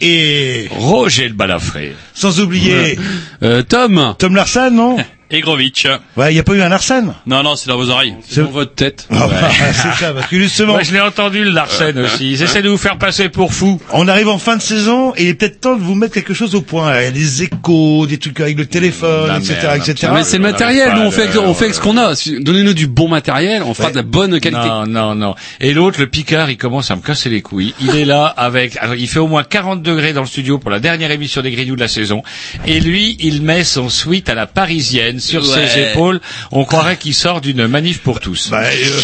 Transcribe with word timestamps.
Et 0.00 0.68
Roger 0.70 1.28
le 1.28 1.34
balafré. 1.34 1.94
sans 2.14 2.40
oublier 2.40 2.98
Euh, 3.42 3.62
Tom 3.62 4.14
Tom 4.18 4.34
Larsen, 4.36 4.74
non? 4.74 4.96
Egrovitch. 5.30 5.86
Ouais, 6.16 6.32
il 6.32 6.36
y 6.36 6.40
a 6.40 6.42
pas 6.42 6.54
eu 6.54 6.60
un 6.62 6.68
Larsen? 6.68 7.14
Non, 7.26 7.42
non, 7.44 7.54
c'est 7.54 7.68
dans 7.68 7.76
vos 7.76 7.88
oreilles. 7.88 8.14
C'est- 8.28 8.40
Dans 8.42 8.50
votre 8.50 8.74
tête. 8.74 9.06
Ah, 9.20 9.48
C'est 9.72 10.04
ça, 10.04 10.12
parce 10.12 10.26
que 10.26 10.38
justement, 10.38 10.72
Moi, 10.74 10.82
je 10.82 10.92
l'ai 10.92 11.00
entendu, 11.00 11.44
le 11.44 11.50
Larsen 11.50 11.98
aussi. 11.98 12.30
Ils 12.32 12.42
essaient 12.42 12.62
de 12.62 12.68
vous 12.68 12.76
faire 12.78 12.98
passer 12.98 13.28
pour 13.28 13.52
fou. 13.54 13.80
on 13.92 14.08
arrive 14.08 14.28
en 14.28 14.38
fin 14.38 14.56
de 14.56 14.62
saison 14.62 15.12
et 15.16 15.24
il 15.24 15.28
est 15.28 15.34
peut-être 15.34 15.60
temps 15.60 15.76
de 15.76 15.82
vous 15.82 15.94
mettre 15.94 16.14
quelque 16.14 16.34
chose 16.34 16.54
au 16.54 16.60
point. 16.62 16.98
Il 17.00 17.04
y 17.04 17.06
a 17.06 17.10
des 17.10 17.42
échos, 17.42 18.06
des 18.06 18.18
trucs 18.18 18.40
avec 18.40 18.56
le 18.58 18.66
téléphone, 18.66 19.28
La 19.28 19.38
etc., 19.38 19.56
merde. 19.62 19.76
etc. 19.88 20.06
Ah, 20.10 20.14
mais 20.14 20.22
c'est 20.24 20.36
le 20.38 20.42
matériel, 20.42 20.92
nous 20.94 21.02
on 21.02 21.10
fait, 21.10 21.28
à 21.28 21.32
le- 21.32 21.40
on 21.40 21.54
fait 21.54 21.64
avec 21.64 21.74
ce 21.74 21.80
qu'on 21.80 21.96
a. 21.96 22.14
Donnez-nous 22.40 22.74
du 22.74 22.86
bon 22.86 23.08
matériel, 23.08 23.62
on 23.62 23.74
fera 23.74 23.90
de 23.90 23.96
la 23.96 24.02
bonne 24.02 24.38
qualité. 24.40 24.66
Non, 24.66 24.86
non, 24.86 25.14
non. 25.14 25.34
Et 25.60 25.72
l'autre, 25.74 26.00
le 26.00 26.06
Picard, 26.06 26.50
il 26.50 26.56
commence 26.56 26.90
à 26.90 26.96
me 26.96 27.00
casser 27.02 27.28
les 27.28 27.42
couilles. 27.42 27.74
Il 27.80 27.94
est 27.96 28.04
là 28.04 28.24
avec, 28.26 28.76
alors, 28.78 28.94
il 28.94 29.08
fait 29.08 29.18
au 29.18 29.26
moins 29.28 29.44
40 29.44 29.82
degrés 29.82 30.12
dans 30.12 30.22
le 30.22 30.26
studio 30.26 30.58
pour 30.58 30.70
la 30.70 30.80
dernière 30.80 31.10
émission 31.10 31.42
des 31.42 31.50
Grignoux 31.50 31.76
de 31.76 31.80
la 31.80 31.88
saison. 31.88 32.22
Et 32.66 32.80
lui, 32.80 33.16
il 33.20 33.42
met 33.42 33.64
son 33.64 33.88
sweat 33.88 34.28
à 34.28 34.34
la 34.34 34.46
parisienne 34.46 35.20
sur 35.20 35.42
Ouais. 35.48 35.66
ses 35.68 35.80
épaules. 35.90 36.20
On 36.52 36.64
croirait 36.64 36.96
qu'il 36.96 37.14
sort 37.14 37.40
d'une 37.40 37.66
manif 37.66 37.98
pour 38.00 38.20
tous. 38.20 38.50
Bah, 38.50 38.58
euh, 38.62 38.70
bah, 38.70 39.02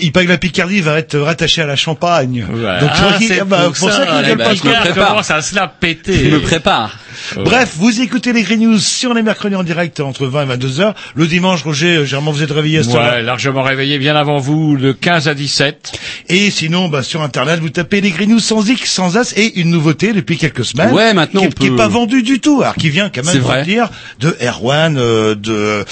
il 0.00 0.12
paraît 0.12 0.26
que 0.26 0.30
la 0.32 0.38
Picardie 0.38 0.80
va 0.80 0.98
être 0.98 1.18
rattachée 1.18 1.62
à 1.62 1.66
la 1.66 1.76
Champagne. 1.76 2.46
Ouais. 2.48 2.80
Donc, 2.80 2.90
ah, 2.92 3.44
bah, 3.44 3.62
pour, 3.64 3.72
pour 3.74 3.90
ça 3.90 4.04
ça, 4.04 4.06
qu'il 4.06 4.24
vient 4.24 4.36
pas 4.36 4.54
je 4.54 4.64
me 4.64 4.80
prépare. 4.80 5.08
commencent 5.08 5.30
à 5.30 5.42
se 5.42 5.54
la 5.54 5.68
péter. 5.68 6.30
Je 6.30 6.34
me 6.34 6.40
prépare. 6.40 6.96
Bref, 7.36 7.72
vous 7.76 8.00
écoutez 8.00 8.32
les 8.32 8.42
Green 8.42 8.60
News 8.60 8.78
si 8.78 9.06
on 9.06 9.16
est 9.16 9.22
mercredi 9.22 9.54
en 9.56 9.62
direct 9.62 10.00
entre 10.00 10.26
20 10.26 10.42
et 10.42 10.46
22 10.46 10.80
heures. 10.80 10.94
Le 11.14 11.26
dimanche, 11.26 11.62
Roger, 11.62 11.96
euh, 11.96 12.04
généralement 12.04 12.32
vous 12.32 12.42
êtes 12.42 12.50
réveillé 12.50 12.78
à 12.78 12.82
ce. 12.82 12.88
Ouais, 12.90 13.22
largement 13.22 13.62
réveillé 13.62 13.98
bien 13.98 14.16
avant 14.16 14.38
vous, 14.38 14.76
de 14.76 14.92
15 14.92 15.28
à 15.28 15.34
17. 15.34 15.92
Et 16.28 16.50
sinon, 16.50 16.88
bah, 16.88 17.02
sur 17.02 17.22
Internet, 17.22 17.60
vous 17.60 17.70
tapez 17.70 18.00
les 18.00 18.10
Green 18.10 18.30
News 18.30 18.40
sans 18.40 18.68
X, 18.68 18.90
sans 18.90 19.16
As, 19.16 19.32
et 19.36 19.60
une 19.60 19.70
nouveauté 19.70 20.12
depuis 20.12 20.36
quelques 20.36 20.64
semaines. 20.64 20.92
Ouais, 20.92 21.14
maintenant, 21.14 21.40
qui, 21.42 21.46
on 21.46 21.50
qui 21.50 21.66
est 21.66 21.70
peut- 21.70 21.76
pas 21.76 21.88
vendue 21.88 22.22
du 22.22 22.40
tout. 22.40 22.60
Alors, 22.62 22.74
qui 22.74 22.90
vient 22.90 23.08
quand 23.10 23.24
même 23.24 23.34
le 23.58 23.64
dire 23.64 23.90
de 24.20 24.36
Erwan, 24.42 24.96
euh, 24.98 25.34
de 25.34 25.84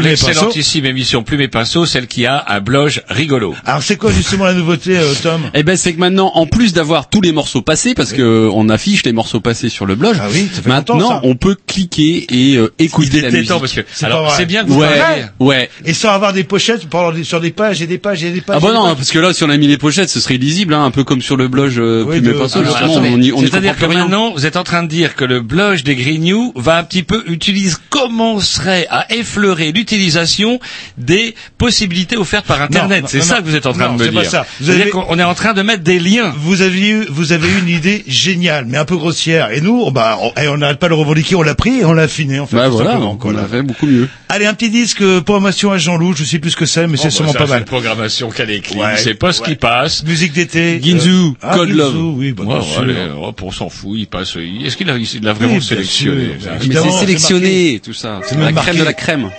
l'excellentissime 0.00 0.86
émission 0.86 1.22
Plume 1.22 1.40
et 1.40 1.48
Pinceau, 1.48 1.86
celle 1.86 2.06
qui 2.06 2.26
a 2.26 2.44
un 2.48 2.60
bloge 2.60 3.02
rigolo. 3.08 3.54
Alors, 3.64 3.82
c'est 3.82 3.96
quoi 3.96 4.12
justement 4.12 4.44
la 4.44 4.54
nouveauté, 4.54 4.96
euh, 4.96 5.12
Tom? 5.22 5.40
Eh 5.54 5.62
ben, 5.62 5.76
c'est 5.76 5.92
que 5.92 5.98
maintenant, 5.98 6.32
en 6.34 6.46
plus 6.46 6.72
d'avoir 6.72 7.08
tous 7.08 7.20
les 7.20 7.32
morceaux 7.32 7.62
passés, 7.62 7.94
parce 7.94 8.12
que 8.12 8.22
euh, 8.22 8.50
on 8.52 8.68
affiche 8.68 9.04
les 9.04 9.12
morceaux 9.12 9.40
passés 9.40 9.68
sur 9.68 9.86
le 9.86 9.94
blog, 9.94 10.16
Ah 10.20 10.28
oui, 10.32 10.48
ça 10.52 10.62
fait 10.62 10.68
maintenant, 10.68 11.08
ça. 11.08 11.20
on 11.24 11.34
peut 11.34 11.56
cliquer 11.66 12.26
et 12.30 12.56
euh, 12.56 12.72
écouter 12.78 13.20
la 13.20 13.30
musique. 13.30 13.48
temps 13.48 13.60
parce 13.60 13.72
que, 13.72 13.80
C'est 13.92 14.06
alors, 14.06 14.32
bien 14.46 14.64
que 14.64 14.70
vous 14.70 14.80
Ouais, 14.80 14.98
parliez. 14.98 15.22
ouais. 15.38 15.70
Et 15.84 15.92
sans 15.94 16.10
avoir 16.10 16.32
des 16.32 16.44
pochettes, 16.44 16.86
pendant 16.88 17.12
des- 17.12 17.24
sur 17.24 17.40
des 17.40 17.50
pages 17.50 17.82
et 17.82 17.86
des 17.86 17.98
pages 17.98 18.24
et 18.24 18.30
des 18.30 18.40
pages. 18.40 18.56
Ah 18.58 18.66
bah 18.66 18.72
non, 18.72 18.84
pages. 18.84 18.96
parce 18.96 19.10
que 19.10 19.18
là, 19.18 19.32
si 19.32 19.44
on 19.44 19.50
a 19.50 19.56
mis 19.56 19.66
les 19.66 19.78
pochettes, 19.78 20.08
ce 20.10 20.20
serait 20.20 20.36
illisible, 20.36 20.74
hein, 20.74 20.84
un 20.84 20.90
peu 20.90 21.04
comme 21.04 21.22
sur 21.22 21.36
le 21.36 21.48
blog 21.48 21.72
euh, 21.78 22.04
Oui, 22.06 22.20
on 22.24 23.38
on 23.38 23.42
y 23.42 23.48
C'est-à-dire 23.48 23.72
que 23.74 23.78
plus 23.78 23.86
rien. 23.86 24.00
maintenant, 24.00 24.32
vous 24.32 24.46
êtes 24.46 24.56
en 24.56 24.64
train 24.64 24.82
de 24.82 24.88
dire 24.88 25.14
que 25.16 25.24
le 25.24 25.40
blog 25.40 25.82
des 25.82 25.96
Grignoux 25.96 26.52
va 26.56 26.78
un 26.78 26.84
petit 26.84 27.02
peu 27.02 27.22
utiliser, 27.26 27.76
commencerait 27.90 28.86
à 28.90 29.12
effleurer 29.14 29.72
l'utilisation 29.72 30.58
des 30.98 31.34
possibilités 31.58 32.16
offertes 32.16 32.46
par 32.46 32.60
Internet. 32.62 33.02
non, 33.02 33.08
C'est 33.08 33.18
non, 33.18 33.24
ça 33.24 33.34
non. 33.36 33.42
que 33.42 33.48
vous 33.48 33.54
êtes 33.56 33.66
en 33.66 33.72
train 33.72 33.88
Non, 33.88 33.94
de 33.96 34.00
me 34.00 34.04
c'est 34.06 34.12
pas 34.14 34.22
dire. 34.22 34.30
ça. 34.30 34.46
Vous 34.60 34.66
C'est-à-dire 34.66 34.82
avez- 34.82 34.90
qu'on 34.90 35.18
est 35.18 35.22
en 35.24 35.34
train 35.34 35.52
de 35.52 35.62
mettre 35.62 35.82
des 35.82 35.98
liens. 35.98 36.32
Vous 36.38 36.62
avez 36.62 36.88
eu, 36.88 37.06
vous 37.08 37.32
avez 37.32 37.48
eu 37.48 37.58
une 37.60 37.68
idée 37.68 38.04
géniale, 38.06 38.64
mais 38.68 38.78
un 38.78 38.84
peu 38.84 38.96
grossière. 38.96 39.50
Et 39.52 39.60
nous, 39.60 39.82
on- 39.84 39.90
bah, 39.90 40.18
on 40.22 40.40
et 40.40 40.48
on 40.48 40.56
n'arrête 40.58 40.78
pas 40.78 40.86
de 40.86 40.90
le 40.90 40.96
revendiquer, 40.96 41.34
on 41.36 41.42
l'a 41.42 41.54
pris 41.54 41.80
et 41.80 41.84
on 41.84 41.92
l'a 41.92 42.02
affiné, 42.02 42.38
en 42.40 42.46
fait. 42.46 42.56
Bah 42.56 42.66
tout 42.66 42.72
voilà, 42.72 42.90
simplement, 42.90 43.12
donc 43.12 43.20
quoi, 43.20 43.30
on 43.32 43.34
là. 43.36 43.42
a 43.42 43.46
fait 43.46 43.62
beaucoup 43.62 43.86
mieux. 43.86 44.08
Allez, 44.28 44.46
un 44.46 44.54
petit 44.54 44.70
disque, 44.70 45.00
euh, 45.02 45.20
programmation 45.20 45.72
à 45.72 45.78
Jean-Loup, 45.78 46.14
je 46.16 46.24
sais 46.24 46.38
plus 46.38 46.50
ce 46.50 46.56
que 46.56 46.66
c'est, 46.66 46.86
mais 46.86 46.96
c'est 46.96 47.08
Oh, 47.08 47.10
sûrement 47.10 47.32
bah, 47.32 47.38
pas 47.40 47.46
ça, 47.46 47.50
mal. 47.52 47.58
C'est 47.58 47.62
une 47.62 47.66
programmation 47.80 48.30
qu'elle 48.30 48.50
écrit. 48.50 48.78
Ouais, 48.78 48.96
c'est 48.96 49.14
pas 49.14 49.32
ce 49.32 49.42
qui 49.42 49.56
passe. 49.56 50.04
Musique 50.04 50.32
d'été. 50.32 50.80
Ginzu, 50.82 51.10
euh, 51.10 51.30
ah, 51.42 51.54
Code 51.56 51.68
Ginzu, 51.68 51.78
Love. 51.78 51.96
oui, 52.16 52.32
bah, 52.32 52.44
Ouais, 52.44 52.54
bien 52.54 52.62
sûr. 52.62 52.80
allez, 52.82 52.94
hop, 53.22 53.42
on 53.42 53.50
s'en 53.50 53.68
fout, 53.68 53.92
il 53.98 54.06
passe. 54.06 54.36
Est-ce 54.64 54.76
qu'il 54.76 54.88
a, 54.90 54.96
il 54.96 55.22
l'a 55.22 55.32
vraiment 55.32 55.54
Oui, 55.54 55.62
sélectionné? 55.62 56.28
Mais 56.40 56.58
c'est 56.60 56.72
c'est 56.82 56.90
sélectionné, 57.00 57.80
tout 57.84 57.92
ça. 57.92 58.20
C'est 58.24 58.34
C'est 58.34 58.40
la 58.40 58.52
crème 58.52 58.76
de 58.78 58.84
la 58.84 58.92
crème. 58.92 59.30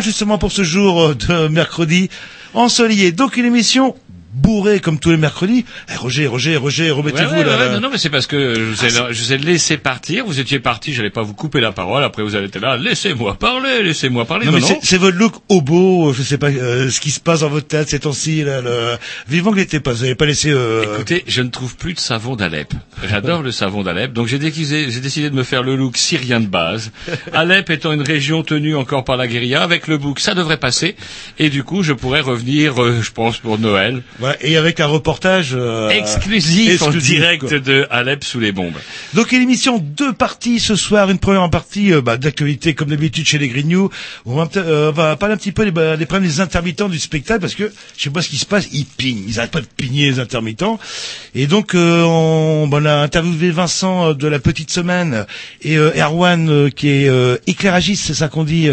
Justement 0.00 0.38
pour 0.38 0.52
ce 0.52 0.62
jour 0.64 1.00
euh, 1.00 1.14
de 1.14 1.48
mercredi 1.48 2.10
ensoleillé. 2.54 3.12
Donc 3.12 3.36
une 3.36 3.44
émission 3.44 3.94
bourrée 4.46 4.78
comme 4.80 4.98
tous 5.00 5.10
les 5.10 5.16
mercredis. 5.16 5.64
Eh, 5.92 5.96
Roger, 5.96 6.26
Roger, 6.28 6.56
Roger, 6.56 6.90
remettez-vous 6.90 7.32
Ouais, 7.32 7.38
ouais, 7.38 7.44
là. 7.44 7.58
ouais, 7.58 7.64
là. 7.66 7.74
non, 7.74 7.80
non, 7.80 7.88
mais 7.90 7.98
c'est 7.98 8.10
parce 8.10 8.26
que 8.28 8.54
je 8.54 8.60
vous, 8.62 8.84
ai, 8.84 8.88
Ah, 8.98 9.08
je 9.10 9.20
vous 9.20 9.32
ai 9.32 9.38
laissé 9.38 9.76
partir. 9.76 10.24
Vous 10.24 10.38
étiez 10.38 10.60
parti, 10.60 10.94
j'allais 10.94 11.10
pas 11.10 11.22
vous 11.22 11.34
couper 11.34 11.60
la 11.60 11.72
parole. 11.72 12.04
Après, 12.04 12.22
vous 12.22 12.34
avez 12.36 12.46
été 12.46 12.60
là. 12.60 12.76
Laissez-moi 12.76 13.34
parler, 13.34 13.82
laissez-moi 13.82 14.24
parler. 14.24 14.46
Non, 14.46 14.52
mais 14.52 14.60
non, 14.60 14.66
c'est- 14.68 14.78
c'est 14.82 14.98
votre 14.98 15.16
look 15.18 15.34
hobo, 15.48 16.10
euh, 16.10 16.12
je 16.12 16.22
sais 16.22 16.38
pas 16.38 16.48
euh, 16.50 16.88
ce 16.90 17.00
qui 17.00 17.10
se 17.10 17.18
passe 17.20 17.40
dans 17.40 17.48
votre 17.48 17.66
tête 17.66 17.88
ces 17.88 17.98
temps-ci. 18.00 18.44
Là, 18.44 18.60
le... 18.60 18.96
Vivement 19.28 19.50
que 19.50 19.56
l'été 19.56 19.80
pas, 19.80 19.92
vous 19.92 20.02
n'avez 20.02 20.14
pas 20.14 20.26
laissé... 20.26 20.50
Euh... 20.50 20.94
Écoutez, 20.94 21.24
je 21.26 21.42
ne 21.42 21.48
trouve 21.48 21.76
plus 21.76 21.94
de 21.94 21.98
savon 22.00 22.36
d'Alep. 22.36 22.72
J'adore 23.08 23.42
le 23.42 23.50
savon 23.50 23.82
d'Alep, 23.82 24.12
donc 24.12 24.28
j'ai 24.28 24.38
décidé, 24.38 24.90
j'ai 24.90 25.00
décidé 25.00 25.28
de 25.30 25.34
me 25.34 25.42
faire 25.42 25.62
le 25.64 25.74
look 25.76 25.96
syrien 25.96 26.38
de 26.40 26.46
base. 26.46 26.92
Alep 27.32 27.68
étant 27.70 27.92
une 27.92 28.02
région 28.02 28.42
tenue 28.42 28.76
encore 28.76 29.04
par 29.04 29.16
la 29.16 29.26
guérilla, 29.26 29.62
avec 29.62 29.86
le 29.88 29.98
bouc, 29.98 30.20
ça 30.20 30.34
devrait 30.34 30.56
passer. 30.58 30.94
Et 31.38 31.50
du 31.50 31.64
coup, 31.64 31.82
je 31.82 31.92
pourrais 31.92 32.20
revenir, 32.20 32.80
euh, 32.82 33.00
je 33.02 33.10
pense, 33.10 33.38
pour 33.38 33.58
Noël. 33.58 34.02
Et 34.40 34.56
avec 34.56 34.80
un 34.80 34.86
reportage... 34.86 35.50
euh, 35.54 35.88
exclusif, 35.90 36.82
en 36.82 36.86
exclusif, 36.86 37.20
direct 37.20 37.48
quoi. 37.48 37.58
de 37.58 37.86
Alep 37.90 38.24
sous 38.24 38.40
les 38.40 38.52
bombes. 38.52 38.74
Donc 39.14 39.32
une 39.32 39.42
émission 39.42 39.78
deux 39.78 40.12
parties 40.12 40.60
ce 40.60 40.76
soir, 40.76 41.10
une 41.10 41.18
première 41.18 41.48
partie 41.50 41.92
euh, 41.92 42.00
bah, 42.00 42.16
d'actualité 42.16 42.74
comme 42.74 42.88
d'habitude 42.88 43.26
chez 43.26 43.38
les 43.38 43.48
Green 43.48 43.68
News. 43.68 43.90
On 44.24 44.34
va, 44.36 44.48
euh, 44.56 44.90
on 44.90 44.92
va 44.92 45.16
parler 45.16 45.34
un 45.34 45.38
petit 45.38 45.52
peu 45.52 45.64
des, 45.64 45.70
bah, 45.70 45.96
des 45.96 46.06
problèmes 46.06 46.28
des 46.28 46.40
intermittents 46.40 46.88
du 46.88 46.98
spectacle 46.98 47.40
parce 47.40 47.54
que 47.54 47.72
je 47.96 48.02
sais 48.02 48.10
pas 48.10 48.22
ce 48.22 48.28
qui 48.28 48.36
se 48.38 48.46
passe, 48.46 48.68
ils 48.72 48.84
pignent, 48.86 49.24
ils 49.28 49.38
arrêtent 49.38 49.50
pas 49.50 49.60
de 49.60 49.66
pigner 49.76 50.06
les 50.10 50.18
intermittents. 50.18 50.78
Et 51.34 51.46
donc 51.46 51.74
euh, 51.74 52.02
on, 52.02 52.66
bah, 52.68 52.78
on 52.80 52.84
a 52.86 52.94
interviewé 52.94 53.50
Vincent 53.50 54.08
euh, 54.10 54.14
de 54.14 54.26
la 54.26 54.38
petite 54.38 54.70
semaine 54.70 55.26
et 55.62 55.76
euh, 55.76 55.92
Erwan 55.96 56.70
qui 56.70 56.88
est 56.88 57.08
euh, 57.08 57.36
éclairagiste, 57.46 58.04
c'est 58.06 58.14
ça 58.14 58.28
qu'on 58.28 58.44
dit. 58.44 58.68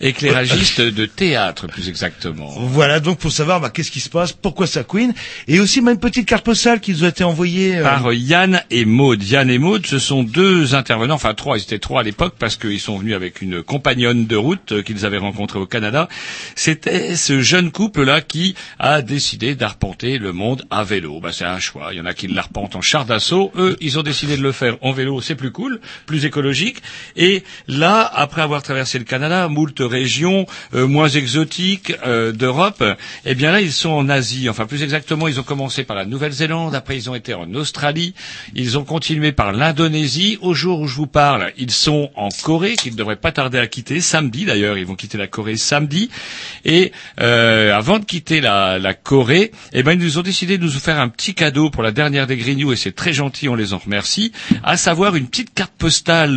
Éclairagiste 0.00 0.80
de 0.80 1.06
théâtre, 1.06 1.66
plus 1.66 1.88
exactement. 1.88 2.54
voilà 2.60 3.00
donc 3.00 3.18
pour 3.18 3.32
savoir 3.32 3.60
bah, 3.60 3.70
qu'est-ce 3.70 3.90
qui 3.90 4.00
se 4.00 4.08
passe, 4.08 4.32
pourquoi 4.32 4.66
ça 4.66 4.84
queen 4.84 5.12
et 5.48 5.60
aussi 5.60 5.80
même 5.80 5.94
une 5.94 6.00
petite 6.00 6.26
carte 6.26 6.44
postale 6.44 6.80
qui 6.80 6.92
nous 6.92 7.04
a 7.04 7.08
été 7.08 7.24
envoyée. 7.24 7.76
euh, 7.78 7.82
Par 7.82 8.12
Yann 8.12 8.62
et 8.70 8.84
Maud. 8.84 9.22
Yann 9.22 9.50
et 9.50 9.58
Maud, 9.58 9.84
ce 9.86 9.98
sont 9.98 10.22
deux 10.22 10.74
intervenants, 10.74 11.14
enfin 11.14 11.34
trois, 11.34 11.58
ils 11.58 11.62
étaient 11.62 11.78
trois 11.78 12.00
à 12.00 12.04
l'époque 12.04 12.34
parce 12.38 12.56
qu'ils 12.56 12.78
sont 12.80 12.98
venus 12.98 13.14
avec 13.14 13.42
une 13.42 13.62
compagnonne 13.62 14.26
de 14.26 14.36
route 14.36 14.72
euh, 14.72 14.82
qu'ils 14.82 15.04
avaient 15.04 15.18
rencontrée 15.18 15.58
au 15.58 15.66
Canada. 15.66 16.08
C'était 16.54 17.16
ce 17.16 17.40
jeune 17.40 17.70
couple-là 17.70 18.20
qui 18.20 18.54
a 18.78 19.02
décidé 19.02 19.54
d'arpenter 19.54 20.18
le 20.18 20.32
monde 20.32 20.64
à 20.70 20.84
vélo. 20.84 21.20
Bah, 21.20 21.30
c'est 21.32 21.44
un 21.44 21.58
choix. 21.58 21.88
Il 21.92 21.98
y 21.98 22.00
en 22.00 22.06
a 22.06 22.14
qui 22.14 22.28
l'arpentent 22.28 22.76
en 22.76 22.80
char 22.80 23.04
d'assaut. 23.04 23.52
Eux, 23.56 23.76
ils 23.80 23.98
ont 23.98 24.02
décidé 24.02 24.36
de 24.36 24.42
le 24.42 24.52
faire 24.52 24.76
en 24.82 24.92
vélo. 24.92 25.20
C'est 25.20 25.34
plus 25.34 25.50
cool, 25.50 25.80
plus 26.06 26.24
écologique. 26.24 26.78
Et 27.16 27.42
là, 27.66 28.10
après 28.14 28.42
avoir 28.42 28.62
traversé 28.62 28.98
le 28.98 29.04
Canada, 29.04 29.48
moult 29.48 29.80
régions 29.88 30.46
euh, 30.74 30.86
moins 30.86 31.08
exotiques 31.08 31.92
euh, 32.06 32.32
d'Europe, 32.32 32.84
eh 33.24 33.34
bien 33.34 33.52
là, 33.52 33.60
ils 33.60 33.72
sont 33.72 33.90
en 33.90 34.08
Asie. 34.08 34.48
Enfin, 34.48 34.66
plus 34.66 34.82
exactement, 34.82 35.28
ils 35.28 35.40
ont 35.40 35.44
commencé 35.44 35.84
par 35.84 35.96
la 35.96 36.04
Nouvelle-Zélande. 36.04 36.74
Après, 36.74 36.96
ils 36.96 37.10
ont 37.10 37.14
été 37.14 37.34
en 37.34 37.52
Australie. 37.54 38.14
Ils 38.54 38.78
ont 38.78 38.84
continué 38.84 39.32
par 39.32 39.52
l'Indonésie. 39.52 40.38
Au 40.40 40.54
jour 40.54 40.80
où 40.80 40.86
je 40.86 40.94
vous 40.94 41.06
parle, 41.06 41.52
ils 41.56 41.70
sont 41.70 42.10
en 42.14 42.28
Corée, 42.42 42.76
qu'ils 42.76 42.92
ne 42.92 42.98
devraient 42.98 43.16
pas 43.16 43.32
tarder 43.32 43.58
à 43.58 43.66
quitter. 43.66 44.00
Samedi, 44.00 44.44
d'ailleurs, 44.44 44.78
ils 44.78 44.86
vont 44.86 44.94
quitter 44.94 45.18
la 45.18 45.26
Corée 45.26 45.56
samedi. 45.56 46.10
Et 46.64 46.92
euh, 47.20 47.74
avant 47.74 47.98
de 47.98 48.04
quitter 48.04 48.40
la, 48.40 48.78
Corée, 48.94 49.52
eh 49.72 49.82
ben, 49.82 49.92
ils 49.92 50.04
nous 50.04 50.18
ont 50.18 50.22
décidé 50.22 50.58
de 50.58 50.64
nous 50.64 50.70
faire 50.70 51.00
un 51.00 51.08
petit 51.08 51.34
cadeau 51.34 51.70
pour 51.70 51.82
la 51.82 51.90
dernière 51.90 52.26
des 52.26 52.36
Grignoux, 52.36 52.72
et 52.72 52.76
c'est 52.76 52.92
très 52.94 53.12
gentil, 53.12 53.48
on 53.48 53.54
les 53.54 53.72
en 53.72 53.78
remercie, 53.78 54.32
à 54.62 54.76
savoir 54.76 55.16
une 55.16 55.26
petite 55.26 55.54
carte 55.54 55.72
postale 55.78 56.36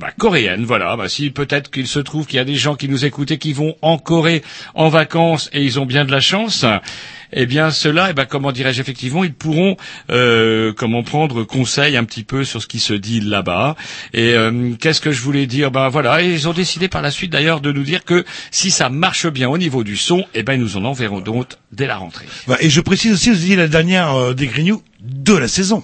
bah, 0.00 0.10
coréenne. 0.18 0.64
Voilà, 0.64 0.96
bah, 0.96 1.08
si 1.08 1.30
peut-être 1.30 1.70
qu'il 1.70 1.86
se 1.86 1.98
trouve 1.98 2.26
qu'il 2.26 2.36
y 2.36 2.40
a 2.40 2.43
a 2.44 2.52
des 2.52 2.56
gens 2.56 2.74
qui 2.74 2.88
nous 2.88 3.04
écoutent 3.04 3.36
qui 3.38 3.52
vont 3.52 3.74
en 3.82 3.98
Corée 3.98 4.42
en 4.74 4.88
vacances 4.88 5.48
et 5.52 5.62
ils 5.62 5.80
ont 5.80 5.86
bien 5.86 6.04
de 6.04 6.12
la 6.12 6.20
chance, 6.20 6.64
eh 7.32 7.46
bien 7.46 7.70
ceux-là, 7.70 8.08
eh 8.10 8.12
ben 8.12 8.26
comment 8.26 8.52
dirais-je 8.52 8.80
effectivement, 8.80 9.24
ils 9.24 9.32
pourront 9.32 9.76
euh, 10.10 10.72
comment 10.76 11.02
prendre 11.02 11.42
conseil 11.44 11.96
un 11.96 12.04
petit 12.04 12.22
peu 12.22 12.44
sur 12.44 12.62
ce 12.62 12.66
qui 12.66 12.78
se 12.78 12.92
dit 12.94 13.20
là-bas. 13.20 13.76
Et 14.12 14.34
euh, 14.34 14.74
qu'est-ce 14.78 15.00
que 15.00 15.10
je 15.10 15.20
voulais 15.22 15.46
dire? 15.46 15.70
Ben 15.70 15.88
voilà, 15.88 16.22
ils 16.22 16.48
ont 16.48 16.52
décidé 16.52 16.88
par 16.88 17.02
la 17.02 17.10
suite 17.10 17.32
d'ailleurs 17.32 17.60
de 17.60 17.72
nous 17.72 17.82
dire 17.82 18.04
que 18.04 18.24
si 18.50 18.70
ça 18.70 18.88
marche 18.88 19.26
bien 19.26 19.48
au 19.48 19.58
niveau 19.58 19.84
du 19.84 19.96
son, 19.96 20.24
eh 20.34 20.42
ben 20.42 20.60
nous 20.60 20.76
en 20.76 20.84
enverront 20.84 21.20
d'autres 21.20 21.58
dès 21.72 21.86
la 21.86 21.96
rentrée. 21.96 22.26
Bah, 22.46 22.56
et 22.60 22.70
je 22.70 22.80
précise 22.80 23.12
aussi, 23.12 23.30
vous 23.30 23.36
dit 23.36 23.56
la 23.56 23.68
dernière 23.68 24.14
euh, 24.14 24.34
des 24.34 24.46
Grignoux 24.46 24.82
de 25.00 25.34
la 25.34 25.48
saison. 25.48 25.82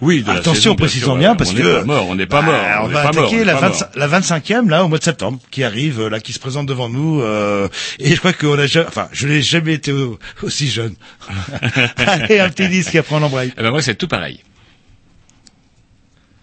Oui, 0.00 0.22
de 0.22 0.30
Attention, 0.30 0.74
précisons 0.76 1.16
bien, 1.16 1.34
parce 1.34 1.50
on 1.50 1.54
que 1.54 1.62
n'est 1.62 1.74
pas 1.80 1.84
mort, 1.84 2.06
on 2.08 2.14
n'est 2.14 2.26
pas 2.26 2.42
bah, 2.42 2.46
mort, 2.46 2.60
on, 2.82 2.84
on 2.84 2.88
va 2.88 3.12
mort, 3.12 3.24
attaquer 3.24 3.44
la, 3.44 3.54
pas 3.54 3.68
25 3.68 3.88
la 3.96 4.08
25e 4.08 4.68
là 4.68 4.84
au 4.84 4.88
mois 4.88 4.98
de 4.98 5.04
septembre, 5.04 5.38
qui 5.50 5.64
arrive 5.64 6.00
euh, 6.00 6.08
là, 6.10 6.20
qui 6.20 6.32
se 6.32 6.38
présente 6.38 6.66
devant 6.66 6.88
nous. 6.88 7.20
euh, 7.22 7.68
et 7.98 8.10
je 8.14 8.18
crois 8.18 8.32
qu'on 8.32 8.58
a 8.58 8.66
jamais, 8.66 8.86
enfin, 8.88 9.08
je 9.12 9.26
n'ai 9.28 9.42
jamais 9.42 9.74
été 9.74 9.92
au- 9.92 10.18
aussi 10.42 10.68
jeune. 10.68 10.94
Allez, 11.96 12.38
un 12.40 12.50
petit 12.50 12.68
disque 12.68 12.94
et 12.94 12.98
après 12.98 13.16
on 13.16 13.22
embraye. 13.22 13.52
Eh 13.58 13.62
ben 13.62 13.70
moi 13.70 13.82
c'est 13.82 13.94
tout 13.94 14.08
pareil. 14.08 14.40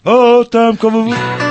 Oh 0.05 0.43
Tom, 0.49 0.77
comment 0.77 1.03
vous 1.03 1.50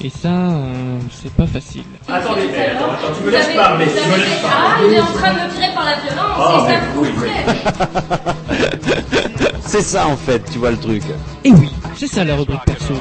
Et 0.00 0.10
ça, 0.10 0.28
euh, 0.28 0.98
c'est 1.10 1.32
pas 1.32 1.46
facile. 1.46 1.82
Attendez, 2.08 2.42
mais 2.52 2.66
attends, 2.68 2.92
attends, 2.92 3.12
tu 3.18 3.24
me 3.24 3.30
laisses 3.32 3.54
parler, 3.56 3.86
tu 3.86 4.08
me 4.10 4.16
laisses 4.16 4.28
Ah, 4.44 4.48
parler. 4.76 4.86
il 4.88 4.94
est 4.94 5.00
en 5.00 5.06
train 5.06 5.32
de 5.34 5.38
me 5.40 5.48
virer 5.52 5.74
par 5.74 5.84
la 5.84 5.96
violence, 5.96 6.38
Ah, 6.38 6.66
c'est 6.68 6.74
ça 6.74 6.80
vous 6.94 7.04
faites. 8.54 9.60
C'est 9.66 9.82
ça 9.82 10.06
en 10.06 10.16
fait, 10.16 10.42
tu 10.52 10.58
vois 10.58 10.70
le 10.70 10.76
truc. 10.78 11.02
Et 11.44 11.50
oui, 11.50 11.68
c'est 11.96 12.06
ça 12.06 12.22
la 12.24 12.36
rubrique 12.36 12.64
perso. 12.64 12.94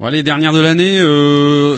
Bon, 0.00 0.06
allez, 0.06 0.22
dernière 0.22 0.52
de 0.54 0.60
l'année, 0.60 0.98
euh, 1.00 1.76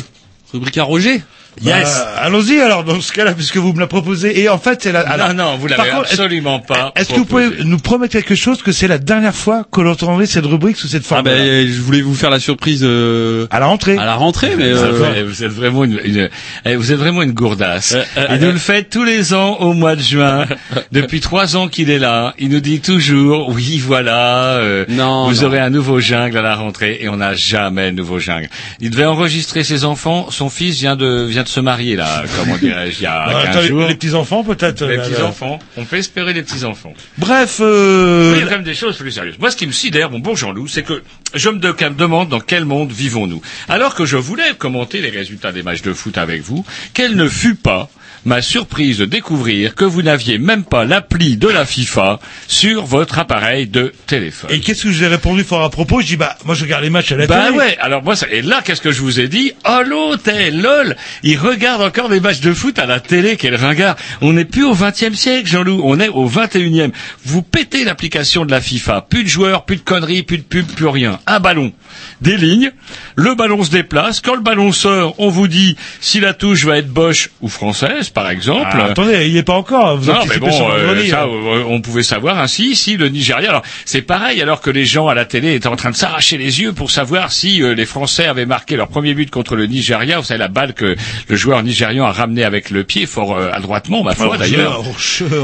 rubrique 0.53 0.79
à 0.79 0.85
Roger. 0.85 1.23
Bah, 1.63 1.79
Yes. 1.81 2.03
Allons-y 2.19 2.61
alors 2.61 2.85
dans 2.85 3.01
ce 3.01 3.13
cas-là 3.13 3.33
puisque 3.35 3.57
vous 3.57 3.73
me 3.73 3.81
la 3.81 3.87
proposez. 3.87 4.41
Et 4.41 4.49
en 4.49 4.59
fait 4.59 4.83
c'est 4.83 4.93
la. 4.93 5.01
alors, 5.01 5.29
non, 5.35 5.45
non, 5.53 5.57
vous 5.57 5.67
l'avez 5.67 5.91
absolument 5.91 6.61
pas. 6.61 6.93
Est-ce 6.97 7.11
que 7.11 7.15
vous 7.17 7.25
pouvez 7.25 7.49
nous 7.65 7.79
promettre 7.79 8.13
quelque 8.13 8.35
chose 8.35 8.63
que 8.63 8.73
c'est 8.73 8.89
la 8.89 8.99
dernière 8.99 9.35
fois 9.35 9.65
que 9.71 9.81
l'on 9.81 9.93
entendrait 9.93 10.27
cette 10.27 10.47
rubrique 10.47 10.77
sous 10.77 10.89
cette 10.89 11.03
Ah 11.07 11.09
forme 11.09 11.23
ben, 11.25 11.67
je 11.67 11.81
voulais 11.81 12.01
vous 12.03 12.15
faire 12.15 12.31
la 12.31 12.41
surprise 12.41 12.81
euh, 12.85 13.47
à 13.51 13.59
la 13.61 13.67
rentrée 13.67 13.97
à 13.99 14.05
la 14.05 14.15
rentrée, 14.15 14.53
mais 14.57 14.73
Ah, 14.73 14.77
euh, 14.85 15.25
vous 15.27 15.45
êtes 15.45 15.51
vraiment 15.53 15.85
une, 15.85 16.01
une- 16.05 16.29
eh, 16.65 16.77
vous 16.77 16.93
êtes 16.93 16.99
vraiment 16.99 17.23
une 17.23 17.33
gourdasse. 17.33 17.97
euh, 18.17 18.27
il 18.31 18.39
nous 18.41 18.53
le 18.53 18.59
fait 18.59 18.85
tous 18.89 19.05
les 19.05 19.35
ans 19.35 19.57
au 19.61 19.73
mois 19.73 19.97
de 19.97 20.03
juin. 20.03 20.47
Depuis 20.93 21.21
trois 21.21 21.57
ans 21.57 21.69
qu'il 21.69 21.91
est 21.91 21.99
là, 21.99 22.35
il 22.39 22.49
nous 22.51 22.61
dit 22.61 22.81
toujours 22.81 23.49
oui 23.49 23.79
voilà, 23.85 24.55
euh, 24.57 24.85
Non, 24.89 25.29
vous 25.29 25.41
non. 25.43 25.45
aurez 25.45 25.59
un 25.61 25.71
nouveau 25.71 26.01
jungle 26.01 26.37
à 26.39 26.43
la 26.43 26.55
rentrée 26.57 26.99
et 27.01 27.09
on 27.09 27.17
n'a 27.17 27.35
jamais 27.35 27.91
de 27.91 27.97
nouveau 27.97 28.19
jungle. 28.19 28.49
Il 28.81 28.91
devait 28.91 29.05
enregistrer 29.07 29.65
ses 29.65 29.85
enfants. 29.85 30.27
Son 30.31 30.49
fils 30.51 30.77
vient 30.79 30.97
de 30.97 31.25
vient 31.25 31.45
de 31.49 31.53
se 31.55 31.61
marier 31.61 31.97
là, 31.97 32.25
comment 32.37 32.59
dirais-je, 32.59 32.99
il 32.99 33.03
y 33.03 33.07
a 33.07 33.25
Bah, 33.27 33.33
15 33.33 33.49
attends, 33.49 33.61
les- 33.63 33.69
jours. 33.69 33.89
les, 33.89 33.95
petits 33.95 34.15
enfants 34.15 34.45
peut-être. 34.45 34.85
Les 34.85 34.99
petits 34.99 35.23
enfants. 35.23 35.59
On 35.79 35.85
peut 35.85 35.97
espérer 35.97 36.33
les 36.35 36.43
petits 36.43 36.65
enfants. 36.65 36.93
Bref, 37.17 37.59
euh, 37.61 38.35
il 38.37 38.41
y 38.41 38.43
a 38.43 38.45
quand 38.47 38.51
même 38.57 38.63
des 38.65 38.75
choses 38.75 38.97
plus 38.99 39.11
sérieuses. 39.11 39.39
Moi, 39.39 39.51
ce 39.51 39.57
qui 39.57 39.67
me 39.67 39.73
sidère, 39.73 40.11
mon 40.11 40.19
bon 40.19 40.35
Jean-Loup, 40.37 40.69
c'est 40.69 40.83
que 40.83 41.03
je 41.35 41.49
me 41.49 41.59
demande 41.59 42.29
dans 42.29 42.41
quel 42.41 42.65
monde 42.67 42.93
vivons-nous. 42.93 43.41
Alors 43.69 43.95
que 43.95 44.05
je 44.05 44.17
voulais 44.17 44.55
commenter 44.59 45.01
les 45.01 45.11
résultats 45.11 45.53
des 45.53 45.63
matchs 45.63 45.83
de 45.83 45.93
foot 45.93 46.19
avec 46.19 46.43
vous, 46.43 46.65
quelle 46.93 47.17
ne 47.17 47.29
fut 47.29 47.55
pas 47.55 47.89
ma 48.25 48.43
surprise 48.43 48.99
de 48.99 49.05
découvrir 49.05 49.75
que 49.75 49.85
vous 49.85 50.03
n'aviez 50.03 50.39
même 50.39 50.65
pas 50.65 50.85
l'appli 50.85 51.37
de 51.37 51.49
la 51.49 51.65
FIFA 51.65 52.19
sur 52.47 52.85
votre 52.85 53.19
appareil 53.19 53.67
de 53.67 53.93
téléphone. 54.07 54.51
et 54.53 54.61
qu'est-ce 54.61 54.85
que 54.85 54.91
je 54.91 54.99
vous 54.99 55.05
ai 55.05 55.09
répondu 55.09 55.45
fort 55.45 55.63
à 55.63 55.71
propos? 55.71 56.01
Je 56.01 56.07
dis 56.07 56.17
bah 56.17 56.37
moi 56.45 56.55
je 56.55 56.65
regarde 56.65 56.83
les 56.85 56.91
matchs 56.91 57.13
à 57.13 57.17
la 57.17 57.27
Bah 57.27 57.45
télé. 57.47 57.57
ouais, 57.59 57.77
alors 57.81 58.03
moi, 58.03 58.17
ça, 58.17 58.27
et 58.31 58.43
là, 58.43 58.61
qu'est-ce 58.65 58.81
que 58.81 58.93
je 58.93 59.01
vous 59.01 59.21
ai 59.21 59.29
dit? 59.29 59.53
Oh 59.69 59.81
l'autre, 59.87 60.29
eh, 60.29 60.51
lol, 60.51 60.97
il 61.23 61.39
regarde 61.39 61.83
encore 61.83 62.09
des 62.09 62.21
matchs 62.21 62.41
de 62.41 62.53
foot 62.53 62.79
à 62.79 62.87
la 62.87 63.01
télé, 63.01 63.37
quel 63.37 63.55
ringard. 63.57 63.97
On 64.21 64.33
n'est 64.33 64.45
plus 64.45 64.65
au 64.65 64.75
20e 64.75 65.15
siècle, 65.15 65.49
Jean-Loup, 65.49 65.81
on 65.85 65.99
est 66.01 66.09
au 66.09 66.29
21e. 66.29 66.91
Vous 67.25 67.43
pétez 67.43 67.85
l'application 67.85 68.45
de 68.45 68.51
la 68.51 68.61
FIFA, 68.61 69.07
plus 69.09 69.25
de 69.25 69.29
joueurs, 69.29 69.65
plus 69.65 69.77
de 69.77 69.83
conneries, 69.83 70.23
plus 70.23 70.39
de 70.39 70.43
pubs, 70.43 70.67
plus 70.67 70.87
rien. 70.89 71.19
Un 71.27 71.41
ballon, 71.41 71.73
des 72.21 72.37
lignes, 72.37 72.73
le 73.17 73.35
ballon 73.35 73.63
se 73.63 73.71
déplace, 73.71 74.21
quand 74.21 74.35
le 74.35 74.41
ballon 74.41 74.73
sort, 74.73 75.15
on 75.19 75.29
vous 75.29 75.49
dit 75.49 75.77
si 76.01 76.21
la 76.21 76.35
touche 76.35 76.65
va 76.65 76.79
être 76.79 76.89
Bosch 76.89 77.31
ou 77.41 77.49
française, 77.49 78.09
par 78.11 78.31
exemple. 78.31 78.69
Ah, 78.73 78.87
attendez, 78.87 79.29
il 79.29 79.37
est 79.37 79.43
pas 79.43 79.55
encore. 79.55 79.97
Vous 79.97 80.11
Non, 80.11 80.21
mais 80.29 80.39
bon, 80.39 80.51
sur 80.51 80.71
euh, 80.71 81.07
ça, 81.09 81.23
hein. 81.23 81.29
euh, 81.29 81.65
on 81.69 81.81
pouvait 81.81 82.03
savoir 82.03 82.39
ainsi 82.39 82.75
si 82.77 82.97
le 82.97 83.09
Nigeria. 83.09 83.49
Alors, 83.51 83.63
c'est 83.85 84.03
pareil, 84.03 84.41
alors 84.43 84.61
que 84.61 84.71
les 84.71 84.85
gens 84.85 85.09
à 85.09 85.15
la 85.15 85.25
télé 85.25 85.55
étaient 85.55 85.69
en 85.69 85.77
train 85.77 85.91
de 85.91 85.97
s'arracher 85.97 86.39
les 86.39 86.61
yeux 86.61 86.73
pour 86.73 86.91
savoir 86.91 87.33
si 87.33 87.63
euh, 87.63 87.75
les 87.75 87.87
Français 87.87 88.27
avaient 88.27 88.47
marqué 88.47 88.77
leur 88.77 88.89
premier 88.89 89.15
but 89.15 89.31
contre 89.31 89.57
le 89.57 89.67
Nigeria. 89.67 90.19
Vous 90.19 90.25
savez 90.25 90.39
la 90.39 90.49
balle 90.49 90.75
que 90.75 90.97
le 91.29 91.37
joueur 91.37 91.63
nigérian 91.63 92.05
a 92.07 92.13
ramené 92.13 92.45
avec 92.45 92.71
le 92.71 92.85
pied 92.85 93.07
fort 93.07 93.37
euh, 93.37 93.51
adroitement, 93.53 94.03
ma 94.03 94.15
foi 94.15 94.37
d'ailleurs. 94.39 94.83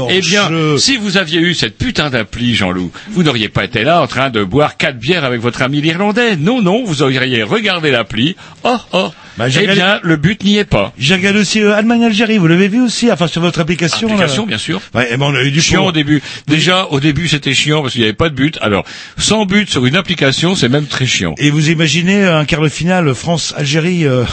Eh 0.09 0.21
bien, 0.21 0.49
jeu. 0.49 0.77
si 0.77 0.97
vous 0.97 1.17
aviez 1.17 1.39
eu 1.39 1.53
cette 1.53 1.77
putain 1.77 2.09
d'appli, 2.09 2.55
Jean-Loup, 2.55 2.91
vous 3.11 3.23
n'auriez 3.23 3.49
pas 3.49 3.63
été 3.63 3.83
là 3.83 4.01
en 4.01 4.07
train 4.07 4.29
de 4.29 4.43
boire 4.43 4.77
quatre 4.77 4.97
bières 4.97 5.23
avec 5.23 5.41
votre 5.41 5.61
ami 5.61 5.81
l'Irlandais. 5.81 6.35
Non, 6.35 6.61
non, 6.65 6.83
vous 6.83 7.03
auriez 7.03 7.43
regardé 7.43 7.91
l'appli. 7.91 8.35
Oh, 8.63 8.77
oh. 8.91 9.11
Bah, 9.37 9.49
j'ai 9.49 9.59
eh 9.63 9.69
regardé- 9.69 9.81
bien, 9.81 9.99
le 10.03 10.15
but 10.15 10.43
n'y 10.43 10.57
est 10.57 10.63
pas. 10.65 10.93
J'ai 10.97 11.15
regardé 11.15 11.39
aussi 11.39 11.61
euh, 11.61 11.75
Allemagne-Algérie, 11.75 12.37
vous 12.37 12.47
l'avez 12.47 12.67
vu 12.69 12.81
aussi, 12.81 13.11
enfin 13.11 13.27
sur 13.27 13.41
votre 13.41 13.59
application. 13.59 14.07
Application, 14.07 14.43
là. 14.43 14.47
bien 14.49 14.57
sûr. 14.57 14.81
Ouais, 14.93 15.07
eh 15.11 15.17
ben, 15.17 15.25
on 15.25 15.35
a 15.35 15.43
eu 15.43 15.51
du 15.51 15.61
chiant 15.61 15.79
pour- 15.81 15.87
au 15.89 15.91
début. 15.91 16.21
Déjà, 16.47 16.85
au 16.91 16.99
début, 16.99 17.27
c'était 17.27 17.53
chiant 17.53 17.81
parce 17.81 17.93
qu'il 17.93 18.01
n'y 18.01 18.07
avait 18.07 18.13
pas 18.15 18.29
de 18.29 18.35
but. 18.35 18.57
Alors, 18.61 18.85
sans 19.17 19.45
but 19.45 19.69
sur 19.69 19.85
une 19.85 19.95
application, 19.95 20.55
c'est 20.55 20.69
même 20.69 20.85
très 20.85 21.05
chiant. 21.05 21.35
Et 21.37 21.49
vous 21.49 21.69
imaginez 21.69 22.23
un 22.25 22.45
quart 22.45 22.61
de 22.61 22.69
finale 22.69 23.13
France-Algérie 23.13 24.05
euh, 24.05 24.23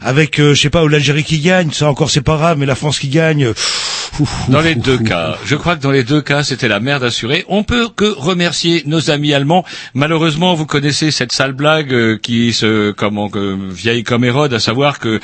avec, 0.00 0.38
euh, 0.38 0.54
je 0.54 0.60
sais 0.62 0.70
pas, 0.70 0.84
ou 0.84 0.88
l'Algérie 0.88 1.24
qui 1.24 1.40
gagne, 1.40 1.70
ça 1.72 1.88
encore 1.90 2.10
c'est 2.10 2.20
pas 2.20 2.36
grave, 2.36 2.56
mais 2.58 2.66
la 2.66 2.74
France 2.76 2.98
qui 2.98 3.08
gagne. 3.08 3.46
euh, 3.46 3.54
Dans 4.48 4.60
les 4.62 4.74
deux 4.74 4.96
cas, 4.98 5.36
je 5.44 5.56
crois 5.56 5.76
que 5.76 5.82
dans 5.82 5.90
les 5.90 6.04
deux 6.04 6.22
cas, 6.22 6.42
c'était 6.42 6.68
la 6.68 6.80
merde 6.80 7.04
assurée. 7.04 7.44
On 7.48 7.64
peut 7.64 7.88
que 7.94 8.04
remercier 8.16 8.82
nos 8.86 9.10
amis 9.10 9.34
allemands. 9.34 9.64
Malheureusement, 9.94 10.54
vous 10.54 10.64
connaissez 10.64 11.10
cette 11.10 11.32
sale 11.32 11.52
blague 11.52 11.92
euh, 11.92 12.16
qui 12.16 12.52
se, 12.54 12.92
comment, 12.92 13.30
vieille 13.70 14.04
comme 14.04 14.24
Hérode, 14.36 14.52
à 14.52 14.58
savoir 14.60 14.98
que, 14.98 15.18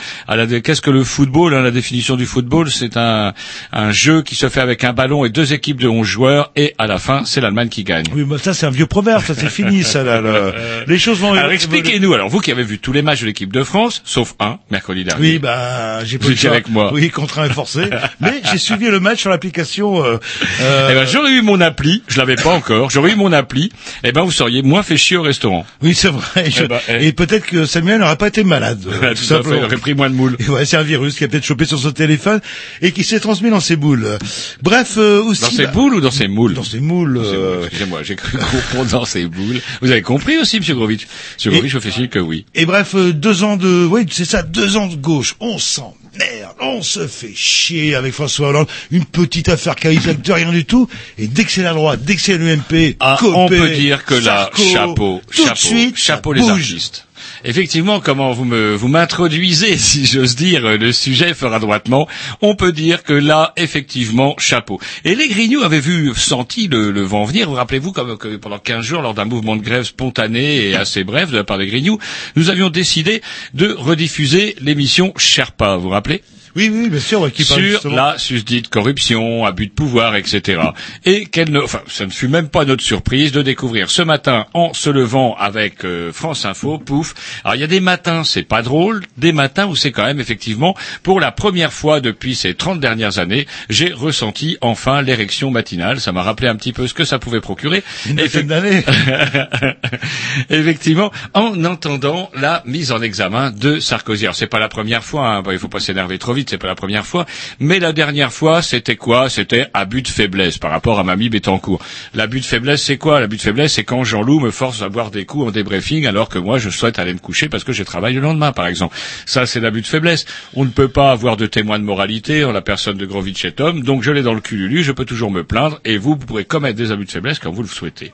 qu'est-ce 0.60 0.80
que 0.80 0.90
le 0.90 1.04
football 1.04 1.54
hein, 1.54 1.60
La 1.62 1.70
définition 1.70 2.16
du 2.16 2.24
football, 2.24 2.70
c'est 2.70 2.96
un, 2.96 3.34
un 3.72 3.90
jeu 3.92 4.22
qui 4.22 4.34
se 4.34 4.48
fait 4.48 4.60
avec 4.60 4.84
un 4.84 4.92
ballon 4.94 5.24
et 5.26 5.28
deux 5.28 5.52
équipes 5.52 5.80
de 5.80 5.88
11 5.88 6.06
joueurs, 6.06 6.50
et 6.56 6.74
à 6.78 6.86
la 6.86 6.98
fin, 6.98 7.24
c'est 7.26 7.40
l'Allemagne 7.42 7.68
qui 7.68 7.84
gagne. 7.84 8.06
Oui, 8.14 8.24
mais 8.26 8.38
ça 8.38 8.54
c'est 8.54 8.64
un 8.66 8.70
vieux 8.70 8.86
proverbe, 8.86 9.22
ça 9.22 9.34
c'est 9.34 9.50
fini, 9.50 9.82
ça 9.84 10.02
là. 10.02 10.20
là. 10.22 10.52
Les 10.86 10.98
choses 10.98 11.18
vont. 11.20 11.34
Alors 11.34 11.52
expliquez-nous, 11.52 12.14
alors 12.14 12.28
vous 12.30 12.40
qui 12.40 12.50
avez 12.50 12.62
vu 12.62 12.78
tous 12.78 12.92
les 12.92 13.02
matchs 13.02 13.20
de 13.20 13.26
l'équipe 13.26 13.52
de 13.52 13.62
France, 13.62 14.00
sauf 14.04 14.34
un, 14.40 14.58
mercredi 14.70 15.04
dernier. 15.04 15.20
Oui, 15.32 15.38
bah 15.38 16.04
j'ai 16.04 16.18
pas 16.18 16.28
eu 16.28 16.46
avec 16.46 16.68
moi. 16.68 16.90
Oui, 16.92 17.10
contraint 17.10 17.44
et 17.46 17.50
forcé. 17.50 17.84
mais 18.20 18.40
j'ai 18.50 18.58
suivi 18.58 18.88
le 18.88 18.98
match 19.00 19.20
sur 19.20 19.30
l'application. 19.30 20.02
Euh, 20.04 20.16
euh, 20.62 20.88
Eh 20.90 20.94
ben, 20.94 21.06
j'aurais 21.06 21.32
eu 21.32 21.42
mon 21.42 21.60
appli, 21.60 22.02
je 22.08 22.18
l'avais 22.18 22.36
pas 22.36 22.50
encore, 22.50 22.90
j'aurais 22.90 23.12
eu 23.12 23.16
mon 23.16 23.32
appli, 23.32 23.70
eh 24.04 24.12
ben, 24.12 24.22
vous 24.22 24.32
seriez 24.32 24.62
moins 24.62 24.82
fait 24.82 24.96
chier 24.96 25.16
au 25.18 25.22
restaurant. 25.22 25.66
Oui, 25.82 25.94
c'est 25.94 26.08
vrai. 26.10 26.50
Je- 26.50 26.62
Eh 26.64 26.68
ben, 26.68 26.78
eh. 26.88 27.06
Et 27.06 27.12
peut-être 27.12 27.44
que 27.46 27.66
Samuel 27.66 28.00
n'aurait 28.00 28.16
pas 28.16 28.28
été 28.28 28.42
malade. 28.44 28.80
euh, 29.02 29.08
Tout 29.08 29.12
à 29.12 29.14
tout 29.14 29.20
fait, 29.22 29.26
simplement. 29.34 29.56
il 29.56 29.64
aurait 29.64 29.76
pris 29.76 29.94
moins 29.94 30.10
de 30.10 30.14
moules. 30.14 30.36
Ouais, 30.48 30.64
c'est 30.64 30.76
un 30.76 30.82
virus 30.82 31.16
qui 31.16 31.24
a 31.24 31.28
peut-être 31.28 31.44
chopé 31.44 31.64
sur 31.64 31.78
son 31.78 31.92
téléphone 31.92 32.40
et 32.80 32.92
qui 32.92 33.04
s'est 33.04 33.20
transmis 33.20 33.50
dans 33.50 33.60
ses 33.60 33.76
boules. 33.76 34.18
Bref, 34.62 34.94
euh, 34.98 35.22
aussi 35.22 35.42
Dans 35.42 35.50
ses 35.50 35.64
bah, 35.66 35.70
boules 35.72 35.94
ou 35.94 36.00
dans 36.00 36.10
ses 36.10 36.28
moules 36.28 36.54
dans 36.54 36.62
ses 36.62 36.80
moules. 36.80 37.18
Euh, 37.22 37.62
Excusez-moi, 37.64 38.02
j'ai 38.02 38.16
cru 38.16 38.38
comprendre 38.50 38.90
dans 38.90 39.04
ses 39.04 39.26
boules. 39.26 39.60
Vous 39.80 39.90
avez 39.90 40.02
compris 40.02 40.38
aussi, 40.38 40.58
Monsieur 40.58 40.74
Grovitch? 40.74 41.06
Monsieur 41.36 41.50
Grovitch, 41.50 41.72
je 41.72 41.78
fais 41.78 41.90
signe 41.90 42.08
que 42.08 42.18
oui. 42.18 42.44
Et 42.54 42.66
bref, 42.66 42.94
euh, 42.94 43.12
deux 43.12 43.42
ans 43.44 43.56
de, 43.56 43.86
oui, 43.90 44.06
c'est 44.10 44.24
ça, 44.24 44.42
deux 44.42 44.76
ans 44.76 44.86
de 44.86 44.96
gauche. 44.96 45.34
On 45.40 45.58
s'emmerde, 45.58 46.54
on 46.60 46.82
se 46.82 47.06
fait 47.06 47.32
chier 47.34 47.94
avec 47.94 48.12
François 48.12 48.48
Hollande. 48.48 48.66
Une 48.90 49.04
petite 49.04 49.48
affaire 49.48 49.76
caritative, 49.76 50.20
de 50.22 50.32
rien 50.32 50.50
du 50.52 50.64
tout. 50.64 50.88
Et 51.18 51.26
dès 51.26 51.44
que 51.44 51.50
c'est 51.50 51.62
la 51.62 51.72
droite, 51.74 52.00
dès 52.04 52.14
que 52.16 52.20
c'est 52.20 52.36
l'UMP, 52.36 52.96
Ah, 53.00 53.18
on 53.22 53.48
peut 53.48 53.70
dire 53.70 54.04
que 54.04 54.14
là, 54.14 54.50
chapeau, 54.56 55.20
tout 55.30 55.44
chapeau, 55.44 55.92
chapeau 55.96 56.34
ça 56.34 56.40
les 56.42 56.48
artistes. 56.50 57.06
Effectivement, 57.44 57.98
comment 58.00 58.32
vous 58.32 58.44
me 58.44 58.74
vous 58.74 58.88
m'introduisez, 58.88 59.76
si 59.76 60.06
j'ose 60.06 60.36
dire, 60.36 60.62
le 60.76 60.92
sujet 60.92 61.34
fera 61.34 61.58
droitement. 61.58 62.08
On 62.40 62.54
peut 62.54 62.72
dire 62.72 63.02
que 63.02 63.12
là, 63.12 63.52
effectivement, 63.56 64.34
chapeau. 64.38 64.78
Et 65.04 65.14
les 65.14 65.28
Grignoux 65.28 65.62
avaient 65.62 65.80
vu, 65.80 66.12
senti 66.14 66.68
le, 66.68 66.90
le 66.90 67.02
vent 67.02 67.24
venir. 67.24 67.48
Vous 67.48 67.56
rappelez-vous 67.56 67.92
comme 67.92 68.16
que 68.16 68.36
pendant 68.36 68.58
15 68.58 68.84
jours, 68.84 69.02
lors 69.02 69.14
d'un 69.14 69.24
mouvement 69.24 69.56
de 69.56 69.62
grève 69.62 69.84
spontané 69.84 70.68
et 70.68 70.74
assez 70.76 71.04
bref 71.04 71.30
de 71.30 71.36
la 71.36 71.44
part 71.44 71.58
des 71.58 71.66
Grignoux, 71.66 71.98
nous 72.36 72.48
avions 72.48 72.70
décidé 72.70 73.22
de 73.54 73.72
rediffuser 73.72 74.54
l'émission 74.60 75.12
Sherpa. 75.16 75.76
Vous 75.76 75.82
vous 75.84 75.88
rappelez? 75.88 76.22
Oui, 76.54 76.70
oui, 76.72 76.88
bien 76.90 77.00
sûr, 77.00 77.20
ouais, 77.22 77.30
qui 77.30 77.44
parle 77.44 77.60
sur 77.60 77.70
justement- 77.70 77.96
la 77.96 78.18
susdite 78.18 78.68
corruption, 78.68 79.44
abus 79.46 79.68
de 79.68 79.72
pouvoir, 79.72 80.16
etc. 80.16 80.60
Et 81.04 81.26
qu'elle 81.26 81.50
ne, 81.50 81.60
enfin, 81.60 81.80
ça 81.86 82.04
ne 82.06 82.10
fut 82.10 82.28
même 82.28 82.48
pas 82.48 82.64
notre 82.64 82.82
surprise 82.84 83.32
de 83.32 83.42
découvrir 83.42 83.90
ce 83.90 84.02
matin, 84.02 84.46
en 84.54 84.74
se 84.74 84.90
levant 84.90 85.34
avec 85.38 85.84
euh, 85.84 86.12
France 86.12 86.44
Info, 86.44 86.78
pouf. 86.78 87.14
Alors 87.44 87.54
il 87.54 87.60
y 87.60 87.64
a 87.64 87.68
des 87.68 87.80
matins, 87.80 88.24
c'est 88.24 88.42
pas 88.42 88.62
drôle, 88.62 89.02
des 89.16 89.32
matins 89.32 89.66
où 89.66 89.76
c'est 89.76 89.92
quand 89.92 90.04
même 90.04 90.20
effectivement, 90.20 90.76
pour 91.02 91.20
la 91.20 91.32
première 91.32 91.72
fois 91.72 92.00
depuis 92.00 92.34
ces 92.34 92.54
30 92.54 92.80
dernières 92.80 93.18
années, 93.18 93.46
j'ai 93.70 93.92
ressenti 93.92 94.58
enfin 94.60 95.00
l'érection 95.02 95.50
matinale. 95.50 96.00
Ça 96.00 96.12
m'a 96.12 96.22
rappelé 96.22 96.48
un 96.48 96.56
petit 96.56 96.72
peu 96.72 96.86
ce 96.86 96.94
que 96.94 97.04
ça 97.04 97.18
pouvait 97.18 97.40
procurer. 97.40 97.82
Une 98.06 98.18
Effect- 98.18 98.46
d'années. 98.46 98.84
Effectivement, 100.50 101.10
en 101.34 101.64
entendant 101.64 102.30
la 102.34 102.62
mise 102.66 102.92
en 102.92 103.00
examen 103.02 103.50
de 103.50 103.80
Sarkozy. 103.80 104.24
Alors 104.24 104.34
c'est 104.36 104.46
pas 104.46 104.58
la 104.58 104.68
première 104.68 105.04
fois, 105.04 105.28
hein, 105.28 105.42
bah, 105.42 105.52
il 105.52 105.58
faut 105.58 105.68
pas 105.68 105.80
s'énerver 105.80 106.18
trop 106.18 106.32
vite, 106.32 106.41
c'est 106.50 106.58
pas 106.58 106.66
la 106.68 106.74
première 106.74 107.06
fois, 107.06 107.26
mais 107.60 107.78
la 107.78 107.92
dernière 107.92 108.32
fois, 108.32 108.62
c'était 108.62 108.96
quoi? 108.96 109.28
C'était 109.28 109.66
abus 109.74 110.02
de 110.02 110.08
faiblesse 110.08 110.58
par 110.58 110.70
rapport 110.70 110.98
à 110.98 111.04
Mamie 111.04 111.28
Bettencourt. 111.28 111.80
L'abus 112.14 112.40
de 112.40 112.44
faiblesse, 112.44 112.82
c'est 112.82 112.98
quoi? 112.98 113.20
L'abus 113.20 113.36
de 113.36 113.42
faiblesse, 113.42 113.74
c'est 113.74 113.84
quand 113.84 114.04
Jean-Loup 114.04 114.40
me 114.40 114.50
force 114.50 114.82
à 114.82 114.88
boire 114.88 115.10
des 115.10 115.24
coups 115.24 115.48
en 115.48 115.50
débriefing 115.50 116.06
alors 116.06 116.28
que 116.28 116.38
moi 116.38 116.58
je 116.58 116.70
souhaite 116.70 116.98
aller 116.98 117.12
me 117.14 117.18
coucher 117.18 117.48
parce 117.48 117.64
que 117.64 117.72
j'ai 117.72 117.84
travaillé 117.84 118.16
le 118.16 118.22
lendemain, 118.22 118.52
par 118.52 118.66
exemple. 118.66 118.96
Ça, 119.26 119.46
c'est 119.46 119.60
l'abus 119.60 119.82
de 119.82 119.86
faiblesse. 119.86 120.24
On 120.54 120.64
ne 120.64 120.70
peut 120.70 120.88
pas 120.88 121.10
avoir 121.12 121.36
de 121.36 121.46
témoin 121.46 121.78
de 121.78 121.84
moralité 121.84 122.44
en 122.44 122.52
la 122.52 122.62
personne 122.62 122.96
de 122.96 123.06
Grovitch 123.06 123.44
et 123.44 123.52
Tom, 123.52 123.82
donc 123.82 124.02
je 124.02 124.10
l'ai 124.10 124.22
dans 124.22 124.34
le 124.34 124.40
cululu, 124.40 124.82
je 124.82 124.92
peux 124.92 125.04
toujours 125.04 125.30
me 125.30 125.44
plaindre 125.44 125.80
et 125.84 125.98
vous, 125.98 126.10
vous 126.10 126.16
pourrez 126.26 126.44
commettre 126.44 126.76
des 126.76 126.90
abus 126.92 127.04
de 127.04 127.10
faiblesse 127.10 127.38
quand 127.38 127.50
vous 127.50 127.62
le 127.62 127.68
souhaitez. 127.68 128.12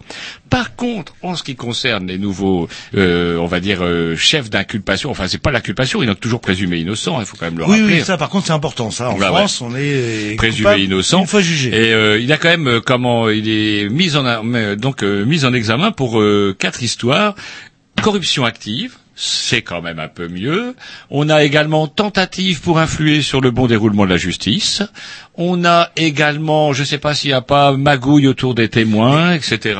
Par 0.51 0.77
contre, 0.77 1.15
en 1.23 1.35
ce 1.37 1.43
qui 1.43 1.57
concerne 1.57 2.07
les 2.07 2.19
nouveaux, 2.19 2.69
euh, 2.97 3.37
on 3.39 3.47
va 3.47 3.61
dire, 3.61 3.79
euh, 3.83 4.17
chefs 4.17 4.51
d'inculpation, 4.51 5.11
enfin 5.11 5.27
c'est 5.29 5.39
pas 5.41 5.51
l'inculpation, 5.51 6.03
ils 6.03 6.09
sont 6.09 6.15
toujours 6.15 6.41
présumés 6.41 6.79
innocents, 6.79 7.21
il 7.21 7.27
faut 7.27 7.37
quand 7.37 7.47
même 7.47 7.59
le 7.59 7.65
Oui, 7.65 7.81
rappeler. 7.81 7.99
oui, 7.99 8.05
ça, 8.05 8.17
par 8.19 8.29
contre, 8.29 8.47
c'est 8.47 8.53
important, 8.53 8.91
ça. 8.91 9.11
En 9.11 9.17
Bah 9.19 9.29
France, 9.29 9.61
on 9.61 9.75
est 9.75 10.37
présumé 10.37 10.65
coupable 10.65 10.81
innocent 10.83 11.21
Une 11.21 11.27
fois 11.27 11.41
jugé. 11.41 11.71
et 11.71 11.93
euh, 11.95 12.19
il 12.19 12.31
a 12.33 12.37
quand 12.37 12.49
même 12.49 12.69
euh, 12.69 12.81
comment 12.81 13.29
il 13.31 13.49
est 13.49 13.89
mis 13.89 14.17
en 14.17 14.45
donc 14.77 15.03
euh, 15.03 15.25
mis 15.25 15.45
en 15.45 15.55
examen 15.55 15.93
pour 15.93 16.21
euh, 16.21 16.55
quatre 16.59 16.83
histoires 16.83 17.35
corruption 18.03 18.45
active 18.45 18.97
c'est 19.21 19.63
quand 19.63 19.83
même 19.83 19.99
un 19.99 20.07
peu 20.07 20.29
mieux. 20.29 20.77
On 21.11 21.29
a 21.29 21.43
également 21.43 21.89
tentative 21.89 22.61
pour 22.61 22.79
influer 22.79 23.21
sur 23.21 23.41
le 23.41 23.51
bon 23.51 23.67
déroulement 23.67 24.05
de 24.05 24.11
la 24.11 24.17
justice. 24.17 24.81
On 25.41 25.65
a 25.65 25.91
également, 25.97 26.73
je 26.73 26.81
ne 26.81 26.87
sais 26.87 26.99
pas 26.99 27.15
s'il 27.15 27.31
n'y 27.31 27.35
a 27.35 27.41
pas 27.41 27.71
magouille 27.73 28.27
autour 28.27 28.55
des 28.57 28.69
témoins, 28.69 29.33
etc. 29.35 29.79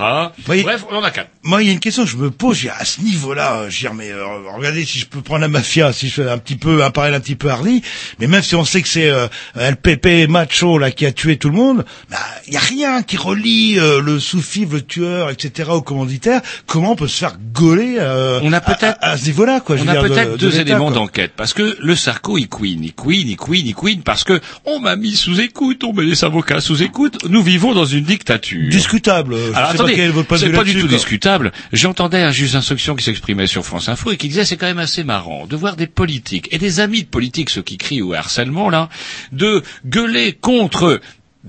Oui. 0.49 0.63
Bref, 0.63 0.85
on 0.89 0.95
en 0.97 1.03
a 1.03 1.11
quatre. 1.11 1.31
Moi, 1.43 1.63
il 1.63 1.67
y 1.67 1.71
a 1.71 1.73
une 1.73 1.81
question 1.81 2.05
que 2.05 2.11
je 2.11 2.17
me 2.17 2.31
pose, 2.31 2.67
à 2.79 2.85
ce 2.85 3.01
niveau-là, 3.01 3.55
euh, 3.63 3.71
je 3.71 3.79
dire, 3.81 3.93
mais 3.95 4.11
euh, 4.13 4.25
regardez 4.57 4.85
si 4.85 4.99
je 5.01 5.07
peux 5.07 5.21
prendre 5.21 5.41
la 5.41 5.49
mafia, 5.49 5.93
si 5.93 6.09
je 6.09 6.15
fais 6.23 6.29
un 6.31 6.39
petit 6.39 6.57
peu, 6.57 6.85
un 6.85 6.91
parallèle 6.91 7.17
un 7.17 7.21
petit 7.21 7.35
peu 7.35 7.51
hardi, 7.51 7.83
mais 8.21 8.29
même 8.29 8.43
si 8.43 8.55
on 8.55 8.65
sait 8.65 8.83
que 8.83 8.89
c'est 8.89 9.09
euh, 9.09 9.27
LPP 9.57 10.29
Macho 10.29 10.79
là 10.79 10.91
qui 10.91 11.07
a 11.07 11.13
tué 11.13 11.37
tout 11.39 11.49
le 11.49 11.57
monde, 11.57 11.85
bah, 12.11 12.19
il 12.47 12.53
y 12.53 12.57
a 12.57 12.61
rien 12.61 13.03
qui 13.03 13.17
relie 13.17 13.79
euh, 13.79 14.01
le 14.01 14.21
sous-fifre, 14.21 14.75
le 14.75 14.83
tueur, 14.83 15.31
etc. 15.31 15.71
au 15.73 15.83
commanditaire. 15.83 16.41
Comment 16.67 16.93
on 16.93 16.97
peut 16.97 17.09
se 17.09 17.19
faire 17.19 17.37
gauler 17.53 17.97
euh, 17.99 18.39
On 18.43 18.53
a 18.53 18.59
à- 18.59 18.61
peut-être- 18.61 18.99
à, 19.01 19.11
à 19.11 19.17
ce 19.17 19.25
niveau-là, 19.27 19.61
quoi 19.61 19.77
je 19.77 19.83
On 19.85 19.89
a 19.89 19.97
peut-être 20.03 20.33
de 20.33 20.37
deux 20.37 20.61
éléments 20.61 20.91
d'enquête 20.93 21.33
parce 21.37 21.53
que 21.53 21.77
le 21.81 21.97
Sarko 21.97 22.39
il 22.39 22.49
queen, 22.49 22.85
il 22.85 22.95
queen, 22.95 23.29
il 23.29 23.37
queen, 23.37 23.67
il 23.67 23.75
queen 23.75 24.03
parce 24.03 24.23
que 24.25 24.41
on 24.65 24.79
m'a 24.79 24.95
mis 24.97 25.17
sous 25.17 25.41
écoute, 25.49 25.83
on 25.85 25.93
met 25.93 26.05
les 26.05 26.25
avocats 26.25 26.61
sous 26.61 26.83
écoute. 26.83 27.19
Nous 27.29 27.43
vivons 27.43 27.73
dans 27.75 27.85
une 27.87 28.05
dictature. 28.05 28.69
Discutable. 28.69 29.35
Je 29.35 29.41
Alors 29.41 29.55
sais 29.55 29.61
pas 29.61 29.69
attendez, 29.71 29.95
quel 29.95 30.05
est 30.05 30.09
votre 30.11 30.29
point 30.29 30.37
de 30.39 30.43
c'est 30.43 30.53
pas 30.53 30.65
du 30.65 30.75
tout 30.75 30.81
quoi. 30.81 30.89
discutable. 30.89 31.53
J'entendais 31.73 32.23
un 32.23 32.31
juge 32.31 32.53
d'instruction 32.53 32.95
qui 32.95 33.05
s'exprimait 33.05 33.47
sur 33.47 33.65
France 33.65 33.89
Info 33.89 34.11
et 34.13 34.17
qui 34.17 34.29
disait 34.29 34.45
c'est 34.45 34.57
quand 34.57 34.67
même 34.67 34.79
assez 34.79 35.05
marrant 35.05 35.47
de 35.47 35.57
voir 35.57 35.77
des 35.77 35.87
politiques 35.87 36.49
et 36.53 36.59
des 36.59 36.81
amis 36.81 37.03
de 37.03 37.09
politiques, 37.09 37.51
ceux 37.51 37.63
qui 37.63 37.79
crient 37.79 38.03
au 38.03 38.13
harcèlement 38.13 38.69
là, 38.69 38.89
de 39.33 39.63
gueuler 39.87 40.33
contre 40.35 41.01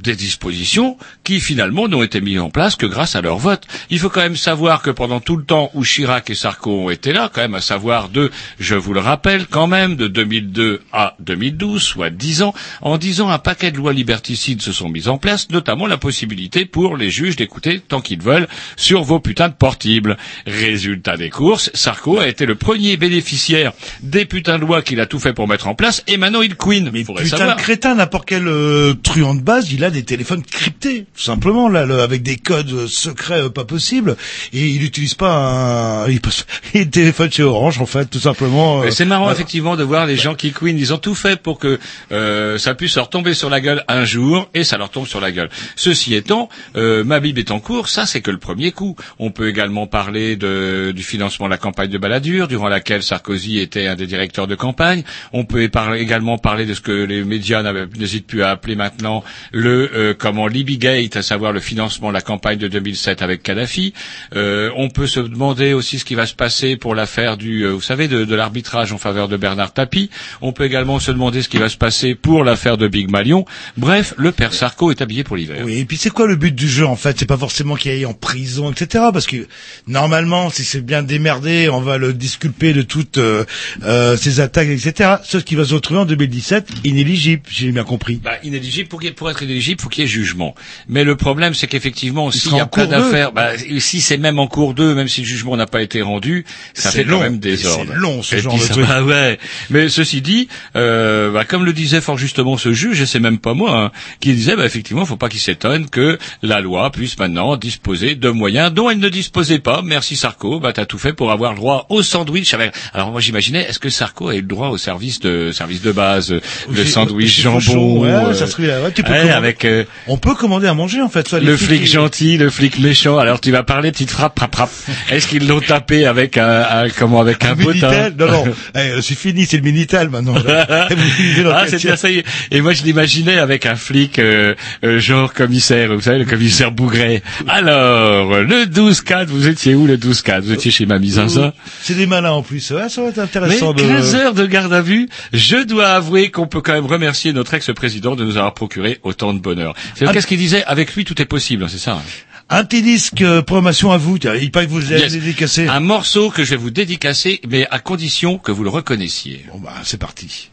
des 0.01 0.15
dispositions 0.15 0.97
qui 1.23 1.39
finalement 1.39 1.87
n'ont 1.87 2.03
été 2.03 2.21
mises 2.21 2.39
en 2.39 2.49
place 2.49 2.75
que 2.75 2.85
grâce 2.85 3.15
à 3.15 3.21
leur 3.21 3.37
vote. 3.37 3.65
Il 3.89 3.99
faut 3.99 4.09
quand 4.09 4.21
même 4.21 4.35
savoir 4.35 4.81
que 4.81 4.89
pendant 4.89 5.19
tout 5.19 5.35
le 5.37 5.43
temps 5.43 5.69
où 5.73 5.83
Chirac 5.83 6.29
et 6.29 6.35
Sarko 6.35 6.85
ont 6.85 6.89
été 6.89 7.13
là, 7.13 7.29
quand 7.33 7.41
même 7.41 7.55
à 7.55 7.61
savoir 7.61 8.09
de, 8.09 8.31
je 8.59 8.75
vous 8.75 8.93
le 8.93 8.99
rappelle 8.99 9.47
quand 9.47 9.67
même, 9.67 9.95
de 9.95 10.07
2002 10.07 10.81
à 10.93 11.15
2012, 11.19 11.81
soit 11.81 12.09
10 12.09 12.43
ans, 12.43 12.53
en 12.81 12.97
10 12.97 13.21
ans 13.21 13.29
un 13.29 13.39
paquet 13.39 13.71
de 13.71 13.77
lois 13.77 13.93
liberticides 13.93 14.61
se 14.61 14.71
sont 14.71 14.89
mises 14.89 15.07
en 15.07 15.17
place, 15.17 15.49
notamment 15.49 15.87
la 15.87 15.97
possibilité 15.97 16.65
pour 16.65 16.97
les 16.97 17.09
juges 17.09 17.35
d'écouter 17.35 17.79
tant 17.79 18.01
qu'ils 18.01 18.21
veulent 18.21 18.47
sur 18.75 19.03
vos 19.03 19.19
putains 19.19 19.49
de 19.49 19.53
portibles. 19.53 20.17
Résultat 20.45 21.17
des 21.17 21.29
courses, 21.29 21.71
Sarko 21.73 22.19
a 22.19 22.27
été 22.27 22.45
le 22.45 22.55
premier 22.55 22.97
bénéficiaire 22.97 23.73
des 24.01 24.25
putains 24.25 24.57
de 24.57 24.65
lois 24.65 24.81
qu'il 24.81 24.99
a 24.99 25.05
tout 25.05 25.19
fait 25.19 25.33
pour 25.33 25.47
mettre 25.47 25.67
en 25.67 25.75
place 25.75 26.03
et 26.07 26.17
maintenant 26.17 26.41
il 26.41 26.55
queen. 26.55 26.89
Mais 26.91 27.03
Putain 27.03 27.25
savoir. 27.25 27.55
de 27.55 27.61
crétin, 27.61 27.95
n'importe 27.95 28.27
quel 28.27 28.47
euh, 28.47 28.93
truand 29.01 29.35
de 29.35 29.41
base, 29.41 29.71
il 29.71 29.83
a 29.83 29.88
des 29.89 30.03
téléphones 30.03 30.43
cryptés, 30.43 31.05
tout 31.15 31.21
simplement, 31.23 31.69
là, 31.69 31.85
le- 31.85 32.01
avec 32.01 32.23
des 32.23 32.35
codes 32.37 32.87
secrets 32.87 33.43
euh, 33.43 33.49
pas 33.49 33.65
possibles, 33.65 34.15
et 34.53 34.67
il 34.67 34.81
n'utilise 34.81 35.13
pas 35.15 35.31
un, 35.33 36.07
il, 36.09 36.21
passe- 36.21 36.45
il 36.73 36.89
téléphone 36.89 37.31
chez 37.31 37.43
Orange, 37.43 37.79
en 37.81 37.85
fait, 37.85 38.05
tout 38.05 38.19
simplement. 38.19 38.81
euh, 38.83 38.91
c'est 38.91 39.05
marrant 39.05 39.31
effectivement 39.31 39.75
de 39.75 39.83
voir 39.83 40.05
les 40.05 40.17
gens 40.17 40.35
qui 40.35 40.51
queen, 40.51 40.77
ils 40.77 40.93
ont 40.93 40.97
tout 40.97 41.15
fait 41.15 41.39
pour 41.41 41.59
que 41.59 41.79
euh, 42.11 42.57
ça 42.57 42.75
puisse 42.75 42.95
leur 42.95 43.09
tomber 43.09 43.33
sur 43.33 43.49
la 43.49 43.61
gueule 43.61 43.83
un 43.87 44.05
jour 44.05 44.49
et 44.53 44.63
ça 44.63 44.77
leur 44.77 44.89
tombe 44.89 45.07
sur 45.07 45.21
la 45.21 45.31
gueule. 45.31 45.49
Ceci 45.75 46.15
étant, 46.15 46.49
euh, 46.75 47.03
Mabib 47.03 47.37
est 47.37 47.51
en 47.51 47.59
cours, 47.59 47.87
ça 47.87 48.05
c'est 48.05 48.21
que 48.21 48.31
le 48.31 48.37
premier 48.39 48.71
coup. 48.71 48.95
On 49.19 49.31
peut 49.31 49.47
également 49.49 49.87
parler 49.87 50.35
de, 50.35 50.91
du 50.95 51.03
financement 51.03 51.45
de 51.45 51.51
la 51.51 51.57
campagne 51.57 51.89
de 51.89 51.97
Balladur, 51.97 52.47
durant 52.47 52.67
laquelle 52.69 53.03
Sarkozy 53.03 53.59
était 53.59 53.87
un 53.87 53.95
des 53.95 54.07
directeurs 54.07 54.47
de 54.47 54.55
campagne. 54.55 55.03
On 55.33 55.45
peut 55.45 55.69
également 55.97 56.37
parler 56.37 56.65
de 56.65 56.73
ce 56.73 56.81
que 56.81 56.91
les 56.91 57.23
médias 57.23 57.63
n'hésitent 57.97 58.27
plus 58.27 58.43
à 58.43 58.49
appeler 58.51 58.75
maintenant 58.75 59.23
le 59.51 59.78
euh, 59.79 60.13
comment 60.17 60.47
Libygate, 60.47 61.15
à 61.15 61.21
savoir 61.21 61.51
le 61.51 61.59
financement 61.59 62.09
de 62.09 62.13
la 62.13 62.21
campagne 62.21 62.57
de 62.57 62.67
2007 62.67 63.21
avec 63.21 63.43
Kadhafi. 63.43 63.93
Euh, 64.35 64.71
on 64.75 64.89
peut 64.89 65.07
se 65.07 65.19
demander 65.19 65.73
aussi 65.73 65.99
ce 65.99 66.05
qui 66.05 66.15
va 66.15 66.25
se 66.25 66.35
passer 66.35 66.75
pour 66.75 66.95
l'affaire 66.95 67.37
du, 67.37 67.63
euh, 67.63 67.71
vous 67.71 67.81
savez, 67.81 68.07
de, 68.07 68.25
de 68.25 68.35
l'arbitrage 68.35 68.91
en 68.91 68.97
faveur 68.97 69.27
de 69.27 69.37
Bernard 69.37 69.73
Tapie. 69.73 70.09
On 70.41 70.51
peut 70.51 70.65
également 70.65 70.99
se 70.99 71.11
demander 71.11 71.41
ce 71.41 71.49
qui 71.49 71.57
va 71.57 71.69
se 71.69 71.77
passer 71.77 72.15
pour 72.15 72.43
l'affaire 72.43 72.77
de 72.77 72.87
Big 72.87 73.09
Malion. 73.09 73.45
Bref, 73.77 74.13
le 74.17 74.31
père 74.31 74.53
Sarko 74.53 74.91
est 74.91 75.01
habillé 75.01 75.23
pour 75.23 75.35
l'hiver. 75.35 75.61
Oui, 75.65 75.79
et 75.79 75.85
puis 75.85 75.97
c'est 75.97 76.09
quoi 76.09 76.27
le 76.27 76.35
but 76.35 76.53
du 76.53 76.67
jeu 76.67 76.85
en 76.85 76.95
fait? 76.95 77.17
C'est 77.19 77.25
pas 77.25 77.37
forcément 77.37 77.75
qu'il 77.75 77.91
aille 77.91 78.05
en 78.05 78.13
prison, 78.13 78.71
etc. 78.71 79.05
Parce 79.13 79.27
que 79.27 79.47
normalement, 79.87 80.49
si 80.49 80.63
c'est 80.63 80.81
bien 80.81 81.03
démerdé, 81.03 81.69
on 81.69 81.81
va 81.81 81.97
le 81.97 82.13
disculper 82.13 82.73
de 82.73 82.81
toutes 82.81 83.17
euh, 83.17 83.45
euh, 83.83 84.17
ses 84.17 84.39
attaques, 84.39 84.67
etc. 84.69 85.15
Ce 85.23 85.37
qui 85.37 85.55
va 85.55 85.65
se 85.65 85.73
retrouver 85.73 85.99
en 85.99 86.05
2017 86.05 86.69
inéligible, 86.83 87.43
j'ai 87.49 87.71
bien 87.71 87.83
compris. 87.83 88.15
Bah, 88.23 88.31
inéligible 88.43 88.89
pour, 88.89 89.01
pour 89.15 89.29
être 89.29 89.43
inéligible, 89.43 89.58
faut 89.81 89.89
qu'il 89.89 90.03
y 90.03 90.05
ait 90.05 90.09
jugement. 90.09 90.55
Mais 90.87 91.03
le 91.03 91.15
problème, 91.15 91.53
c'est 91.53 91.67
qu'effectivement, 91.67 92.31
s'il 92.31 92.55
y 92.55 92.59
a 92.59 92.65
plein 92.65 92.85
deux. 92.85 92.91
d'affaires, 92.91 93.31
bah, 93.31 93.51
si 93.79 94.01
c'est 94.01 94.17
même 94.17 94.39
en 94.39 94.47
cours 94.47 94.73
2, 94.73 94.93
même 94.95 95.07
si 95.07 95.21
le 95.21 95.27
jugement 95.27 95.55
n'a 95.57 95.65
pas 95.67 95.81
été 95.81 96.01
rendu, 96.01 96.45
ça 96.73 96.91
fait 96.91 97.03
long. 97.03 97.17
quand 97.17 97.23
même 97.23 97.39
désordre. 97.39 97.91
c'est 97.93 97.99
long, 97.99 98.23
ce 98.23 98.35
Et 98.35 98.39
genre 98.41 98.55
de 98.55 98.59
ça- 98.61 98.73
truc. 98.73 98.87
bah 98.87 99.03
ouais. 99.03 99.39
Mais 99.69 99.89
ceci 99.89 100.21
dit, 100.21 100.47
euh, 100.75 101.31
bah, 101.31 101.45
comme 101.45 101.65
le 101.65 101.73
disait 101.73 102.01
fort 102.01 102.17
justement 102.17 102.57
ce 102.57 102.73
juge, 102.73 103.01
et 103.01 103.05
c'est 103.05 103.19
même 103.19 103.37
pas 103.39 103.53
moi, 103.53 103.77
hein, 103.85 103.91
qui 104.19 104.33
disait, 104.33 104.55
bah, 104.55 104.65
effectivement, 104.65 105.05
faut 105.05 105.17
pas 105.17 105.29
qu'il 105.29 105.39
s'étonne 105.39 105.89
que 105.89 106.17
la 106.41 106.61
loi 106.61 106.91
puisse 106.91 107.17
maintenant 107.19 107.55
disposer 107.57 108.15
de 108.15 108.29
moyens 108.29 108.73
dont 108.73 108.89
elle 108.89 108.99
ne 108.99 109.09
disposait 109.09 109.59
pas. 109.59 109.81
Merci 109.83 110.15
Sarko, 110.15 110.59
bah, 110.59 110.73
t'as 110.73 110.85
tout 110.85 110.97
fait 110.97 111.13
pour 111.13 111.31
avoir 111.31 111.51
le 111.53 111.57
droit 111.57 111.85
au 111.89 112.01
sandwich 112.03 112.53
avec, 112.53 112.73
alors 112.93 113.11
moi 113.11 113.21
j'imaginais, 113.21 113.61
est-ce 113.69 113.79
que 113.79 113.89
Sarko 113.89 114.29
a 114.29 114.35
eu 114.35 114.41
le 114.41 114.47
droit 114.47 114.69
au 114.69 114.77
service 114.77 115.19
de, 115.19 115.51
service 115.51 115.81
de 115.81 115.91
base, 115.91 116.33
le 116.71 116.85
sandwich 116.85 117.41
jambon, 117.41 118.01
ouais, 118.01 118.09
euh, 118.09 118.33
ça 118.33 118.47
serait, 118.47 118.63
ouais, 118.81 118.91
tu 118.91 119.03
peux 119.03 119.11
ouais, 119.11 119.19
commander- 119.21 119.35
avec, 119.49 119.65
euh, 119.65 119.83
On 120.07 120.17
peut 120.17 120.35
commander 120.35 120.67
à 120.67 120.73
manger 120.73 121.01
en 121.01 121.09
fait. 121.09 121.27
Soit 121.27 121.39
le 121.39 121.57
flic 121.57 121.81
qui- 121.81 121.87
gentil, 121.87 122.37
le 122.37 122.49
flic 122.49 122.79
méchant. 122.79 123.17
Alors 123.17 123.41
tu 123.41 123.51
vas 123.51 123.63
parler, 123.63 123.91
petite 123.91 124.11
frappe, 124.11 124.37
frappe, 124.37 124.55
frappe. 124.55 124.71
Est-ce 125.11 125.27
qu'ils 125.27 125.47
l'ont 125.47 125.59
tapé 125.59 126.05
avec 126.05 126.37
un, 126.37 126.61
un- 126.69 126.89
comment, 126.89 127.19
avec 127.21 127.43
un, 127.43 127.51
Un 127.51 127.55
Minitel 127.55 128.13
Non, 128.17 128.31
non, 128.31 128.43
Eh, 128.75 129.01
c'est 129.01 129.15
fini, 129.17 129.45
c'est 129.45 129.57
le 129.57 129.63
Minitel 129.63 130.09
maintenant. 130.09 130.33
Dans 130.39 131.51
ah, 131.53 131.65
c'est 131.67 131.77
bien 131.81 131.95
ça 131.95 132.09
y 132.09 132.19
est. 132.19 132.25
Et 132.51 132.61
moi, 132.61 132.73
je 132.73 132.83
l'imaginais 132.83 133.37
avec 133.37 133.65
un 133.65 133.75
flic, 133.75 134.19
euh, 134.19 134.55
euh, 134.83 134.99
genre 134.99 135.33
commissaire, 135.33 135.93
vous 135.93 136.01
savez, 136.01 136.19
le 136.19 136.25
commissaire 136.25 136.71
Bougret. 136.71 137.21
Alors, 137.47 138.37
le 138.37 138.65
12-4, 138.65 139.25
vous 139.27 139.47
étiez 139.47 139.75
où 139.75 139.87
le 139.87 139.97
12-4 139.97 140.41
Vous 140.41 140.53
étiez 140.53 140.71
chez 140.71 140.85
Mamie 140.85 141.11
Zinzin 141.11 141.53
C'est 141.81 141.95
des 141.95 142.05
malins 142.07 142.31
en 142.31 142.43
plus. 142.43 142.59
Ça 142.61 142.75
va 142.75 142.85
être 142.85 142.97
mais 143.17 143.19
intéressant 143.23 143.73
de... 143.73 143.81
15 143.81 144.15
heures 144.15 144.33
de 144.33 144.45
garde 144.45 144.73
à 144.73 144.81
vue, 144.81 145.09
je 145.33 145.57
dois 145.63 145.89
avouer 145.89 146.29
qu'on 146.31 146.47
peut 146.47 146.61
quand 146.61 146.73
même 146.73 146.85
remercier 146.85 147.33
notre 147.33 147.53
ex-président 147.53 148.15
de 148.15 148.23
nous 148.23 148.37
avoir 148.37 148.53
procuré 148.53 148.99
autant 149.03 149.33
de 149.33 149.38
bonheur. 149.39 149.73
C'est 149.95 150.11
qu'est-ce 150.11 150.27
qu'il 150.27 150.37
disait 150.37 150.63
Avec 150.65 150.95
lui, 150.95 151.05
tout 151.05 151.21
est 151.21 151.25
possible, 151.25 151.69
c'est 151.69 151.77
ça. 151.77 151.93
hein 151.93 152.01
Un 152.49 152.63
petit 152.63 152.81
disque, 152.81 153.21
euh, 153.21 153.41
programmation 153.41 153.91
à 153.91 153.97
vous. 153.97 154.17
Tiens, 154.17 154.35
Il 154.35 154.51
paraît 154.51 154.65
que 154.65 154.71
vous 154.71 154.91
avez 154.91 155.01
Yes. 155.01 155.11
dédicacé. 155.13 155.67
Un 155.67 155.79
morceau 155.79 156.29
que 156.31 156.43
je 156.43 156.51
vais 156.51 156.55
vous 156.57 156.71
dédicacer, 156.71 157.41
mais 157.47 157.67
à 157.71 157.79
condition 157.79 158.37
que 158.37 158.51
vous 158.51 158.63
le 158.63 158.69
reconnaissiez. 158.69 159.45
Bon 159.53 159.59
bah, 159.59 159.73
c'est 159.83 159.99
parti. 159.99 160.49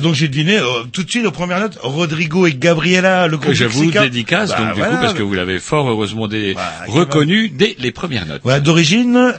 Donc 0.00 0.14
j'ai 0.14 0.28
deviné 0.28 0.56
euh, 0.58 0.64
tout 0.92 1.02
de 1.02 1.10
suite 1.10 1.24
aux 1.26 1.30
premières 1.30 1.60
notes 1.60 1.78
Rodrigo 1.82 2.46
et 2.46 2.52
Gabriela, 2.54 3.26
le 3.28 3.36
Que 3.36 3.42
groupe 3.44 3.54
je 3.54 3.64
vous 3.66 3.90
dédicace, 3.90 4.50
Bah, 4.50 4.56
donc 4.58 4.74
du 4.74 4.80
voilà. 4.80 4.96
coup, 4.96 5.02
parce 5.02 5.14
que 5.14 5.22
vous 5.22 5.34
l'avez 5.34 5.58
fort 5.58 5.88
heureusement 5.88 6.28
Bah, 6.28 6.36
reconnu 6.88 7.48
dès 7.48 7.76
les 7.78 7.90
premières 7.92 8.26
notes. 8.26 8.40
Voilà, 8.42 8.60
d'origine 8.60 9.34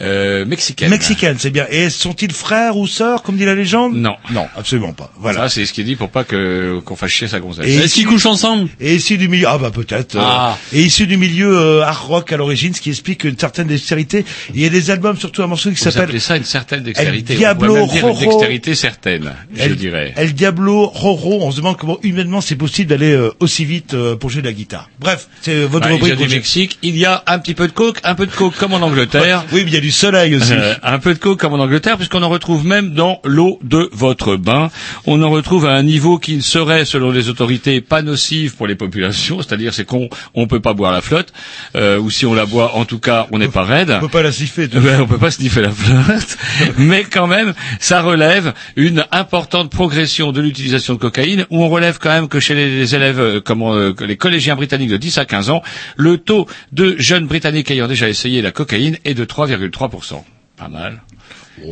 Euh, 0.00 0.44
mexicaine. 0.44 0.90
mexicaine, 0.90 1.36
c'est 1.38 1.50
bien. 1.50 1.66
Et 1.70 1.90
sont-ils 1.90 2.32
frères 2.32 2.76
ou 2.76 2.86
sœurs, 2.86 3.22
comme 3.24 3.36
dit 3.36 3.44
la 3.44 3.54
légende? 3.56 3.94
Non. 3.96 4.14
Non, 4.30 4.46
absolument 4.56 4.92
pas. 4.92 5.07
Voilà. 5.32 5.48
Ça, 5.48 5.54
c'est 5.54 5.66
ce 5.66 5.72
qu'il 5.72 5.84
dit 5.84 5.96
pour 5.96 6.10
pas 6.10 6.24
que 6.24 6.80
qu'on 6.84 6.96
fasse 6.96 7.10
chier 7.10 7.28
sa 7.28 7.40
gonzesse. 7.40 7.66
Et 7.66 7.74
Est-ce 7.76 7.94
qu'ils 7.94 8.06
couchent 8.06 8.26
ensemble? 8.26 8.68
Et 8.80 8.94
issu 8.96 9.18
du 9.18 9.28
milieu, 9.28 9.46
ah 9.48 9.58
bah 9.58 9.70
peut-être. 9.70 10.16
euh, 10.16 10.20
Ah. 10.22 10.58
et 10.72 10.82
issu 10.82 11.06
du 11.06 11.16
milieu 11.16 11.56
euh, 11.56 11.82
art 11.84 12.06
rock 12.06 12.32
à 12.32 12.36
l'origine, 12.36 12.74
ce 12.74 12.80
qui 12.80 12.90
explique 12.90 13.24
une 13.24 13.38
certaine 13.38 13.66
dextérité. 13.68 14.24
Il 14.54 14.60
y 14.60 14.64
a 14.66 14.68
des 14.68 14.90
albums, 14.90 15.16
surtout 15.16 15.42
un 15.42 15.46
morceau 15.46 15.70
qui 15.70 15.76
Vous 15.76 15.82
s'appelle 15.84 16.02
appelez 16.02 16.20
ça 16.20 16.36
une 16.36 16.44
certaine 16.44 16.82
dextérité. 16.82 17.32
El 17.34 17.38
Diablo 17.38 17.76
On 17.76 17.86
dire 17.86 18.06
une 18.06 18.12
Rojo. 18.12 18.20
dextérité 18.20 18.74
certaine, 18.74 19.32
je 19.54 19.62
El, 19.62 19.76
dirais. 19.76 20.12
El 20.16 20.34
Diablo 20.34 20.86
Roro. 20.86 21.38
On 21.42 21.50
se 21.50 21.56
demande 21.58 21.76
comment 21.76 21.98
humainement 22.02 22.40
c'est 22.40 22.56
possible 22.56 22.88
d'aller 22.90 23.12
euh, 23.12 23.30
aussi 23.40 23.64
vite 23.64 23.94
euh, 23.94 24.16
pour 24.16 24.30
jouer 24.30 24.42
de 24.42 24.46
la 24.46 24.52
guitare. 24.52 24.88
Bref, 25.00 25.28
c'est 25.42 25.64
votre 25.64 25.86
Ouais, 25.86 25.92
il 25.92 25.94
rubrique. 25.96 26.16
vient 26.16 26.26
du. 26.26 26.34
Mexique. 26.34 26.78
Il 26.82 26.96
y 26.96 27.04
a 27.04 27.22
un 27.26 27.38
petit 27.38 27.54
peu 27.54 27.66
de 27.66 27.72
coke, 27.72 27.98
un 28.04 28.14
peu 28.14 28.26
de 28.26 28.30
coke 28.32 28.54
comme 28.56 28.72
en 28.72 28.80
Angleterre. 28.82 29.44
Oui, 29.52 29.62
mais 29.64 29.70
il 29.70 29.74
y 29.74 29.76
a 29.76 29.80
du 29.80 29.90
soleil 29.90 30.34
aussi. 30.36 30.52
Euh, 30.52 30.74
un 30.82 30.98
peu 30.98 31.14
de 31.14 31.18
coke 31.18 31.40
comme 31.40 31.52
en 31.54 31.58
Angleterre, 31.58 31.96
puisqu'on 31.96 32.22
en 32.22 32.28
retrouve 32.28 32.64
même 32.66 32.92
dans 32.94 33.20
l'eau 33.24 33.58
de 33.62 33.88
votre 33.92 34.36
bain. 34.36 34.70
On 35.06 35.17
en 35.22 35.30
retrouve 35.30 35.66
à 35.66 35.72
un 35.72 35.82
niveau 35.82 36.18
qui 36.18 36.42
serait, 36.42 36.84
selon 36.84 37.10
les 37.10 37.28
autorités, 37.28 37.80
pas 37.80 38.02
nocif 38.02 38.56
pour 38.56 38.66
les 38.66 38.74
populations, 38.74 39.42
c'est-à-dire 39.42 39.74
c'est 39.74 39.84
qu'on 39.84 40.08
on 40.34 40.46
peut 40.46 40.60
pas 40.60 40.74
boire 40.74 40.92
la 40.92 41.00
flotte, 41.00 41.32
euh, 41.76 41.98
ou 41.98 42.10
si 42.10 42.26
on 42.26 42.34
la 42.34 42.46
boit, 42.46 42.74
en 42.74 42.84
tout 42.84 42.98
cas, 42.98 43.26
on 43.32 43.38
n'est 43.38 43.48
pas 43.48 43.64
raide. 43.64 43.90
On 43.90 44.00
peut 44.00 44.08
pas 44.08 44.22
la 44.22 44.32
siffler. 44.32 44.68
tu 44.70 44.80
Ben, 44.80 45.00
on 45.00 45.06
peut 45.06 45.18
pas 45.18 45.30
sniffer 45.30 45.62
la 45.62 45.70
flotte, 45.70 46.38
mais 46.78 47.04
quand 47.04 47.26
même, 47.26 47.54
ça 47.80 48.02
relève 48.02 48.54
une 48.76 49.04
importante 49.12 49.70
progression 49.70 50.32
de 50.32 50.40
l'utilisation 50.40 50.94
de 50.94 50.98
cocaïne, 50.98 51.46
où 51.50 51.62
on 51.62 51.68
relève 51.68 51.98
quand 51.98 52.10
même 52.10 52.28
que 52.28 52.40
chez 52.40 52.54
les, 52.54 52.76
les 52.76 52.94
élèves, 52.94 53.20
euh, 53.20 53.40
comme 53.40 53.62
euh, 53.62 53.94
les 54.00 54.16
collégiens 54.16 54.56
britanniques 54.56 54.90
de 54.90 54.96
10 54.96 55.18
à 55.18 55.24
15 55.24 55.50
ans, 55.50 55.62
le 55.96 56.18
taux 56.18 56.46
de 56.72 56.96
jeunes 56.98 57.26
britanniques 57.26 57.70
ayant 57.70 57.88
déjà 57.88 58.08
essayé 58.08 58.42
la 58.42 58.52
cocaïne 58.52 58.96
est 59.04 59.14
de 59.14 59.24
3,3%. 59.24 60.22
Pas 60.56 60.68
mal. 60.68 61.02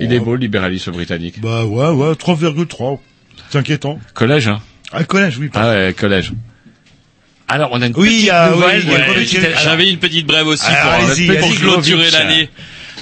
Il 0.00 0.12
est 0.12 0.20
beau 0.20 0.35
le 0.35 0.40
libéralisme 0.40 0.92
britannique. 0.92 1.40
Bah 1.40 1.64
ouais, 1.64 1.90
ouais, 1.90 2.12
3,3. 2.12 2.98
C'est 3.57 3.61
inquiétant. 3.61 3.99
Collège, 4.14 4.49
hein 4.49 4.61
Un 4.92 5.05
collège, 5.05 5.38
oui. 5.38 5.51
Ah 5.55 5.71
ouais, 5.71 5.95
collège. 5.99 6.33
Alors, 7.49 7.71
on 7.73 7.81
a 7.81 7.87
une 7.87 7.92
Oui, 7.97 8.09
petite 8.09 8.21
il 8.23 8.27
y 8.27 8.31
a- 8.31 8.51
nouvelle. 8.51 8.83
oui, 8.87 9.14
petite- 9.14 9.40
J'avais 9.62 9.90
une 9.90 9.99
petite 9.99 10.27
brève 10.27 10.47
aussi 10.47 10.66
Alors, 10.66 10.99
pour, 11.01 11.11
allez-y, 11.11 11.38
pour 11.38 11.55
clôturer 11.55 12.11
l'année. 12.11 12.51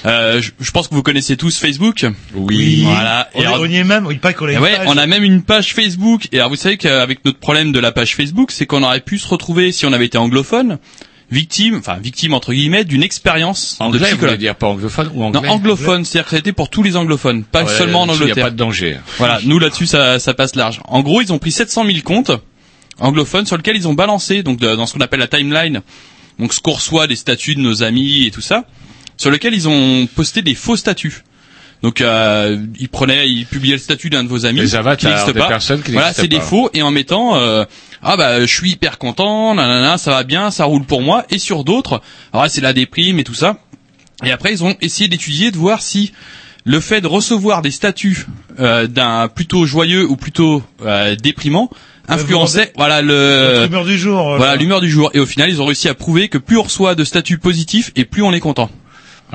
Euh, 0.05 0.39
je, 0.39 0.51
je 0.59 0.71
pense 0.71 0.87
que 0.87 0.93
vous 0.93 1.01
connaissez 1.01 1.35
tous 1.35 1.57
Facebook. 1.57 2.05
Oui. 2.35 2.83
Voilà. 2.85 3.27
On, 3.33 3.41
Et 3.41 3.45
alors- 3.45 3.61
on 3.61 3.65
y 3.65 3.75
est 3.77 3.83
même, 3.83 4.07
il 4.11 4.19
paraît 4.19 4.35
qu'on 4.35 4.45
ouais, 4.45 4.75
page. 4.77 4.85
on 4.87 4.97
a 4.97 5.07
même 5.07 5.23
une 5.23 5.41
page 5.41 5.73
Facebook. 5.73 6.27
Et 6.31 6.37
alors 6.37 6.49
vous 6.49 6.55
savez 6.57 6.77
qu'avec 6.77 7.25
notre 7.25 7.39
problème 7.39 7.71
de 7.71 7.79
la 7.79 7.91
page 7.91 8.15
Facebook, 8.15 8.51
c'est 8.51 8.67
qu'on 8.67 8.83
aurait 8.83 8.99
pu 9.01 9.17
se 9.17 9.27
retrouver 9.27 9.71
si 9.71 9.85
on 9.87 9.93
avait 9.93 10.05
été 10.05 10.17
anglophone, 10.19 10.77
victime, 11.31 11.77
enfin 11.77 11.97
victime 11.97 12.33
entre 12.33 12.53
guillemets, 12.53 12.83
d'une 12.83 13.03
expérience 13.03 13.77
de 13.79 13.97
vous 13.97 14.37
dire 14.37 14.55
pas 14.55 14.67
anglophone 14.67 15.09
ou 15.13 15.23
anglais 15.23 15.41
Non, 15.41 15.49
anglophone, 15.49 16.05
c'est-à-dire 16.05 16.25
que 16.25 16.29
ça 16.31 16.35
a 16.35 16.39
été 16.39 16.51
pour 16.53 16.69
tous 16.69 16.83
les 16.83 16.95
anglophones, 16.95 17.43
pas 17.43 17.63
Ouais, 17.63 17.77
seulement 17.77 18.01
en 18.03 18.05
là-dessus, 18.05 18.21
Il 18.23 18.25
n'y 18.25 18.31
a 18.31 18.33
Angleterre. 18.33 18.45
pas 18.45 18.51
de 18.51 18.55
danger. 18.57 18.97
Voilà, 19.17 19.39
nous 19.43 19.57
là-dessus 19.59 19.87
ça, 19.87 20.19
ça 20.19 20.33
passe 20.33 20.55
large. 20.55 20.79
En 20.85 21.01
gros, 21.01 21.21
ils 21.21 21.33
ont 21.33 21.39
pris 21.39 21.51
700 21.51 21.85
000 21.85 21.99
comptes 22.03 22.31
anglophones 22.99 23.45
sur 23.45 23.57
lesquels 23.57 23.75
ils 23.75 23.87
ont 23.87 23.93
balancé 23.93 24.43
donc 24.43 24.57
de- 24.59 24.75
dans 24.75 24.85
ce 24.85 24.93
qu'on 24.93 25.01
appelle 25.01 25.19
la 25.19 25.27
timeline, 25.27 25.81
donc 26.39 26.53
ce 26.53 26.59
qu'on 26.59 26.71
reçoit 26.73 27.07
des 27.07 27.15
statuts 27.15 27.55
de 27.55 27.61
nos 27.61 27.83
amis 27.83 28.25
et 28.27 28.31
tout 28.31 28.41
ça, 28.41 28.65
sur 29.17 29.31
lesquels 29.31 29.53
ils 29.53 29.67
ont 29.67 30.07
posté 30.07 30.41
des 30.41 30.55
faux 30.55 30.75
statuts. 30.77 31.23
Donc 31.85 32.01
euh, 32.01 32.57
ils 32.79 32.89
prenaient, 32.89 33.29
ils 33.29 33.45
publiaient 33.45 33.73
le 33.73 33.77
statut 33.77 34.09
d'un 34.09 34.23
de 34.23 34.27
vos 34.27 34.47
amis 34.47 34.59
Les 34.59 34.73
avatars 34.73 35.23
qui 35.23 35.33
des 35.33 35.39
pas. 35.39 35.47
personnes 35.47 35.83
qui 35.83 35.91
voilà, 35.91 36.13
c'est 36.13 36.27
des 36.27 36.39
faux 36.39 36.71
et 36.73 36.81
en 36.81 36.89
mettant 36.89 37.35
euh, 37.35 37.63
ah 38.01 38.17
bah 38.17 38.41
je 38.41 38.51
suis 38.51 38.71
hyper 38.71 38.97
content, 38.97 39.53
nanana, 39.53 39.99
ça 39.99 40.09
va 40.09 40.23
bien, 40.23 40.49
ça 40.49 40.65
roule 40.65 40.83
pour 40.85 41.03
moi 41.03 41.25
et 41.29 41.37
sur 41.37 41.63
d'autres, 41.63 42.01
alors 42.33 42.41
là, 42.41 42.49
c'est 42.49 42.61
la 42.61 42.73
déprime 42.73 43.19
et 43.19 43.23
tout 43.23 43.35
ça. 43.35 43.59
Et 44.25 44.31
après 44.31 44.51
ils 44.51 44.63
ont 44.63 44.75
essayé 44.81 45.07
d'étudier 45.07 45.51
de 45.51 45.57
voir 45.57 45.83
si 45.83 46.11
le 46.63 46.79
fait 46.79 47.01
de 47.01 47.07
recevoir 47.07 47.61
des 47.61 47.69
statuts 47.69 48.25
euh, 48.59 48.87
d'un 48.87 49.27
plutôt 49.27 49.67
joyeux 49.67 50.09
ou 50.09 50.15
plutôt 50.15 50.63
euh, 50.83 51.15
déprimant 51.15 51.69
influençait 52.07 52.73
voilà 52.77 53.03
le 53.03 53.65
L'humeur 53.65 53.85
du 53.85 53.95
jour. 53.99 54.33
euh, 54.33 54.37
voilà 54.37 54.55
l'humeur 54.55 54.81
du 54.81 54.89
jour 54.89 55.11
et 55.13 55.19
au 55.19 55.27
final 55.27 55.51
ils 55.51 55.61
ont 55.61 55.65
réussi 55.65 55.87
à 55.87 55.93
prouver 55.93 56.29
que 56.29 56.39
plus 56.39 56.57
on 56.57 56.63
reçoit 56.63 56.95
de 56.95 57.03
statuts 57.03 57.37
positifs 57.37 57.91
et 57.95 58.05
plus 58.05 58.23
on 58.23 58.33
est 58.33 58.39
content 58.39 58.71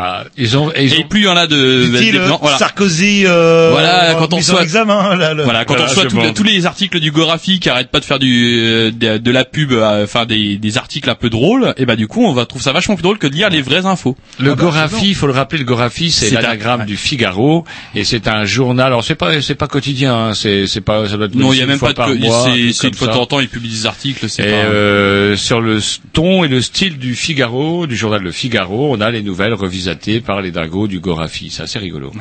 Ah, 0.03 0.25
ils 0.39 0.57
ont, 0.57 0.73
et 0.75 0.89
plus 1.05 1.21
il 1.21 1.25
y 1.25 1.29
en 1.29 1.37
a 1.37 1.47
de 1.47 1.85
Dit-il, 1.85 2.13
déprimants. 2.13 2.39
voilà 2.41 2.57
Sarkozy, 2.57 3.25
euh, 3.27 3.69
Voilà, 3.73 4.15
quand 4.19 4.33
on 4.33 4.41
soit- 4.41 4.63
examen, 4.63 5.15
là, 5.15 5.35
le- 5.35 5.43
voilà, 5.45 5.67
quand 5.67 5.75
on 5.79 5.83
reçoit 5.83 6.05
je 6.05 6.31
tous- 6.33 6.43
les 6.43 6.65
articles 6.65 7.01
du 7.01 7.11
Gorafi 7.11 7.61
qui 7.61 7.69
arrêtent 7.69 7.91
pas 7.91 8.01
de 8.01 8.05
faire 8.07 8.19
du 8.19 8.61
euh, 8.63 8.91
de, 8.93 9.19
de 9.19 9.31
la 9.31 9.45
pub, 9.45 9.73
euh, 9.73 10.05
enfin 10.05 10.25
des, 10.25 10.57
des 10.57 10.79
articles 10.79 11.11
un 11.11 11.15
peu 11.15 11.29
drôles, 11.29 11.75
et 11.77 11.85
bah 11.85 11.97
du 11.97 12.07
coup 12.09 12.25
on 12.25 12.33
va 12.33 12.47
trouver 12.47 12.65
ça 12.65 12.73
vachement 12.73 12.95
plus 12.95 13.03
drôle 13.03 13.19
que 13.19 13.27
de 13.27 13.35
lire 13.35 13.51
les 13.51 13.61
vraies 13.61 13.85
infos. 13.85 14.17
Le 14.39 14.53
Ah 14.53 14.55
bah, 14.55 14.63
Gorafi, 14.63 15.09
il 15.09 15.15
faut 15.15 15.27
le 15.27 15.33
rappeler, 15.35 15.59
le 15.59 15.65
Gorafi, 15.67 16.11
c'est 16.11 16.31
C'est 16.31 16.37
un- 16.39 16.41
l'anagramme 16.41 16.87
du 16.87 16.97
Figaro, 16.97 17.65
et 17.95 18.05
c'est 18.05 18.27
un 18.27 18.45
journal. 18.45 18.87
Alors 18.87 19.05
c'est 19.05 19.15
pas, 19.17 19.43
c'est 19.43 19.55
pas 19.55 19.69
quotidien, 19.69 20.15
hein, 20.15 20.35
c'est, 20.35 20.67
c'est 20.67 20.81
pas, 20.81 21.07
ça 21.09 21.17
doit 21.19 21.27
être 21.27 21.35
Non, 21.35 21.53
il 21.53 21.59
y 21.59 21.63
a 21.63 21.67
même 21.67 21.79
pas 21.79 21.93
de, 21.93 22.73
c'est 22.73 22.89
une 22.89 22.95
fois 22.95 23.09
de 23.09 23.13
temps 23.13 23.21
en 23.23 23.27
temps 23.27 23.41
ils 23.41 23.49
publient 23.49 23.69
des 23.71 23.87
articles, 23.87 24.29
c'est 24.31 24.43
Et 24.43 24.51
pas. 24.51 24.57
euh, 24.57 25.37
sur 25.37 25.61
le 25.61 25.79
ton 26.15 26.43
et 26.45 26.49
le 26.49 26.63
style 26.63 26.97
du 26.99 27.15
Figaro, 27.15 27.87
du 27.87 27.97
journal 27.97 28.23
Le 28.23 28.33
Figaro, 28.33 28.95
on 28.97 29.01
a 29.03 29.11
les 29.11 29.23
nouvelles 29.23 29.53
par 30.25 30.41
les 30.41 30.51
dingos 30.51 30.87
du 30.89 31.01
Gorafi. 31.01 31.51
C'est 31.51 31.63
assez 31.63 31.79
rigolo. 31.79 32.13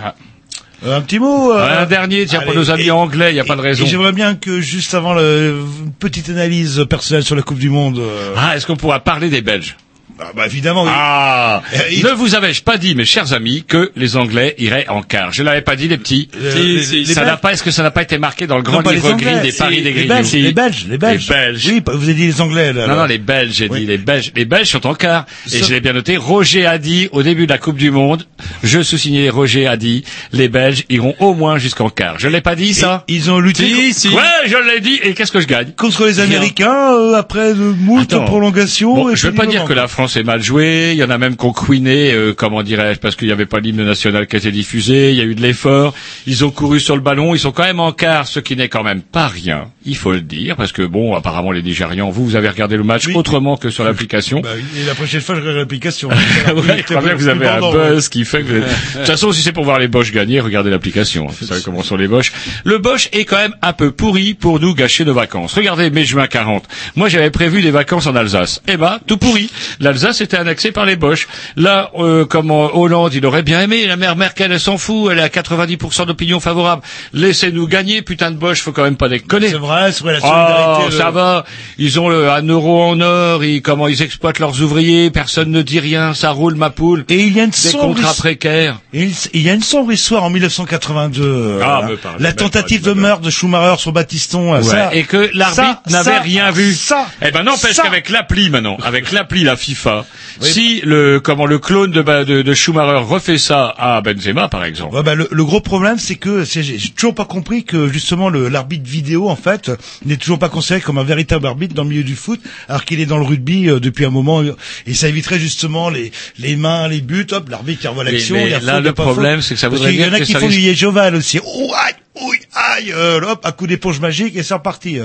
Euh, 0.85 0.97
un 0.97 1.01
petit 1.01 1.19
mot. 1.19 1.51
euh, 1.51 1.83
un 1.83 1.85
dernier, 1.85 2.25
tiens, 2.25 2.41
pour 2.41 2.53
nos 2.55 2.71
amis 2.71 2.83
et- 2.87 2.91
anglais, 2.91 3.31
il 3.31 3.33
n'y 3.33 3.39
a 3.39 3.43
pas 3.43 3.55
de 3.57 3.61
raison. 3.61 3.85
J'aimerais 3.85 4.13
bien 4.13 4.35
que 4.35 4.61
juste 4.61 4.93
avant 4.93 5.13
le, 5.13 5.61
une 5.83 5.91
petite 5.91 6.29
analyse 6.29 6.85
personnelle 6.89 7.23
sur 7.23 7.35
la 7.35 7.41
Coupe 7.41 7.59
du 7.59 7.69
Monde. 7.69 7.99
euh, 7.99 8.33
Ah, 8.37 8.55
est-ce 8.55 8.65
qu'on 8.65 8.77
pourra 8.77 9.01
parler 9.01 9.29
des 9.29 9.41
Belges? 9.41 9.75
Bah, 10.19 10.31
bah, 10.35 10.45
évidemment. 10.45 10.83
oui. 10.83 10.89
Ah 10.93 11.61
il- 11.91 12.03
Ne 12.03 12.11
vous 12.11 12.35
avais-je 12.35 12.61
pas 12.63 12.77
dit, 12.77 12.95
mes 12.95 13.05
chers 13.05 13.33
amis, 13.33 13.63
que 13.67 13.91
les 13.95 14.17
Anglais 14.17 14.55
iraient 14.57 14.87
en 14.89 15.01
quart? 15.01 15.31
Je 15.31 15.43
l'avais 15.43 15.61
pas 15.61 15.75
dit, 15.75 15.87
les 15.87 15.97
petits. 15.97 16.29
Euh, 16.35 16.51
c'est- 16.53 16.93
les- 16.95 17.03
les 17.05 17.13
ça 17.13 17.23
n'a 17.25 17.37
pas, 17.37 17.53
est-ce 17.53 17.63
que 17.63 17.71
ça 17.71 17.83
n'a 17.83 17.91
pas 17.91 18.01
été 18.01 18.17
marqué 18.17 18.45
dans 18.47 18.57
le 18.57 18.63
grand 18.63 18.81
non, 18.83 18.91
livre 18.91 19.13
gris 19.13 19.39
des 19.41 19.51
paris 19.51 19.81
des 19.81 19.91
Grignoux 19.93 20.09
Belges, 20.09 20.33
les 20.33 20.51
Belges, 20.51 20.85
les 20.89 20.97
Belges. 20.97 21.27
Les 21.29 21.35
Belges. 21.35 21.65
Oui, 21.67 21.81
vous 21.85 22.03
avez 22.03 22.13
dit 22.13 22.27
les 22.27 22.41
Anglais 22.41 22.73
là. 22.73 22.87
Non, 22.87 22.95
non, 22.95 23.05
les 23.05 23.17
Belges, 23.17 23.53
j'ai 23.53 23.69
Oui. 23.69 23.81
dit 23.81 23.85
les 23.85 23.97
Belges. 23.97 24.31
Les 24.35 24.45
Belges 24.45 24.67
sont 24.69 24.85
en 24.87 24.93
quart. 24.95 25.25
Et 25.47 25.59
Ça- 25.59 25.65
je 25.67 25.73
l'ai 25.73 25.79
bien 25.81 25.93
noté. 25.93 26.17
Roger 26.17 26.65
a 26.65 26.77
dit, 26.77 27.09
au 27.11 27.23
début 27.23 27.45
de 27.47 27.51
la 27.51 27.57
Coupe 27.57 27.77
du 27.77 27.91
Monde, 27.91 28.25
je 28.63 28.81
sous-signais, 28.81 29.29
Roger 29.29 29.67
a 29.67 29.77
dit, 29.77 30.03
les 30.33 30.49
Belges 30.49 30.83
iront 30.89 31.15
au 31.19 31.33
moins 31.33 31.57
jusqu'en 31.57 31.89
quart. 31.89 32.15
Je 32.19 32.27
l'ai 32.27 32.41
pas 32.41 32.55
dit, 32.55 32.73
ça? 32.73 33.03
Et 33.07 33.13
ils 33.13 33.31
ont 33.31 33.39
lutté 33.39 33.63
Si, 33.65 33.93
si. 33.93 34.07
Ouais, 34.09 34.21
je 34.47 34.55
l'ai 34.57 34.79
dit. 34.81 34.99
Et 35.03 35.13
qu'est-ce 35.13 35.31
que 35.31 35.39
je 35.41 35.47
gagne? 35.47 35.67
contre 35.77 36.05
les 36.05 36.19
Américains 36.19 36.93
euh, 36.93 37.13
après 37.15 37.53
de 37.53 37.59
moult 37.79 38.07
prolongations. 38.25 38.95
Bon, 38.95 39.09
et 39.09 39.15
je 39.15 39.27
veux 39.27 39.33
pas 39.33 39.45
dire 39.45 39.65
que 39.65 39.73
la 39.73 39.87
France 39.87 40.08
est 40.17 40.23
mal 40.23 40.41
jouée. 40.41 40.91
Il 40.93 40.97
y 40.97 41.03
en 41.03 41.09
a 41.09 41.17
même 41.17 41.35
qui 41.35 41.45
ont 41.45 41.53
couiné, 41.53 42.11
euh, 42.13 42.33
comment 42.33 42.63
dirais-je, 42.63 42.99
parce 42.99 43.15
qu'il 43.15 43.27
n'y 43.27 43.33
avait 43.33 43.45
pas 43.45 43.59
l'hymne 43.59 43.83
national 43.83 44.27
qui 44.27 44.35
a 44.35 44.39
été 44.39 44.51
diffusé. 44.51 45.11
Il 45.11 45.15
y 45.17 45.21
a 45.21 45.23
eu 45.23 45.35
de 45.35 45.41
l'effort. 45.41 45.93
Ils 46.27 46.43
ont 46.45 46.51
couru 46.51 46.79
sur 46.79 46.95
le 46.95 47.01
ballon. 47.01 47.33
Ils 47.35 47.39
sont 47.39 47.51
quand 47.51 47.63
même 47.63 47.79
en 47.79 47.91
quart, 47.91 48.27
ce 48.27 48.39
qui 48.39 48.55
n'est 48.55 48.69
quand 48.69 48.83
même 48.83 49.01
pas 49.01 49.27
rien. 49.27 49.65
Il 49.85 49.95
faut 49.95 50.11
le 50.11 50.21
dire, 50.21 50.55
parce 50.55 50.71
que 50.71 50.81
bon, 50.83 51.15
apparemment 51.15 51.51
les 51.51 51.61
Nigérians, 51.63 52.09
vous, 52.09 52.25
vous 52.25 52.35
avez 52.35 52.49
regardé 52.49 52.77
le 52.77 52.83
match 52.83 53.07
Oui. 53.07 53.15
autrement 53.15 53.57
que 53.57 53.69
sur 53.69 53.83
l'application. 53.83 54.41
Bah, 54.41 54.49
et 54.77 54.85
la 54.85 54.95
prochaine 54.95 55.21
fois, 55.21 55.35
je 55.35 55.41
regarde 55.41 55.57
l'application. 55.57 56.09
Ouais, 56.49 56.77
je 56.77 56.83
crois 56.83 57.01
bien 57.01 57.11
que 57.11 57.17
vous 57.17 57.27
avez 57.27 57.47
un 57.47 57.59
buzz 57.59 58.09
qui 58.09 58.25
fait 58.25 58.41
que... 58.43 58.51
De 58.53 58.61
toute 58.61 59.05
façon, 59.05 59.31
si 59.31 59.41
c'est 59.41 59.51
pour 59.51 59.63
voir 59.63 59.79
les 59.79 59.87
Bosch 59.87 60.11
gagner, 60.11 60.39
regardez 60.39 60.69
l'application. 60.69 61.27
Vous 61.27 61.45
savez 61.45 61.61
comment 61.63 61.83
sont 61.83 61.95
les 61.95 62.07
Bosch. 62.07 62.31
Le 62.65 62.77
Bosch 62.79 63.09
est 63.13 63.25
quand 63.25 63.37
même 63.37 63.55
un 63.61 63.73
peu 63.73 63.91
pourri 63.91 64.33
pour 64.33 64.59
nous 64.59 64.73
gâcher 64.73 65.05
nos 65.05 65.13
vacances. 65.13 65.53
Regardez, 65.53 65.89
mai-juin 65.89 66.27
40. 66.27 66.65
Moi, 66.95 67.07
j'avais 67.09 67.29
prévu 67.29 67.61
des 67.61 67.71
vacances 67.71 68.07
en 68.07 68.15
Alsace. 68.15 68.61
Eh 68.67 68.77
ben, 68.77 68.99
tout 69.07 69.17
pourri. 69.17 69.49
L'Alsace 69.79 69.98
était 70.21 70.37
annexée 70.37 70.71
par 70.71 70.85
les 70.85 70.95
Bosch. 70.95 71.27
Là, 71.55 71.91
euh, 71.97 72.25
comme 72.25 72.51
en 72.51 72.75
Hollande, 72.75 73.13
il 73.13 73.25
aurait 73.25 73.43
bien 73.43 73.61
aimé. 73.61 73.85
La 73.87 73.95
mère 73.97 74.15
Merkel, 74.15 74.51
elle 74.51 74.59
s'en 74.59 74.77
fout. 74.77 75.11
Elle 75.11 75.19
a 75.19 75.29
90% 75.29 76.05
d'opinion 76.05 76.39
favorable. 76.39 76.81
Laissez-nous 77.13 77.67
gagner, 77.67 78.01
putain 78.01 78.31
de 78.31 78.35
Bosch. 78.37 78.61
Faut 78.61 78.71
quand 78.71 78.83
même 78.83 78.97
pas 78.97 79.09
déconner. 79.09 79.49
C'est 79.49 79.55
vrai, 79.55 79.91
c'est 79.91 80.03
vrai, 80.03 80.13
la 80.13 80.19
solidarité. 80.21 80.83
Oh, 80.85 80.89
le- 80.89 80.97
ça 80.97 81.11
va. 81.11 81.45
Ils 81.77 81.99
ont 81.99 82.09
le, 82.09 82.29
un 82.31 82.43
euro 82.43 82.83
en 82.83 82.99
or. 83.01 83.43
Ils, 83.43 83.61
comment 83.61 83.87
ils 83.87 84.01
exploitent 84.01 84.39
leurs 84.39 84.61
ouvriers. 84.61 85.09
Personne 85.11 85.51
ne 85.51 85.61
dit 85.61 85.79
rien. 85.79 86.13
Ça 86.13 86.31
roule, 86.31 86.55
ma 86.55 86.69
poule. 86.69 87.05
Et 87.09 87.19
il 87.19 87.35
y 87.35 87.39
a 87.39 87.43
une 87.43 87.49
Des 87.49 87.55
sombre 87.57 87.95
contrats 87.95 88.13
précaires. 88.13 88.79
et 88.93 89.09
il 89.33 89.41
y 89.41 89.49
a 89.49 89.53
une 89.53 89.63
sombre 89.63 89.91
histoire 89.91 90.23
en 90.23 90.29
1982. 90.29 91.21
euh, 91.23 91.59
Ah, 91.63 91.79
voilà. 91.79 91.87
me 91.91 91.97
parlez 91.97 92.23
la 92.23 92.33
tentative 92.33 92.81
de 92.81 92.93
meurtre 92.93 93.21
de 93.21 93.29
Schumacher 93.29 93.79
sur 93.81 93.91
Battiston. 93.91 94.53
euh, 94.53 94.57
Ouais. 94.59 94.63
ça- 94.63 94.89
et 94.93 95.03
que 95.03 95.29
l'arbitre 95.33 95.81
n'avait 95.89 96.19
rien 96.19 96.51
vu. 96.51 96.73
Ça, 96.73 97.07
Eh 97.21 97.31
ben 97.31 97.43
n'empêche 97.43 97.73
ça. 97.75 97.83
qu'avec 97.83 98.09
l'appli 98.09 98.49
maintenant, 98.49 98.77
avec 98.83 99.11
l'appli 99.11 99.43
la 99.43 99.55
FIFA, 99.55 99.88
pas. 99.89 100.05
Si 100.41 100.81
le 100.81 101.19
comment 101.19 101.45
le 101.45 101.59
clone 101.59 101.91
de, 101.91 102.01
de, 102.23 102.41
de 102.41 102.53
Schumacher 102.53 103.03
refait 103.05 103.37
ça 103.37 103.73
à 103.77 104.01
Benzema, 104.01 104.47
par 104.47 104.63
exemple. 104.63 104.95
Ouais, 104.95 105.03
bah, 105.03 105.15
le, 105.15 105.27
le 105.31 105.45
gros 105.45 105.61
problème, 105.61 105.97
c'est 105.99 106.15
que 106.15 106.43
j'ai 106.45 106.77
toujours 106.95 107.15
pas 107.15 107.25
compris 107.25 107.63
que 107.65 107.87
justement 107.87 108.29
le- 108.29 108.47
l'arbitre 108.49 108.89
vidéo, 108.89 109.29
en 109.29 109.35
fait, 109.35 109.71
n'est 110.05 110.17
toujours 110.17 110.39
pas 110.39 110.49
considéré 110.49 110.81
comme 110.81 110.97
un 110.97 111.03
véritable 111.03 111.45
arbitre 111.47 111.73
dans 111.75 111.83
le 111.83 111.89
milieu 111.89 112.03
du 112.03 112.15
foot, 112.15 112.39
alors 112.67 112.85
qu'il 112.85 112.99
est 113.01 113.05
dans 113.05 113.17
le 113.17 113.25
rugby 113.25 113.69
euh, 113.69 113.79
depuis 113.79 114.05
un 114.05 114.09
moment, 114.09 114.41
euh, 114.41 114.55
et 114.87 114.93
ça 114.93 115.07
éviterait 115.09 115.39
justement 115.39 115.89
les 115.89 116.11
les 116.37 116.55
mains, 116.55 116.87
les 116.87 117.01
buts. 117.01 117.27
Hop, 117.31 117.49
l'arbitre 117.49 117.81
il 117.83 117.87
revoit 117.89 118.03
l'action. 118.03 118.35
il 118.35 118.49
là, 118.65 118.77
il 118.79 118.83
le 118.83 118.93
problème, 118.93 119.41
c'est 119.41 119.55
que 119.55 119.59
ça 119.59 119.69
voudrait 119.69 119.91
qu'il 119.91 119.99
y 120.01 120.05
en 120.05 120.09
dire 120.09 120.15
a 120.15 120.19
qui 120.21 120.33
font 120.33 120.47
du 120.47 120.59
Yejoval 120.59 121.15
aussi. 121.15 121.39
Oh 121.45 121.71
aïe, 121.85 121.93
oui, 122.29 122.37
aïe, 122.53 122.91
euh, 122.95 123.21
hop, 123.21 123.41
un 123.45 123.51
coup 123.51 123.67
d'éponge 123.67 123.99
magique 123.99 124.35
et 124.35 124.43
c'est 124.43 124.53
reparti. 124.53 124.99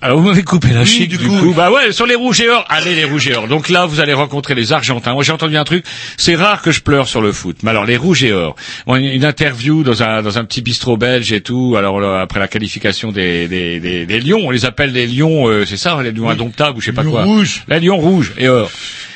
Alors 0.00 0.20
vous 0.20 0.28
m'avez 0.28 0.44
coupé 0.44 0.68
la 0.68 0.80
Oui, 0.82 0.86
chic 0.86 1.08
du 1.08 1.18
du, 1.18 1.26
coup. 1.26 1.36
coup. 1.38 1.54
Bah 1.54 1.70
ouais, 1.72 1.90
sur 1.92 2.06
les 2.06 2.14
rouges 2.14 2.40
et 2.40 2.48
or, 2.48 2.64
allez 2.68 2.94
les 2.94 3.04
rouges 3.04 3.26
et 3.28 3.34
or. 3.34 3.48
Donc 3.48 3.68
là, 3.68 3.84
vous 3.86 3.98
allez 4.00 4.12
rencontrer 4.12 4.54
les 4.54 4.72
Argentins. 4.72 5.12
Moi, 5.12 5.24
j'ai 5.24 5.32
entendu 5.32 5.56
un 5.56 5.64
truc. 5.64 5.84
C'est 6.16 6.36
rare 6.36 6.62
que 6.62 6.70
je 6.70 6.80
pleure 6.82 7.08
sur 7.08 7.20
le 7.20 7.32
foot. 7.32 7.56
Mais 7.64 7.70
alors 7.70 7.84
les 7.84 7.96
rouges 7.96 8.22
et 8.22 8.32
or. 8.32 8.54
Bon, 8.86 8.94
une- 8.96 9.24
interview 9.24 9.82
dans 9.82 10.02
un 10.02 10.22
dans 10.22 10.38
un 10.38 10.44
petit 10.44 10.62
bistrot 10.62 10.96
belge 10.96 11.32
et 11.32 11.40
tout. 11.40 11.74
Alors 11.76 12.00
là, 12.00 12.20
après 12.20 12.38
la 12.38 12.46
qualification 12.48 13.10
des 13.10 13.48
des, 13.48 13.80
des, 13.80 14.06
des 14.06 14.20
lions, 14.20 14.40
on 14.44 14.50
les 14.50 14.64
appelle 14.64 14.92
les 14.92 15.06
lions. 15.06 15.48
euh, 15.48 15.64
c'est 15.66 15.76
ça, 15.76 16.00
les 16.02 16.12
lions 16.12 16.28
indomptables 16.30 16.78
ou 16.78 16.80
je 16.80 16.86
sais 16.86 16.92
pas 16.92 17.02
Lions 17.02 17.10
quoi. 17.10 17.24
rouges. 17.24 17.64
Les 17.68 17.80
lions 17.80 17.96
rouges 17.98 18.32
et 18.38 18.48
or. 18.48 18.70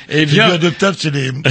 Et 0.08 0.26
bien, 0.26 0.46
adoptables, 0.50 0.96
c'est 0.98 1.10
les, 1.12 1.30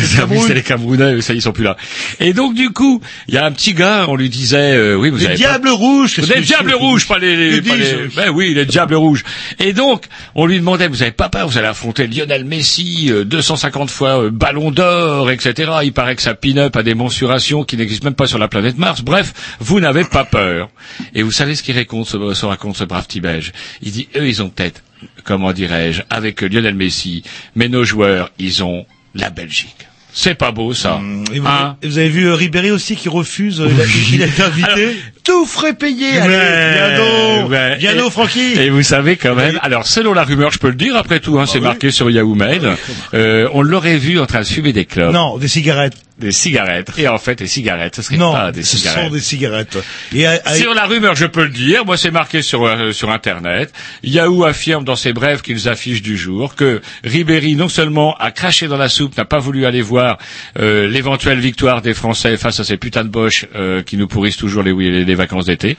c'est 0.48 0.54
les 0.54 0.62
Camerounais, 0.64 1.22
ça 1.22 1.34
ils 1.34 1.42
sont 1.42 1.52
plus 1.52 1.64
là. 1.64 1.78
Et 2.20 2.34
donc 2.34 2.54
du 2.54 2.70
coup, 2.72 3.02
il 3.28 3.34
y 3.36 3.38
a 3.38 3.46
un 3.46 3.52
petit 3.52 3.74
gars, 3.74 4.06
on 4.08 4.16
lui 4.16 4.30
disait, 4.30 4.74
euh, 4.76 4.96
oui, 4.96 5.10
vous 5.10 5.18
Les 5.18 5.26
avez 5.26 5.34
pas- 5.34 5.38
diables 5.38 5.70
rouges. 5.70 6.16
qu'est-ce 6.16 6.28
les 6.34 6.42
que 6.42 6.46
diables 6.46 6.74
rouges, 6.74 7.08
pas 7.08 7.18
les, 7.20 7.36
les, 7.52 7.62
pas 7.62 7.76
les- 7.76 8.08
ben 8.16 8.30
oui, 8.34 8.54
les 8.54 8.66
diables 8.66 8.96
rouges. 8.96 9.24
Et 9.60 9.74
donc, 9.74 10.06
on 10.36 10.46
lui 10.46 10.58
demandait, 10.58 10.88
vous 10.88 11.02
avez 11.02 11.12
pas 11.12 11.30
peur, 11.30 11.48
vous 11.48 11.58
allez 11.58 11.68
affronter 11.68 12.08
Lionel 12.08 12.46
Messi, 12.46 13.08
euh, 13.10 13.24
250 13.26 13.90
fois 13.90 14.24
euh, 14.26 14.30
ballon 14.30 14.72
d'or, 14.72 15.32
etc. 15.32 15.72
Il 15.84 15.94
paraît 15.94 16.16
que 16.16 16.22
sa 16.22 16.34
pin-up 16.34 16.76
a 16.76 16.84
des 16.84 16.94
mensurations 16.96 17.64
qui 17.64 17.78
n'existent 17.78 18.06
même 18.06 18.16
pas 18.16 18.28
sur 18.28 18.38
la 18.40 18.48
planète 18.48 18.78
Mars. 18.78 19.02
Bref, 19.02 19.34
vous 19.60 19.80
n'avez 19.80 20.04
pas 20.04 20.24
peur. 20.26 20.70
Et 21.16 21.24
vous 21.24 21.32
savez 21.32 21.56
ce 21.56 21.64
qu'il 21.64 21.76
raconte, 21.78 22.08
ce, 22.08 22.34
ce 22.34 22.46
raconte 22.46 22.78
ce 22.78 22.84
brave 22.84 23.06
petit 23.08 23.22
belge. 23.22 23.52
Il 23.82 23.92
dit, 23.92 24.08
eux, 24.16 24.28
ils 24.28 24.42
ont 24.42 24.50
peut-être, 24.50 24.82
comment 25.24 25.54
dirais-je, 25.54 26.02
avec 26.10 26.42
Lionel 26.42 26.76
Messi, 26.76 27.24
mais 27.56 27.70
nos 27.70 27.84
joueurs, 27.84 28.32
ils 28.40 28.64
ont 28.64 28.86
la 29.16 29.30
Belgique. 29.30 29.88
C'est 30.14 30.36
pas 30.36 30.52
beau, 30.52 30.74
ça. 30.74 31.00
Et 31.34 31.40
vous, 31.40 31.48
Hein 31.48 31.78
et 31.82 31.88
vous 31.88 31.98
avez 31.98 32.10
vu 32.10 32.26
euh, 32.26 32.36
Ribéry 32.36 32.70
aussi 32.70 32.98
qui 32.98 33.08
refuse, 33.08 33.62
euh, 33.62 33.70
il 34.14 34.22
a 34.22 34.26
été 34.26 34.42
invité. 34.44 34.70
Alors- 34.84 34.94
Tout 35.24 35.46
frais 35.46 35.74
payé. 35.74 36.18
Allez, 36.18 37.48
ouais. 37.50 37.78
viens 37.78 38.10
Francky. 38.10 38.54
Et 38.60 38.70
vous 38.70 38.84
savez 38.84 39.16
quand 39.16 39.36
même, 39.36 39.58
alors 39.62 39.88
selon 39.88 40.14
la 40.14 40.24
rumeur, 40.26 40.52
je 40.52 40.60
peux 40.60 40.68
le 40.68 40.76
dire 40.76 40.98
après 40.98 41.22
tout, 41.22 41.40
hein, 41.40 41.46
c'est 41.46 41.60
oui. 41.60 41.64
marqué 41.64 41.92
sur 41.92 42.10
Yahoo 42.10 42.36
Mail, 42.36 42.72
euh, 43.14 43.48
on 43.54 43.62
l'aurait 43.62 43.98
vu 43.98 44.20
en 44.20 44.26
train 44.26 44.42
de 44.42 44.46
fumer 44.46 44.74
des 44.74 44.84
clopes, 44.86 45.14
Non, 45.14 45.38
des 45.38 45.48
cigarettes. 45.48 45.96
Des 46.22 46.32
cigarettes. 46.32 46.92
Et 46.98 47.08
en 47.10 47.18
fait, 47.18 47.42
les 47.42 47.48
cigarettes, 47.48 47.96
ce 47.98 48.02
serait 48.02 48.16
Non, 48.18 48.32
pas 48.32 48.52
des 48.54 48.64
ce 48.64 48.78
cigarettes. 48.78 49.04
sont 49.06 49.10
des 49.14 49.20
cigarettes. 49.20 49.78
Et 50.14 50.26
à- 50.26 50.40
à- 50.46 50.56
Sur 50.56 50.74
la 50.74 50.86
rumeur, 50.86 51.16
je 51.16 51.26
peux 51.26 51.44
le 51.44 51.50
dire. 51.50 51.86
Moi, 51.86 51.98
c'est 51.98 52.12
marqué 52.12 52.42
sur 52.42 52.66
euh, 52.66 52.94
sur 52.94 53.10
Internet. 53.12 53.74
Yahoo 54.04 54.46
affirme 54.46 54.84
dans 54.86 54.96
ses 54.96 55.12
brèves 55.12 55.42
qu'ils 55.42 55.68
affichent 55.68 56.02
du 56.02 56.16
jour 56.18 56.56
que 56.56 56.82
Ribéry 57.04 57.56
non 57.56 57.68
seulement 57.68 58.16
a 58.18 58.32
craché 58.32 58.68
dans 58.70 58.78
la 58.78 58.88
soupe, 58.88 59.18
n'a 59.18 59.26
pas 59.26 59.40
voulu 59.40 59.66
aller 59.66 59.82
voir 59.82 60.18
euh, 60.60 60.88
l'éventuelle 60.88 61.40
victoire 61.40 61.82
des 61.82 61.94
Français 61.94 62.38
face 62.38 62.60
à 62.60 62.64
ces 62.64 62.78
putains 62.78 63.04
de 63.04 63.10
boches 63.10 63.46
euh, 63.56 63.82
qui 63.84 63.98
nous 63.98 64.08
pourrissent 64.08 64.38
toujours 64.38 64.64
les, 64.64 64.74
les, 64.74 65.04
les 65.04 65.16
vacances 65.16 65.46
d'été, 65.46 65.76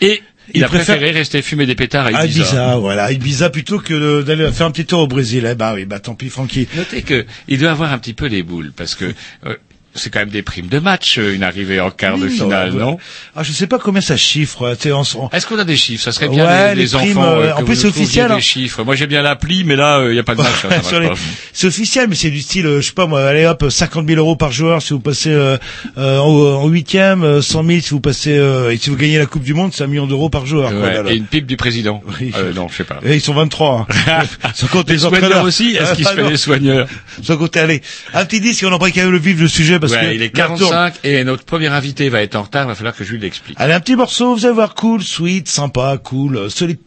et 0.00 0.22
il, 0.52 0.58
Il 0.58 0.64
a 0.64 0.68
préfère- 0.68 0.96
préféré 0.96 1.12
rester 1.12 1.42
fumer 1.42 1.64
des 1.64 1.74
pétards 1.76 2.06
à 2.06 2.08
à 2.18 2.24
Ibiza. 2.26 2.40
Ibiza, 2.42 2.76
voilà, 2.76 3.12
Ibiza 3.12 3.50
plutôt 3.50 3.78
que 3.78 4.22
d'aller 4.22 4.50
faire 4.50 4.66
un 4.66 4.70
petit 4.72 4.84
tour 4.84 5.00
au 5.00 5.06
Brésil. 5.06 5.46
Eh 5.48 5.54
bah 5.54 5.72
oui, 5.74 5.84
bah 5.84 6.00
tant 6.00 6.14
pis, 6.16 6.28
Francky. 6.28 6.66
Notez 6.74 7.02
que 7.02 7.24
il 7.46 7.58
doit 7.58 7.70
avoir 7.70 7.92
un 7.92 7.98
petit 7.98 8.14
peu 8.14 8.26
les 8.26 8.42
boules 8.42 8.72
parce 8.76 8.94
que 8.96 9.04
euh, 9.46 9.54
c'est 9.94 10.10
quand 10.10 10.20
même 10.20 10.28
des 10.30 10.42
primes 10.42 10.68
de 10.68 10.78
match 10.78 11.18
euh, 11.18 11.34
une 11.34 11.42
arrivée 11.42 11.80
en 11.80 11.90
quart 11.90 12.16
de 12.16 12.28
finale, 12.28 12.72
non 12.74 12.98
Ah, 13.34 13.42
je 13.42 13.52
sais 13.52 13.66
pas 13.66 13.78
combien 13.78 14.00
ça 14.00 14.16
chiffre. 14.16 14.62
euh, 14.62 14.74
tu 14.74 14.84
sais, 14.84 14.92
en- 14.92 15.00
en- 15.02 15.30
Est-ce 15.32 15.46
qu'on 15.46 15.58
a 15.58 15.64
des 15.64 15.76
chiffres? 15.76 16.04
Ça 16.04 16.12
serait 16.12 16.28
bien 16.28 16.46
Ouais, 16.46 16.74
les, 16.74 16.84
les 16.84 16.88
primes, 16.90 17.18
enfants. 17.18 17.28
euh, 17.40 17.52
en 17.54 17.64
plus, 17.64 17.76
c'est 17.76 17.88
officiel, 17.88 18.28
Des 18.28 18.34
hein. 18.34 18.40
chiffres. 18.40 18.82
Moi 18.84 18.94
j'ai 18.94 19.06
bien 19.06 19.22
l'appli, 19.22 19.64
mais 19.64 19.76
là 19.76 20.04
il 20.06 20.12
n'y 20.12 20.18
a 20.18 20.22
pas 20.22 20.34
de 20.34 20.42
match. 20.42 20.64
hein, 20.70 20.98
les-. 21.00 21.10
C'est 21.52 21.66
officiel, 21.66 22.06
mais 22.08 22.14
c'est 22.14 22.30
du 22.30 22.40
style, 22.40 22.66
euh, 22.66 22.80
je 22.80 22.86
sais 22.86 22.92
pas 22.92 23.06
moi, 23.06 23.22
allez 23.26 23.46
hop, 23.46 23.64
50 23.68 24.06
000 24.06 24.18
euros 24.18 24.36
par 24.36 24.52
joueur 24.52 24.80
si 24.82 24.92
vous 24.92 25.00
passez 25.00 25.30
euh, 25.30 25.56
euh, 25.98 26.18
en 26.18 26.68
huitième, 26.68 27.24
euh, 27.24 27.42
100 27.42 27.64
000 27.64 27.80
si 27.80 27.90
vous 27.90 28.00
passez, 28.00 28.36
euh, 28.38 28.70
et 28.70 28.76
si 28.76 28.90
vous 28.90 28.96
gagnez 28.96 29.18
la 29.18 29.26
Coupe 29.26 29.42
du 29.42 29.54
Monde, 29.54 29.72
c'est 29.74 29.82
un 29.84 29.88
million 29.88 30.06
d'euros 30.06 30.30
par 30.30 30.46
joueur. 30.46 30.70
quoi, 30.70 30.80
Ouais, 30.80 30.94
là, 30.94 31.02
là. 31.02 31.10
et 31.12 31.16
une 31.16 31.26
pipe 31.26 31.46
du 31.46 31.56
président. 31.56 32.02
Oui. 32.20 32.32
Euh, 32.36 32.52
non, 32.52 32.68
je 32.68 32.76
sais 32.76 32.84
pas. 32.84 33.00
Et 33.04 33.14
ils 33.14 33.20
sont 33.20 33.34
23. 33.34 33.86
Hein. 34.06 34.22
Sans 34.54 34.66
compter 34.68 34.92
Les 34.92 34.98
les 34.98 35.06
entraîneurs 35.06 35.30
soigneurs 35.30 35.44
aussi 35.46 35.76
Est-ce 35.76 35.94
qu'il 35.94 36.06
se 36.06 36.12
fait 36.12 36.28
des 36.28 36.36
soigneurs? 36.36 36.86
Sans 37.22 37.36
compter, 37.36 37.60
allez, 37.60 37.82
un 38.14 38.24
petit 38.24 38.40
disque 38.40 38.64
on 38.68 38.72
embraye 38.72 38.92
quand 38.92 39.00
même 39.02 39.10
le 39.12 39.18
vif 39.18 39.36
du 39.36 39.48
sujet 39.48 39.78
parce 39.80 39.92
que 39.94 40.14
il 40.14 40.22
est 40.22 40.36
l'heure 40.36 40.48
tourne. 40.48 40.70
45 40.70 40.94
et 41.04 41.24
notre 41.24 41.44
premier 41.44 41.68
invité 41.68 42.08
va 42.08 42.22
être 42.22 42.36
en 42.36 42.42
retard. 42.42 42.64
Il 42.64 42.68
va 42.68 42.74
falloir 42.74 42.94
que 42.94 43.04
je 43.04 43.12
lui 43.12 43.20
l'explique. 43.20 43.56
Allez, 43.58 43.72
un 43.72 43.80
petit 43.80 43.96
morceau, 43.96 44.34
vous 44.34 44.44
allez 44.44 44.54
voir, 44.54 44.74
cool, 44.74 45.02
sweet, 45.02 45.48
sympa, 45.48 45.98
cool, 46.02 46.36
euh, 46.36 46.48
solide, 46.48 46.78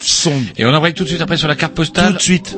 son, 0.00 0.32
Et 0.56 0.64
on 0.64 0.72
embraye 0.74 0.94
tout 0.94 1.04
de 1.04 1.08
suite 1.08 1.20
après 1.20 1.36
sur 1.36 1.48
la 1.48 1.56
carte 1.56 1.74
tout 1.74 1.82
postale. 1.82 2.14
de 2.14 2.18
suite. 2.20 2.56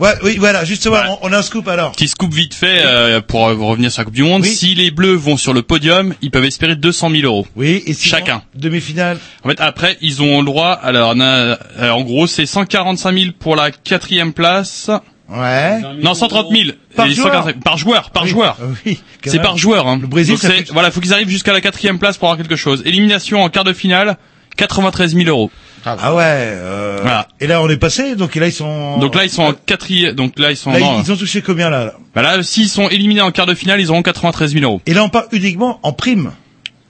Ouais, 0.00 0.14
oui, 0.22 0.36
voilà, 0.38 0.64
justement, 0.64 0.96
on, 1.22 1.28
on 1.28 1.32
a 1.32 1.38
un 1.38 1.42
scoop 1.42 1.68
alors. 1.68 1.92
Petit 1.92 2.08
scoop 2.08 2.32
vite 2.32 2.54
fait 2.54 2.80
euh, 2.84 3.20
pour 3.20 3.46
euh, 3.48 3.54
revenir 3.54 3.92
sur 3.92 4.00
la 4.00 4.04
Coupe 4.06 4.14
du 4.14 4.22
Monde. 4.22 4.42
Oui. 4.42 4.48
Si 4.48 4.74
les 4.74 4.90
Bleus 4.90 5.14
vont 5.14 5.36
sur 5.36 5.52
le 5.52 5.60
podium, 5.62 6.14
ils 6.22 6.30
peuvent 6.30 6.44
espérer 6.46 6.74
200 6.74 7.10
000 7.10 7.22
euros. 7.24 7.46
Oui, 7.54 7.82
et 7.86 7.92
sinon, 7.92 8.16
Chacun. 8.16 8.42
Demi-finale. 8.54 9.18
En 9.44 9.50
fait, 9.50 9.60
après, 9.60 9.98
ils 10.00 10.22
ont 10.22 10.40
le 10.40 10.46
droit. 10.46 10.70
Alors, 10.72 11.12
on 11.14 11.20
a- 11.20 11.58
alors, 11.78 11.98
en 11.98 12.02
gros, 12.02 12.26
c'est 12.26 12.46
145 12.46 13.12
000 13.12 13.30
pour 13.38 13.56
la 13.56 13.70
quatrième 13.70 14.32
place. 14.32 14.90
Ouais. 15.28 15.80
Non, 16.02 16.14
130 16.14 16.50
000 16.50 16.70
Par 16.96 17.06
Et 17.06 17.10
joueur. 17.12 17.26
145 17.34 17.62
par 17.62 17.76
joueur, 17.76 18.10
par 18.10 18.24
Oui, 18.24 18.30
joueur. 18.30 18.56
euh, 18.62 18.72
Oui. 18.86 18.98
quand 19.22 19.30
C'est 19.30 19.38
par 19.42 19.56
joueur. 19.58 19.86
Hein. 19.86 19.98
Le 20.00 20.06
Brésil, 20.08 20.34
Donc 20.34 20.42
fait- 20.50 20.70
voilà, 20.72 20.90
faut 20.90 21.00
qu'ils 21.00 21.12
arrivent 21.12 21.28
jusqu'à 21.28 21.52
la 21.52 21.60
quatrième 21.60 21.98
place 21.98 22.16
pour 22.16 22.28
avoir 22.28 22.38
quelque 22.38 22.56
chose. 22.56 22.82
Élimination 22.86 23.42
en 23.42 23.48
quart 23.50 23.62
de 23.64 23.72
finale, 23.72 24.16
93 24.56 25.14
000 25.14 25.28
euros. 25.28 25.50
Ah 25.84 26.14
ouais. 26.14 26.22
Euh... 26.24 26.98
Voilà. 27.02 27.28
Et 27.40 27.46
là, 27.46 27.62
on 27.62 27.68
est 27.68 27.76
passé, 27.76 28.16
donc 28.16 28.34
là, 28.34 28.46
ils 28.46 28.52
sont. 28.52 28.98
Donc 28.98 29.14
là, 29.14 29.24
ils 29.24 29.30
sont 29.30 29.42
en 29.42 29.52
quatrième. 29.52 30.14
Donc 30.14 30.38
là, 30.38 30.50
ils 30.50 30.56
sont. 30.56 30.70
Là, 30.72 30.80
non, 30.80 30.98
ils, 30.98 31.06
ils 31.06 31.12
ont 31.12 31.16
touché 31.16 31.42
combien 31.42 31.70
là, 31.70 31.84
là? 31.86 31.92
Bah 32.14 32.22
là, 32.22 32.42
s'ils 32.42 32.68
sont 32.68 32.88
éliminés 32.88 33.20
en 33.20 33.30
quart 33.30 33.46
de 33.46 33.54
finale, 33.54 33.80
ils 33.80 33.90
auront 33.90 34.02
93 34.02 34.52
000 34.52 34.64
euros. 34.64 34.80
Et 34.86 34.94
là, 34.94 35.04
on 35.04 35.08
part 35.08 35.24
uniquement 35.32 35.78
en 35.82 35.92
prime. 35.92 36.32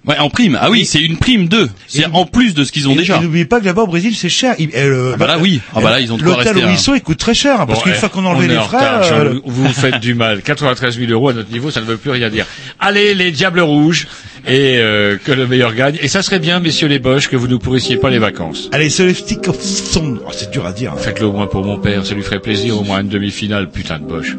Ouais, 0.06 0.16
en 0.18 0.30
prime. 0.30 0.56
Ah 0.58 0.70
oui, 0.70 0.86
c'est 0.86 1.00
une 1.00 1.18
prime 1.18 1.46
2. 1.46 1.68
C'est 1.86 2.06
en 2.06 2.24
plus 2.24 2.54
de 2.54 2.64
ce 2.64 2.72
qu'ils 2.72 2.88
ont 2.88 2.92
Et- 2.92 2.96
déjà. 2.96 3.18
Et 3.18 3.20
n'oubliez 3.20 3.44
pas 3.44 3.60
que 3.60 3.66
là-bas 3.66 3.82
au 3.82 3.86
Brésil, 3.86 4.14
c'est 4.16 4.30
cher. 4.30 4.54
Il- 4.58 4.70
et 4.74 4.86
le- 4.86 5.10
Ah 5.14 5.16
bah 5.18 5.26
là, 5.26 5.38
oui. 5.38 5.60
Ah 5.74 5.80
bah 5.82 5.90
là, 5.90 6.00
ils 6.00 6.10
ont 6.10 6.16
L'hôtel 6.16 6.56
où 6.56 6.70
ils 6.70 6.78
sont, 6.78 6.94
il 6.94 7.02
coûte 7.02 7.18
très 7.18 7.34
cher, 7.34 7.60
hein, 7.60 7.66
parce 7.66 7.82
qu'une 7.82 7.92
eh, 7.94 7.98
fois 7.98 8.08
qu'on 8.08 8.40
est 8.40 8.48
les 8.48 8.56
en 8.56 8.62
frais, 8.62 8.78
euh, 9.12 9.34
vous 9.44 9.64
vous 9.66 9.72
faites 9.74 10.00
du 10.00 10.14
mal. 10.14 10.40
93 10.44 10.98
000 10.98 11.10
euros 11.12 11.28
à 11.28 11.34
notre 11.34 11.50
niveau, 11.52 11.70
ça 11.70 11.80
ne 11.80 11.84
veut 11.84 11.98
plus 11.98 12.10
rien 12.10 12.30
dire. 12.30 12.46
Allez, 12.78 13.14
les 13.14 13.30
diables 13.30 13.60
rouges, 13.60 14.06
et 14.48 14.78
euh, 14.78 15.18
que 15.22 15.32
le 15.32 15.46
meilleur 15.46 15.74
gagne. 15.74 15.98
Et 16.00 16.08
ça 16.08 16.22
serait 16.22 16.38
bien, 16.38 16.60
messieurs 16.60 16.88
les 16.88 16.98
boches, 16.98 17.28
que 17.28 17.36
vous 17.36 17.48
ne 17.48 17.56
pourrissiez 17.56 17.98
pas 17.98 18.08
les 18.08 18.18
vacances. 18.18 18.70
allez, 18.72 18.88
c'est 18.88 19.06
les 19.06 19.12
petits 19.12 19.38
son. 19.62 20.18
Oh, 20.26 20.30
c'est 20.32 20.50
dur 20.50 20.64
à 20.64 20.72
dire. 20.72 20.92
hein. 20.92 20.98
Faites-le 20.98 21.26
au 21.26 21.32
moins 21.32 21.46
pour 21.46 21.62
mon 21.62 21.78
père, 21.78 22.06
ça 22.06 22.14
lui 22.14 22.22
ferait 22.22 22.40
plaisir, 22.40 22.78
au 22.80 22.84
moins 22.84 23.00
une 23.02 23.08
demi-finale, 23.08 23.68
putain 23.70 23.98
de 23.98 24.04
boche. 24.04 24.34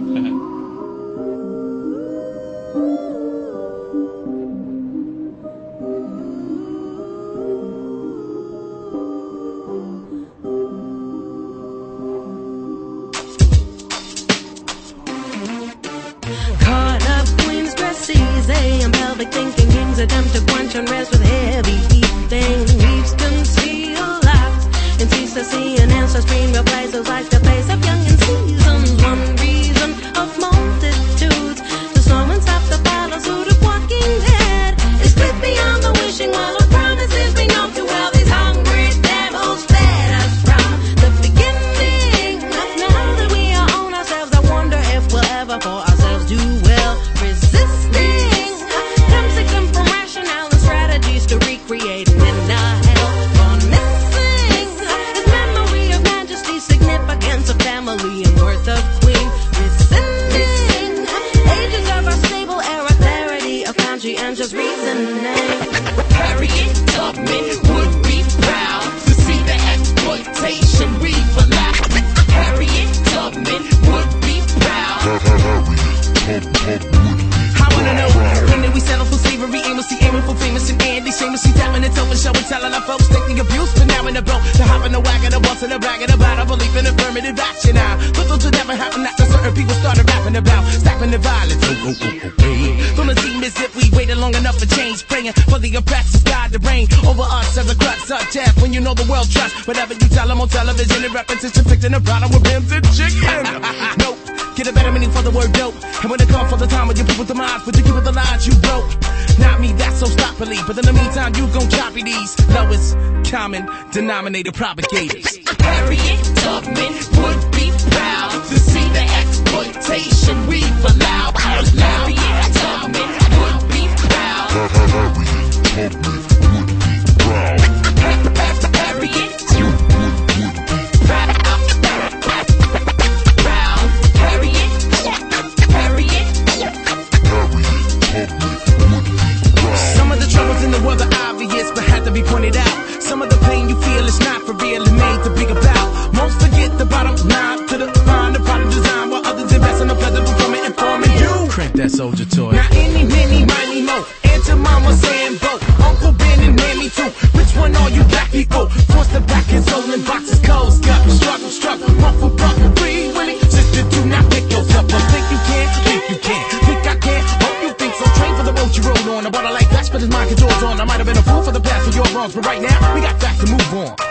Struggle, 161.51 161.89
one 161.99 162.17
for 162.17 162.29
buck, 162.29 162.55
free 162.79 163.11
willing. 163.11 163.37
Sister, 163.39 163.83
do 163.89 164.05
not 164.05 164.23
pick 164.31 164.49
yourself 164.49 164.85
up. 164.85 165.01
Think 165.11 165.31
you 165.31 165.39
can, 165.51 165.67
think 165.83 166.09
you 166.09 166.15
can. 166.15 166.49
Think 166.63 166.87
I 166.87 166.95
can, 166.95 167.23
hope 167.43 167.63
you 167.63 167.73
think 167.73 167.93
so. 167.93 168.05
Train 168.15 168.35
for 168.37 168.43
the 168.43 168.53
boat 168.53 168.77
you 168.77 168.83
rode 168.83 169.17
on. 169.17 169.27
I 169.27 169.29
a 169.29 169.51
like 169.51 169.69
that, 169.69 169.89
but 169.91 169.99
his 169.99 170.09
mind 170.09 170.29
controls 170.29 170.63
on. 170.63 170.79
I 170.79 170.85
might 170.85 170.97
have 170.97 171.07
been 171.07 171.17
a 171.17 171.23
fool 171.23 171.43
for 171.43 171.51
the 171.51 171.59
past 171.59 171.89
for 171.89 171.93
your 171.93 172.05
wrongs, 172.15 172.35
but 172.35 172.45
right 172.45 172.61
now, 172.61 172.95
we 172.95 173.01
got 173.01 173.19
facts 173.19 173.43
to 173.43 173.51
move 173.51 173.73
on. 173.73 174.10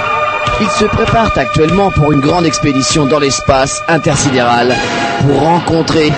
ils 0.61 0.69
se 0.69 0.85
préparent 0.85 1.35
actuellement 1.35 1.89
pour 1.89 2.11
une 2.11 2.19
grande 2.19 2.45
expédition 2.45 3.07
dans 3.07 3.17
l'espace 3.17 3.81
intersidéral 3.87 4.75
pour 5.21 5.39
rencontrer 5.39 6.11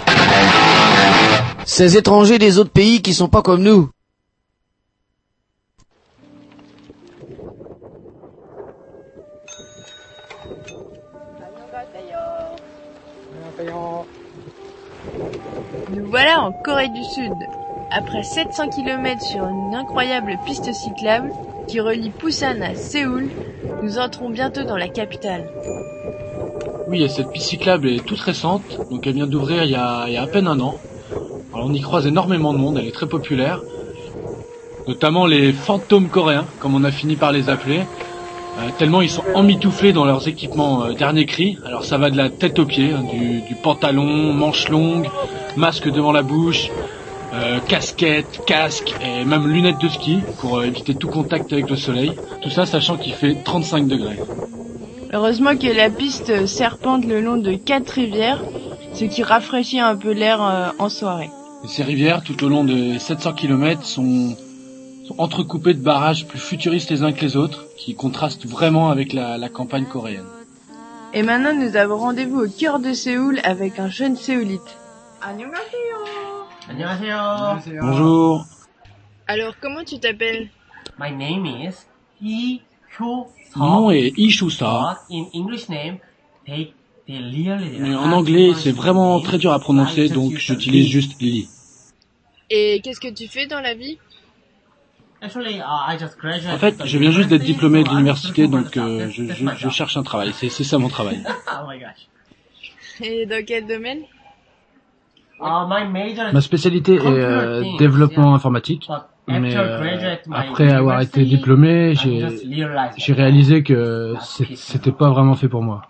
ces 1.66 1.96
étrangers 1.96 2.40
des 2.40 2.58
autres 2.58 2.72
pays 2.72 3.02
qui 3.02 3.14
sont 3.14 3.30
pas 3.30 3.42
comme 3.42 3.64
nous. 3.64 3.90
Nous 15.90 16.06
voilà 16.08 16.42
en 16.42 16.52
Corée 16.52 16.90
du 16.90 17.04
Sud. 17.04 17.34
Après 17.92 18.24
700 18.24 18.70
km 18.70 19.22
sur 19.22 19.48
une 19.48 19.76
incroyable 19.76 20.38
piste 20.46 20.74
cyclable 20.74 21.32
qui 21.68 21.80
relie 21.80 22.12
Busan 22.20 22.62
à 22.62 22.76
Séoul, 22.76 23.30
nous 23.82 23.98
entrons 23.98 24.30
bientôt 24.30 24.64
dans 24.64 24.78
la 24.78 24.88
capitale. 24.88 25.50
Oui, 26.88 27.02
et 27.02 27.08
cette 27.08 27.30
piste 27.32 27.54
est 27.54 28.06
toute 28.06 28.20
récente, 28.20 28.80
donc 28.92 29.08
elle 29.08 29.14
vient 29.14 29.28
d'ouvrir 29.28 29.64
il, 29.64 29.72
y 29.72 29.76
a- 29.76 30.06
il 30.08 30.14
y 30.14 30.18
a 30.18 30.24
à 30.24 30.28
peine 30.28 30.48
un 30.48 30.60
an. 30.60 30.82
Alors 31.54 31.68
on 31.68 31.74
y 31.74 31.82
croise 31.82 32.06
énormément 32.08 32.54
de 32.54 32.58
monde, 32.60 32.78
elle 32.78 32.88
est 32.88 32.92
très 32.92 33.08
populaire, 33.08 33.64
notamment 34.88 35.26
les 35.26 35.54
fantômes 35.54 36.10
coréens, 36.10 36.48
comme 36.60 36.76
on 36.76 36.84
a 36.84 36.92
fini 36.92 37.16
par 37.16 37.32
les 37.32 37.50
appeler, 37.50 37.82
euh, 38.60 38.70
tellement 38.78 39.02
ils 39.02 39.10
sont 39.10 39.24
emmitouflés 39.34 39.94
dans 39.94 40.06
leurs 40.06 40.28
équipements 40.28 40.84
euh, 40.84 40.94
dernier 40.94 41.26
cri. 41.26 41.58
Alors 41.66 41.86
ça 41.86 41.98
va 41.98 42.10
de 42.10 42.18
la 42.18 42.30
tête 42.30 42.60
aux 42.60 42.66
pieds, 42.66 42.92
hein, 42.92 43.04
du, 43.12 43.42
du 43.42 43.56
pantalon, 43.56 44.34
manches 44.34 44.70
longues, 44.70 45.10
masque 45.56 45.90
devant 45.90 46.12
la 46.12 46.22
bouche, 46.24 46.70
euh, 47.34 47.60
casquette, 47.60 48.42
casque 48.46 48.94
et 49.02 49.26
même 49.26 49.48
lunettes 49.48 49.82
de 49.82 49.90
ski 49.90 50.20
pour 50.40 50.58
euh, 50.60 50.66
éviter 50.66 50.94
tout 50.94 51.08
contact 51.08 51.52
avec 51.52 51.68
le 51.68 51.76
soleil. 51.76 52.14
Tout 52.42 52.52
ça 52.52 52.68
sachant 52.68 52.96
qu'il 52.98 53.14
fait 53.14 53.36
35 53.44 53.88
degrés. 53.88 54.20
Heureusement 55.12 55.56
que 55.56 55.68
la 55.68 55.90
piste 55.90 56.46
serpente 56.46 57.06
le 57.06 57.22
long 57.22 57.38
de 57.38 57.54
quatre 57.54 57.90
rivières, 57.92 58.44
ce 58.94 59.06
qui 59.06 59.24
rafraîchit 59.24 59.80
un 59.80 59.96
peu 59.96 60.12
l'air 60.12 60.44
euh, 60.44 60.68
en 60.78 60.90
soirée. 60.90 61.30
Et 61.64 61.68
ces 61.68 61.82
rivières, 61.82 62.22
tout 62.24 62.44
au 62.44 62.50
long 62.50 62.64
de 62.64 63.00
700 63.00 63.34
km, 63.34 63.84
sont, 63.84 64.36
sont 65.08 65.16
entrecoupées 65.18 65.74
de 65.74 65.82
barrages 65.82 66.28
plus 66.28 66.40
futuristes 66.40 66.92
les 66.92 67.02
uns 67.02 67.14
que 67.14 67.22
les 67.22 67.36
autres, 67.36 67.66
qui 67.78 67.96
contrastent 67.96 68.46
vraiment 68.46 68.90
avec 68.90 69.12
la, 69.12 69.40
la 69.40 69.50
campagne 69.50 69.86
coréenne. 69.86 70.28
Et 71.16 71.24
maintenant, 71.24 71.54
nous 71.54 71.78
avons 71.78 71.98
rendez-vous 71.98 72.42
au 72.42 72.48
cœur 72.48 72.80
de 72.80 72.94
Séoul 72.94 73.40
avec 73.44 73.80
un 73.80 73.90
jeune 73.90 74.16
séoulite. 74.16 74.78
Bonjour. 76.68 78.46
Alors, 79.28 79.54
comment 79.62 79.84
tu 79.84 80.00
t'appelles? 80.00 80.50
My 81.00 81.12
name 81.12 81.46
is 81.46 81.86
Kyo 82.96 83.28
Mon 83.56 83.70
nom 83.70 83.92
est 83.92 84.14
Ishusa. 84.18 85.00
In 85.10 85.26
English 85.34 85.68
name, 85.70 85.98
they 86.46 86.74
they 87.08 87.18
really. 87.20 87.80
Mais 87.80 87.96
en 87.96 88.12
anglais, 88.12 88.54
c'est 88.56 88.72
vraiment 88.72 89.20
très 89.20 89.38
dur 89.38 89.52
à 89.52 89.60
prononcer, 89.60 90.10
donc 90.10 90.38
j'utilise 90.38 90.88
juste 90.88 91.20
Lily. 91.22 91.50
Et 92.50 92.82
qu'est-ce 92.84 93.00
que 93.00 93.12
tu 93.14 93.28
fais 93.28 93.48
dans 93.48 93.60
la 93.60 93.74
vie? 93.74 93.98
Actually, 95.22 95.58
uh, 95.58 95.64
I 95.90 95.98
just 96.00 96.18
graduated. 96.18 96.54
En 96.54 96.58
fait, 96.58 96.86
je 96.86 96.98
viens 96.98 97.12
juste 97.12 97.30
d'être 97.30 97.44
diplômé 97.44 97.84
de 97.84 97.90
l'université, 97.90 98.48
donc 98.48 98.76
euh, 98.78 99.10
je, 99.10 99.24
je, 99.26 99.46
je 99.58 99.70
cherche 99.70 99.98
un 99.98 100.04
travail. 100.04 100.34
C'est 100.34 100.50
ça 100.50 100.78
mon 100.78 100.90
travail. 100.90 101.24
oh 101.48 101.68
my 101.68 101.80
gosh. 101.80 102.08
Et 103.02 103.26
dans 103.26 103.44
quel 103.46 103.66
domaine 103.66 104.04
Uh, 104.04 104.10
my 104.10 105.22
major 105.22 105.22
is 105.22 105.23
Ma 105.40 106.42
spécialité 106.42 106.96
est 106.96 107.06
euh, 107.06 107.64
développement 107.78 108.30
yeah. 108.30 108.36
informatique. 108.36 108.88
Mais 109.28 109.56
after 109.56 109.58
euh, 109.58 110.16
après 110.32 110.72
avoir 110.72 111.02
été 111.02 111.24
diplômé, 111.24 111.94
I 111.94 112.36
j'ai 112.98 113.14
réalisé 113.14 113.64
que 113.64 114.16
c'était 114.56 114.92
pas 114.92 115.10
vraiment 115.10 115.36
fait 115.36 115.48
pour 115.48 115.62
moi. 115.62 115.84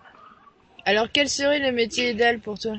Alors, 0.85 1.07
quel 1.11 1.29
serait 1.29 1.59
le 1.59 1.71
métier 1.71 2.11
idéal 2.11 2.39
pour 2.39 2.59
toi? 2.59 2.73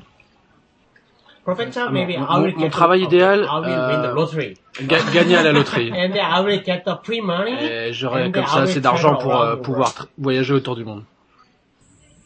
Professor, 1.44 1.90
Mon- 1.90 1.92
maybe 1.92 2.18
mon- 2.18 2.26
I 2.26 2.40
will 2.42 2.54
mon 2.54 2.60
get 2.62 2.70
travail 2.70 3.00
the- 3.00 3.04
idéal, 3.04 3.40
I 3.40 3.60
will 3.60 3.68
win 3.68 4.02
the 4.02 4.38
euh, 4.80 4.84
ga- 4.86 5.12
gagner 5.12 5.36
à 5.36 5.42
la 5.42 5.52
loterie. 5.52 5.90
and 5.92 6.12
then 6.12 6.16
I 6.16 6.40
will 6.42 6.62
get 6.64 6.84
the 6.86 6.96
free 7.04 7.20
money. 7.20 7.52
Et 7.62 7.92
j'aurais 7.92 8.26
and 8.28 8.32
comme 8.32 8.46
ça 8.46 8.62
assez 8.62 8.80
d'argent 8.80 9.14
travel 9.16 9.22
pour 9.22 9.32
euh, 9.34 9.44
around 9.44 9.58
the 9.58 9.62
pouvoir 9.62 10.06
voyager 10.16 10.54
autour 10.54 10.76
du 10.76 10.84
monde. 10.84 11.04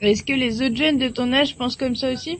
Est-ce 0.01 0.23
que 0.23 0.33
les 0.33 0.63
autres 0.63 0.77
jeunes 0.77 0.99
de 0.99 1.09
ton 1.09 1.33
âge 1.33 1.57
pensent 1.57 1.77
comme 1.77 1.97
ça 1.97 2.13
aussi? 2.13 2.39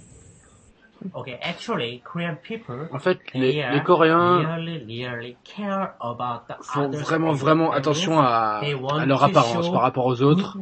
Okay, 1.15 1.39
actually, 1.41 2.03
Korean 2.05 2.37
people. 2.37 2.89
En 2.93 2.99
fait, 2.99 3.19
les, 3.33 3.65
les 3.73 3.83
Coréens 3.83 4.57
really, 4.57 5.07
really 5.07 5.37
care 5.45 5.95
about 6.01 6.47
the 6.49 6.57
font 6.61 6.91
vraiment, 6.91 7.33
vraiment 7.33 7.73
attention 7.73 8.19
à, 8.21 8.61
leur 9.07 9.23
apparence 9.23 9.71
par 9.71 9.83
rapport 9.83 10.07
aux 10.07 10.23
autres. 10.23 10.57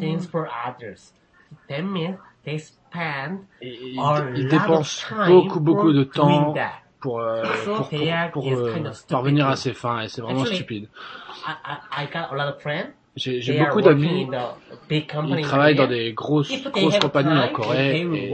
ils, 3.63 4.49
dépensent 4.49 5.07
beaucoup 5.27 5.61
beaucoup 5.61 5.93
de 5.93 6.05
temps 6.05 6.55
pour 7.01 7.21
euh, 7.21 7.43
pour, 7.65 7.89
pour, 7.89 7.89
pour, 8.33 8.47
euh, 8.47 8.93
stupid 8.93 9.09
parvenir 9.09 9.49
à 9.49 9.57
ses 9.57 9.75
fins 9.75 10.01
et 10.01 10.09
c'est 10.09 10.21
vraiment 10.21 10.41
Actually, 10.41 10.57
stupide. 10.57 10.89
I, 11.47 11.53
I, 11.65 12.05
I 12.05 12.07
got 12.13 12.31
a 12.31 12.35
lot 12.35 12.55
of 12.55 12.61
friends. 12.61 12.93
J'ai 13.17 13.59
beaucoup 13.59 13.81
d'amis. 13.81 14.29
in 14.91 15.41
travaillent 15.43 15.75
dans 15.75 15.87
des 15.87 16.13
grosses 16.13 16.53
grosses 16.71 16.99
compagnies 16.99 17.39
en 17.39 17.49
Corée. 17.49 18.01
Et 18.01 18.31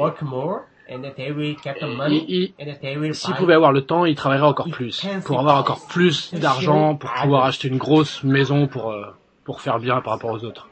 work 0.88 0.98
more 0.98 0.98
and 0.98 1.02
then 1.02 1.12
they 1.16 1.32
will 1.32 1.56
get 1.62 1.76
the 1.80 1.86
money 1.86 2.24
ils- 2.28 2.54
and 2.58 2.66
then 2.66 2.78
they 2.80 2.96
will 2.96 3.14
S'ils 3.14 3.32
buy 3.32 3.38
pouvaient 3.38 3.54
avoir 3.54 3.72
le 3.72 3.82
temps, 3.82 4.04
ils 4.04 4.14
travailleraient 4.14 4.48
encore 4.48 4.68
plus 4.70 5.04
pour 5.24 5.38
avoir 5.40 5.58
encore 5.58 5.86
plus 5.88 6.32
d'argent, 6.34 6.96
pour 6.96 7.10
pouvoir 7.12 7.44
acheter 7.44 7.68
une 7.68 7.78
grosse 7.78 8.22
maison 8.24 8.66
pour 8.66 8.90
euh, 8.92 9.06
pour 9.44 9.60
faire 9.60 9.78
bien 9.78 10.00
par 10.00 10.14
rapport 10.14 10.30
aux 10.30 10.44
autres. 10.44 10.68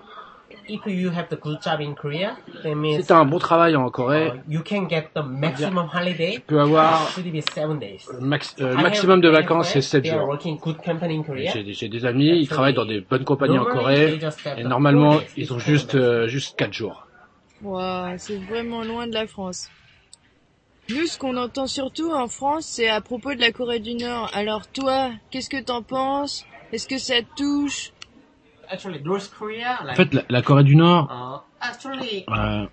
If 0.68 0.82
you 0.86 1.10
have 1.10 1.26
the 1.28 1.40
good 1.40 1.58
job 1.64 1.80
in 1.80 1.94
Korea, 1.94 2.36
that 2.62 2.76
means 2.76 3.00
Si 3.00 3.06
t'as 3.08 3.16
un 3.18 3.24
bon 3.24 3.40
travail 3.40 3.74
en 3.74 3.90
Corée, 3.90 4.28
uh, 4.28 4.40
you 4.52 4.60
can 4.62 4.88
get 4.88 5.08
the 5.16 5.22
maximum 5.24 5.88
holiday. 5.92 6.34
tu 6.34 6.40
peux 6.42 6.60
avoir 6.60 7.08
le 7.16 8.20
max- 8.20 8.54
euh, 8.60 8.76
le 8.76 8.82
maximum 8.82 9.20
de 9.20 9.28
vacances, 9.28 9.66
c'est 9.66 9.80
friends, 9.80 9.90
7 9.90 10.02
they 10.04 10.10
are 10.12 10.18
jours. 10.20 10.28
working 10.28 10.58
good 10.60 10.76
company 10.84 11.16
in 11.16 11.22
Korea. 11.24 11.52
J'ai 11.54 11.88
des 11.88 12.06
amis, 12.06 12.28
ils 12.38 12.46
travaillent 12.46 12.74
dans 12.74 12.84
des 12.84 13.00
bonnes 13.00 13.24
compagnies 13.24 13.58
en 13.58 13.64
Normally, 13.64 13.80
Corée, 13.80 14.06
they 14.10 14.20
just 14.20 14.46
have 14.46 14.58
et 14.60 14.62
normalement, 14.62 15.12
four 15.12 15.20
days. 15.22 15.32
ils 15.38 15.52
ont 15.52 15.58
juste 15.58 15.94
euh, 15.96 16.28
juste 16.28 16.56
4 16.56 16.72
jours. 16.72 17.04
Ouah, 17.62 18.14
c'est 18.18 18.38
vraiment 18.38 18.84
loin 18.84 19.08
de 19.08 19.14
la 19.14 19.26
France. 19.26 19.68
Nous, 20.90 21.06
ce 21.06 21.18
qu'on 21.18 21.36
entend 21.36 21.68
surtout 21.68 22.10
en 22.10 22.26
France, 22.26 22.66
c'est 22.66 22.88
à 22.88 23.00
propos 23.00 23.34
de 23.34 23.40
la 23.40 23.52
Corée 23.52 23.78
du 23.78 23.94
Nord. 23.94 24.28
Alors 24.34 24.66
toi, 24.66 25.10
qu'est-ce 25.30 25.48
que 25.48 25.62
t'en 25.62 25.82
penses? 25.82 26.44
Est-ce 26.72 26.88
que 26.88 26.98
ça 26.98 27.22
te 27.22 27.28
touche? 27.36 27.92
Actually, 28.68 29.00
North 29.02 29.30
Korea, 29.36 29.78
En 29.88 29.94
fait, 29.94 30.12
la, 30.14 30.22
la 30.28 30.42
Corée 30.42 30.64
du 30.64 30.74
Nord, 30.74 31.08
uh, 31.10 31.60
euh, 32.28 32.66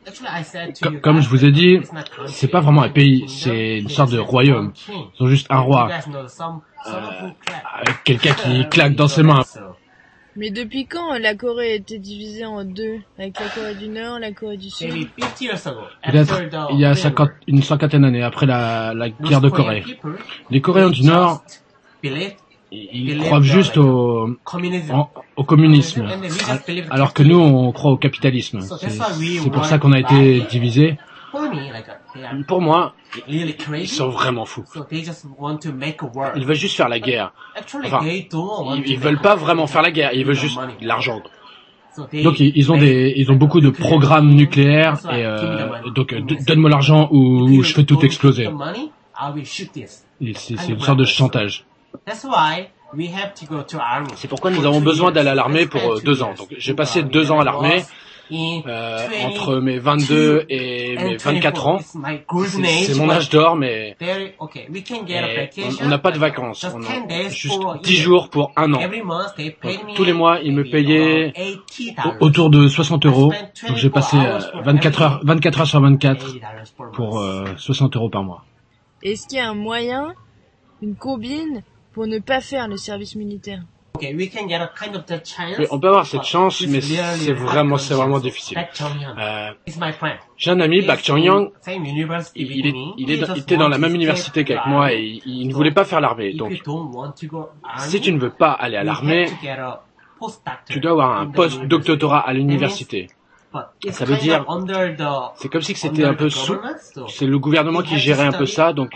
comme 1.01 1.21
je 1.21 1.29
vous 1.29 1.45
ai 1.45 1.51
dit, 1.51 1.73
it's 1.73 1.91
not 1.91 2.03
country. 2.03 2.33
c'est 2.33 2.47
pas 2.47 2.61
vraiment 2.61 2.83
un 2.83 2.89
pays, 2.89 3.27
c'est 3.27 3.79
une 3.79 3.89
sorte 3.89 4.11
de 4.11 4.19
royaume. 4.19 4.73
Ils 4.87 5.23
ont 5.23 5.27
juste 5.27 5.47
un 5.49 5.59
roi, 5.59 5.89
avec 6.85 8.03
quelqu'un 8.03 8.33
qui 8.33 8.67
claque 8.69 8.95
dans 8.95 9.07
ses 9.07 9.23
mains. 9.23 9.43
Mais 10.37 10.51
depuis 10.51 10.85
quand 10.85 11.17
la 11.19 11.33
Corée 11.35 11.75
était 11.75 11.97
divisée 11.97 12.45
en 12.45 12.63
deux? 12.63 12.97
Avec 13.17 13.39
la 13.39 13.47
Corée 13.49 13.75
du 13.75 13.87
Nord, 13.87 14.19
la 14.19 14.31
Corée 14.31 14.57
du 14.57 14.69
Sud? 14.69 14.87
Maybe 14.93 15.07
50 15.19 15.41
years 15.41 15.67
ago, 15.67 15.79
Peut-être 16.03 16.31
after 16.33 16.49
the 16.49 16.57
il 16.73 16.79
y 16.79 16.85
a 16.85 16.89
war, 16.89 16.97
50, 16.97 17.29
une 17.47 17.63
cinquantaine 17.63 18.01
d'années 18.03 18.21
après 18.21 18.45
la, 18.45 18.93
la 18.93 19.09
guerre 19.09 19.41
de 19.41 19.47
North 19.49 19.55
Corée. 19.55 19.83
Les 20.51 20.61
Coréens 20.61 20.91
du 20.91 21.01
Nord, 21.03 21.43
believe 22.03 22.33
ils 22.71 23.17
croient 23.19 23.41
juste 23.41 23.77
au, 23.77 24.29
communism. 24.43 24.91
en- 24.93 25.09
au 25.37 25.43
communisme, 25.43 26.05
alors 26.91 27.13
que 27.13 27.23
nous, 27.23 27.39
on 27.39 27.71
croit 27.71 27.91
au 27.91 27.97
capitalisme. 27.97 28.61
So 28.61 28.77
C'est 28.77 29.49
pour 29.51 29.65
ça 29.65 29.79
qu'on 29.79 29.91
a 29.93 29.99
été 29.99 30.41
divisés. 30.41 30.97
Uh, 32.15 32.43
Pour 32.47 32.61
moi, 32.61 32.93
ils 33.27 33.87
sont 33.87 34.09
vraiment 34.09 34.45
fous. 34.45 34.63
Ils 34.91 36.45
veulent 36.45 36.55
juste 36.55 36.77
faire 36.77 36.89
la 36.89 36.99
guerre. 36.99 37.33
Enfin, 37.83 38.01
ils, 38.05 38.99
veulent 38.99 39.21
pas 39.21 39.35
vraiment 39.35 39.67
faire 39.67 39.81
la 39.81 39.91
guerre, 39.91 40.13
ils 40.13 40.25
veulent 40.25 40.35
juste 40.35 40.59
l'argent. 40.81 41.21
Donc 42.23 42.39
ils, 42.39 42.71
ont 42.71 42.77
des, 42.77 43.13
ils 43.15 43.31
ont 43.31 43.35
beaucoup 43.35 43.59
de 43.59 43.69
programmes 43.69 44.29
nucléaires 44.29 44.97
et 45.11 45.25
euh, 45.25 45.89
donc 45.95 46.13
euh, 46.13 46.21
donne-moi 46.45 46.69
l'argent 46.69 47.09
ou, 47.11 47.63
je 47.63 47.73
fais 47.73 47.83
tout 47.85 47.99
exploser. 48.05 48.47
C'est 50.35 50.69
une 50.69 50.79
sorte 50.79 50.99
de 50.99 51.05
chantage. 51.05 51.65
That's 52.05 52.23
why 52.23 52.69
we 52.93 53.09
have 53.09 53.33
to 53.33 53.45
go 53.47 53.63
to 53.63 53.77
army. 53.79 54.09
C'est 54.15 54.27
pourquoi 54.27 54.51
nous 54.51 54.65
avons 54.65 54.81
besoin 54.81 55.11
d'aller 55.11 55.29
à 55.29 55.35
l'armée 55.35 55.65
pour 55.65 55.81
euh, 55.81 56.01
deux 56.03 56.21
ans. 56.21 56.33
Donc 56.37 56.49
j'ai 56.57 56.73
passé 56.73 57.01
deux 57.01 57.31
ans 57.31 57.39
à 57.39 57.43
l'armée 57.43 57.83
euh, 58.31 59.07
20 59.09 59.25
entre 59.27 59.55
mes 59.57 59.79
22 59.79 60.45
et 60.49 60.95
mes 60.97 61.17
24 61.17 61.67
ans. 61.67 61.77
It's 61.79 61.95
my 61.95 62.21
golden 62.27 62.65
C'est 62.65 62.91
age, 62.91 62.97
mon 62.97 63.05
but 63.07 63.11
âge 63.13 63.29
d'or, 63.29 63.55
mais 63.55 63.95
very- 63.99 64.33
okay, 64.39 64.67
we 64.73 64.83
can 64.83 65.05
get 65.07 65.17
a 65.17 65.21
mais 65.27 65.35
vacation, 65.35 65.85
on- 65.85 65.87
n'a 65.89 65.97
pas 65.97 66.11
de 66.11 66.19
vacances. 66.19 66.61
just 66.61 66.75
On 66.75 66.79
10 66.79 66.87
a 66.87 67.07
days 67.07 67.29
juste 67.29 67.61
for 67.61 67.71
a 67.73 67.77
10 67.79 67.93
year. 67.93 68.03
jours 68.03 68.29
pour 68.29 68.51
un 68.55 68.73
an. 68.73 68.79
Donc, 68.79 69.93
tous 69.95 70.03
les 70.03 70.13
mois, 70.13 70.39
ils 70.43 70.53
me 70.53 70.63
payaient 70.63 71.33
around 71.35 71.65
$80 71.67 72.17
au- 72.21 72.25
autour 72.25 72.49
de 72.49 72.67
60 72.67 73.05
euros. 73.05 73.31
Donc 73.67 73.77
j'ai 73.77 73.89
passé 73.89 74.17
euh, 74.17 74.39
24 74.63 75.01
heures, 75.01 75.19
24 75.23 75.59
heures 75.61 75.67
sur 75.67 75.81
24 75.81 76.25
pour 76.93 77.19
euh, 77.19 77.45
60 77.57 77.95
euros 77.95 78.09
par 78.09 78.23
mois. 78.23 78.43
Est-ce 79.03 79.27
qu'il 79.27 79.37
y 79.37 79.41
a 79.41 79.49
un 79.49 79.53
moyen, 79.55 80.13
une 80.81 80.95
combine, 80.95 81.63
pour 81.93 82.07
ne 82.07 82.19
pas 82.19 82.41
faire 82.41 82.67
le 82.67 82.77
service 82.77 83.15
militaire? 83.15 83.61
Okay, 83.97 84.13
we 84.15 84.29
can 84.29 84.47
get 84.47 84.61
a 84.61 84.67
kind 84.79 84.95
of 84.95 85.05
the 85.05 85.19
chance. 85.23 85.67
On 85.71 85.79
peut 85.79 85.87
avoir 85.87 86.05
cette 86.05 86.23
chance, 86.23 86.61
it's 86.61 86.69
mais 86.71 86.81
c'est 86.81 87.33
vraiment, 87.33 87.77
c'est 87.77 87.93
vraiment 87.95 88.19
difficile. 88.19 88.57
Euh. 89.17 89.51
J'ai 90.37 90.51
un 90.51 90.59
ami, 90.59 90.81
Bak 90.83 91.03
Chong-yang, 91.03 91.49
Same 91.61 91.83
university 91.85 92.39
il, 92.41 92.67
est- 92.67 92.69
il 92.97 93.09
il 93.09 93.11
était 93.39 93.57
dans 93.57 93.63
want 93.65 93.69
la 93.69 93.75
to 93.77 93.81
même 93.81 93.95
université 93.95 94.43
qu'avec 94.43 94.65
moi 94.67 94.85
army. 94.85 94.95
et 94.95 95.21
il, 95.25 95.47
ne 95.47 95.53
voulait 95.53 95.71
pas 95.71 95.83
faire 95.83 95.99
l'armée. 95.99 96.29
If 96.29 96.37
Donc, 96.37 96.51
you 96.51 96.57
don't 96.63 96.93
want 96.93 97.11
to 97.19 97.27
go 97.27 97.49
army, 97.63 97.89
si 97.89 98.01
tu 98.01 98.11
ne 98.13 98.19
veux 98.19 98.29
pas 98.29 98.51
aller 98.51 98.77
à 98.77 98.81
you 98.81 98.85
l'armée, 98.85 99.23
have 99.23 99.29
to 99.31 99.35
get 99.41 99.49
a 99.59 99.83
postdoctor 100.19 100.63
tu 100.67 100.79
dois 100.79 100.91
avoir 100.91 101.19
un 101.21 101.27
post-doctorat 101.27 102.19
à 102.19 102.33
l'université. 102.33 103.07
Ça 103.89 104.05
veut 104.05 104.17
dire, 104.17 104.45
c'est 105.35 105.49
comme 105.49 105.61
si 105.61 105.73
c'était 105.73 106.03
un 106.03 106.13
peu 106.13 106.29
sous, 106.29 106.57
c'est 107.07 107.25
le 107.25 107.39
gouvernement 107.39 107.81
qui 107.81 107.97
gérait 107.97 108.27
un 108.27 108.31
peu 108.31 108.45
ça, 108.45 108.73
donc 108.73 108.91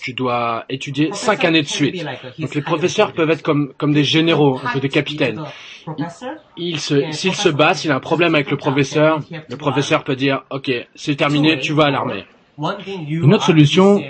tu 0.00 0.12
dois 0.14 0.64
étudier 0.68 1.10
cinq 1.12 1.44
années 1.44 1.62
de 1.62 1.66
suite. 1.68 2.04
Donc 2.38 2.54
les 2.54 2.62
professeurs 2.62 3.12
peuvent 3.12 3.30
être 3.30 3.42
comme, 3.42 3.72
comme 3.78 3.92
des 3.92 4.04
généraux, 4.04 4.60
un 4.64 4.72
peu 4.72 4.80
des 4.80 4.88
capitaines. 4.88 5.40
Professor, 5.84 6.30
Il 6.56 6.78
se, 6.78 7.10
s'il 7.12 7.34
se 7.34 7.48
bat, 7.48 7.74
s'il 7.74 7.90
a 7.90 7.96
un 7.96 8.00
problème 8.00 8.34
avec 8.34 8.50
le 8.50 8.56
professeur, 8.56 9.20
le 9.48 9.56
professeur 9.56 10.04
peut 10.04 10.16
dire, 10.16 10.42
ok, 10.50 10.70
c'est 10.94 11.16
terminé, 11.16 11.58
tu 11.58 11.72
vas 11.72 11.86
à 11.86 11.90
l'armée. 11.90 12.24
Une 13.08 13.34
autre 13.34 13.44
solution, 13.44 14.00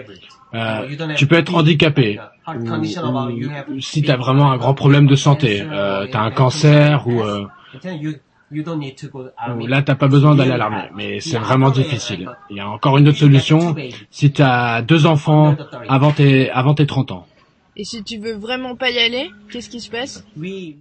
euh, 0.54 0.88
tu 1.16 1.26
peux 1.26 1.36
être 1.36 1.54
handicapé. 1.54 2.18
Ou, 2.48 2.52
ou 3.74 3.80
si 3.80 4.02
tu 4.02 4.10
as 4.10 4.16
vraiment 4.16 4.50
un 4.50 4.56
grand 4.58 4.74
problème 4.74 5.06
de 5.06 5.14
santé, 5.14 5.62
euh, 5.62 6.06
tu 6.10 6.16
as 6.16 6.20
un 6.20 6.30
cancer 6.30 7.06
ou, 7.06 7.22
euh, 7.22 7.46
then 8.52 8.56
you 8.56 8.62
you 8.62 8.62
don't 8.64 8.78
need 8.78 8.96
to 8.96 9.08
go 9.08 9.24
to 9.24 9.30
army. 9.36 9.64
ou 9.64 9.66
là 9.66 9.82
t'as 9.82 9.94
pas 9.94 10.08
besoin 10.08 10.34
d'aller 10.34 10.52
à 10.52 10.56
l'armée. 10.56 10.90
Mais 10.94 11.20
c'est 11.20 11.38
vraiment 11.38 11.70
difficile. 11.70 12.28
Il 12.50 12.56
y 12.56 12.60
a 12.60 12.68
encore 12.68 12.98
une 12.98 13.08
autre 13.08 13.18
solution, 13.18 13.74
si 14.10 14.32
tu 14.32 14.42
as 14.42 14.82
deux 14.82 15.06
enfants 15.06 15.56
avant 15.88 16.12
tes, 16.12 16.50
avant 16.50 16.74
tes 16.74 16.86
30 16.86 17.12
ans. 17.12 17.26
Et 17.76 17.84
si 17.84 18.04
tu 18.04 18.18
veux 18.18 18.34
vraiment 18.34 18.76
pas 18.76 18.90
y 18.90 18.98
aller, 18.98 19.30
qu'est-ce 19.50 19.70
qui 19.70 19.80
se 19.80 19.90
passe? 19.90 20.24
Oui. 20.36 20.78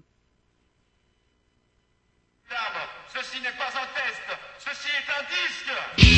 Ceci 3.13 3.41
n'est 3.41 3.57
pas 3.57 3.72
un 3.76 3.88
test, 3.95 4.22
ceci 4.59 4.89
est 4.89 5.09
un 5.09 5.24
disque 5.30 6.11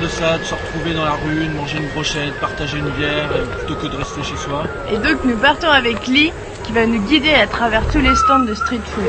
de 0.00 0.08
ça, 0.08 0.38
de 0.38 0.44
se 0.44 0.54
retrouver 0.54 0.94
dans 0.94 1.04
la 1.04 1.12
rue, 1.12 1.46
de 1.46 1.54
manger 1.54 1.78
une 1.78 1.88
brochette, 1.88 2.32
partager 2.40 2.78
une 2.78 2.88
bière 2.90 3.28
euh, 3.32 3.44
plutôt 3.44 3.74
que 3.74 3.86
de 3.86 3.96
rester 3.96 4.22
chez 4.22 4.36
soi. 4.36 4.64
Et 4.90 4.96
donc, 4.96 5.24
nous 5.24 5.36
partons 5.36 5.68
avec 5.68 6.06
Lee 6.06 6.32
qui 6.64 6.72
va 6.72 6.86
nous 6.86 7.00
guider 7.02 7.34
à 7.34 7.46
travers 7.46 7.86
tous 7.92 8.00
les 8.00 8.14
stands 8.14 8.40
de 8.40 8.54
street 8.54 8.80
food. 8.84 9.04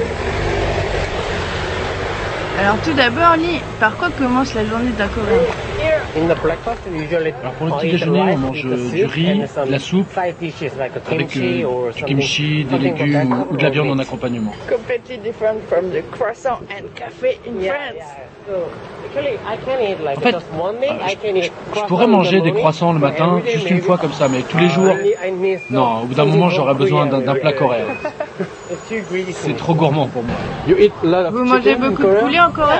Alors 2.59 2.77
tout 2.83 2.93
d'abord, 2.93 3.37
Lee, 3.37 3.59
par 3.79 3.95
quoi 3.97 4.09
commence 4.11 4.53
la 4.53 4.65
journée 4.65 4.91
d'un 4.91 5.07
Coréen 5.07 5.39
Alors 7.43 7.53
pour 7.53 7.67
le 7.67 7.73
petit 7.73 7.91
déjeuner, 7.91 8.21
on 8.21 8.37
mange 8.37 8.65
euh, 8.65 8.91
du 8.91 9.05
riz, 9.05 9.39
de 9.65 9.71
la 9.71 9.79
soupe, 9.79 10.15
avec 10.15 10.37
euh, 10.43 11.91
du 11.95 12.03
kimchi, 12.03 12.65
des 12.65 12.77
légumes 12.77 13.33
ou, 13.33 13.53
ou 13.53 13.57
de 13.57 13.63
la 13.63 13.69
viande 13.69 13.89
en 13.89 13.99
accompagnement. 13.99 14.53
En 20.15 20.21
fait, 20.21 20.35
Je 21.75 21.81
pourrais 21.87 22.07
manger 22.07 22.41
des 22.41 22.53
croissants 22.53 22.93
le 22.93 22.99
matin, 22.99 23.41
juste 23.45 23.69
une 23.69 23.81
fois 23.81 23.97
comme 23.97 24.13
ça, 24.13 24.27
mais 24.27 24.41
tous 24.41 24.57
les 24.57 24.69
jours, 24.69 24.93
non, 25.69 26.01
au 26.03 26.05
bout 26.05 26.13
d'un 26.13 26.25
moment 26.25 26.49
j'aurais 26.49 26.73
besoin 26.75 27.05
d'un 27.07 27.33
plat 27.35 27.53
coréen. 27.53 27.85
C'est 29.33 29.57
trop 29.57 29.73
gourmand 29.75 30.07
pour 30.07 30.23
moi. 30.23 30.35
Vous 31.31 31.43
mangez 31.45 31.75
beaucoup 31.75 32.03
de 32.03 32.07
poulet 32.21 32.39
en 32.39 32.51
Corée? 32.51 32.75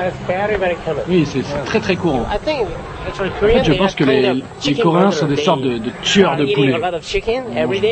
Oui, 1.09 1.25
c'est 1.25 1.43
c'est 1.43 1.63
très 1.65 1.79
très 1.79 1.95
courant. 1.95 2.25
En 2.25 3.47
fait, 3.47 3.63
je 3.63 3.73
pense 3.73 3.95
que 3.95 4.03
les, 4.05 4.21
les 4.65 4.75
Coréens 4.75 5.11
sont 5.11 5.25
des 5.27 5.35
sortes 5.37 5.61
de, 5.61 5.77
de 5.79 5.89
tueurs 6.01 6.35
de 6.37 6.45
poulet. 6.53 6.73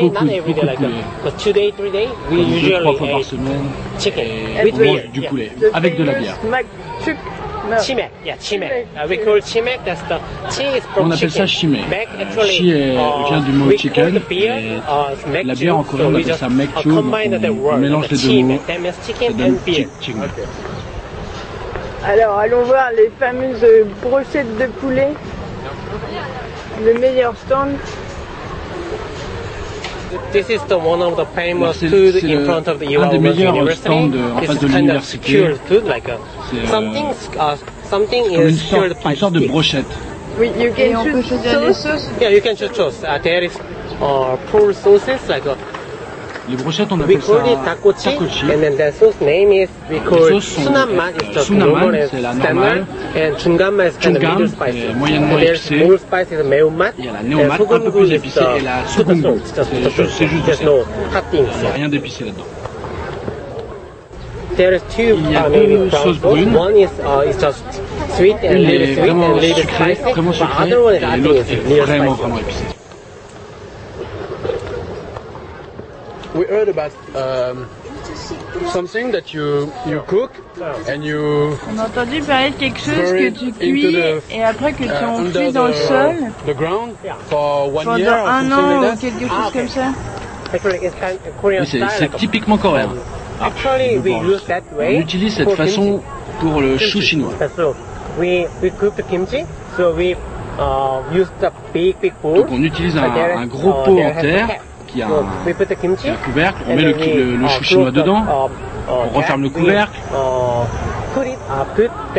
beaucoup, 0.00 0.24
beaucoup 0.46 0.60
de 0.60 0.66
poulet. 0.76 0.88
Comme 2.28 2.38
deux, 2.62 2.70
trois 2.80 2.94
fois 2.94 3.06
par 3.08 3.24
semaine. 3.24 3.64
Et 4.64 4.72
on 4.72 4.76
mange 4.78 5.10
du 5.12 5.20
poulet, 5.22 5.52
avec 5.74 5.96
de 5.98 6.04
la 6.04 6.12
bière. 6.14 6.36
Chimek, 7.78 8.10
yeah, 8.24 8.36
chimek. 8.38 8.86
Uh, 8.96 9.06
we 9.08 9.18
call 9.18 9.40
chimek. 9.40 9.78
That's 9.84 10.00
the 10.08 10.18
from 10.94 11.06
On 11.06 11.10
appelle 11.10 11.30
ça 11.30 11.46
chicken. 11.46 11.78
chimé. 11.78 11.84
Mek 11.88 12.08
actually, 12.20 12.56
Chi 12.58 12.70
est- 12.70 12.96
uh, 12.96 13.28
vient 13.28 13.40
du 13.40 13.52
mot 13.52 13.66
we 13.66 13.76
chicken. 13.78 14.16
et 14.16 14.76
uh, 14.76 15.28
mek 15.30 15.44
la 15.46 15.54
bière 15.54 15.76
en 15.76 15.80
on 15.80 16.14
appelle 16.14 16.24
just, 16.26 16.38
ça 16.38 16.48
on, 16.48 16.90
on 17.74 17.76
mélange 17.78 18.08
the 18.08 18.10
les 18.12 18.16
deux 18.16 18.28
chimek. 18.28 18.56
mots. 18.60 18.62
That 18.66 18.78
means 18.80 18.92
Ça 18.92 19.06
chicken 19.06 19.32
donne 19.36 19.46
and 19.46 19.64
beer. 19.64 19.74
chi- 19.74 19.88
chimé. 20.00 20.26
Alors 22.06 22.38
allons 22.38 22.62
voir 22.62 22.90
les 22.96 23.10
fameuses 23.18 23.64
brochettes 24.02 24.56
de 24.58 24.66
poulet. 24.66 25.08
Le 26.84 26.94
meilleur 26.98 27.34
stand. 27.46 27.70
This 30.32 30.48
is 30.50 30.60
the 30.68 30.74
one 30.76 31.00
of 31.02 31.14
the 31.16 31.22
Alors, 31.22 31.28
famous 31.34 31.76
c'est- 31.78 31.88
food 31.88 32.14
c'est 32.20 32.26
in 32.26 32.40
le- 32.40 32.44
front 32.44 32.66
of 32.68 32.78
the 32.80 32.84
un 32.86 32.88
des 32.88 32.92
Iowa 32.94 33.18
meilleurs 33.18 33.54
University. 33.54 33.80
stands 33.80 34.08
de- 34.10 34.18
en 34.18 34.40
This 34.40 34.46
face 34.48 34.56
is 34.56 34.60
de 34.60 34.66
kind 34.66 34.74
of 34.74 34.80
l'université. 34.80 35.32
cured 35.32 35.56
food, 35.68 35.84
like 35.86 36.08
a, 36.08 36.18
C'est, 36.50 36.56
euh, 36.56 36.66
something, 36.66 37.06
uh, 37.06 37.56
something 37.88 38.24
Comme 38.24 38.42
une 38.42 38.48
is 38.48 38.58
sorte, 38.58 38.70
cured 38.82 38.96
by 39.04 39.10
une 39.10 39.16
sorte 39.16 39.32
de 39.34 39.38
stick. 39.38 39.50
brochette. 39.50 39.86
Oui, 40.38 40.50
you 40.58 40.72
can 40.76 40.96
on 41.00 41.04
peut 41.04 41.22
choisir 41.22 41.60
les 41.60 41.74
sauces. 41.74 42.08
Yeah, 42.20 42.30
you 42.30 42.40
can 42.40 42.56
choose 42.56 42.72
sauce. 42.74 43.02
Uh, 43.04 43.18
there 43.22 43.44
is 43.44 43.52
uh, 44.00 44.36
four 44.50 44.72
sauces 44.72 45.20
like 45.28 45.46
a 45.46 45.56
Les 46.50 46.56
brochettes, 46.56 46.90
on 46.90 46.96
We 46.98 47.04
appelle 47.04 47.20
ça 47.22 47.64
takochi, 47.64 48.08
and 48.52 48.60
then 48.60 48.76
the 48.76 48.92
sauce 48.98 49.20
name 49.20 49.52
is 49.52 49.68
we 49.88 50.00
Les 50.00 50.00
sauces 50.04 50.42
sont- 50.44 50.62
sunama 50.62 51.10
is 51.10 51.34
the 51.34 51.40
Sunaman, 51.40 51.68
normal 51.68 51.94
and 51.94 52.08
c'est 52.10 52.20
la 52.20 52.34
normale. 52.34 52.86
and 53.14 53.36
chungama 53.38 53.84
is 53.86 53.92
kind 54.00 54.16
of 54.16 54.22
Chungam 54.22 54.38
middle 54.38 54.48
spicy. 54.48 54.78
est 54.78 54.94
moyennement 54.94 55.34
and 55.34 55.40
there's 55.40 55.66
épicé. 55.70 55.84
more 55.86 55.98
spicy 55.98 56.34
is 56.34 56.42
meomat. 56.42 56.92
Il 56.98 57.04
y 57.04 57.08
a 57.08 57.12
la 57.12 57.22
néomate, 57.22 57.60
un 57.60 57.80
peu 57.80 57.90
plus 57.92 58.12
épicée, 58.12 58.40
et 58.58 58.62
la. 58.62 58.72
C'est 58.86 59.06
juste, 59.14 60.10
c'est 60.18 60.26
juste 60.26 60.44
du 60.44 60.54
sel. 60.54 60.68
Il 61.32 61.40
n'y 61.42 61.66
a 61.66 61.72
rien 61.72 61.88
d'épicé 61.88 62.24
là-dedans. 62.24 62.44
There 64.56 64.74
is 64.74 64.80
two 64.94 65.16
Il 65.16 65.30
y 65.30 65.36
a 65.36 65.46
uh, 65.46 65.50
maybe 65.50 65.68
deux 65.78 65.90
sauces 65.90 66.02
sauce. 66.02 66.18
brunes. 66.18 66.54
One 66.56 66.76
is 66.76 66.88
uh, 67.04 67.22
is 67.30 67.36
just 67.40 67.62
sweet 68.16 68.36
and 68.42 68.56
Une 68.56 68.66
little 68.66 68.82
est 68.82 68.86
sweet 68.94 68.98
vraiment 69.04 69.26
and 69.26 69.40
little 69.40 69.62
sucrée, 69.62 69.94
spicy. 69.94 70.12
vraiment 70.12 70.32
sucrée, 70.32 70.68
et 70.68 70.70
l'autre 70.70 71.44
est 71.50 71.80
vraiment, 71.80 72.12
vraiment 72.14 72.38
épicée. 72.38 72.64
We 76.34 76.46
heard 76.46 76.68
about 76.68 76.92
um, 77.16 77.66
something 78.70 79.10
that 79.10 79.34
you 79.34 79.72
you 79.84 80.00
cook 80.06 80.30
and 80.88 81.02
you 81.04 81.56
On 81.68 81.78
a 81.78 81.86
entendu 81.86 82.22
parler 82.22 82.50
de 82.50 82.56
quelque 82.56 82.78
chose 82.78 82.94
que 82.94 83.12
bury 83.12 83.32
tu 83.32 83.52
cuis 83.52 83.70
into 83.70 83.90
the- 83.90 84.22
et 84.32 84.44
après 84.44 84.72
que 84.72 84.84
tu 84.84 84.88
uh, 84.88 85.06
enfuis 85.08 85.52
dans 85.52 85.66
le 85.66 85.72
sol 85.74 86.14
the 86.46 86.54
ground 86.54 86.92
for 87.28 87.66
one 87.74 87.84
pendant 87.84 87.98
year 87.98 88.12
or 88.12 88.28
un 88.28 88.48
something 88.48 88.60
an 88.60 88.78
ou 88.78 88.82
like 88.82 88.90
that? 88.90 88.96
quelque 89.00 89.28
chose 89.28 89.52
comme 89.52 89.68
ça. 89.68 89.92
Oui, 91.42 91.54
c'est 91.66 92.16
typiquement 92.16 92.58
coréen. 92.58 92.90
Actually, 93.40 93.98
we 93.98 94.12
use 94.22 94.44
that 94.46 94.62
way. 94.76 94.96
On 94.96 95.00
utilise 95.00 95.34
cette 95.34 95.50
façon 95.50 96.00
pour 96.40 96.60
le 96.60 96.78
chou 96.78 97.00
chinois. 97.00 97.32
So 97.56 97.74
we 98.18 98.46
we 98.62 98.70
cook 98.78 98.94
the 98.96 99.02
kimchi. 99.02 99.44
So 99.76 99.94
we 99.94 100.14
uh, 100.58 101.02
use 101.12 101.28
the 101.40 101.50
big 101.72 101.96
big 102.00 102.12
bowl. 102.22 102.36
Donc 102.36 102.50
on 102.52 102.62
utilise 102.62 102.96
un, 102.96 103.02
un 103.04 103.46
gros 103.46 103.70
uh, 103.70 103.84
pot 103.84 103.98
en 104.00 104.20
terre. 104.20 104.48
Qui 104.92 105.02
a 105.02 105.06
un, 105.06 105.94
qui 105.96 106.08
a 106.08 106.14
couvercle, 106.16 106.62
on 106.68 106.76
met 106.76 106.82
le, 106.82 106.92
le, 106.92 107.36
le 107.36 107.48
chou 107.48 107.64
chinois 107.64 107.90
dedans, 107.90 108.24
on 108.88 109.18
referme 109.18 109.42
le 109.42 109.50
couvercle, 109.50 109.98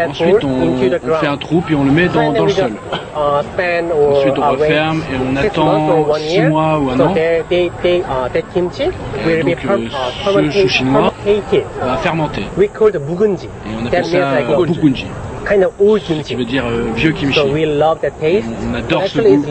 ensuite 0.08 0.44
on, 0.44 0.78
fait 1.20 1.28
un 1.28 1.38
trou 1.38 1.62
puis 1.62 1.76
on 1.76 1.84
le 1.84 1.92
met 1.92 2.08
dans, 2.08 2.34
dans 2.34 2.46
le 2.46 2.52
sol. 2.52 2.72
Ensuite 3.16 4.38
on 4.38 4.52
referme 4.52 5.02
et 5.12 5.18
on 5.18 5.36
attend 5.36 5.66
months 5.66 5.92
or 5.92 6.10
one 6.10 6.22
6 6.22 6.34
year. 6.34 6.50
mois 6.50 6.80
ou 6.80 6.90
un 6.90 7.00
an. 7.00 7.14
be 7.14 7.70
donc, 9.42 9.58
euh, 9.70 9.78
uh, 9.78 9.90
ce 10.24 10.52
chou 10.52 10.68
chinois 10.68 11.14
va 11.82 11.98
fermenter. 11.98 12.46
Et 12.60 12.70
on 13.82 13.86
appelle 13.86 14.06
ça 14.06 14.42
bugunji, 14.66 15.06
kind 15.48 15.64
of 15.64 15.72
old 15.80 16.02
qui 16.02 16.36
veut 16.36 16.46
dire 16.46 16.66
euh, 16.66 16.92
vieux 16.96 17.12
kimchi. 17.12 17.40
So 17.40 17.48
we 17.48 17.66
love 17.66 18.00
that 18.02 18.12
taste. 18.20 18.48
On 18.70 18.74
adore 18.76 19.08
ce 19.08 19.20
goût. 19.22 19.44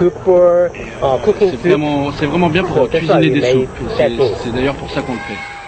It's 0.00 0.16
really 0.16 0.16
uh, 0.16 0.18
good 0.18 0.24
for 0.24 0.70
uh, 1.02 1.18
cooking 1.24 1.50
C'est 2.18 2.26
vraiment, 2.26 2.48
bien 2.48 2.64
pour 2.64 2.88
cuisiner 2.88 3.30
des 3.30 3.52
soupes. 3.52 3.68
c'est 4.42 4.52
d'ailleurs 4.52 4.74
pour 4.76 4.90
ça 4.90 5.02
qu'on 5.02 5.14
le 5.14 5.18
fait. 5.20 5.59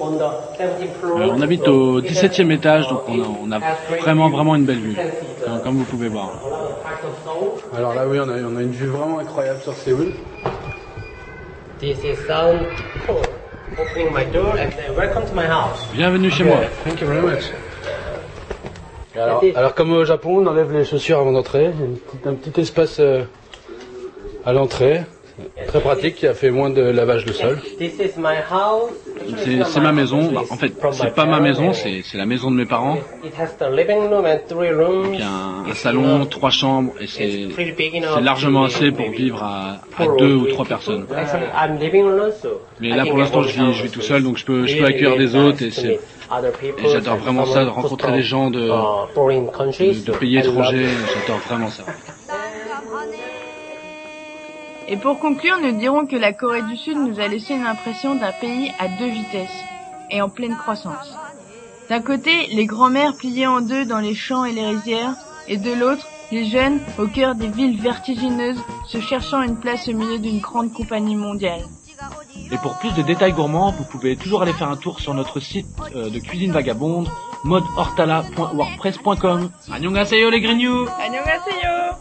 On 0.00 0.12
the 0.12 0.30
17th 0.58 0.94
floor. 1.00 1.20
Euh, 1.20 1.28
on 1.32 1.42
habite 1.42 1.68
au 1.68 2.00
17e 2.00 2.50
étage, 2.52 2.88
donc 2.88 3.02
on 3.08 3.20
a, 3.20 3.26
on 3.44 3.52
a 3.52 3.60
vraiment 4.00 4.30
vraiment 4.30 4.56
une 4.56 4.64
belle 4.64 4.78
vue, 4.78 4.96
comme, 5.62 5.76
vous 5.76 5.84
pouvez 5.84 6.08
voir. 6.08 6.32
Alors 7.76 7.94
là, 7.94 8.06
oui, 8.08 8.18
on 8.18 8.28
a, 8.28 8.38
on 8.42 8.56
a 8.56 8.62
une 8.62 8.72
vue 8.72 8.86
vraiment 8.86 9.18
incroyable 9.18 9.60
sur 9.60 9.74
Séoul. 9.74 10.12
This 11.80 11.98
is 12.04 12.16
sound 12.26 12.60
cool. 13.06 13.22
Opening 13.78 14.12
my 14.12 14.24
door 14.24 14.58
and 14.58 14.70
then 14.72 14.96
welcome 14.96 15.24
to 15.26 15.34
my 15.34 15.46
house. 15.46 15.86
Bienvenue 15.94 16.30
chez 16.30 16.44
moi. 16.44 16.56
Thank 16.84 17.00
you 17.00 17.06
very 17.06 17.22
much. 17.22 17.52
Alors, 19.14 19.42
alors 19.54 19.74
comme 19.74 19.92
au 19.92 20.04
Japon, 20.04 20.42
on 20.42 20.46
enlève 20.46 20.72
les 20.72 20.84
chaussures 20.84 21.18
avant 21.18 21.32
d'entrer. 21.32 21.70
Il 21.78 22.24
y 22.24 22.28
a 22.28 22.30
un 22.30 22.34
petit 22.34 22.60
espace 22.60 22.98
euh, 23.00 23.22
à 24.44 24.52
l'entrée, 24.52 25.02
très 25.66 25.80
pratique, 25.80 26.16
qui 26.16 26.26
a 26.26 26.34
fait 26.34 26.50
moins 26.50 26.70
de 26.70 26.82
lavage 26.82 27.24
de 27.24 27.32
sol. 27.32 27.58
This 27.78 27.94
is 27.98 28.18
my 28.18 28.36
house. 28.50 28.90
C'est 29.72 29.80
ma 29.80 29.92
maison. 29.92 30.30
Bah, 30.32 30.42
en 30.50 30.56
fait, 30.56 30.72
c'est 30.92 31.14
pas 31.14 31.26
ma 31.26 31.40
maison, 31.40 31.72
c'est 31.72 32.02
la 32.14 32.26
maison 32.26 32.50
de 32.50 32.56
mes 32.56 32.66
parents. 32.66 32.98
It 33.24 33.32
has 33.38 33.56
the 33.58 33.70
living 33.70 34.08
room 34.10 34.24
and 34.24 34.40
three 34.48 34.72
rooms. 34.72 35.14
Il 35.14 35.20
y 35.20 35.22
a 35.22 35.28
un, 35.28 35.70
un 35.70 35.74
salon, 35.74 36.26
trois 36.26 36.50
chambres, 36.50 36.92
et 37.00 37.06
c'est 37.06 37.48
largement 38.20 38.64
assez 38.64 38.90
pour 38.92 39.10
vivre 39.10 39.42
à, 39.42 39.80
à 39.98 40.06
deux 40.18 40.34
ou 40.34 40.46
trois 40.46 40.64
personnes. 40.64 41.06
Mais 42.80 42.88
I 42.88 42.96
là, 42.96 43.04
pour 43.06 43.18
l'instant, 43.18 43.42
je 43.42 43.60
vis, 43.60 43.74
je 43.74 43.82
vis 43.84 43.90
tout 43.90 44.00
seul, 44.00 44.22
donc 44.22 44.38
je 44.38 44.44
peux, 44.44 44.66
je 44.66 44.78
peux 44.78 44.84
accueillir 44.84 45.16
des 45.16 45.34
autres, 45.36 45.62
et 45.62 45.70
c'est 45.70 46.00
j'adore 46.92 47.16
vraiment 47.16 47.46
ça, 47.46 47.64
de 47.64 47.70
rencontrer 47.70 48.12
des 48.12 48.22
gens 48.22 48.50
de, 48.50 48.60
de, 48.60 49.50
countries. 49.56 50.02
de 50.06 50.12
pays 50.12 50.38
étrangers, 50.38 50.86
j'adore 51.14 51.40
vraiment 51.40 51.70
ça. 51.70 51.84
Et 54.90 54.96
pour 54.96 55.20
conclure, 55.20 55.60
nous 55.62 55.78
dirons 55.78 56.04
que 56.04 56.16
la 56.16 56.32
Corée 56.32 56.62
du 56.62 56.76
Sud 56.76 56.98
nous 56.98 57.20
a 57.20 57.28
laissé 57.28 57.54
une 57.54 57.64
impression 57.64 58.16
d'un 58.16 58.32
pays 58.32 58.72
à 58.80 58.88
deux 58.88 59.08
vitesses 59.08 59.64
et 60.10 60.20
en 60.20 60.28
pleine 60.28 60.56
croissance. 60.56 61.14
D'un 61.88 62.00
côté, 62.00 62.48
les 62.48 62.66
grands-mères 62.66 63.16
pliées 63.16 63.46
en 63.46 63.60
deux 63.60 63.84
dans 63.84 64.00
les 64.00 64.16
champs 64.16 64.44
et 64.44 64.52
les 64.52 64.66
rizières, 64.66 65.14
et 65.46 65.58
de 65.58 65.72
l'autre, 65.72 66.08
les 66.32 66.46
jeunes 66.46 66.80
au 66.98 67.06
cœur 67.06 67.36
des 67.36 67.46
villes 67.46 67.80
vertigineuses 67.80 68.58
se 68.88 69.00
cherchant 69.00 69.42
une 69.42 69.60
place 69.60 69.86
au 69.86 69.92
milieu 69.92 70.18
d'une 70.18 70.40
grande 70.40 70.72
compagnie 70.72 71.14
mondiale. 71.14 71.62
Et 72.50 72.58
pour 72.58 72.76
plus 72.78 72.92
de 72.94 73.02
détails 73.02 73.32
gourmands, 73.32 73.70
vous 73.70 73.84
pouvez 73.84 74.16
toujours 74.16 74.42
aller 74.42 74.52
faire 74.52 74.70
un 74.70 74.76
tour 74.76 74.98
sur 74.98 75.14
notre 75.14 75.38
site 75.38 75.68
euh, 75.94 76.10
de 76.10 76.18
Cuisine 76.18 76.50
Vagabonde 76.50 77.08
modehortala.wordpress.com. 77.44 79.50
Annyeonghaseyo 79.70 80.30
les 80.30 80.40
grignoux 80.40 80.88
Annyeonghaseyo 81.00 81.94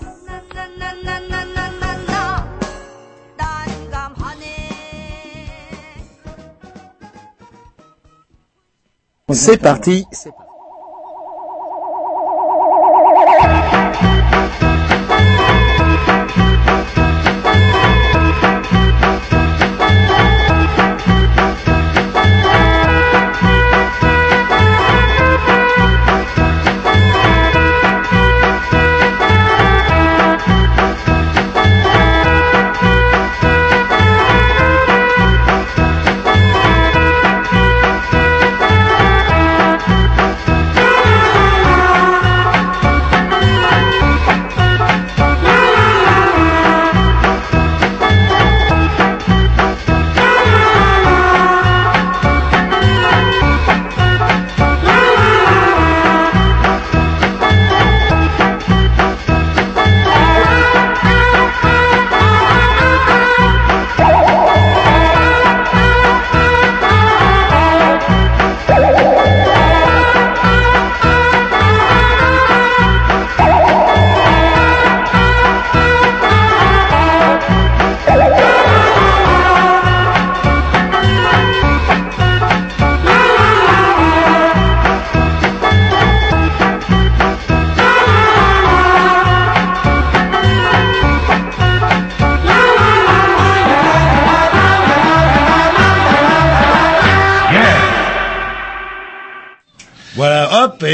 C'est 9.33 9.57
parti. 9.57 10.07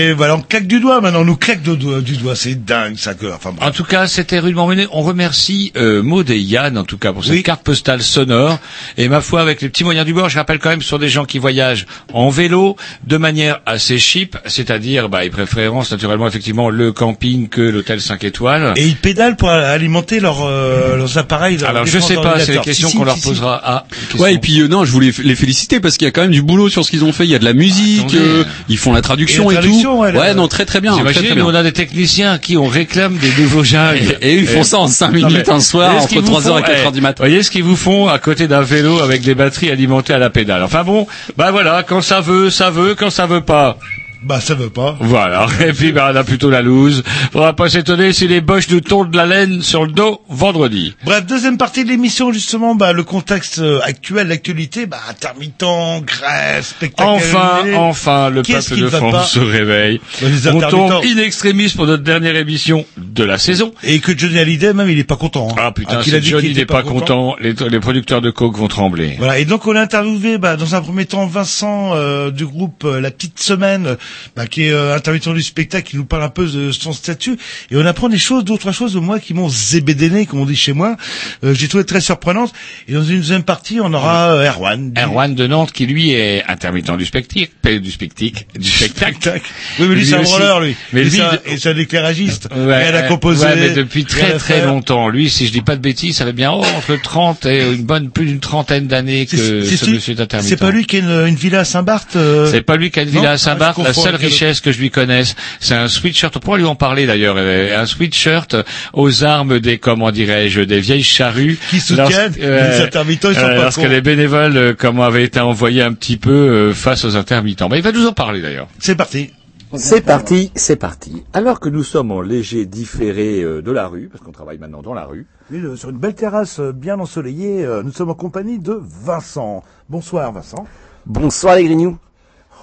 Et 0.06 0.14
voilà, 0.14 0.36
on 0.36 0.42
claque 0.42 0.68
du 0.68 0.80
doigt 0.80 1.02
maintenant, 1.02 1.22
on 1.22 1.26
nous 1.26 1.36
claque 1.36 1.62
du 1.62 1.78
doigt, 1.78 2.02
du 2.02 2.18
doigt, 2.18 2.36
c'est 2.36 2.66
dingue 2.66 2.98
ça 2.98 3.14
que, 3.14 3.28
enfin 3.28 3.52
bref. 3.56 3.68
En 3.68 3.72
tout 3.72 3.84
cas, 3.84 4.08
c'était 4.08 4.40
rudement 4.40 4.68
mené. 4.68 4.88
On 4.92 5.02
remercie 5.02 5.72
euh, 5.78 6.02
Maud 6.04 6.30
et 6.30 6.40
Yann, 6.40 6.78
en 6.78 6.84
tout 6.84 6.98
cas, 6.98 7.14
pour 7.14 7.24
cette 7.24 7.44
carte 7.44 7.64
postale 7.64 8.02
sonore. 8.02 8.60
Et 8.98 9.08
ma 9.08 9.22
foi, 9.22 9.42
avec 9.42 9.62
les 9.62 9.70
petits 9.70 9.84
moyens 9.84 10.06
du 10.06 10.14
bord, 10.14 10.30
je 10.30 10.38
rappelle 10.38 10.60
quand 10.60 10.70
même, 10.70 10.82
ce 10.82 10.90
sont 10.90 10.98
des 10.98 11.10
gens 11.10 11.26
qui 11.26 11.40
voyagent 11.40 11.86
en 12.14 12.30
vélo, 12.30 12.76
de 13.06 13.18
manière 13.18 13.62
assez 13.66 13.98
cheap, 13.98 14.38
c'est-à-dire, 14.46 15.10
bah, 15.10 15.26
ils 15.26 15.32
préférence 15.32 15.92
naturellement, 15.92 16.28
effectivement, 16.28 16.70
le 16.70 16.92
camping 16.92 17.50
que 17.50 17.62
l'hôtel 17.62 18.02
5 18.02 18.24
étoiles. 18.24 18.74
Et 18.76 18.86
ils 18.86 18.96
pédalent 18.96 19.36
pour 19.36 19.50
alimenter 19.50 20.20
leur, 20.20 20.46
euh, 20.46 20.98
leurs 20.98 21.18
appareils. 21.18 21.58
leurs 21.58 21.70
Alors, 21.70 21.86
je 21.86 22.00
sais 22.00 22.16
pas, 22.16 22.40
c'est 22.40 22.56
la 22.56 22.62
question 22.62 22.88
Si, 22.88 22.94
si, 22.94 22.98
qu'on 22.98 23.06
leur 23.06 23.18
si, 23.18 23.28
posera. 23.28 23.62
Ah, 23.64 23.86
une 24.14 24.22
Ouais, 24.22 24.34
et 24.34 24.38
puis 24.38 24.60
euh, 24.60 24.68
non, 24.68 24.86
je 24.86 24.92
voulais 24.92 25.12
les 25.24 25.36
féliciter 25.36 25.80
parce 25.80 25.98
qu'il 25.98 26.06
y 26.06 26.08
a 26.08 26.12
quand 26.12 26.22
même 26.22 26.32
du 26.32 26.42
boulot 26.42 26.70
sur 26.70 26.86
ce 26.86 26.92
qu'ils 26.92 27.04
ont 27.04 27.12
fait. 27.12 27.26
Il 27.26 27.32
y 27.32 27.36
a 27.36 27.40
de 27.40 27.46
la 27.46 27.54
musique, 27.54 28.14
euh, 28.14 28.44
ils 28.70 28.78
font 28.78 28.94
la 28.94 29.02
traduction 29.02 29.50
Et 29.50 29.54
et, 29.54 29.56
la 29.56 29.62
traduction, 29.62 29.95
tout. 29.95 29.95
Elle, 30.04 30.18
ouais, 30.18 30.30
euh, 30.30 30.34
non, 30.34 30.48
très 30.48 30.66
très 30.66 30.82
bien. 30.82 30.94
On 30.96 31.54
a 31.56 31.64
des 31.64 31.72
techniciens 31.72 32.34
à 32.34 32.38
qui 32.40 32.58
on 32.58 32.66
réclame 32.68 33.16
des 33.18 33.32
nouveaux 33.42 33.64
jingles. 33.64 34.18
Et- 34.22 34.32
et 34.32 34.36
ils 34.36 34.48
font 34.48 34.64
ça 34.64 34.80
en 34.80 34.88
cinq 34.88 35.12
Non, 35.14 35.28
minutes 35.28 35.48
mais 35.48 35.54
un 35.54 35.60
soir, 35.60 35.96
entre 35.96 36.08
qu'ils 36.08 36.20
vous 36.22 36.26
3 36.28 36.48
heures 36.48 36.58
et 36.58 36.62
font, 36.62 36.68
4 36.68 36.78
eh, 36.82 36.86
heures 36.86 36.92
du 36.92 37.02
matin. 37.02 37.24
Voyez 37.24 37.44
ce 37.44 37.52
qu'ils 37.52 37.64
vous 37.64 37.76
font 37.76 38.08
à 38.10 38.18
côté 38.20 38.48
d'un 38.48 38.62
vélo 38.62 39.00
avec 39.02 39.22
des 39.22 39.36
batteries 39.36 39.70
alimentées 39.72 40.14
à 40.14 40.18
la 40.18 40.30
pédale. 40.30 40.64
Enfin 40.64 40.84
bon, 40.84 41.08
bah 41.38 41.52
voilà, 41.52 41.84
quand 41.88 42.02
ça 42.02 42.20
veut, 42.20 42.50
ça 42.50 42.70
veut, 42.70 42.96
quand 42.96 43.10
ça 43.10 43.26
veut 43.28 43.42
pas. 43.42 43.78
Bah, 44.26 44.42
ça 44.42 44.56
veut 44.56 44.70
pas. 44.72 44.98
Voilà. 45.00 45.46
Et 45.68 45.72
puis, 45.72 45.92
bah, 45.92 46.10
on 46.12 46.16
a 46.16 46.24
plutôt 46.24 46.50
la 46.50 46.62
loose. 46.64 47.04
Faudra 47.32 47.54
pas 47.54 47.70
s'étonner 47.70 48.12
si 48.12 48.28
les 48.28 48.42
boches 48.42 48.68
nous 48.70 48.82
tournent 48.82 49.12
de 49.12 49.18
la 49.18 49.26
laine 49.28 49.62
sur 49.62 49.86
le 49.86 49.92
dos 49.92 50.22
vendredi. 50.30 50.96
Bref, 51.04 51.26
deuxième 51.28 51.58
partie 51.58 51.84
de 51.84 51.90
l'émission, 51.90 52.32
justement, 52.34 52.74
bah, 52.74 52.92
le 52.92 53.04
contexte 53.04 53.60
euh, 53.60 53.80
actuel, 53.84 54.28
l'actualité, 54.28 54.88
bah, 54.88 55.00
intermittent, 55.10 55.64
grève, 56.06 56.64
spectacle. 56.64 57.08
Enfin, 57.10 57.60
enfin, 57.76 58.30
le 58.30 58.42
peuple 58.42 58.78
de 58.80 58.88
France 58.88 59.12
pas 59.12 59.24
se 59.24 59.40
réveille. 59.40 60.02
Bah, 60.22 60.28
les 60.30 60.48
On 60.50 60.60
tombe 60.62 61.04
in 61.06 61.18
extremis 61.18 61.70
pour 61.70 61.86
notre 61.86 62.04
dernière 62.04 62.36
émission 62.36 62.86
de 62.98 63.24
la 63.24 63.38
saison. 63.38 63.74
Et 63.84 64.00
que 64.00 64.18
Johnny 64.18 64.40
Hallyday, 64.40 64.74
même, 64.74 64.90
il 64.90 64.98
est 64.98 65.04
pas 65.04 65.18
content. 65.18 65.50
hein. 65.52 65.56
Ah 65.60 65.72
putain, 65.72 66.02
qu'il 66.02 66.16
a 66.16 66.22
si 66.22 66.30
Johnny 66.30 66.48
n'est 66.48 66.52
était 66.54 66.66
pas 66.66 66.82
content, 66.84 67.36
les, 67.40 67.54
les 67.70 67.80
producteurs 67.80 68.22
de 68.22 68.32
coke 68.32 68.58
vont 68.58 68.68
trembler. 68.68 69.16
Voilà, 69.20 69.38
et 69.38 69.46
donc 69.46 69.68
on 69.68 69.76
a 69.76 69.82
interviewé 69.82 70.38
bah, 70.40 70.56
dans 70.56 70.74
un 70.74 70.82
premier 70.82 71.06
temps 71.06 71.28
Vincent 71.28 71.92
euh, 71.94 72.32
du 72.32 72.46
groupe 72.46 72.84
euh, 72.86 73.00
La 73.00 73.12
Petite 73.12 73.40
Semaine, 73.40 73.98
bah, 74.36 74.48
qui 74.48 74.64
est 74.64 74.72
euh, 74.72 74.96
intermittent 74.96 75.30
du 75.30 75.42
spectacle, 75.44 75.90
qui 75.90 75.98
nous 75.98 76.06
parle 76.06 76.24
un 76.24 76.30
peu 76.30 76.46
de 76.46 76.72
son 76.72 76.94
statut, 76.94 77.38
et 77.72 77.76
on 77.78 77.86
apprend 77.86 78.10
des 78.10 78.18
choses, 78.18 78.44
d'autres 78.44 78.72
choses 78.72 78.94
de 78.94 79.00
moi 79.00 79.20
qui 79.20 79.34
m'ont 79.34 79.50
zébédéné, 79.50 80.26
comme 80.26 80.40
on 80.40 80.46
dit 80.46 80.56
chez 80.56 80.74
moi. 80.74 80.96
Euh, 81.44 81.54
J'ai 81.54 81.68
trouvé 81.68 81.84
très 81.86 82.02
surprenante. 82.02 82.54
Et 82.88 82.94
dans 82.94 83.04
une 83.04 83.18
deuxième 83.18 83.44
partie, 83.44 83.80
on 83.82 83.94
aura 83.94 84.32
euh, 84.34 84.50
Erwan. 84.50 84.94
Erwan 84.98 85.36
de 85.36 85.48
Nantes, 85.48 85.72
qui 85.72 85.86
lui 85.86 86.12
est 86.12 86.44
intermittent 86.48 86.92
du 86.96 87.06
spectacle, 87.06 87.50
du 87.82 87.92
spectacle, 87.92 88.46
du 88.58 88.70
spectacle. 88.70 89.42
Oui, 89.80 89.88
mais 89.90 89.96
lui, 89.96 90.06
c'est 90.06 90.16
un 90.16 90.22
branleur, 90.22 90.62
lui. 90.62 90.76
Mais 90.94 91.04
lui, 91.04 91.12
c'est 91.12 91.22
un- 91.22 91.40
et 91.46 91.58
c'est 91.58 91.70
un 91.70 91.78
éclairagiste. 91.78 92.48
Ouais, 92.56 92.84
Rien 92.90 92.94
à 92.96 93.04
euh, 93.04 93.08
composer. 93.08 93.46
ouais, 93.46 93.56
mais 93.56 93.70
depuis 93.72 94.06
très 94.06 94.34
très 94.38 94.66
longtemps. 94.66 95.10
Lui, 95.10 95.30
si 95.30 95.48
je 95.48 95.52
dis 95.52 95.62
pas 95.62 95.76
de 95.76 95.82
bêtises, 95.82 96.18
ça 96.18 96.26
fait 96.26 96.34
bien 96.34 96.52
oh, 96.54 96.64
entre 96.78 96.96
30 97.02 97.46
et 97.46 97.74
une 97.74 97.84
bonne 97.84 98.10
plus 98.12 98.26
d'une 98.26 98.40
trentaine 98.40 98.88
d'années 98.88 99.26
que 99.26 99.38
ce 99.38 99.90
monsieur 99.90 100.14
est 100.14 100.20
intermittent. 100.22 100.50
C'est 100.50 100.58
pas 100.58 100.72
lui 100.72 100.86
qui 100.86 100.98
a 100.98 101.00
une, 101.00 101.28
une 101.28 101.36
villa 101.36 101.60
à 101.62 101.66
Saint-Barth 101.66 102.16
euh, 102.16 102.50
C'est 102.52 102.62
pas 102.62 102.76
lui 102.78 102.92
qui 102.92 103.00
a 103.00 103.04
une 103.04 103.12
non 103.12 103.20
villa 103.22 103.32
à 103.32 103.38
Saint-Barth. 103.38 103.78
La 103.84 103.94
seule 103.96 104.16
richesse 104.16 104.62
que 104.62 104.72
je 104.72 104.80
lui 104.80 104.90
connaisse, 104.92 105.36
c'est 105.60 105.76
un 105.76 105.88
sweatshirt. 105.88 106.36
On 106.36 106.40
pourra 106.40 106.58
lui 106.58 106.66
en 106.66 106.76
parler 106.76 107.06
d'ailleurs. 107.06 107.36
euh, 107.38 107.80
Un 107.82 107.86
sweatshirt 107.86 108.56
aux 108.94 109.24
armes 109.24 109.60
des, 109.60 109.78
comment 109.78 110.12
dirais-je, 110.12 110.62
des 110.62 110.80
vieilles 110.80 111.04
charrues. 111.04 111.58
Qui 111.70 111.80
soutiennent 111.80 112.34
les 112.38 112.82
intermittents, 112.82 113.30
ils 113.30 113.36
sont 113.36 113.42
pas 113.42 113.56
Lorsque 113.56 113.82
cons. 113.82 113.88
les 113.88 114.02
bénévoles, 114.02 114.58
euh, 114.58 114.74
comment 114.78 115.04
avaient 115.04 115.24
été 115.24 115.40
envoyés 115.40 115.82
un 115.82 115.94
petit 115.94 116.18
peu 116.18 116.32
euh, 116.32 116.74
face 116.74 117.06
aux 117.06 117.16
intermittents. 117.16 117.70
Mais 117.70 117.78
il 117.78 117.84
va 117.84 117.92
nous 117.92 118.06
en 118.06 118.14
parler 118.14 118.42
d'ailleurs. 118.42 118.68
C'est 118.80 118.96
parti. 118.96 119.30
C'est 119.78 120.02
parti, 120.06 120.52
c'est 120.56 120.76
parti. 120.78 121.24
Alors 121.34 121.60
que 121.60 121.68
nous 121.68 121.84
sommes 121.84 122.12
en 122.12 122.22
léger 122.22 122.66
différé 122.66 123.42
euh, 123.42 123.62
de 123.62 123.72
la 123.72 123.88
rue, 123.88 124.08
parce 124.10 124.24
qu'on 124.24 124.32
travaille 124.32 124.58
maintenant 124.58 124.82
dans 124.82 124.94
la 124.94 125.04
rue, 125.06 125.26
Oui, 125.52 125.60
sur 125.78 125.90
une 125.90 125.98
belle 125.98 126.14
terrasse 126.14 126.60
euh, 126.60 126.72
bien 126.72 126.98
ensoleillée, 127.00 127.66
euh, 127.66 127.84
nous 127.84 127.92
sommes 127.92 128.10
en 128.12 128.14
compagnie 128.14 128.60
de 128.60 128.80
Vincent. 129.04 129.64
Bonsoir 129.90 130.32
Vincent. 130.32 130.66
Bonsoir 131.06 131.56
les 131.58 131.66
grignoux. 131.66 131.98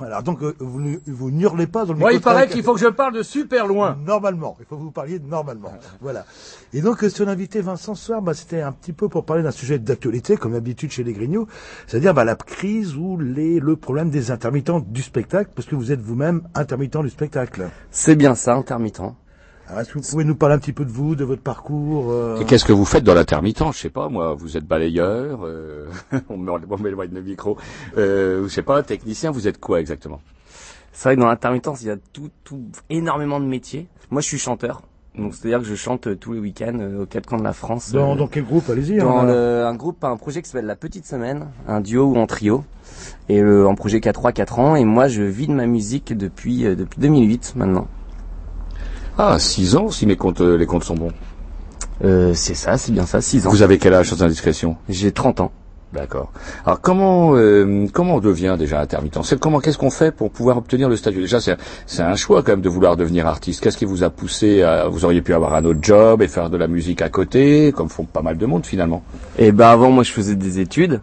Alors 0.01 0.22
donc 0.22 0.43
euh, 0.43 0.55
vous, 0.59 0.97
vous 1.07 1.30
n'hurlez 1.30 1.66
pas 1.66 1.84
dans 1.84 1.93
le 1.93 1.99
Moi, 1.99 2.12
il 2.12 2.16
micro 2.16 2.30
de 2.30 2.34
paraît 2.34 2.49
qu'il 2.49 2.62
faut 2.62 2.74
que 2.74 2.80
je 2.80 2.86
parle 2.86 3.14
de 3.14 3.22
super 3.22 3.66
loin. 3.66 3.97
Normalement, 4.05 4.57
il 4.61 4.66
faut 4.66 4.76
que 4.76 4.82
vous 4.82 4.90
parliez 4.90 5.18
normalement. 5.18 5.72
Voilà. 6.01 6.24
Et 6.72 6.80
donc, 6.80 7.05
euh, 7.05 7.09
si 7.09 7.22
on 7.22 7.28
invitait 7.28 7.61
Vincent 7.61 7.95
ce 7.95 8.07
soir, 8.07 8.22
bah, 8.22 8.34
c'était 8.34 8.62
un 8.62 8.72
petit 8.72 8.93
peu 8.93 9.09
pour 9.09 9.24
parler 9.24 9.43
d'un 9.43 9.51
sujet 9.51 9.78
d'actualité, 9.78 10.36
comme 10.36 10.53
d'habitude 10.53 10.90
chez 10.90 11.05
les 11.05 11.12
Grignoux, 11.12 11.47
c'est-à-dire 11.86 12.14
bah, 12.14 12.24
la 12.24 12.34
crise 12.34 12.97
ou 12.97 13.18
les, 13.18 13.61
le 13.61 13.76
problème 13.76 14.11
des 14.11 14.30
intermittents 14.30 14.80
du 14.80 15.03
spectacle, 15.03 15.51
parce 15.55 15.68
que 15.68 15.74
vous 15.74 15.93
êtes 15.93 16.01
vous-même 16.01 16.43
intermittent 16.55 17.03
du 17.03 17.11
spectacle. 17.11 17.68
C'est 17.90 18.16
bien 18.16 18.34
ça, 18.34 18.55
intermittent. 18.55 19.03
Alors, 19.73 19.81
est-ce 19.81 19.93
que 19.95 19.99
vous 20.01 20.11
pouvez 20.11 20.25
nous 20.25 20.35
parler 20.35 20.55
un 20.55 20.59
petit 20.59 20.75
peu 20.75 20.85
de 20.85 20.91
vous, 20.91 21.14
de 21.16 21.25
votre 21.25 21.41
parcours 21.41 22.11
euh, 22.11 22.39
Et 22.39 22.45
qu'est-ce 22.45 22.66
que 22.66 22.75
vous 22.75 22.85
faites 22.85 23.05
dans 23.05 23.14
l'intermittent 23.14 23.73
Je 23.73 23.79
sais 23.79 23.89
pas, 23.89 24.11
moi, 24.11 24.35
vous 24.35 24.59
êtes 24.59 24.66
balayeur, 24.66 25.47
euh, 25.47 25.87
on 26.29 26.37
m'éloigne 26.37 27.14
le 27.14 27.23
micro, 27.23 27.57
euh, 27.97 28.43
je 28.43 28.49
sais 28.49 28.61
pas, 28.61 28.83
technicien, 28.83 29.31
vous 29.31 29.49
êtes 29.49 29.59
quoi 29.59 29.81
exactement? 29.81 30.20
C'est 30.93 31.09
vrai 31.09 31.16
que 31.16 31.23
dans 31.23 31.29
l'intermittence, 31.29 31.81
il 31.81 31.87
y 31.87 31.91
a 31.91 31.97
tout, 32.12 32.29
tout, 32.45 32.61
énormément 32.91 33.41
de 33.41 33.47
métiers. 33.47 33.89
Moi, 34.11 34.20
je 34.20 34.27
suis 34.27 34.37
chanteur. 34.37 34.83
Donc, 35.16 35.35
c'est-à-dire 35.35 35.61
que 35.61 35.64
je 35.64 35.75
chante 35.75 36.07
euh, 36.07 36.16
tous 36.16 36.35
les 36.35 36.41
week-ends 36.41 36.79
aux 37.01 37.07
quatre 37.07 37.25
coins 37.25 37.39
de 37.39 37.45
la 37.45 37.55
France. 37.55 37.93
dans, 37.93 38.12
euh, 38.12 38.16
dans 38.16 38.27
quel 38.27 38.45
groupe? 38.45 38.68
Allez-y. 38.68 38.99
dans 38.99 39.20
hein. 39.20 39.25
le- 39.25 39.64
un 39.64 39.75
groupe, 39.75 40.05
un 40.05 40.18
projet 40.18 40.43
qui 40.43 40.51
s'appelle 40.51 40.66
La 40.66 40.77
Petite 40.77 41.07
Semaine, 41.07 41.47
un 41.66 41.81
duo 41.81 42.05
ou 42.05 42.16
en 42.16 42.27
trio. 42.27 42.62
Et 43.31 43.41
un 43.41 43.75
projet 43.75 44.03
qui 44.03 44.09
a 44.11 44.12
3-4 44.12 44.61
ans. 44.61 44.77
Et 44.77 44.85
moi, 44.85 45.09
je 45.09 45.23
vis 45.23 45.47
de 45.47 45.55
ma 45.55 45.66
musique 45.66 46.14
depuis, 46.14 46.66
euh, 46.66 46.77
depuis 46.77 47.01
2008 47.01 47.55
maintenant. 47.57 47.89
Ah, 49.19 49.39
6 49.39 49.77
ans, 49.77 49.91
si 49.91 50.07
mes 50.07 50.17
comptes, 50.17 50.41
euh, 50.41 50.57
les 50.57 50.67
comptes 50.67 50.85
sont 50.85 50.95
bons. 50.95 51.13
Euh, 52.05 52.33
c'est 52.35 52.55
ça, 52.55 52.79
c'est 52.79 52.93
bien 52.93 53.07
ça, 53.07 53.21
6 53.21 53.47
ans. 53.47 53.51
Vous 53.51 53.63
avez 53.63 53.79
quel 53.79 53.95
âge 53.95 54.11
sans 54.11 54.23
indiscrétion 54.23 54.77
J'ai 54.89 55.13
30 55.13 55.41
ans. 55.41 55.53
D'accord. 55.93 56.33
Alors 56.65 56.81
comment 56.81 57.35
euh, 57.35 57.87
comment 57.93 58.15
on 58.15 58.21
devient 58.21 58.57
déjà 58.59 58.81
intermittent? 58.81 59.19
C'est 59.25 59.39
comment 59.39 59.61
qu'est-ce 59.61 59.77
qu'on 59.77 59.91
fait 59.91 60.11
pour 60.11 60.31
pouvoir 60.31 60.57
obtenir 60.57 60.89
le 60.89 60.97
statut? 60.97 61.21
Déjà 61.21 61.39
c'est 61.39 61.55
c'est 61.85 62.01
un 62.01 62.17
choix 62.17 62.43
quand 62.43 62.53
même 62.53 62.63
de 62.63 62.69
vouloir 62.71 62.97
devenir 62.97 63.27
artiste. 63.27 63.61
Qu'est-ce 63.63 63.77
qui 63.77 63.85
vous 63.85 64.03
a 64.03 64.09
poussé 64.09 64.63
à 64.63 64.89
vous 64.89 65.05
auriez 65.05 65.21
pu 65.21 65.35
avoir 65.35 65.53
un 65.53 65.63
autre 65.67 65.81
job 65.83 66.23
et 66.23 66.29
faire 66.29 66.49
de 66.49 66.57
la 66.57 66.67
musique 66.67 67.03
à 67.03 67.11
côté 67.11 67.73
comme 67.77 67.91
font 67.91 68.05
pas 68.05 68.23
mal 68.23 68.39
de 68.39 68.47
monde 68.47 68.65
finalement? 68.65 69.03
Et 69.39 69.53
ben 69.53 69.67
avant 69.69 69.91
moi 69.91 70.03
je 70.03 70.13
faisais 70.13 70.35
des 70.35 70.61
études 70.61 71.03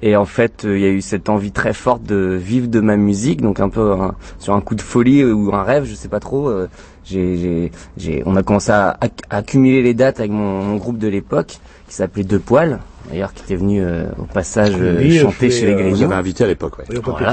et 0.00 0.16
en 0.16 0.24
fait 0.24 0.64
euh, 0.64 0.78
il 0.78 0.82
y 0.84 0.86
a 0.86 0.90
eu 0.90 1.02
cette 1.02 1.28
envie 1.28 1.52
très 1.52 1.74
forte 1.74 2.02
de 2.04 2.34
vivre 2.42 2.68
de 2.68 2.80
ma 2.80 2.96
musique 2.96 3.42
donc 3.42 3.60
un 3.60 3.68
peu 3.68 3.92
un- 3.92 4.14
sur 4.38 4.54
un 4.54 4.62
coup 4.62 4.74
de 4.74 4.80
folie 4.80 5.22
ou 5.22 5.54
un 5.54 5.64
rêve 5.64 5.84
je 5.84 5.94
sais 5.94 6.08
pas 6.08 6.18
trop. 6.20 6.48
euh, 6.48 6.66
j'ai 7.10 7.36
j'ai 7.36 7.72
j'ai 7.96 8.22
on 8.26 8.36
a 8.36 8.42
commencé 8.42 8.70
à, 8.72 8.96
acc- 9.00 9.22
à 9.30 9.38
accumuler 9.38 9.82
les 9.82 9.94
dates 9.94 10.20
avec 10.20 10.30
mon, 10.30 10.62
mon 10.62 10.76
groupe 10.76 10.98
de 10.98 11.08
l'époque 11.08 11.58
qui 11.88 11.94
s'appelait 11.94 12.24
Deux 12.24 12.38
Poils 12.38 12.78
d'ailleurs 13.08 13.32
qui 13.34 13.42
était 13.42 13.56
venu 13.56 13.82
euh, 13.82 14.06
au 14.18 14.24
passage 14.24 14.74
euh, 14.78 14.98
Oui, 14.98 15.18
chanter 15.18 15.50
chez 15.50 15.66
les 15.66 15.72
euh, 15.72 15.76
Grignoux. 15.76 15.96
Vous 15.96 16.02
avez 16.04 16.14
invité 16.14 16.44
à 16.44 16.46
l'époque, 16.46 16.78
ouais. 16.78 16.84
Oui, 16.90 16.96
Voilà. 17.18 17.32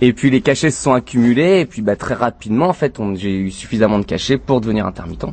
Et 0.00 0.12
puis 0.12 0.30
les 0.30 0.40
cachets 0.40 0.70
se 0.70 0.80
sont 0.82 0.92
accumulés 0.92 1.60
et 1.60 1.66
puis 1.66 1.82
bah 1.82 1.96
très 1.96 2.14
rapidement 2.14 2.68
en 2.68 2.72
fait 2.72 3.00
on- 3.00 3.14
j'ai 3.14 3.34
eu 3.36 3.50
suffisamment 3.50 3.98
de 3.98 4.04
cachets 4.04 4.38
pour 4.38 4.60
devenir 4.60 4.86
intermittent. 4.86 5.26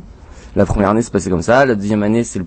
La 0.56 0.66
première 0.66 0.90
année 0.90 1.02
c'est 1.02 1.12
passé 1.12 1.30
comme 1.30 1.42
ça, 1.42 1.66
la 1.66 1.74
deuxième 1.74 2.02
année 2.02 2.24
c'est 2.24 2.38
le- 2.40 2.46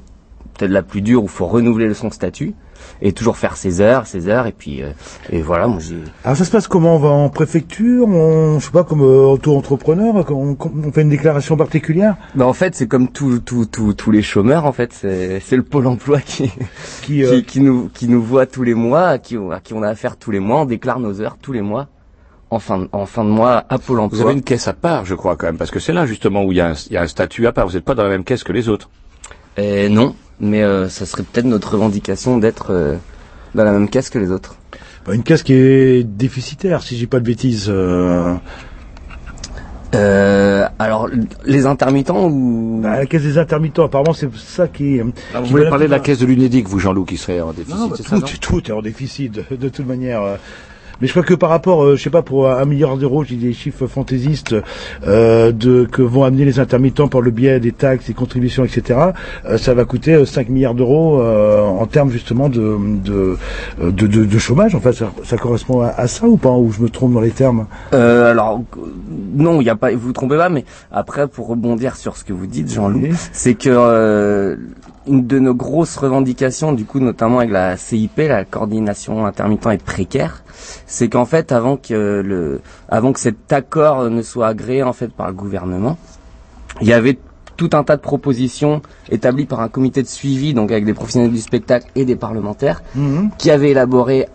peut-être 0.58 0.72
la 0.72 0.82
plus 0.84 1.02
dure 1.02 1.22
où 1.22 1.26
il 1.28 1.30
faut 1.30 1.46
renouveler 1.48 1.88
le 1.88 1.94
son 1.94 2.10
statut 2.12 2.54
et 3.02 3.14
toujours 3.14 3.38
faire 3.38 3.56
ses 3.56 3.82
heures, 3.82 4.08
ses 4.08 4.28
heures 4.28 4.48
et 4.48 4.52
puis 4.52 4.82
euh, 4.84 4.92
et 5.30 5.42
voilà 5.42 5.68
moi 5.68 5.80
j'ai 5.80 5.98
Alors 6.24 6.38
ça 6.38 6.46
se 6.46 6.52
passe 6.52 6.68
comment? 6.68 6.96
On 6.96 7.00
va 7.00 7.10
en 7.10 7.30
préfecture? 7.30 8.08
On, 8.08 8.60
Je 8.60 8.66
sais 8.66 8.72
pas, 8.72 8.84
comme 8.84 9.02
euh, 9.02 9.26
auto-entrepreneur? 9.26 10.26
On, 10.32 10.58
on 10.60 10.92
fait 10.92 11.02
une 11.02 11.10
déclaration 11.10 11.56
particulière? 11.56 12.16
Bah 12.36 12.46
en 12.46 12.54
fait 12.54 12.76
c'est 12.76 12.88
comme 12.88 13.10
tous 13.10 13.40
tous 13.40 13.66
tous 13.66 13.94
tous 13.94 14.12
les 14.12 14.22
chômeurs 14.22 14.66
en 14.66 14.72
fait 14.72 14.94
c'est 14.94 15.40
c'est 15.40 15.56
le 15.56 15.64
pôle 15.64 15.88
emploi 15.88 16.20
qui 16.20 16.52
qui, 17.02 17.24
euh, 17.24 17.40
qui 17.42 17.44
qui 17.44 17.60
nous 17.62 17.90
qui 17.94 18.08
nous 18.08 18.22
voit 18.22 18.46
tous 18.46 18.64
les 18.64 18.74
mois 18.74 19.08
à 19.08 19.18
qui 19.18 19.38
à 19.38 19.60
qui 19.60 19.74
on 19.74 19.82
a 19.84 19.90
affaire 19.90 20.18
tous 20.18 20.32
les 20.32 20.40
mois 20.40 20.62
on 20.62 20.66
déclare 20.66 21.00
nos 21.00 21.22
heures 21.22 21.38
tous 21.42 21.54
les 21.54 21.62
mois 21.62 21.88
en 22.52 22.60
fin 22.60 22.80
de, 22.80 22.90
en 22.92 23.06
fin 23.06 23.24
de 23.24 23.30
mois 23.30 23.64
à 23.70 23.78
pôle 23.78 24.00
emploi. 24.00 24.18
Vous 24.18 24.26
avez 24.26 24.34
une 24.34 24.44
caisse 24.44 24.68
à 24.68 24.74
part, 24.74 25.06
je 25.06 25.16
crois 25.16 25.36
quand 25.36 25.46
même, 25.46 25.58
parce 25.58 25.72
que 25.72 25.80
c'est 25.80 25.94
là 25.94 26.06
justement 26.06 26.44
où 26.44 26.52
il 26.52 26.58
y, 26.58 26.62
a 26.62 26.70
un, 26.70 26.74
il 26.88 26.94
y 26.94 26.98
a 26.98 27.02
un 27.02 27.08
statut 27.08 27.46
à 27.48 27.52
part. 27.52 27.68
Vous 27.68 27.74
n'êtes 27.74 27.86
pas 27.86 27.96
dans 27.96 28.04
la 28.04 28.10
même 28.10 28.24
caisse 28.24 28.44
que 28.44 28.52
les 28.52 28.70
autres. 28.70 28.90
Euh, 29.60 29.90
non, 29.90 30.16
mais 30.40 30.64
euh, 30.64 30.90
ça 30.90 31.06
serait 31.06 31.24
peut-être 31.24 31.46
notre 31.46 31.74
revendication 31.74 32.38
d'être 32.38 32.68
euh, 32.72 32.96
dans 33.56 33.64
la 33.64 33.72
même 33.72 33.90
caisse 33.90 34.10
que 34.10 34.20
les 34.20 34.32
autres. 34.32 34.56
Bah, 35.06 35.14
Une 35.16 35.24
caisse 35.24 35.44
qui 35.44 35.54
est 35.54 36.04
déficitaire, 36.04 36.82
si 36.84 36.98
j'ai 36.98 37.08
pas 37.08 37.20
de 37.20 37.26
bêtises. 37.26 37.68
euh. 37.70 38.36
Euh, 39.96 40.68
alors, 40.78 41.10
les 41.46 41.66
intermittents 41.66 42.28
ou? 42.30 42.80
Bah, 42.84 42.98
la 42.98 43.06
caisse 43.08 43.24
des 43.24 43.40
intermittents, 43.40 43.86
apparemment 43.86 44.14
c'est 44.14 44.30
ça 44.36 44.68
qui... 44.68 45.00
Ah, 45.34 45.40
vous 45.40 45.46
qui 45.46 45.52
voulez 45.52 45.68
parler 45.68 45.88
de 45.88 45.92
la 45.92 46.00
caisse 46.00 46.20
de 46.20 46.28
l'UNEDIC, 46.28 46.68
vous 46.68 46.78
Jean-Loup, 46.78 47.06
qui 47.06 47.18
serait 47.18 47.42
en 47.42 47.54
déficit, 47.54 47.80
Non, 47.80 47.88
bah, 47.88 47.98
tout, 47.98 48.04
ça 48.04 48.20
non 48.20 48.28
tout 48.40 48.68
est 48.70 48.72
en 48.72 48.82
déficit 48.84 49.32
de, 49.32 49.56
de 49.56 49.70
toute 49.70 49.88
manière. 49.88 50.38
Euh. 51.00 51.02
Mais 51.02 51.08
je 51.08 51.14
crois 51.14 51.24
que 51.24 51.34
par 51.34 51.50
rapport, 51.50 51.84
euh, 51.84 51.96
je 51.96 52.04
sais 52.04 52.10
pas, 52.10 52.22
pour 52.22 52.50
un 52.50 52.66
milliard 52.66 52.98
d'euros, 52.98 53.24
j'ai 53.24 53.36
des 53.36 53.54
chiffres 53.54 53.88
fantaisistes 53.88 54.56
euh, 55.08 55.52
de 55.52 55.86
que 55.90 56.02
vont 56.02 56.24
amener 56.24 56.46
les 56.46 56.60
intermittents 56.60 57.08
par 57.08 57.22
le 57.22 57.32
biais 57.32 57.60
des 57.60 57.72
taxes, 57.72 58.08
des 58.08 58.14
contributions, 58.14 58.64
etc. 58.66 59.00
euh, 59.46 59.58
ça 59.58 59.74
va 59.74 59.86
coûter 59.86 60.14
euh, 60.14 60.26
5 60.26 60.50
milliards 60.50 60.76
d'euros 60.76 61.22
euh, 61.22 61.62
en 61.62 61.86
termes 61.86 62.10
justement 62.12 62.50
de 62.50 62.78
de, 63.04 63.38
euh, 63.82 63.92
de, 63.92 64.08
de, 64.08 64.26
de 64.26 64.38
chômage. 64.38 64.76
Enfin, 64.76 64.92
ça, 64.92 65.12
ça 65.24 65.38
correspond 65.38 65.82
à, 65.82 65.88
à 65.88 66.08
ça 66.08 66.28
ou 66.28 66.38
pas 66.38 66.52
Ou 66.52 66.72
je 66.72 66.82
me 66.82 66.90
trompe 66.90 67.14
dans 67.14 67.22
les 67.22 67.32
termes? 67.32 67.66
Euh, 67.94 68.32
alors 68.32 68.62
euh, 68.78 68.82
non, 69.36 69.62
il 69.62 69.66
y 69.66 69.70
a 69.70 69.76
pas, 69.76 69.92
vous 69.92 70.00
vous 70.00 70.14
trompez 70.14 70.38
pas, 70.38 70.50
mais 70.50 70.66
après 70.92 71.28
pour 71.28 71.48
rebondir 71.48 71.96
sur 71.96 72.18
ce 72.18 72.24
que 72.24 72.34
vous 72.34 72.48
dites, 72.48 72.72
Jean-Loup, 72.72 73.08
c'est 73.32 73.54
que 73.54 73.70
euh, 73.70 74.56
une 75.10 75.26
de 75.28 75.40
nos 75.40 75.56
grosses 75.56 75.98
revendications, 75.98 76.72
du 76.72 76.86
coup 76.86 77.00
notamment 77.00 77.40
avec 77.40 77.52
la 77.52 77.76
CIP, 77.78 78.18
la 78.18 78.46
coordination 78.46 79.26
intermittent 79.26 79.68
et 79.68 79.78
précaire, 79.78 80.44
c'est 80.86 81.10
qu'en 81.10 81.26
fait 81.26 81.52
avant 81.52 81.78
que 81.78 82.22
le, 82.24 82.62
avant 82.88 83.12
que 83.12 83.20
cet 83.20 83.52
accord 83.52 84.10
ne 84.10 84.22
soit 84.22 84.48
agréé 84.48 84.84
en 84.84 84.94
fait 84.94 85.12
par 85.12 85.28
le 85.28 85.34
gouvernement, 85.34 85.98
il 86.82 86.88
y 86.88 86.94
avait 86.94 87.18
tout 87.58 87.72
un 87.74 87.84
tas 87.84 87.98
de 87.98 88.02
propositions 88.02 88.82
établies 89.10 89.46
par 89.46 89.60
un 89.60 89.68
comité 89.68 90.02
de 90.02 90.08
suivi, 90.08 90.54
donc 90.54 90.72
avec 90.72 90.86
des 90.86 90.94
professionnels 90.94 91.32
du 91.32 91.42
spectacle 91.42 91.88
et 91.96 92.06
des 92.06 92.16
parlementaires, 92.16 92.82
qui 93.38 93.52
avaient 93.52 93.72
élaboré 93.72 94.28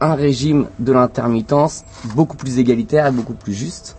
un 0.00 0.14
régime 0.14 0.66
de 0.80 0.92
l'intermittence 0.92 1.84
beaucoup 2.16 2.36
plus 2.36 2.58
égalitaire 2.58 3.06
et 3.06 3.12
beaucoup 3.12 3.34
plus 3.34 3.54
juste. 3.54 3.96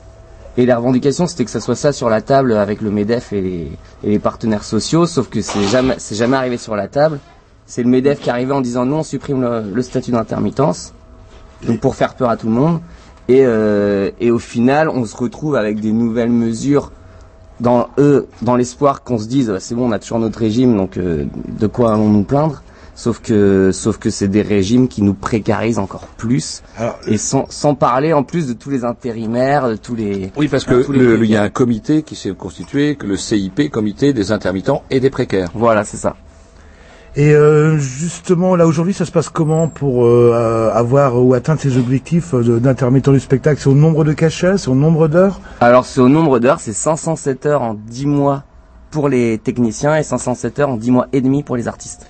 Et 0.55 0.65
la 0.67 0.77
revendication, 0.77 1.25
c'était 1.25 1.45
que 1.45 1.51
ça 1.51 1.59
soit 1.59 1.75
ça 1.75 1.91
sur 1.91 2.09
la 2.09 2.21
table 2.21 2.53
avec 2.53 2.81
le 2.81 2.91
MEDEF 2.91 3.33
et 3.33 3.41
les, 3.41 3.71
et 4.03 4.09
les 4.09 4.19
partenaires 4.19 4.63
sociaux, 4.63 5.07
sauf 5.07 5.27
que 5.27 5.41
c'est 5.41 5.63
jamais, 5.63 5.97
jamais 6.11 6.37
arrivé 6.37 6.57
sur 6.57 6.75
la 6.75 6.87
table. 6.87 7.19
C'est 7.65 7.81
le 7.81 7.89
MEDEF 7.89 8.19
qui 8.19 8.29
arrivé 8.29 8.51
en 8.51 8.61
disant 8.61 8.85
non, 8.85 8.99
on 8.99 9.03
supprime 9.03 9.41
le, 9.41 9.61
le 9.73 9.81
statut 9.81 10.11
d'intermittence, 10.11 10.93
donc 11.65 11.79
pour 11.79 11.95
faire 11.95 12.13
peur 12.13 12.29
à 12.29 12.37
tout 12.37 12.47
le 12.47 12.53
monde. 12.53 12.81
Et, 13.29 13.45
euh, 13.45 14.11
et 14.19 14.31
au 14.31 14.37
final, 14.37 14.89
on 14.89 15.05
se 15.05 15.15
retrouve 15.15 15.55
avec 15.55 15.79
des 15.79 15.91
nouvelles 15.91 16.29
mesures 16.29 16.91
dans 17.59 17.87
eux, 17.97 18.27
dans 18.41 18.55
l'espoir 18.55 19.03
qu'on 19.03 19.17
se 19.17 19.27
dise 19.27 19.57
c'est 19.59 19.73
bon, 19.73 19.87
on 19.87 19.91
a 19.91 19.99
toujours 19.99 20.19
notre 20.19 20.39
régime, 20.39 20.75
donc 20.75 20.97
euh, 20.97 21.25
de 21.47 21.67
quoi 21.67 21.93
allons 21.93 22.09
nous 22.09 22.23
plaindre? 22.23 22.61
Sauf 22.95 23.19
que, 23.21 23.71
sauf 23.73 23.97
que 23.97 24.11
c'est 24.11 24.27
des 24.27 24.43
régimes 24.43 24.87
qui 24.87 25.01
nous 25.01 25.15
précarisent 25.15 25.79
encore 25.79 26.05
plus. 26.15 26.61
et 27.07 27.17
sans, 27.17 27.45
sans 27.49 27.73
parler 27.73 28.13
en 28.13 28.21
plus 28.23 28.45
de 28.47 28.53
tous 28.53 28.69
les 28.69 28.83
intérimaires, 28.85 29.67
de 29.67 29.75
tous 29.75 29.95
les. 29.95 30.31
Oui, 30.37 30.47
parce 30.47 30.63
que 30.63 30.75
les 30.91 30.99
le- 30.99 31.23
il 31.25 31.31
y 31.31 31.35
a 31.35 31.41
un 31.41 31.49
comité 31.49 32.03
qui 32.03 32.15
s'est 32.15 32.31
constitué, 32.35 32.95
que 32.95 33.07
le 33.07 33.17
CIP, 33.17 33.71
comité 33.71 34.13
des 34.13 34.31
intermittents 34.31 34.83
et 34.91 34.99
des 34.99 35.09
précaires. 35.09 35.49
Voilà, 35.55 35.83
c'est 35.83 35.97
ça. 35.97 36.15
Et 37.15 37.31
euh, 37.33 37.77
justement, 37.77 38.55
là 38.55 38.65
aujourd'hui, 38.67 38.93
ça 38.93 39.05
se 39.05 39.11
passe 39.11 39.29
comment 39.29 39.67
pour 39.67 40.05
euh, 40.05 40.71
avoir 40.73 41.23
ou 41.23 41.33
atteindre 41.35 41.61
ces 41.61 41.77
objectifs 41.77 42.33
euh, 42.33 42.59
d'intermittent 42.59 43.09
du 43.09 43.19
spectacle? 43.19 43.59
C'est 43.61 43.69
au 43.69 43.75
nombre 43.75 44.03
de 44.03 44.13
cachets, 44.13 44.57
c'est 44.57 44.69
au 44.69 44.75
nombre 44.75 45.07
d'heures? 45.07 45.39
Alors 45.61 45.85
c'est 45.85 46.01
au 46.01 46.09
nombre 46.09 46.39
d'heures, 46.39 46.59
c'est 46.59 46.73
507 46.73 47.45
heures 47.47 47.61
en 47.61 47.73
10 47.75 48.05
mois 48.07 48.43
pour 48.89 49.09
les 49.09 49.37
techniciens 49.39 49.95
et 49.95 50.03
507 50.03 50.59
heures 50.59 50.69
en 50.69 50.77
10 50.77 50.89
mois 50.91 51.07
et 51.13 51.21
demi 51.21 51.43
pour 51.43 51.55
les 51.55 51.67
artistes. 51.67 52.07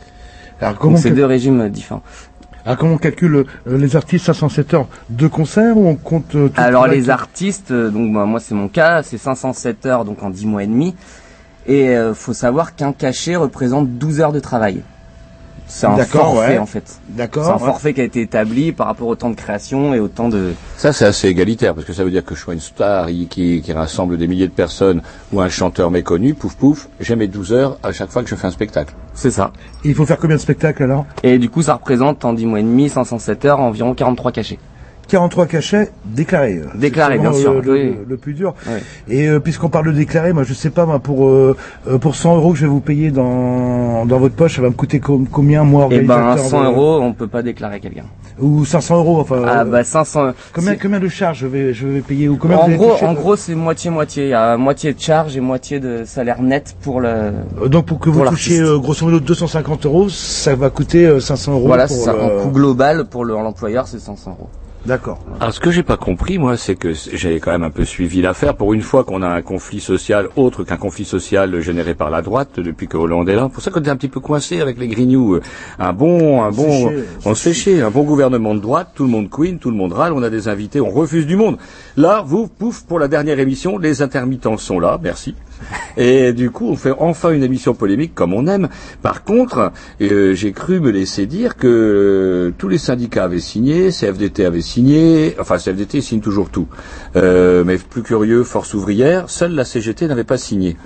Alors 0.61 0.77
comment 0.77 0.93
Donc 0.93 1.03
c'est 1.03 1.11
deux 1.11 1.25
régimes 1.25 1.69
différents. 1.69 2.03
Alors 2.65 2.77
comment 2.77 2.93
on 2.93 2.97
calcule 2.97 3.45
euh, 3.67 3.77
les 3.77 3.95
artistes 3.95 4.25
507 4.25 4.73
heures 4.73 4.87
de 5.09 5.27
concert 5.27 5.77
ou 5.77 5.87
on 5.87 5.95
compte 5.95 6.33
euh, 6.35 6.47
tout 6.47 6.61
Alors 6.61 6.87
les 6.87 7.09
artistes, 7.09 7.71
euh, 7.71 7.89
donc 7.89 8.13
bah, 8.13 8.25
moi 8.25 8.39
c'est 8.39 8.55
mon 8.55 8.69
cas, 8.69 9.03
c'est 9.03 9.17
507 9.17 9.85
heures 9.85 10.05
donc 10.05 10.23
en 10.23 10.29
10 10.29 10.45
mois 10.45 10.63
et 10.63 10.67
demi. 10.67 10.95
Et 11.65 11.89
euh, 11.89 12.13
faut 12.13 12.33
savoir 12.33 12.75
qu'un 12.75 12.93
cachet 12.93 13.35
représente 13.35 13.89
12 13.97 14.21
heures 14.21 14.31
de 14.31 14.39
travail. 14.39 14.81
C'est 15.67 15.87
un 15.87 15.97
forfait 15.97 16.53
ouais. 16.53 16.57
en 16.57 16.65
fait. 16.65 16.99
D'accord, 17.09 17.45
C'est 17.45 17.51
un 17.51 17.55
ouais. 17.55 17.59
forfait 17.59 17.93
qui 17.93 18.01
a 18.01 18.03
été 18.03 18.21
établi 18.21 18.71
par 18.71 18.87
rapport 18.87 19.07
au 19.07 19.15
temps 19.15 19.29
de 19.29 19.35
création 19.35 19.93
et 19.93 19.99
au 19.99 20.07
temps 20.07 20.29
de... 20.29 20.53
Ça, 20.77 20.93
c'est 20.93 21.05
assez 21.05 21.27
égalitaire, 21.27 21.73
parce 21.73 21.85
que 21.85 21.93
ça 21.93 22.03
veut 22.03 22.11
dire 22.11 22.23
que 22.23 22.35
je 22.35 22.39
sois 22.41 22.53
une 22.53 22.59
star 22.59 23.07
qui, 23.07 23.27
qui, 23.27 23.61
qui 23.61 23.73
rassemble 23.73 24.17
des 24.17 24.27
milliers 24.27 24.47
de 24.47 24.53
personnes 24.53 25.01
ou 25.31 25.41
un 25.41 25.49
chanteur 25.49 25.89
méconnu, 25.91 26.33
pouf 26.33 26.55
pouf, 26.55 26.89
j'ai 26.99 27.15
mes 27.15 27.27
12 27.27 27.53
heures 27.53 27.77
à 27.83 27.91
chaque 27.91 28.11
fois 28.11 28.23
que 28.23 28.29
je 28.29 28.35
fais 28.35 28.47
un 28.47 28.51
spectacle. 28.51 28.93
C'est 29.13 29.31
ça. 29.31 29.51
Il 29.83 29.95
faut 29.95 30.05
faire 30.05 30.17
combien 30.17 30.35
de 30.35 30.41
spectacles 30.41 30.83
alors? 30.83 31.05
Et 31.23 31.37
du 31.37 31.49
coup 31.49 31.61
ça 31.61 31.75
représente 31.75 32.25
en 32.25 32.33
10 32.33 32.45
mois 32.45 32.59
et 32.59 32.63
demi, 32.63 32.89
507 32.89 33.45
heures, 33.45 33.59
environ 33.59 33.93
43 33.93 34.31
cachets. 34.31 34.59
43 35.07 35.45
cachets 35.45 35.91
déclarés. 36.05 36.57
euh. 36.57 36.67
Déclarés, 36.75 37.19
bien 37.19 37.33
sûr, 37.33 37.53
Le, 37.53 37.61
le- 37.61 37.71
oui. 37.73 37.95
le 38.07 38.17
plus 38.17 38.33
dur. 38.33 38.53
Et 39.09 39.27
euh, 39.27 39.39
puisqu'on 39.39 39.69
parle 39.69 39.87
de 39.87 39.91
déclarer, 39.91 40.33
moi 40.33 40.43
je 40.43 40.53
sais 40.53 40.69
pas, 40.69 40.85
moi 40.85 40.99
pour 40.99 41.27
euh, 41.27 41.55
euh, 41.87 41.97
pour 41.97 42.15
100 42.15 42.35
euros 42.37 42.51
que 42.53 42.57
je 42.57 42.63
vais 42.65 42.69
vous 42.71 42.79
payer 42.79 43.11
dans 43.11 44.05
dans 44.05 44.17
votre 44.19 44.35
poche, 44.35 44.55
ça 44.55 44.61
va 44.61 44.69
me 44.69 44.73
coûter 44.73 44.99
com- 44.99 45.27
combien 45.31 45.63
moi 45.63 45.87
Et 45.91 45.99
ben 46.01 46.15
organisateur 46.15 46.49
100 46.49 46.61
de- 46.61 46.65
euros, 46.67 46.99
on 47.01 47.13
peut 47.13 47.27
pas 47.27 47.41
déclarer 47.41 47.79
quelqu'un. 47.79 48.05
ou 48.39 48.65
500 48.65 48.97
euros 48.97 49.19
enfin. 49.19 49.41
Ah 49.45 49.61
euh, 49.61 49.63
bah 49.65 49.83
500. 49.83 50.31
Combien 50.53 50.75
combien 50.75 50.99
de 50.99 51.07
charges 51.07 51.39
je 51.39 51.47
vais 51.47 51.73
je 51.73 51.87
vais 51.87 52.01
payer 52.01 52.27
ou 52.29 52.37
combien 52.37 52.57
en 52.57 52.69
gros, 52.69 52.93
en 53.03 53.13
gros, 53.13 53.35
c'est 53.35 53.55
moitié 53.55 53.89
moitié. 53.91 54.25
Il 54.25 54.29
y 54.29 54.33
a 54.33 54.57
moitié 54.57 54.93
de 54.93 54.99
charge 54.99 55.37
et 55.37 55.41
moitié 55.41 55.79
de 55.79 56.03
salaire 56.05 56.41
net 56.41 56.75
pour 56.81 57.01
le. 57.01 57.07
Euh, 57.09 57.67
Donc 57.67 57.85
pour 57.85 57.99
que 57.99 58.09
vous 58.09 58.25
touchiez 58.25 58.59
euh, 58.59 58.77
grosso 58.79 59.05
modo 59.05 59.19
250 59.19 59.85
euros, 59.85 60.09
ça 60.09 60.55
va 60.55 60.69
coûter 60.69 61.05
euh, 61.05 61.19
500 61.19 61.53
euros. 61.53 61.67
Voilà, 61.67 61.87
c'est 61.87 61.95
ça. 61.95 62.13
le- 62.13 62.19
En 62.39 62.43
coût 62.43 62.49
global 62.51 63.05
pour 63.05 63.25
le- 63.25 63.33
l'employeur, 63.33 63.87
c'est 63.87 63.99
500 63.99 64.31
euros. 64.31 64.49
D'accord. 64.85 65.19
Alors, 65.39 65.53
ce 65.53 65.61
que 65.61 65.71
j'ai 65.71 65.83
pas 65.83 65.95
compris, 65.95 66.37
moi, 66.37 66.57
c'est 66.57 66.75
que 66.75 66.91
j'ai 66.93 67.39
quand 67.39 67.51
même 67.51 67.63
un 67.63 67.69
peu 67.69 67.85
suivi 67.85 68.21
l'affaire. 68.21 68.55
Pour 68.55 68.73
une 68.73 68.81
fois 68.81 69.05
qu'on 69.05 69.21
a 69.21 69.27
un 69.29 69.41
conflit 69.41 69.79
social 69.79 70.27
autre 70.35 70.65
qu'un 70.65 70.75
conflit 70.75 71.05
social 71.05 71.61
généré 71.61 71.95
par 71.95 72.09
la 72.09 72.21
droite 72.21 72.59
depuis 72.59 72.87
que 72.87 72.97
Hollande 72.97 73.29
est 73.29 73.35
là. 73.35 73.47
Pour 73.47 73.63
ça 73.63 73.71
qu'on 73.71 73.81
est 73.81 73.89
un 73.89 73.95
petit 73.95 74.09
peu 74.09 74.19
coincé 74.19 74.59
avec 74.59 74.77
les 74.77 74.89
Grignoux. 74.89 75.39
Un 75.79 75.93
bon, 75.93 76.43
un 76.43 76.51
bon, 76.51 76.89
chier, 76.89 77.03
on 77.25 77.33
se 77.33 77.43
fait 77.43 77.53
chier. 77.53 77.81
Un 77.81 77.91
bon 77.91 78.03
gouvernement 78.03 78.55
de 78.55 78.59
droite, 78.59 78.89
tout 78.93 79.03
le 79.03 79.09
monde 79.09 79.29
queen, 79.29 79.57
tout 79.57 79.71
le 79.71 79.77
monde 79.77 79.93
râle, 79.93 80.11
on 80.11 80.21
a 80.21 80.29
des 80.29 80.49
invités, 80.49 80.81
on 80.81 80.89
refuse 80.89 81.25
du 81.25 81.37
monde. 81.37 81.57
Là, 81.95 82.21
vous, 82.25 82.47
pouf, 82.47 82.83
pour 82.83 82.99
la 82.99 83.07
dernière 83.07 83.39
émission, 83.39 83.77
les 83.77 84.01
intermittents 84.01 84.57
sont 84.57 84.79
là, 84.79 84.99
merci. 85.01 85.33
Et 85.97 86.33
du 86.33 86.49
coup, 86.49 86.67
on 86.67 86.75
fait 86.75 86.93
enfin 86.97 87.31
une 87.31 87.43
émission 87.43 87.73
polémique 87.73 88.15
comme 88.15 88.33
on 88.33 88.47
aime. 88.47 88.69
Par 89.01 89.23
contre, 89.23 89.71
euh, 90.01 90.33
j'ai 90.33 90.51
cru 90.51 90.79
me 90.79 90.89
laisser 90.89 91.25
dire 91.25 91.55
que 91.55 91.67
euh, 91.67 92.53
tous 92.57 92.67
les 92.67 92.77
syndicats 92.77 93.25
avaient 93.25 93.39
signé, 93.39 93.89
CFDT 93.91 94.45
avait 94.45 94.61
signé, 94.61 95.35
enfin 95.39 95.57
CFDT 95.57 96.01
signe 96.01 96.21
toujours 96.21 96.49
tout. 96.49 96.67
Euh, 97.15 97.63
mais 97.63 97.77
plus 97.77 98.03
curieux, 98.03 98.43
Force 98.43 98.73
ouvrière, 98.73 99.29
seule 99.29 99.53
la 99.53 99.65
CGT 99.65 100.07
n'avait 100.07 100.23
pas 100.23 100.37
signé. 100.37 100.77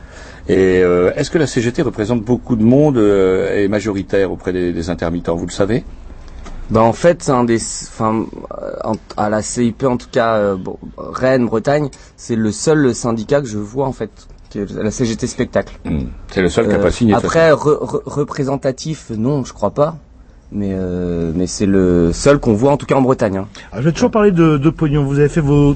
Et 0.50 0.80
est-ce 1.16 1.30
que 1.30 1.38
la 1.38 1.46
CGT 1.46 1.82
représente 1.82 2.24
beaucoup 2.24 2.56
de 2.56 2.64
monde 2.64 2.98
et 2.98 3.68
majoritaire 3.68 4.32
auprès 4.32 4.54
des, 4.54 4.90
intermittents 4.90 5.36
Vous 5.36 5.46
le 5.46 5.52
savez? 5.52 5.84
Bah 6.70 6.82
en 6.84 6.94
fait, 6.94 7.30
à 9.18 9.30
la 9.30 9.42
CIP 9.42 9.84
en 9.84 9.98
tout 9.98 10.08
cas, 10.10 10.56
Rennes, 10.98 11.48
Bretagne, 11.48 11.90
c'est 12.16 12.38
le 12.38 12.54
seul 12.54 12.96
syndicat 12.96 13.42
que 13.42 13.48
je 13.48 13.58
vois 13.58 13.88
en 13.88 13.92
fait, 13.92 14.30
la 14.76 14.92
CGT 14.92 15.28
spectacle. 15.28 15.78
C'est 16.32 16.42
le 16.42 16.50
seul 16.50 16.68
qui 16.68 16.74
a 16.76 16.80
pas 16.80 16.92
signé, 16.92 17.14
de 17.14 17.18
toute 17.18 17.26
Après, 17.26 17.52
re- 17.52 17.56
re- 17.84 18.02
représentatif, 18.06 19.12
non, 19.16 19.44
je 19.44 19.54
crois 19.54 19.72
pas. 19.72 19.98
Mais 20.52 20.70
euh, 20.72 21.32
mais 21.36 21.46
c'est 21.46 21.66
le 21.66 22.14
seul 22.14 22.40
qu'on 22.40 22.54
voit 22.54 22.72
en 22.72 22.78
tout 22.78 22.86
cas 22.86 22.96
en 22.96 23.02
Bretagne. 23.02 23.38
hein. 23.38 23.48
Alors, 23.72 23.84
je 23.84 23.90
vais 23.90 23.94
toujours 23.94 24.12
parler 24.12 24.32
de, 24.32 24.58
de 24.58 24.70
pognon. 24.70 25.04
Vous 25.04 25.20
avez 25.20 25.28
fait 25.28 25.42
vos 25.42 25.76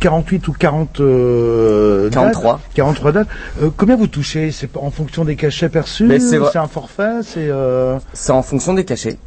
48 0.00 0.48
ou 0.48 0.52
40 0.52 1.00
euh, 1.00 2.10
43. 2.10 2.52
dates 2.54 2.60
43 2.74 3.12
dates. 3.12 3.28
Euh, 3.62 3.70
combien 3.76 3.96
vous 3.96 4.08
touchez? 4.08 4.50
C'est 4.50 4.76
en 4.76 4.90
fonction 4.90 5.24
des 5.24 5.36
cachets 5.36 5.68
perçus? 5.68 6.08
C'est 6.20 6.56
un 6.58 6.66
forfait? 6.66 7.20
C'est 7.22 7.48
euh... 7.48 7.98
C'est 8.12 8.32
en 8.32 8.42
fonction 8.42 8.74
des 8.74 8.84
cachets. 8.84 9.18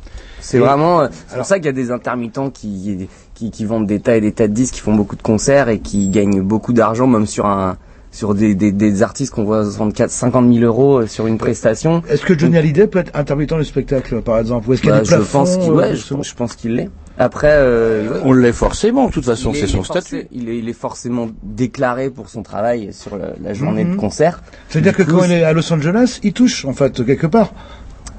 C'est 0.42 0.60
vraiment. 0.60 1.02
euh, 1.02 1.08
C'est 1.28 1.38
pour 1.38 1.46
ça 1.46 1.56
qu'il 1.58 1.68
y 1.68 1.70
a 1.70 1.74
des 1.74 1.92
intermittents 1.92 2.50
qui, 2.50 3.08
qui 3.34 3.52
qui 3.52 3.64
vendent 3.64 3.88
des 3.88 4.00
tas 4.02 4.18
et 4.18 4.22
des 4.22 4.32
tas 4.34 4.48
de 4.50 4.54
disques, 4.54 4.74
qui 4.76 4.82
font 4.82 4.96
beaucoup 4.96 5.16
de 5.16 5.22
concerts 5.22 5.70
et 5.70 5.80
qui 5.80 6.10
gagnent 6.10 6.42
beaucoup 6.42 6.74
d'argent, 6.74 7.08
même 7.08 7.28
sur 7.28 7.46
un 7.46 7.78
sur 8.12 8.36
des, 8.36 8.56
des, 8.56 8.72
des 8.74 9.04
artistes 9.04 9.34
qu'on 9.34 9.46
voit 9.46 9.64
64, 9.64 10.12
50 10.12 10.54
000 10.54 10.66
euros 10.66 11.00
euh, 11.00 11.08
sur 11.08 11.28
une 11.28 11.38
prestation. 11.38 12.02
Est-ce 12.10 12.26
que 12.26 12.38
Johnny 12.38 12.58
Hallyday 12.58 12.88
peut 12.88 13.00
être 13.00 13.12
intermittent 13.14 13.54
du 13.54 13.64
spectacle, 13.64 14.22
par 14.22 14.38
exemple? 14.40 14.70
Ou 14.70 14.74
est-ce 14.74 14.82
qu'il 14.82 14.90
y 14.90 14.94
a 14.94 14.98
Bah, 14.98 15.02
des 15.04 15.10
je 15.10 15.16
plafonds 15.16 15.40
pense 15.40 15.58
qu'il 15.58 15.70
euh, 15.72 15.76
ouais, 15.76 15.96
je, 15.96 16.14
pense- 16.14 16.28
je 16.30 16.36
pense 16.36 16.56
qu'il 16.56 16.76
l'est. 16.76 16.90
Après, 17.18 17.52
euh, 17.52 18.20
On 18.26 18.34
l'est 18.34 18.52
forcément, 18.54 19.08
de 19.08 19.12
toute 19.12 19.26
façon, 19.26 19.54
c'est 19.54 19.62
il 19.62 19.68
son 19.70 19.82
forcé- 19.84 20.02
statut. 20.02 20.28
Il 20.32 20.50
est, 20.50 20.58
il 20.58 20.68
est 20.70 20.74
forcément 20.74 21.28
déclaré 21.44 22.10
pour 22.10 22.30
son 22.30 22.42
travail 22.44 22.90
sur 22.92 23.18
la, 23.18 23.28
la 23.42 23.54
journée 23.54 23.84
Mhm. 23.86 23.92
de 23.96 23.98
concert. 24.00 24.42
C'est-à-dire 24.70 24.96
que 24.96 25.04
coup, 25.04 25.18
quand 25.18 25.24
il 25.26 25.32
est 25.34 25.44
à 25.44 25.54
Los 25.54 25.72
Angeles, 25.72 26.20
il 26.24 26.34
touche, 26.34 26.66
en 26.66 26.74
fait, 26.74 27.06
quelque 27.06 27.28
part. 27.28 27.54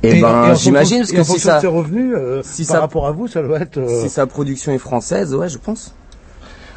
Eh 0.05 0.21
ben, 0.21 0.25
en 0.25 0.45
fonction- 0.47 0.55
j'imagine, 0.57 0.99
parce 1.01 1.13
et 1.13 1.17
que 1.17 1.23
si 1.25 1.39
ça- 1.39 1.61
revenus, 1.61 2.13
euh, 2.17 2.41
si 2.45 2.65
par 2.65 2.77
ça- 2.77 2.81
rapport 2.81 3.07
à 3.07 3.13
vous, 3.13 3.29
ça 3.29 3.43
doit 3.43 3.61
être... 3.61 3.79
euh, 3.79 4.03
Si 4.03 4.09
sa 4.09 4.27
production 4.27 4.73
est 4.73 4.79
française, 4.79 5.35
ouais, 5.35 5.49
je 5.49 5.59
pense. 5.59 5.95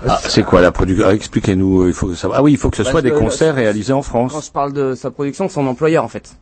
Ah, 0.08 0.20
c'est 0.28 0.44
quoi 0.44 0.62
la 0.62 0.72
production? 0.72 1.10
Expliquez-nous. 1.10 1.84
euh, 1.84 1.88
Il 1.88 1.94
faut 1.94 2.14
savoir. 2.14 2.40
Ah 2.40 2.44
oui, 2.44 2.52
il 2.54 2.58
faut 2.58 2.70
que 2.70 2.78
ce 2.78 2.84
Bah, 2.84 2.92
soit 2.92 3.02
des 3.02 3.12
concerts 3.12 3.56
réalisés 3.56 3.94
en 3.94 4.02
France. 4.02 4.34
Quand 4.34 4.42
je 4.42 4.52
parle 4.52 4.74
de 4.74 4.96
sa 4.96 5.12
production, 5.12 5.50
son 5.50 5.66
employeur 5.68 6.04
en 6.04 6.08
fait. 6.08 6.36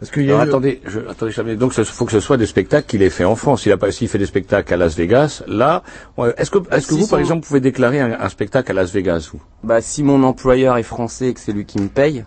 Parce 0.00 0.12
qu'il 0.12 0.22
y 0.26 0.28
Alors, 0.28 0.42
a 0.42 0.44
eu- 0.44 0.48
attendez, 0.48 0.80
je, 0.86 1.00
attendez, 1.10 1.32
je- 1.32 1.42
donc 1.54 1.72
il 1.76 1.84
faut 1.84 2.04
que 2.04 2.12
ce 2.12 2.20
soit 2.20 2.36
des 2.36 2.46
spectacles 2.46 2.86
qu'il 2.86 3.02
ait 3.02 3.10
fait 3.10 3.24
en 3.24 3.34
France. 3.34 3.62
S'il 3.62 3.72
a 3.72 3.76
pas, 3.76 3.90
s'il 3.90 4.06
fait 4.08 4.18
des 4.18 4.26
spectacles 4.26 4.72
à 4.72 4.76
Las 4.76 4.94
Vegas, 4.96 5.42
là, 5.48 5.82
est-ce 6.36 6.52
que, 6.52 6.58
est-ce 6.70 6.86
que 6.86 6.94
si 6.94 7.00
vous, 7.00 7.06
par 7.08 7.18
exemple, 7.18 7.44
pouvez 7.44 7.58
déclarer 7.60 7.98
un, 8.00 8.16
un 8.20 8.28
spectacle 8.28 8.70
à 8.70 8.74
Las 8.74 8.92
Vegas, 8.92 9.28
vous? 9.32 9.40
Bah, 9.64 9.80
si 9.80 10.04
mon 10.04 10.22
employeur 10.22 10.76
est 10.76 10.84
français 10.84 11.30
et 11.30 11.34
que 11.34 11.40
c'est 11.40 11.50
lui 11.52 11.64
qui 11.64 11.80
me 11.80 11.88
paye, 11.88 12.24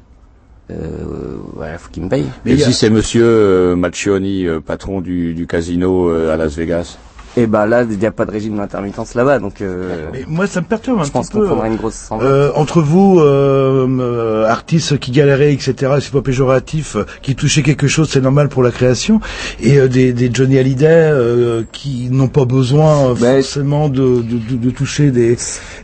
euh, 0.70 1.38
ouais, 1.56 1.78
faut 1.78 1.89
qu'il 1.89 2.04
me 2.04 2.10
paye. 2.10 2.26
Et 2.46 2.58
si 2.58 2.74
c'est 2.74 2.89
Monsieur 2.89 3.24
euh, 3.26 3.76
Macchioni, 3.78 4.48
euh, 4.48 4.60
patron 4.60 5.00
du, 5.00 5.34
du 5.34 5.48
casino 5.48 6.10
euh, 6.10 6.34
à 6.34 6.36
Las 6.36 6.56
Vegas? 6.58 6.98
Et 7.38 7.48
bah 7.48 7.66
là, 7.66 7.84
il 7.90 7.98
n'y 7.98 8.06
a 8.06 8.12
pas 8.12 8.26
de 8.26 8.32
régime 8.32 8.58
d'intermittence 8.58 9.16
là-bas, 9.16 9.40
donc. 9.40 9.62
Euh, 9.62 10.08
Mais 10.12 10.26
moi, 10.28 10.48
ça 10.48 10.60
me 10.60 10.66
perturbe 10.66 11.00
un 11.00 11.04
je 11.06 11.12
pense 11.12 11.28
petit 11.28 11.34
qu'on 11.38 11.40
peu. 11.40 11.48
prendrait 11.48 11.70
une 11.70 11.78
grosse. 11.78 12.10
Euh, 12.12 12.52
entre 12.56 12.82
vous, 12.82 13.20
euh, 13.20 13.88
euh, 13.88 14.46
artistes 14.48 15.00
qui 15.00 15.12
galéraient, 15.12 15.54
etc., 15.54 15.94
c'est 16.02 16.12
pas 16.12 16.22
péjoratif, 16.22 16.98
euh, 16.98 17.06
qui 17.22 17.36
touchaient 17.36 17.64
quelque 17.64 17.88
chose, 17.88 18.10
c'est 18.10 18.20
normal 18.20 18.50
pour 18.50 18.64
la 18.64 18.72
création, 18.72 19.22
et 19.62 19.78
euh, 19.80 19.88
des, 19.88 20.12
des 20.12 20.30
Johnny 20.34 20.58
Hallyday 20.58 20.88
euh, 20.90 21.64
qui 21.72 22.10
n'ont 22.12 22.28
pas 22.28 22.44
besoin 22.44 23.12
euh, 23.12 23.16
forcément 23.16 23.88
de, 23.88 24.22
de, 24.22 24.38
de, 24.38 24.56
de 24.58 24.70
toucher 24.72 25.12
des... 25.12 25.38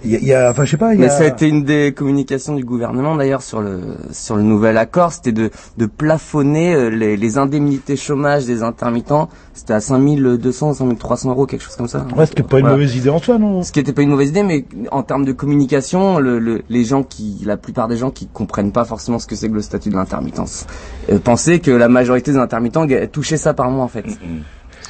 Il 0.04 0.12
y 0.12 0.16
a, 0.16 0.20
il 0.20 0.26
y 0.28 0.34
a- 0.34 0.50
enfin, 0.52 0.66
je 0.66 0.72
sais 0.72 0.78
pas, 0.78 0.93
il 0.93 0.98
y 0.98 1.02
Mais 1.02 1.08
a... 1.08 1.10
ça 1.18 1.24
a 1.24 1.28
été 1.28 1.48
une 1.48 1.64
des 1.64 1.93
communications 1.95 2.56
du 2.56 2.66
gouvernement 2.66 3.16
d'ailleurs 3.16 3.41
sur 3.41 3.62
le 3.62 3.80
sur 4.12 4.36
le 4.36 4.43
nouvel 4.43 4.78
accord, 4.78 5.14
c'était 5.14 5.32
de 5.32 5.50
de 5.78 5.86
plafonner 5.86 6.89
les, 6.89 7.16
les 7.16 7.38
indemnités 7.38 7.95
chômage 7.95 8.45
des 8.45 8.64
intermittents, 8.64 9.30
c'était 9.54 9.74
à 9.74 9.80
5200 9.82 10.74
5300 10.74 11.30
euros 11.32 11.37
quelque 11.46 11.62
chose 11.64 11.76
comme 11.76 11.88
ça. 11.88 12.06
Ouais, 12.16 12.26
c'était 12.26 12.44
pas 12.44 12.60
une 12.60 12.68
mauvaise 12.68 12.96
idée 12.96 13.10
en 13.10 13.20
soi, 13.20 13.38
non 13.38 13.62
Ce 13.64 13.72
qui 13.72 13.80
était 13.80 13.94
pas 13.94 14.02
une 14.02 14.10
mauvaise 14.10 14.30
idée, 14.30 14.44
mais 14.44 14.66
en 14.92 15.04
termes 15.04 15.26
de 15.26 15.32
communication, 15.34 16.20
le, 16.20 16.40
le- 16.40 16.64
les 16.70 16.84
gens 16.84 17.04
qui, 17.04 17.42
la 17.46 17.58
plupart 17.58 17.88
des 17.88 17.98
gens 17.98 18.10
qui 18.12 18.28
comprennent 18.28 18.72
pas 18.72 18.86
forcément 18.86 19.20
ce 19.20 19.28
que 19.28 19.36
c'est 19.36 19.50
que 19.50 19.54
le 19.54 19.62
statut 19.62 19.90
de 19.90 19.96
l'intermittence, 19.96 20.66
euh, 21.12 21.20
pensaient 21.20 21.60
que 21.60 21.72
la 21.72 21.88
majorité 21.90 22.32
des 22.32 22.38
intermittents 22.38 22.86
touchaient 23.12 23.38
ça 23.38 23.54
par 23.54 23.70
mois 23.70 23.84
en 23.84 23.88
fait. 23.90 24.06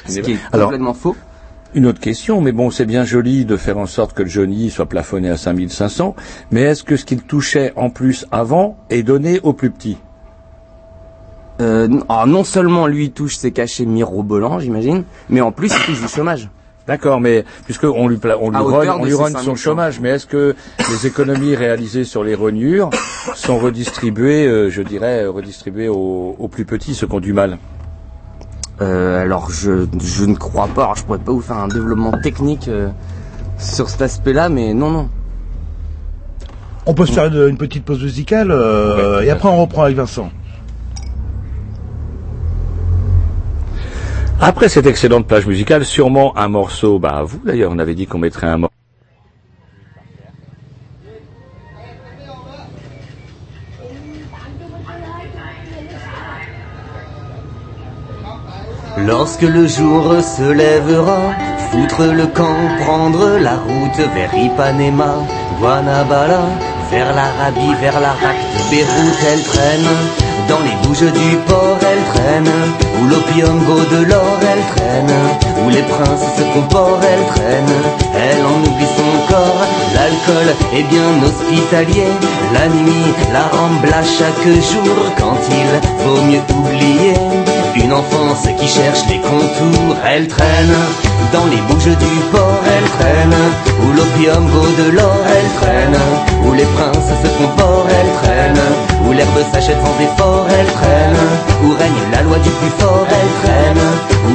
Ce 0.06 0.20
qui 0.20 0.32
est 0.32 0.38
Alors, 0.52 0.66
complètement 0.68 0.94
faux. 0.94 1.16
Une 1.74 1.84
autre 1.84 2.00
question, 2.00 2.40
mais 2.40 2.52
bon, 2.52 2.70
c'est 2.70 2.86
bien 2.86 3.04
joli 3.04 3.44
de 3.44 3.58
faire 3.58 3.76
en 3.76 3.84
sorte 3.84 4.14
que 4.14 4.22
le 4.22 4.28
Johnny 4.30 4.70
soit 4.70 4.86
plafonné 4.86 5.28
à 5.28 5.36
5500, 5.36 6.16
mais 6.50 6.62
est-ce 6.62 6.82
que 6.82 6.96
ce 6.96 7.04
qu'il 7.04 7.20
touchait 7.22 7.74
en 7.76 7.90
plus 7.90 8.26
avant 8.30 8.78
est 8.88 9.02
donné 9.02 9.38
aux 9.42 9.52
plus 9.52 9.70
petits? 9.70 9.98
Euh, 11.60 11.88
alors 12.08 12.26
non 12.26 12.44
seulement 12.44 12.86
lui 12.86 13.10
touche 13.10 13.36
ses 13.36 13.50
cachets 13.50 13.84
mirobolants, 13.84 14.60
j'imagine, 14.60 15.04
mais 15.28 15.40
en 15.40 15.50
plus 15.52 15.72
il 15.74 15.84
touche 15.86 16.00
du 16.00 16.08
chômage. 16.08 16.48
D'accord, 16.86 17.20
mais 17.20 17.44
puisque 17.66 17.84
on 17.84 18.08
lui 18.08 18.16
pla- 18.16 18.38
on 18.40 18.48
lui 18.50 18.56
rogne, 18.56 18.88
hauteur 18.88 19.00
on 19.00 19.04
lui 19.04 19.10
5 19.12 19.38
son 19.38 19.44
000 19.44 19.56
chômage, 19.56 20.00
mais 20.00 20.08
est-ce 20.10 20.24
que 20.26 20.54
les 20.88 21.06
économies 21.06 21.54
réalisées 21.54 22.04
sur 22.04 22.24
les 22.24 22.34
rognures 22.34 22.88
sont 23.34 23.58
redistribuées, 23.58 24.46
euh, 24.46 24.70
je 24.70 24.80
dirais, 24.82 25.24
euh, 25.24 25.30
redistribuées 25.30 25.88
aux, 25.88 26.34
aux 26.38 26.48
plus 26.48 26.64
petits, 26.64 26.94
ceux 26.94 27.06
qui 27.06 27.14
ont 27.14 27.20
du 27.20 27.32
mal? 27.34 27.58
Euh, 28.80 29.20
alors 29.20 29.50
je, 29.50 29.86
je 30.00 30.24
ne 30.24 30.36
crois 30.36 30.68
pas, 30.68 30.84
alors 30.84 30.96
je 30.96 31.02
pourrais 31.04 31.18
pas 31.18 31.32
vous 31.32 31.40
faire 31.40 31.58
un 31.58 31.68
développement 31.68 32.12
technique 32.22 32.68
euh, 32.68 32.88
sur 33.58 33.90
cet 33.90 34.00
aspect-là, 34.02 34.48
mais 34.48 34.72
non, 34.72 34.90
non. 34.90 35.08
On 36.86 36.94
peut 36.94 37.04
se 37.04 37.12
faire 37.12 37.26
une, 37.26 37.48
une 37.50 37.58
petite 37.58 37.84
pause 37.84 38.02
musicale, 38.02 38.50
euh, 38.52 39.20
et 39.22 39.30
après 39.30 39.48
on 39.48 39.60
reprend 39.60 39.82
avec 39.82 39.96
Vincent. 39.96 40.30
Après 44.40 44.68
cette 44.68 44.86
excellente 44.86 45.26
plage 45.26 45.46
musicale, 45.46 45.84
sûrement 45.84 46.36
un 46.36 46.48
morceau, 46.48 47.00
bah 47.00 47.22
vous 47.24 47.40
d'ailleurs, 47.44 47.72
on 47.72 47.78
avait 47.78 47.96
dit 47.96 48.06
qu'on 48.06 48.18
mettrait 48.18 48.46
un 48.46 48.58
morceau. 48.58 48.74
Lorsque 58.96 59.42
le 59.42 59.66
jour 59.66 60.20
se 60.22 60.52
lèvera, 60.52 61.32
foutre 61.70 62.02
le 62.02 62.26
camp, 62.26 62.56
prendre 62.84 63.38
la 63.38 63.56
route 63.56 64.00
vers 64.14 64.34
Ipanema, 64.34 65.14
Guanabara, 65.60 66.44
vers 66.90 67.14
l'Arabie, 67.14 67.74
vers 67.80 68.00
l'Arak 68.00 68.36
Beyrouth, 68.70 69.22
elle 69.32 69.42
traîne. 69.42 69.88
Dans 70.48 70.60
les 70.60 70.76
bouges 70.82 71.12
du 71.12 71.36
port, 71.46 71.78
elle 71.82 72.04
traîne. 72.14 72.52
Où 72.98 73.04
l'opium 73.04 73.58
vaut 73.58 73.96
de 73.96 74.04
l'or, 74.04 74.38
elle 74.40 74.64
traîne. 74.74 75.14
Où 75.64 75.68
les 75.68 75.82
princes 75.82 76.24
se 76.38 76.42
comportent, 76.54 77.04
elle 77.04 77.26
traîne. 77.34 77.74
Elle 78.14 78.42
en 78.46 78.58
oublie 78.60 78.92
son 78.96 79.32
corps. 79.32 79.66
L'alcool 79.94 80.48
est 80.72 80.84
bien 80.84 81.10
hospitalier. 81.22 82.08
La 82.54 82.66
nuit 82.68 83.12
la 83.30 83.44
remble 83.58 83.92
à 83.92 84.02
chaque 84.02 84.48
jour. 84.70 84.96
Quand 85.18 85.38
il 85.50 86.04
vaut 86.04 86.22
mieux 86.22 86.44
oublier. 86.56 87.57
Une 87.84 87.92
enfance 87.92 88.48
qui 88.58 88.66
cherche 88.66 89.06
les 89.08 89.20
contours, 89.20 89.96
elle 90.04 90.26
traîne 90.26 90.74
dans 91.32 91.46
les 91.46 91.60
bouges 91.68 91.96
du 91.96 92.20
port, 92.32 92.60
elle 92.66 92.88
traîne 92.98 93.34
où 93.82 93.92
l'opium 93.92 94.46
vaut 94.46 94.82
de 94.82 94.90
l'or, 94.96 95.20
elle 95.26 95.50
traîne 95.60 95.98
où 96.44 96.52
les 96.54 96.64
princes 96.64 97.12
se 97.22 97.28
comportent, 97.38 97.88
elle 97.88 98.12
traîne 98.22 98.60
où 99.06 99.12
l'herbe 99.12 99.40
s'achète 99.52 99.78
sans 99.82 100.02
effort, 100.02 100.46
elle 100.48 100.66
traîne 100.66 101.22
où 101.64 101.70
règne 101.78 102.12
la 102.12 102.22
loi 102.22 102.38
du 102.38 102.50
plus 102.50 102.74
fort, 102.78 103.06
elle 103.08 103.32
traîne 103.42 103.84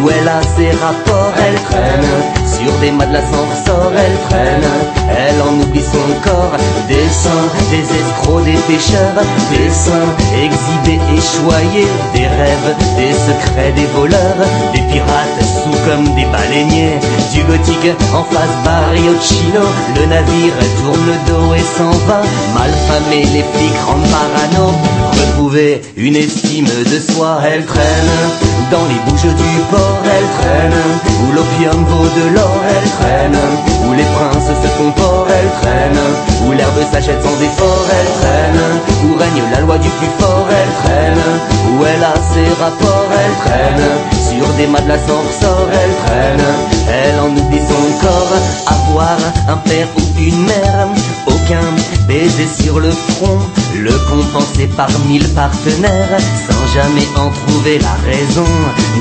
où 0.01 0.09
elle 0.09 0.27
a 0.27 0.41
ses 0.41 0.71
rapports, 0.77 1.33
elle 1.45 1.59
traîne 1.69 2.09
sur 2.45 2.71
des 2.79 2.91
matelas 2.91 3.21
sans 3.21 3.45
ressort, 3.51 3.91
elle 3.95 4.17
traîne 4.29 4.69
elle 5.09 5.41
en 5.41 5.59
oublie 5.61 5.81
son 5.81 6.07
corps, 6.23 6.55
des 6.87 7.09
seins, 7.09 7.47
des 7.71 7.85
escrocs, 8.01 8.43
des 8.45 8.59
pêcheurs, 8.67 9.21
des 9.51 9.69
seins 9.69 10.09
exhibés 10.43 11.01
et 11.15 11.21
choyés, 11.21 11.87
des 12.13 12.27
rêves, 12.27 12.75
des 12.97 13.13
des 13.75 13.86
voleurs, 13.95 14.41
des 14.73 14.81
pirates 14.91 15.41
sous 15.41 15.77
comme 15.86 16.05
des 16.15 16.25
baleiniers, 16.25 16.99
du 17.34 17.43
gothique 17.43 17.91
en 18.13 18.23
face 18.23 18.55
Barriocchino, 18.65 19.63
le 19.95 20.05
navire 20.05 20.53
tourne 20.77 21.05
le 21.07 21.31
dos 21.31 21.53
et 21.53 21.59
s'en 21.59 21.91
va, 22.07 22.21
mal 22.53 22.71
famé, 22.88 23.23
les 23.34 23.43
flics 23.53 23.81
rendent 23.85 24.10
parano, 24.10 24.72
retrouver 25.23 25.81
une 25.97 26.15
estime 26.15 26.65
de 26.65 26.99
soi, 26.99 27.39
elle 27.45 27.65
traîne, 27.65 28.13
dans 28.71 28.85
les 28.87 28.99
bouges 29.05 29.33
du 29.35 29.53
port, 29.71 30.01
elle 30.03 30.29
traîne, 30.37 30.79
où 31.23 31.31
l'opium 31.35 31.85
vaut 31.85 32.09
de 32.19 32.35
l'or, 32.35 32.57
elle 32.75 32.89
traîne, 32.97 33.39
où 33.87 33.93
les 33.93 34.07
princes 34.15 34.51
se 34.63 34.69
comportent, 34.77 35.29
elle 35.29 35.51
traîne, 35.61 36.01
où 36.45 36.51
l'herbe 36.51 36.81
s'achète 36.91 37.21
sans 37.21 37.39
effort, 37.41 37.85
elle 37.99 38.11
traîne, 38.19 38.63
où 39.05 39.17
règne 39.17 39.43
la 39.53 39.61
loi 39.61 39.77
du 39.77 39.89
plus 39.89 40.13
fort, 40.19 40.47
elle 40.49 40.73
traîne, 40.83 41.23
où 41.71 41.85
elle 41.85 42.03
a 42.03 42.15
ses 42.33 42.49
rapports, 42.61 43.09
elle 43.23 43.35
traîne, 43.43 43.85
sur 44.11 44.47
des 44.57 44.67
matelas 44.67 45.01
sans 45.07 45.21
ressort, 45.27 45.69
elle 45.71 45.95
traîne, 46.05 46.47
elle 46.89 47.19
en 47.19 47.29
oublie 47.29 47.63
son 47.69 48.05
corps, 48.05 48.33
avoir 48.67 49.17
un 49.47 49.57
père 49.57 49.87
ou 49.97 50.19
une 50.19 50.43
mère, 50.45 50.87
baiser 52.07 52.48
sur 52.48 52.80
le 52.80 52.91
front, 52.91 53.40
le 53.80 53.91
compenser 54.10 54.68
par 54.78 54.90
mille 55.07 55.28
partenaires, 55.30 56.20
sans 56.48 56.74
jamais 56.74 57.07
en 57.18 57.30
trouver 57.30 57.80
la 57.80 57.94
raison. 58.06 58.45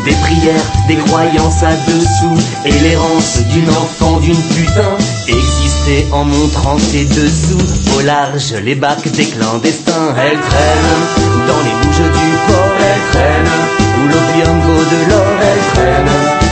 Des 0.05 0.13
prières, 0.13 0.65
des 0.89 0.97
croyances 0.97 1.63
à 1.63 1.73
dessous, 1.73 2.39
et 2.65 2.73
l'errance 2.73 3.39
d'une 3.53 3.69
enfant 3.71 4.19
d'une 4.21 4.43
putain, 4.55 4.97
exister 5.29 6.07
en 6.13 6.25
montrant 6.25 6.79
ses 6.79 7.05
dessous. 7.05 7.97
Au 7.97 8.01
large, 8.01 8.55
les 8.65 8.75
bacs 8.75 9.11
des 9.13 9.27
clandestins, 9.27 10.15
elle 10.17 10.39
traîne 10.41 10.93
dans 11.47 11.63
les 11.67 11.75
bouges 11.83 12.11
du 12.19 12.31
port, 12.47 12.77
elle 12.79 13.03
traîne 13.13 13.53
où 13.99 14.09
l'opium 14.09 14.61
vaut 14.61 14.85
de 14.95 15.11
l'or, 15.11 15.35
elle 15.41 15.65
traîne 15.75 16.11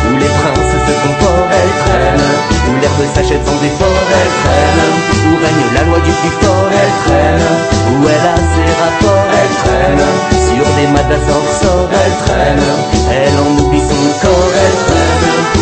où 0.09 0.19
les 0.19 0.27
princes 0.27 0.60
se 1.01 1.07
font 1.07 1.15
forts, 1.21 1.49
elle 1.51 1.73
traîne. 1.85 2.27
Où 2.69 2.81
l'herbe 2.81 3.15
s'achète 3.15 3.45
sans 3.45 3.65
effort, 3.65 4.03
elle 4.21 4.33
traîne. 4.41 4.83
Où 5.27 5.37
règne 5.37 5.75
la 5.75 5.83
loi 5.85 5.99
du 6.01 6.13
plus 6.13 6.35
fort, 6.41 6.69
elle 6.71 6.95
traîne. 7.05 7.47
Où 7.93 8.09
elle 8.09 8.27
a 8.27 8.37
ses 8.37 8.71
rapports, 8.81 9.29
elle 9.41 9.55
traîne. 9.63 10.07
Sur 10.49 10.67
des 10.77 10.87
matelas 10.89 11.25
sans 11.27 11.41
ressort, 11.41 11.89
elle 11.93 12.17
traîne, 12.25 12.67
elle 13.11 13.39
en 13.39 13.63
oublie 13.63 13.81
son 13.81 14.27
corps, 14.27 14.53
elle 14.65 14.77
traîne 14.85 15.60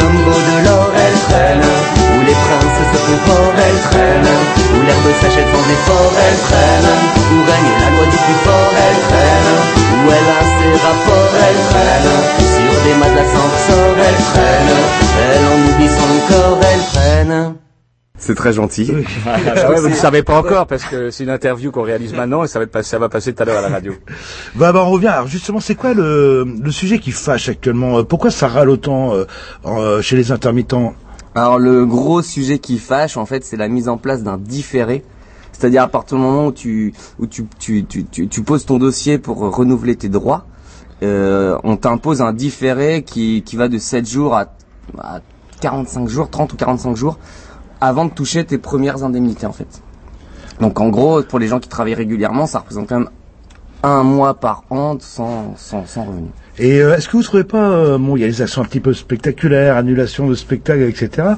de 0.00 0.64
l'or, 0.64 0.90
elle 0.94 1.18
traîne 1.28 1.62
où 1.62 2.20
les 2.26 2.32
princes 2.32 2.78
se 2.78 2.98
font 2.98 3.18
forts, 3.26 3.54
elle 3.54 3.80
traîne 3.90 4.30
où 4.74 4.82
l'herbe 4.82 5.10
s'achète 5.20 5.46
sans 5.46 5.66
effort, 5.76 6.12
elle 6.26 6.38
traîne 6.48 6.90
où 7.30 7.38
règne 7.46 7.72
la 7.80 7.90
loi 7.94 8.04
du 8.06 8.16
plus 8.16 8.40
fort, 8.44 8.72
elle 8.86 9.00
traîne 9.06 9.52
où 9.94 10.10
elle 10.10 10.30
a 10.34 10.42
ses 10.54 10.74
rapports, 10.84 11.34
elle 11.46 11.60
traîne 11.70 12.12
sur 12.54 12.74
des 12.84 12.94
matelas 12.94 13.30
sans 13.34 13.48
ressort, 13.54 13.96
elle 14.08 14.24
traîne 14.32 14.74
elle 15.30 15.46
en 15.46 15.58
oublie 15.70 15.88
son 15.88 16.34
corps, 16.34 16.58
elle 16.72 16.84
traîne 16.92 17.53
C'est 18.26 18.34
très 18.34 18.52
gentil. 18.54 18.90
Ah 19.26 19.70
ouais, 19.70 19.80
vous 19.80 19.88
ne 19.90 19.94
savez 19.94 20.22
pas 20.22 20.38
encore 20.38 20.66
parce 20.66 20.84
que 20.84 21.10
c'est 21.10 21.24
une 21.24 21.30
interview 21.30 21.70
qu'on 21.70 21.82
réalise 21.82 22.14
maintenant 22.14 22.42
et 22.44 22.48
ça 22.48 22.58
va, 22.58 22.64
être 22.64 22.70
passé- 22.70 22.88
ça 22.90 22.98
va 22.98 23.08
passer 23.10 23.34
tout 23.34 23.42
à 23.42 23.46
l'heure 23.46 23.58
à 23.58 23.62
la 23.62 23.68
radio. 23.68 23.92
Bah, 24.54 24.72
bah, 24.72 24.82
on 24.84 24.90
revient. 24.90 25.08
Alors 25.08 25.26
justement, 25.26 25.60
c'est 25.60 25.74
quoi 25.74 25.92
le, 25.94 26.44
le 26.44 26.70
sujet 26.70 26.98
qui 26.98 27.10
fâche 27.10 27.48
actuellement? 27.48 27.98
Euh, 27.98 28.02
Pourquoi 28.02 28.30
ça 28.30 28.48
râle 28.48 28.70
autant 28.70 29.12
euh, 29.14 29.24
euh, 29.66 30.00
chez 30.00 30.16
les 30.16 30.32
intermittents? 30.32 30.94
Alors 31.34 31.58
le 31.58 31.84
gros 31.84 32.22
sujet 32.22 32.58
qui 32.58 32.78
fâche, 32.78 33.16
en 33.16 33.26
fait, 33.26 33.44
c'est 33.44 33.56
la 33.56 33.68
mise 33.68 33.88
en 33.88 33.98
place 33.98 34.22
d'un 34.22 34.38
différé. 34.38 35.02
C'est-à-dire 35.52 35.82
à 35.82 35.88
partir 35.88 36.16
du 36.16 36.22
moment 36.22 36.46
où 36.46 36.52
tu 36.52 36.94
où 37.18 37.26
tu 37.26 37.46
tu, 37.58 37.84
tu, 37.84 38.04
tu, 38.06 38.28
tu 38.28 38.42
poses 38.42 38.64
ton 38.64 38.78
dossier 38.78 39.18
pour 39.18 39.38
renouveler 39.54 39.96
tes 39.96 40.08
droits, 40.08 40.46
euh, 41.02 41.58
on 41.64 41.76
t'impose 41.76 42.22
un 42.22 42.32
différé 42.32 43.02
qui, 43.02 43.42
qui 43.44 43.56
va 43.56 43.68
de 43.68 43.78
7 43.78 44.08
jours 44.08 44.34
à, 44.34 44.46
à 44.98 45.20
45 45.60 46.08
jours, 46.08 46.30
30 46.30 46.52
ou 46.52 46.56
45 46.56 46.96
jours, 46.96 47.18
avant 47.80 48.04
de 48.04 48.10
toucher 48.10 48.44
tes 48.44 48.58
premières 48.58 49.02
indemnités 49.04 49.46
en 49.46 49.52
fait. 49.52 49.82
Donc 50.60 50.80
en 50.80 50.88
gros, 50.88 51.22
pour 51.22 51.38
les 51.38 51.48
gens 51.48 51.60
qui 51.60 51.68
travaillent 51.68 51.94
régulièrement, 51.94 52.46
ça 52.46 52.60
représente 52.60 52.88
quand 52.88 53.00
même 53.00 53.10
un 53.82 54.02
mois 54.02 54.34
par 54.34 54.64
an 54.70 54.96
sans, 55.00 55.54
sans, 55.56 55.86
sans 55.86 56.04
revenu. 56.04 56.28
Et 56.58 56.80
euh, 56.80 56.96
est-ce 56.96 57.08
que 57.08 57.16
vous 57.16 57.22
trouvez 57.24 57.42
pas, 57.42 57.70
euh, 57.70 57.98
bon, 57.98 58.16
il 58.16 58.20
y 58.20 58.24
a 58.24 58.28
des 58.28 58.40
actions 58.40 58.62
un 58.62 58.64
petit 58.64 58.78
peu 58.78 58.92
spectaculaires, 58.94 59.76
annulation 59.76 60.28
de 60.28 60.34
spectacles, 60.36 60.82
etc. 60.82 61.30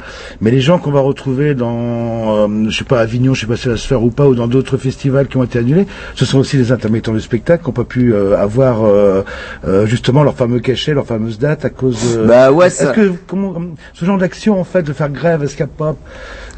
Mais 0.43 0.51
les 0.51 0.61
gens 0.61 0.79
qu'on 0.79 0.91
va 0.91 1.01
retrouver 1.01 1.55
dans, 1.55 2.37
euh, 2.49 2.67
je 2.69 2.77
sais 2.77 2.85
pas, 2.85 3.01
Avignon, 3.01 3.33
je 3.33 3.41
sais 3.41 3.47
pas 3.47 3.57
si 3.57 3.69
va 3.69 3.79
se 3.79 3.87
faire 3.87 4.03
ou 4.03 4.11
pas, 4.11 4.27
ou 4.27 4.35
dans 4.35 4.47
d'autres 4.47 4.77
festivals 4.77 5.27
qui 5.29 5.39
ont 5.39 5.43
été 5.45 5.59
annulés, 5.59 5.87
ce 6.15 6.27
sont 6.27 6.39
aussi 6.39 6.59
les 6.59 6.71
intermittents 6.71 7.15
du 7.15 7.21
spectacle 7.21 7.63
qui 7.65 7.71
n'ont 7.71 7.75
pas 7.75 7.85
pu 7.85 8.13
euh, 8.13 8.37
avoir 8.37 8.85
euh, 8.85 9.23
euh, 9.67 9.87
justement 9.87 10.23
leur 10.23 10.35
fameux 10.37 10.61
cachet, 10.61 10.93
leur 10.93 11.07
fameuse 11.07 11.39
date 11.39 11.65
à 11.65 11.71
cause 11.71 11.97
de. 12.19 12.27
Bah 12.27 12.53
ouais, 12.53 12.67
Est-ce 12.67 12.85
ça- 12.85 12.93
que 12.93 13.13
comment, 13.27 13.55
ce 13.95 14.05
genre 14.05 14.19
d'action 14.19 14.61
en 14.61 14.65
fait, 14.65 14.83
de 14.83 14.93
faire 14.93 15.09
grève, 15.09 15.43
est-ce 15.43 15.57
qu'il 15.57 15.65
n'y 15.65 15.71
a 15.71 15.75
pas, 15.79 15.97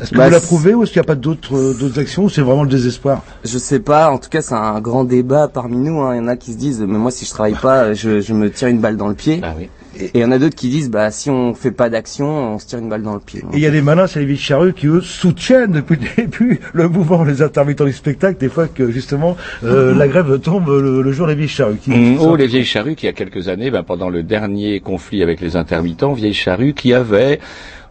est-ce 0.02 0.10
que 0.10 0.16
Bah, 0.16 0.24
vous 0.24 0.30
c'est- 0.30 0.34
l'approuvez 0.40 0.74
ou 0.74 0.82
est-ce 0.82 0.92
qu'il 0.92 1.00
n'y 1.00 1.06
a 1.06 1.08
pas 1.08 1.14
d'autres 1.14 1.74
d'autres 1.78 2.00
actions 2.00 2.24
ou 2.24 2.28
c'est 2.28 2.42
vraiment 2.42 2.64
le 2.64 2.68
désespoir? 2.70 3.22
Je 3.44 3.56
sais 3.58 3.78
pas, 3.78 4.10
en 4.10 4.18
tout 4.18 4.28
cas 4.30 4.42
c'est 4.42 4.54
un 4.54 4.80
grand 4.80 5.04
débat 5.04 5.46
parmi 5.46 5.76
nous. 5.76 6.00
hein. 6.02 6.16
Il 6.16 6.18
y 6.18 6.20
en 6.20 6.28
a 6.28 6.36
qui 6.36 6.52
se 6.54 6.58
disent, 6.58 6.80
mais 6.80 6.98
moi 6.98 7.12
si 7.12 7.24
je 7.24 7.30
travaille 7.30 7.54
pas, 7.54 7.94
je, 7.94 8.20
je 8.20 8.32
me 8.32 8.47
tire 8.48 8.68
une 8.68 8.80
balle 8.80 8.96
dans 8.96 9.08
le 9.08 9.14
pied. 9.14 9.40
Et 10.00 10.10
il 10.14 10.20
y 10.20 10.24
en 10.24 10.30
a 10.30 10.38
d'autres 10.38 10.54
qui 10.54 10.68
disent, 10.68 10.90
bah 10.90 11.10
si 11.10 11.28
on 11.28 11.54
fait 11.54 11.72
pas 11.72 11.90
d'action, 11.90 12.54
on 12.54 12.58
se 12.58 12.66
tire 12.66 12.78
une 12.78 12.88
balle 12.88 13.02
dans 13.02 13.14
le 13.14 13.20
pied. 13.20 13.40
Et 13.52 13.56
il 13.56 13.60
y 13.60 13.66
a 13.66 13.70
des 13.70 13.82
malins, 13.82 14.06
c'est 14.06 14.20
les 14.20 14.26
vieilles 14.26 14.36
charrues 14.38 14.72
qui 14.72 14.86
eux 14.86 15.00
soutiennent 15.00 15.72
depuis 15.72 15.96
le 15.96 16.22
début 16.22 16.60
le 16.72 16.88
mouvement 16.88 17.24
des 17.24 17.42
intermittents 17.42 17.84
du 17.84 17.92
spectacle, 17.92 18.38
des 18.38 18.48
fois 18.48 18.68
que 18.68 18.90
justement 18.92 19.36
euh, 19.64 19.94
la 19.94 20.06
grève 20.06 20.38
tombe 20.40 20.68
le, 20.68 21.02
le 21.02 21.12
jour 21.12 21.26
des 21.26 21.34
vieilles 21.34 21.48
charrues. 21.48 21.78
Qui, 21.82 21.90
Mmh, 21.90 22.18
oh, 22.20 22.36
les 22.36 22.46
vieilles 22.46 22.64
charrues 22.64 22.94
qui, 22.94 23.06
il 23.06 23.08
y 23.08 23.10
a 23.10 23.12
quelques 23.12 23.48
années, 23.48 23.70
ben, 23.70 23.82
pendant 23.82 24.08
le 24.08 24.22
dernier 24.22 24.78
conflit 24.80 25.22
avec 25.22 25.40
les 25.40 25.56
intermittents, 25.56 26.12
vieilles 26.12 26.34
charrues 26.34 26.74
qui 26.74 26.92
avaient 26.94 27.40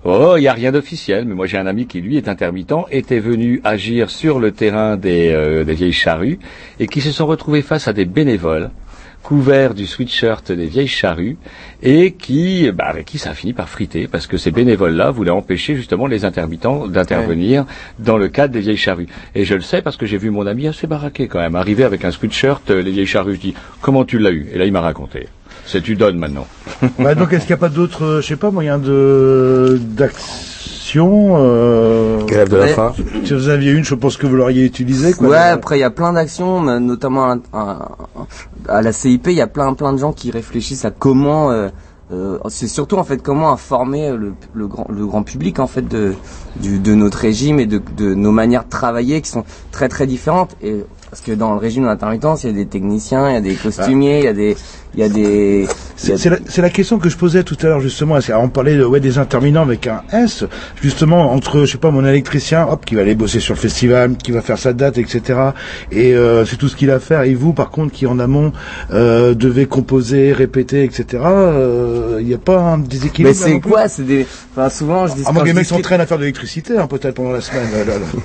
Oh, 0.06 0.36
il 0.38 0.42
n'y 0.42 0.48
a 0.48 0.54
rien 0.54 0.72
d'officiel, 0.72 1.26
mais 1.26 1.34
moi 1.34 1.48
j'ai 1.48 1.58
un 1.58 1.66
ami 1.66 1.88
qui 1.88 2.00
lui 2.00 2.16
est 2.16 2.30
intermittent, 2.30 2.86
était 2.92 3.20
venu 3.20 3.60
agir 3.66 4.10
sur 4.10 4.40
le 4.40 4.52
terrain 4.52 4.96
des, 4.96 5.32
euh, 5.32 5.66
des 5.66 5.74
vieilles 5.74 5.92
charrues 5.92 6.40
et 6.80 6.88
qui 6.88 7.02
se 7.02 7.12
sont 7.12 7.26
retrouvés 7.26 7.62
face 7.62 7.88
à 7.90 7.94
des 7.94 8.06
bénévoles 8.06 8.70
couverts 9.24 9.74
du 9.74 9.86
sweatshirt 9.86 10.52
des 10.52 10.68
vieilles 10.68 10.88
charrues 10.88 11.38
et 11.84 12.14
qui, 12.14 12.72
bah, 12.72 12.86
avec 12.86 13.06
qui 13.06 13.18
ça 13.18 13.32
a 13.32 13.34
fini 13.34 13.54
par 13.54 13.68
friter 13.70 14.08
parce 14.08 14.28
que 14.28 14.38
ces 14.38 14.52
bénévoles-là 14.52 15.12
voulaient 15.12 15.32
empêcher 15.32 15.76
justement 15.76 16.08
les 16.08 16.26
intermittents 16.26 16.88
d'intervenir 16.88 17.66
dans 18.00 18.18
le 18.18 18.30
cadre 18.30 18.54
des 18.54 18.62
vieilles 18.62 18.78
charrues. 18.78 19.08
Et 19.36 19.46
je 19.46 19.56
le 19.56 19.62
sais 19.62 19.82
parce 19.82 19.98
que 19.98 20.06
j'ai 20.06 20.18
vu 20.18 20.30
mon 20.30 20.48
ami 20.48 20.68
assez 20.68 20.88
baraqué 20.88 21.28
quand 21.28 21.40
même 21.40 21.56
arriver 21.56 21.84
avec 21.84 22.06
un 22.06 22.12
sweatshirt 22.12 22.70
euh, 22.70 22.82
les 22.82 22.92
vieilles 22.92 23.06
charrues. 23.06 23.36
Je 23.36 23.42
dis 23.42 23.54
comment 23.82 24.06
tu 24.06 24.20
l'as 24.20 24.32
eu? 24.32 24.48
Et 24.54 24.58
là 24.58 24.66
il 24.66 24.72
m'a 24.72 24.82
raconté. 24.82 25.28
C'est 25.66 25.82
tu 25.82 25.96
donnes 25.96 26.18
maintenant. 26.18 26.48
Donc 26.98 27.34
est-ce 27.34 27.42
qu'il 27.42 27.50
n'y 27.50 27.54
a 27.54 27.58
pas 27.58 27.70
d'autres, 27.70 28.06
euh, 28.06 28.22
je 28.22 28.28
sais 28.28 28.38
pas, 28.38 28.52
moyens 28.52 28.82
de 28.82 29.78
d'action 29.82 30.77
euh... 30.96 32.24
Grève 32.26 32.50
de 32.50 32.58
la 32.58 32.68
faim. 32.68 32.94
Si 33.26 33.34
vous 33.34 33.50
aviez 33.50 33.72
une, 33.72 33.84
je 33.84 33.96
pense 33.96 34.18
que 34.18 34.28
vous 34.28 34.36
l'auriez 34.36 34.66
utilisée. 34.66 35.14
Quoi. 35.14 35.28
Ouais, 35.30 35.38
après 35.38 35.78
il 35.78 35.82
y 35.82 35.84
a 35.84 35.90
plein 35.90 36.14
d'actions, 36.14 36.62
notamment 36.80 37.26
à, 37.32 37.38
à- 37.54 37.90
à 38.70 38.82
la 38.82 38.92
CIP, 38.92 39.28
il 39.28 39.34
y 39.34 39.42
a 39.42 39.48
plein 39.48 39.74
plein 39.74 39.94
de 39.94 39.98
gens 39.98 40.14
qui 40.14 40.32
réfléchissent 40.32 40.86
à 40.86 40.92
comment. 40.92 41.52
euh, 41.52 41.70
euh, 42.14 42.38
c'est 42.48 42.68
surtout 42.70 42.96
en 42.96 43.04
fait 43.04 43.22
comment 43.22 43.52
informer 43.52 44.12
le, 44.16 44.32
le 44.54 44.68
grand 44.68 44.88
le 44.90 45.06
grand 45.06 45.24
public 45.24 45.60
en 45.60 45.68
fait 45.68 45.86
de 45.86 46.14
du, 46.56 46.80
de 46.80 46.96
notre 46.96 47.18
régime 47.18 47.60
et 47.60 47.66
de, 47.66 47.82
de 47.98 48.14
nos 48.14 48.32
manières 48.32 48.64
de 48.64 48.70
travailler 48.70 49.20
qui 49.22 49.30
sont 49.30 49.44
très 49.74 49.90
très 49.90 50.08
différentes 50.08 50.56
et 50.62 50.86
parce 51.10 51.22
que 51.22 51.34
dans 51.34 51.52
le 51.52 51.60
régime 51.60 51.84
d'intermittence 51.84 52.46
il 52.46 52.48
y 52.48 52.54
a 52.54 52.56
des 52.56 52.66
techniciens 52.66 53.30
il 53.30 53.34
y 53.34 53.38
a 53.38 53.42
des 53.42 53.56
costumiers 53.56 54.20
il 54.20 54.24
y 54.24 54.28
a 54.30 54.34
des 54.34 54.56
il 54.98 55.02
y 55.02 55.04
a 55.04 55.10
des 55.10 55.68
C'est 55.96 56.26
la, 56.26 56.38
c'est 56.50 56.62
la 56.64 56.72
question 56.72 56.98
que 56.98 57.08
je 57.08 57.16
posais 57.18 57.44
tout 57.44 57.56
à 57.62 57.68
l'heure 57.68 57.80
justement. 57.82 58.18
Est-ce- 58.18 58.32
On 58.34 58.50
parlait 58.50 58.76
de, 58.76 58.84
ouais, 58.84 59.00
des 59.00 59.20
interminants 59.20 59.62
avec 59.62 59.86
un 59.86 60.02
S, 60.12 60.44
justement 60.82 61.32
entre, 61.32 61.62
je 61.66 61.72
sais 61.74 61.78
pas, 61.78 61.92
mon 61.92 62.04
électricien, 62.04 62.66
hop, 62.68 62.84
qui 62.84 62.96
va 62.96 63.02
aller 63.02 63.14
bosser 63.14 63.40
sur 63.40 63.54
le 63.54 63.60
festival, 63.60 64.18
qui 64.18 64.32
va 64.32 64.42
faire 64.42 64.58
sa 64.58 64.74
date, 64.74 64.98
etc. 64.98 65.40
Et 65.92 66.14
euh, 66.16 66.46
c'est 66.46 66.56
tout 66.58 66.68
ce 66.68 66.76
qu'il 66.76 66.90
a 66.90 66.96
à 66.96 67.00
faire. 67.00 67.22
Et 67.24 67.36
vous, 67.36 67.54
par 67.54 67.70
contre, 67.70 67.94
qui 67.94 68.08
en 68.08 68.18
amont 68.18 68.52
euh, 68.92 69.36
devez 69.36 69.68
composer, 69.68 70.34
répéter, 70.34 70.84
etc. 70.84 71.06
euh, 71.26 72.18
Il 72.20 72.26
n'y 72.26 72.34
a 72.34 72.40
pas 72.40 72.60
un 72.60 72.78
déséquilibre. 72.80 73.30
mais 73.30 73.34
c'est 73.36 73.60
quoi 73.60 73.88
c'est 73.88 74.04
des 74.04 74.26
enfin 74.56 74.70
souvent 74.70 75.06
je 75.08 75.14
dis 75.14 75.24
que 75.24 75.46
les 75.46 75.54
mecs 75.54 75.66
s'entraînent 75.68 76.02
à 76.02 76.08
faire 76.08 76.18
de 76.18 76.24
l'électricité, 76.24 76.76
hein, 76.78 76.88
peut-être 76.88 77.14
pendant 77.16 77.32
la 77.32 77.42
semaine. 77.42 77.68
là, 77.72 77.84
là, 77.86 78.00
là. 78.00 78.06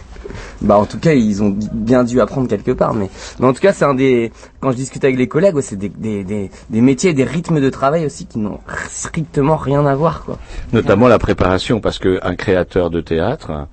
Bah 0.62 0.78
en 0.78 0.86
tout 0.86 0.98
cas 0.98 1.12
ils 1.12 1.42
ont 1.42 1.54
bien 1.72 2.04
dû 2.04 2.20
apprendre 2.20 2.48
quelque 2.48 2.70
part 2.70 2.94
mais 2.94 3.10
mais 3.40 3.46
en 3.46 3.52
tout 3.52 3.60
cas 3.60 3.72
c'est 3.72 3.84
un 3.84 3.92
des 3.94 4.30
quand 4.60 4.70
je 4.70 4.76
discute 4.76 5.02
avec 5.04 5.18
les 5.18 5.26
collègues 5.26 5.56
ouais, 5.56 5.62
c'est 5.62 5.76
des, 5.76 5.88
des, 5.90 6.22
des, 6.22 6.50
des 6.70 6.80
métiers 6.80 7.10
et 7.10 7.14
des 7.14 7.24
rythmes 7.24 7.60
de 7.60 7.70
travail 7.70 8.06
aussi 8.06 8.26
qui 8.26 8.38
n'ont 8.38 8.60
strictement 8.90 9.56
rien 9.56 9.84
à 9.86 9.94
voir 9.94 10.24
quoi. 10.24 10.38
Notamment 10.72 11.08
la 11.08 11.18
préparation, 11.18 11.80
parce 11.80 11.98
qu'un 11.98 12.34
créateur 12.36 12.90
de 12.90 13.00
théâtre, 13.00 13.66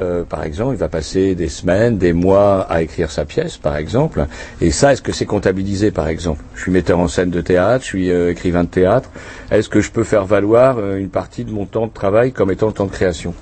euh, 0.00 0.24
par 0.24 0.42
exemple, 0.42 0.74
il 0.74 0.78
va 0.78 0.88
passer 0.88 1.34
des 1.34 1.48
semaines, 1.48 1.98
des 1.98 2.12
mois 2.12 2.62
à 2.62 2.80
écrire 2.80 3.10
sa 3.10 3.24
pièce, 3.24 3.58
par 3.58 3.76
exemple. 3.76 4.26
Et 4.60 4.70
ça, 4.70 4.92
est-ce 4.92 5.02
que 5.02 5.12
c'est 5.12 5.26
comptabilisé, 5.26 5.90
par 5.90 6.08
exemple? 6.08 6.42
Je 6.54 6.62
suis 6.62 6.72
metteur 6.72 6.98
en 6.98 7.08
scène 7.08 7.30
de 7.30 7.40
théâtre, 7.42 7.84
je 7.84 7.88
suis 7.88 8.10
euh, 8.10 8.30
écrivain 8.30 8.64
de 8.64 8.68
théâtre. 8.68 9.10
Est-ce 9.50 9.68
que 9.68 9.80
je 9.80 9.90
peux 9.90 10.04
faire 10.04 10.24
valoir 10.24 10.76
euh, 10.78 10.96
une 10.96 11.10
partie 11.10 11.44
de 11.44 11.52
mon 11.52 11.66
temps 11.66 11.86
de 11.86 11.92
travail 11.92 12.32
comme 12.32 12.50
étant 12.50 12.68
le 12.68 12.72
temps 12.72 12.86
de 12.86 12.90
création? 12.90 13.34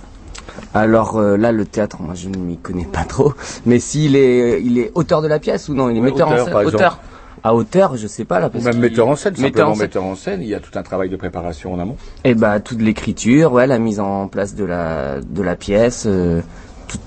Alors 0.75 1.19
euh, 1.19 1.37
là 1.37 1.53
le 1.53 1.65
théâtre 1.65 2.01
moi 2.01 2.15
je 2.15 2.29
ne 2.29 2.37
m'y 2.37 2.57
connais 2.57 2.85
pas 2.85 3.05
trop. 3.05 3.35
Mais 3.67 3.79
s'il 3.79 4.15
est 4.15 4.61
il 4.63 4.79
est 4.79 4.93
auteur 4.95 5.23
de 5.23 5.29
la 5.29 5.39
pièce 5.39 5.69
ou 5.69 5.75
non? 5.75 5.91
Il 5.91 5.97
est 5.97 6.01
metteur 6.01 6.29
en 6.29 6.45
scène. 6.45 6.55
auteur 6.55 7.01
à 7.43 7.55
hauteur 7.55 7.97
je 7.97 8.07
sais 8.07 8.25
pas 8.25 8.39
là 8.41 8.51
parce 8.51 8.65
même 8.65 8.75
qu'il- 8.75 8.83
metteur 8.83 9.09
en 9.09 9.17
scène, 9.17 9.33
metteur 9.39 9.47
simplement 9.49 9.71
en 9.71 9.75
scène. 9.75 9.83
metteur 9.83 10.05
en 10.05 10.15
scène, 10.17 10.43
il 10.43 10.49
y 10.49 10.55
a 10.55 10.61
tout 10.61 10.79
un 10.79 10.83
travail 10.83 11.09
de 11.09 11.17
préparation 11.17 11.73
en 11.73 11.79
amont. 11.79 11.97
Et 12.25 12.35
bah 12.35 12.61
toute 12.61 12.81
l'écriture, 12.83 13.53
ouais, 13.53 13.67
la 13.67 13.79
mise 13.79 14.01
en 14.01 14.29
place 14.29 14.55
de 14.55 14.65
la 14.65 15.21
de 15.21 15.43
la 15.43 15.57
pièce, 15.57 16.05
euh, 16.07 16.41
tout- 16.89 16.99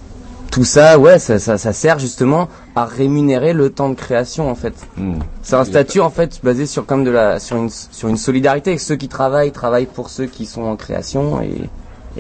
tout 0.51 0.64
ça, 0.64 0.97
ouais, 0.99 1.19
ça, 1.19 1.39
ça, 1.39 1.57
ça 1.57 1.73
sert 1.73 1.99
justement 1.99 2.47
à 2.76 2.85
rémunérer 2.85 3.53
le 3.53 3.69
temps 3.69 3.89
de 3.89 3.95
création 3.95 4.49
en 4.49 4.55
fait. 4.55 4.73
Hmm. 4.97 5.19
C'est 5.41 5.55
un 5.55 5.65
statut 5.65 5.99
en 5.99 6.10
fait 6.10 6.39
basé 6.43 6.65
sur 6.65 6.85
comme 6.85 7.03
de 7.03 7.11
la 7.11 7.39
sur 7.39 7.57
une 7.57 7.69
sur 7.69 8.07
une 8.10 8.18
solidarité. 8.18 8.77
Ceux 8.77 8.95
qui 8.95 9.07
travaillent 9.07 9.51
travaillent 9.51 9.85
pour 9.85 10.10
ceux 10.10 10.26
qui 10.26 10.45
sont 10.45 10.64
en 10.64 10.76
création 10.76 11.41
et 11.41 11.69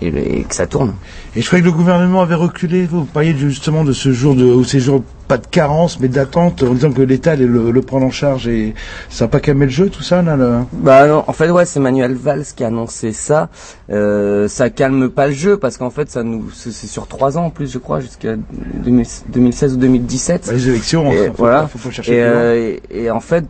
et, 0.01 0.07
et 0.07 0.43
que 0.43 0.55
ça 0.55 0.67
tourne. 0.67 0.93
Et 1.35 1.41
je 1.41 1.47
croyais 1.47 1.61
que 1.61 1.69
le 1.69 1.75
gouvernement 1.75 2.21
avait 2.21 2.35
reculé. 2.35 2.85
Vous 2.85 3.05
parliez 3.05 3.35
justement 3.37 3.83
de 3.83 3.93
ce 3.93 4.11
jour 4.11 4.35
de, 4.35 4.43
ou 4.45 4.63
ces 4.63 4.79
jours, 4.79 5.03
pas 5.27 5.37
de 5.37 5.47
carence, 5.47 5.99
mais 5.99 6.07
d'attente, 6.07 6.63
en 6.63 6.73
disant 6.73 6.91
que 6.91 7.01
l'État 7.01 7.31
allait 7.31 7.45
le, 7.45 7.71
le 7.71 7.81
prendre 7.81 8.05
en 8.05 8.11
charge 8.11 8.47
et 8.47 8.73
ça 9.09 9.25
n'a 9.25 9.29
pas 9.29 9.39
calmé 9.39 9.65
le 9.65 9.71
jeu, 9.71 9.89
tout 9.89 10.03
ça, 10.03 10.21
là, 10.21 10.35
le... 10.35 10.59
Bah 10.73 11.07
non, 11.07 11.23
en 11.27 11.33
fait 11.33 11.49
ouais, 11.49 11.65
c'est 11.65 11.79
Manuel 11.79 12.13
Valls 12.13 12.45
qui 12.55 12.63
a 12.63 12.67
annoncé 12.67 13.13
ça. 13.13 13.49
Euh, 13.89 14.47
ça 14.47 14.69
calme 14.69 15.09
pas 15.09 15.27
le 15.27 15.33
jeu 15.33 15.57
parce 15.57 15.77
qu'en 15.77 15.89
fait 15.89 16.09
ça 16.09 16.23
nous 16.23 16.49
c'est 16.53 16.71
sur 16.71 17.07
trois 17.07 17.37
ans 17.37 17.45
en 17.45 17.49
plus 17.49 17.71
je 17.71 17.77
crois 17.77 17.99
jusqu'à 17.99 18.35
2000 18.35 19.05
2016 19.29 19.73
ou 19.73 19.77
2017. 19.77 20.43
Bah, 20.47 20.53
les 20.53 20.69
élections, 20.69 21.11
Et 21.11 21.27
faut, 21.27 21.33
voilà. 21.37 21.67
faut, 21.67 21.77
faut 21.77 21.91
chercher 21.91 22.15
Et, 22.15 22.23
euh, 22.23 22.75
et, 22.89 23.03
et 23.03 23.11
en 23.11 23.19
fait, 23.19 23.45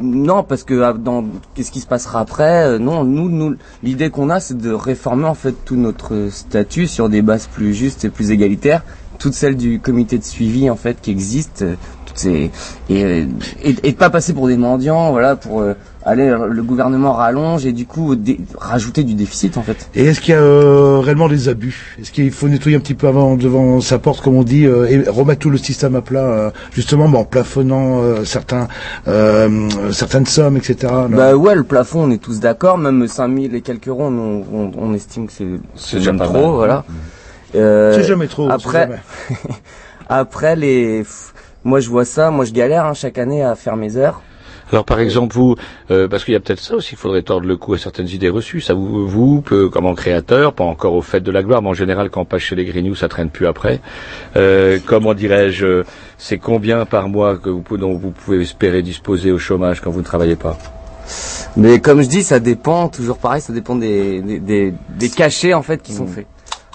non, 0.00 0.44
parce 0.44 0.62
que 0.64 0.82
ah, 0.82 0.92
dans 0.92 1.24
qu'est-ce 1.54 1.70
qui 1.70 1.80
se 1.80 1.86
passera 1.86 2.20
après 2.20 2.64
euh, 2.64 2.78
Non, 2.78 3.04
nous, 3.04 3.28
nous, 3.28 3.56
l'idée 3.82 4.10
qu'on 4.10 4.30
a, 4.30 4.40
c'est 4.40 4.56
de 4.56 4.72
réformer 4.72 5.26
en 5.26 5.34
fait 5.34 5.54
tout 5.64 5.76
notre 5.76 6.28
statut 6.30 6.86
sur 6.86 7.08
des 7.08 7.22
bases 7.22 7.46
plus 7.46 7.74
justes 7.74 8.04
et 8.04 8.08
plus 8.08 8.30
égalitaires, 8.30 8.84
toutes 9.18 9.34
celles 9.34 9.56
du 9.56 9.80
comité 9.80 10.18
de 10.18 10.24
suivi 10.24 10.70
en 10.70 10.76
fait 10.76 11.00
qui 11.00 11.10
existent, 11.10 11.64
euh, 11.64 11.74
toutes 12.06 12.18
ces 12.18 12.50
et, 12.88 13.04
euh, 13.04 13.26
et, 13.62 13.74
et 13.82 13.92
pas 13.92 14.10
passer 14.10 14.32
pour 14.32 14.46
des 14.46 14.56
mendiants, 14.56 15.10
voilà, 15.10 15.36
pour 15.36 15.64
aller 16.08 16.34
le 16.48 16.62
gouvernement 16.62 17.12
rallonge 17.12 17.66
et 17.66 17.72
du 17.72 17.84
coup 17.86 18.14
dé- 18.16 18.40
rajouter 18.58 19.04
du 19.04 19.14
déficit 19.14 19.56
en 19.58 19.62
fait. 19.62 19.88
Et 19.94 20.06
est-ce 20.06 20.20
qu'il 20.20 20.32
y 20.32 20.36
a 20.36 20.40
euh, 20.40 21.00
réellement 21.00 21.28
des 21.28 21.48
abus? 21.48 21.96
Est-ce 22.00 22.10
qu'il 22.12 22.30
faut 22.32 22.48
nettoyer 22.48 22.76
un 22.76 22.80
petit 22.80 22.94
peu 22.94 23.06
avant 23.08 23.36
devant 23.36 23.80
sa 23.80 23.98
porte, 23.98 24.20
comme 24.22 24.34
on 24.36 24.42
dit, 24.42 24.64
euh, 24.66 24.86
et 24.88 25.08
remettre 25.08 25.40
tout 25.40 25.50
le 25.50 25.58
système 25.58 25.94
à 25.96 26.00
plat, 26.02 26.20
euh, 26.24 26.50
justement, 26.72 27.08
bah, 27.08 27.18
en 27.18 27.24
plafonnant 27.24 28.00
euh, 28.00 28.24
certains, 28.24 28.68
euh, 29.06 29.68
certaines 29.92 30.26
sommes, 30.26 30.56
etc. 30.56 30.92
Bah 31.10 31.34
ouais, 31.36 31.54
le 31.54 31.64
plafond, 31.64 32.04
on 32.04 32.10
est 32.10 32.22
tous 32.22 32.40
d'accord. 32.40 32.78
Même 32.78 33.06
5000 33.06 33.54
et 33.54 33.60
quelques 33.60 33.88
euros, 33.88 34.04
on, 34.06 34.44
on, 34.52 34.70
on 34.78 34.94
estime 34.94 35.26
que 35.26 35.32
c'est 35.32 35.46
C'est 35.76 36.16
pas 36.16 36.24
trop, 36.24 36.32
mal. 36.32 36.50
voilà. 36.54 36.84
Euh, 37.54 37.94
C'est 37.94 38.04
jamais 38.04 38.26
trop, 38.28 38.50
Après, 38.50 38.82
jamais. 38.82 38.98
après 40.08 40.56
les, 40.56 41.04
moi 41.64 41.80
je 41.80 41.88
vois 41.88 42.04
ça, 42.04 42.30
moi 42.30 42.44
je 42.44 42.52
galère 42.52 42.84
hein, 42.86 42.94
chaque 42.94 43.18
année 43.18 43.42
à 43.42 43.54
faire 43.54 43.76
mes 43.76 43.96
heures. 43.96 44.22
Alors 44.72 44.84
par 44.84 45.00
exemple 45.00 45.34
vous, 45.34 45.56
euh, 45.90 46.08
parce 46.08 46.24
qu'il 46.24 46.34
y 46.34 46.36
a 46.36 46.40
peut-être 46.40 46.60
ça 46.60 46.74
aussi, 46.74 46.90
il 46.94 46.98
faudrait 46.98 47.22
tordre 47.22 47.46
le 47.46 47.56
cou 47.56 47.74
à 47.74 47.78
certaines 47.78 48.08
idées 48.08 48.28
reçues. 48.28 48.60
Ça 48.60 48.74
vous, 48.74 49.06
vous, 49.08 49.40
peu, 49.40 49.68
comme 49.68 49.86
en 49.86 49.94
créateur, 49.94 50.52
pas 50.52 50.64
encore 50.64 50.94
au 50.94 51.02
fait 51.02 51.20
de 51.20 51.30
la 51.30 51.42
gloire, 51.42 51.62
mais 51.62 51.68
en 51.68 51.74
général 51.74 52.10
quand 52.10 52.20
on 52.22 52.24
passe 52.24 52.42
chez 52.42 52.56
les 52.56 52.64
Grignoux, 52.64 52.94
ça 52.94 53.08
traîne 53.08 53.30
plus 53.30 53.46
après. 53.46 53.80
Euh, 54.36 54.78
comment 54.84 55.14
dirais-je, 55.14 55.84
c'est 56.18 56.38
combien 56.38 56.84
par 56.84 57.08
mois 57.08 57.36
que 57.36 57.48
vous, 57.50 57.60
pouvez- 57.62 57.80
dont 57.80 57.94
vous 57.96 58.10
pouvez 58.10 58.40
espérer 58.42 58.82
disposer 58.82 59.32
au 59.32 59.38
chômage 59.38 59.80
quand 59.80 59.90
vous 59.90 60.00
ne 60.00 60.04
travaillez 60.04 60.36
pas? 60.36 60.58
Mais 61.56 61.80
comme 61.80 62.02
je 62.02 62.08
dis, 62.08 62.22
ça 62.22 62.38
dépend, 62.38 62.88
toujours 62.88 63.16
pareil, 63.18 63.40
ça 63.40 63.52
dépend 63.52 63.74
des, 63.76 64.20
des, 64.20 64.38
des, 64.38 64.74
des 64.90 65.08
cachets 65.08 65.54
en 65.54 65.62
fait 65.62 65.82
qui 65.82 65.92
sont 65.94 66.06
faits. 66.06 66.26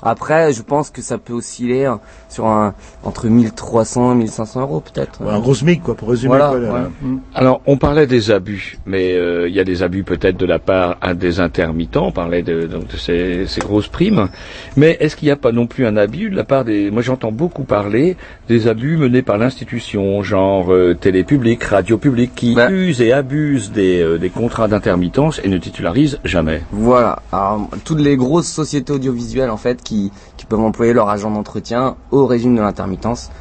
Après, 0.03 0.53
je 0.53 0.61
pense 0.61 0.89
que 0.89 1.01
ça 1.01 1.17
peut 1.17 1.33
osciller 1.33 1.85
hein, 1.85 1.99
sur 2.29 2.45
un 2.45 2.73
entre 3.03 3.27
1300 3.27 4.13
et 4.13 4.15
1500 4.15 4.61
euros 4.61 4.81
peut-être. 4.81 5.21
Ouais, 5.23 5.31
un 5.31 5.39
gros 5.39 5.55
SMIC, 5.55 5.81
quoi, 5.81 5.95
pour 5.95 6.09
résumer. 6.09 6.35
Voilà, 6.37 6.49
quoi, 6.49 6.59
là. 6.59 6.73
ouais. 6.73 6.89
Mm. 7.01 7.19
Alors, 7.33 7.61
on 7.65 7.77
parlait 7.77 8.07
des 8.07 8.31
abus, 8.31 8.77
mais 8.85 9.13
euh, 9.13 9.47
il 9.47 9.55
y 9.55 9.59
a 9.59 9.63
des 9.63 9.83
abus 9.83 10.03
peut-être 10.03 10.37
de 10.37 10.45
la 10.45 10.59
part 10.59 10.97
des 11.15 11.39
intermittents. 11.39 12.07
On 12.07 12.11
parlait 12.11 12.43
de, 12.43 12.67
donc, 12.67 12.87
de 12.87 12.97
ces, 12.97 13.47
ces 13.47 13.61
grosses 13.61 13.87
primes, 13.87 14.27
mais 14.75 14.97
est-ce 14.99 15.15
qu'il 15.15 15.27
n'y 15.27 15.31
a 15.31 15.37
pas 15.37 15.51
non 15.51 15.67
plus 15.67 15.85
un 15.85 15.97
abus 15.97 16.29
de 16.29 16.35
la 16.35 16.43
part 16.43 16.65
des 16.65 16.91
Moi, 16.91 17.01
j'entends 17.01 17.31
beaucoup 17.31 17.63
parler 17.63 18.17
des 18.49 18.67
abus 18.67 18.97
menés 18.97 19.21
par 19.21 19.37
l'institution, 19.37 20.21
genre 20.21 20.73
euh, 20.73 20.93
télé 20.93 21.23
publique, 21.23 21.63
radio 21.63 21.97
publique, 21.97 22.35
qui 22.35 22.53
usent 22.69 23.01
et 23.01 23.13
abusent 23.13 23.71
des, 23.71 24.01
euh, 24.01 24.17
des 24.17 24.29
contrats 24.29 24.67
d'intermittence 24.67 25.39
et 25.43 25.47
ne 25.47 25.57
titularisent 25.57 26.19
jamais. 26.25 26.61
Voilà. 26.71 27.19
Alors, 27.31 27.69
toutes 27.85 28.01
les 28.01 28.17
grosses 28.17 28.47
sociétés 28.51 28.91
audiovisuelles 28.91 29.49
en 29.49 29.57
fait 29.57 29.81
qui, 29.81 30.11
qui 30.35 30.45
peuvent 30.45 30.59
employer 30.59 30.91
leur 30.93 31.07
agent 31.09 31.31
d'entretien 31.31 31.95
au 32.11 32.25
régime 32.25 32.55
de 32.55 32.61
l'intermittence 32.61 33.31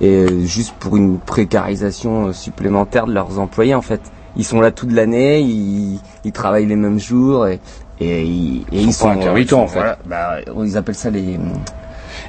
et 0.00 0.24
euh, 0.24 0.44
juste 0.44 0.74
pour 0.80 0.96
une 0.96 1.18
précarisation 1.18 2.28
euh, 2.28 2.32
supplémentaire 2.32 3.06
de 3.06 3.12
leurs 3.12 3.38
employés 3.38 3.74
en 3.76 3.82
fait. 3.82 4.00
Ils 4.36 4.44
sont 4.44 4.60
là 4.60 4.70
toute 4.72 4.92
l'année, 4.92 5.40
ils, 5.40 5.98
ils 6.24 6.32
travaillent 6.32 6.66
les 6.66 6.76
mêmes 6.76 6.98
jours 7.00 7.46
et, 7.46 7.60
et, 8.00 8.22
ils- 8.24 8.62
et 8.72 8.80
Ils 8.82 8.92
sont 8.92 9.06
pas 9.06 9.12
intermittents, 9.14 9.62
en 9.62 9.66
fait. 9.68 9.78
voilà, 9.78 9.98
bah, 10.06 10.36
ils 10.64 10.76
appellent 10.76 10.94
ça 10.94 11.10
les 11.10 11.38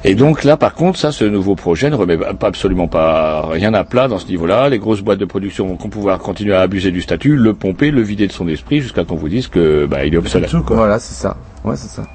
Et 0.06 0.16
donc 0.16 0.44
là, 0.44 0.56
par 0.56 0.74
contre, 0.74 0.98
ça, 0.98 1.12
ce 1.12 1.26
nouveau 1.26 1.56
projet 1.56 1.90
ne 1.90 1.96
remet 1.96 2.18
pas 2.18 2.48
absolument 2.48 2.88
pas 2.88 3.48
rien 3.50 3.74
à 3.74 3.84
plat 3.84 4.08
dans 4.08 4.20
ce 4.20 4.28
niveau-là. 4.28 4.70
Les 4.70 4.80
grosses 4.80 5.02
boîtes 5.02 5.20
de 5.20 5.26
production 5.26 5.68
vont 5.68 5.76
pouvoir 5.76 6.20
continuer 6.20 6.56
à 6.56 6.62
abuser 6.62 6.92
du 6.92 7.02
statut, 7.02 7.36
le 7.36 7.54
pomper, 7.54 7.92
le 7.92 8.02
vider 8.02 8.28
de 8.28 8.32
son 8.32 8.48
esprit, 8.48 8.82
jusqu'à 8.82 9.04
qu'on 9.04 9.16
vous 9.16 9.30
dise 9.30 9.48
que 9.48 9.86
bah, 9.86 10.06
il 10.06 10.14
est 10.14 10.18
obsolète. 10.18 10.52
Voilà, 10.68 11.00
c'est 11.00 11.16
ça. 11.16 11.36
Ouais, 11.66 11.76
c'est 11.76 11.90
ça. 11.90 12.08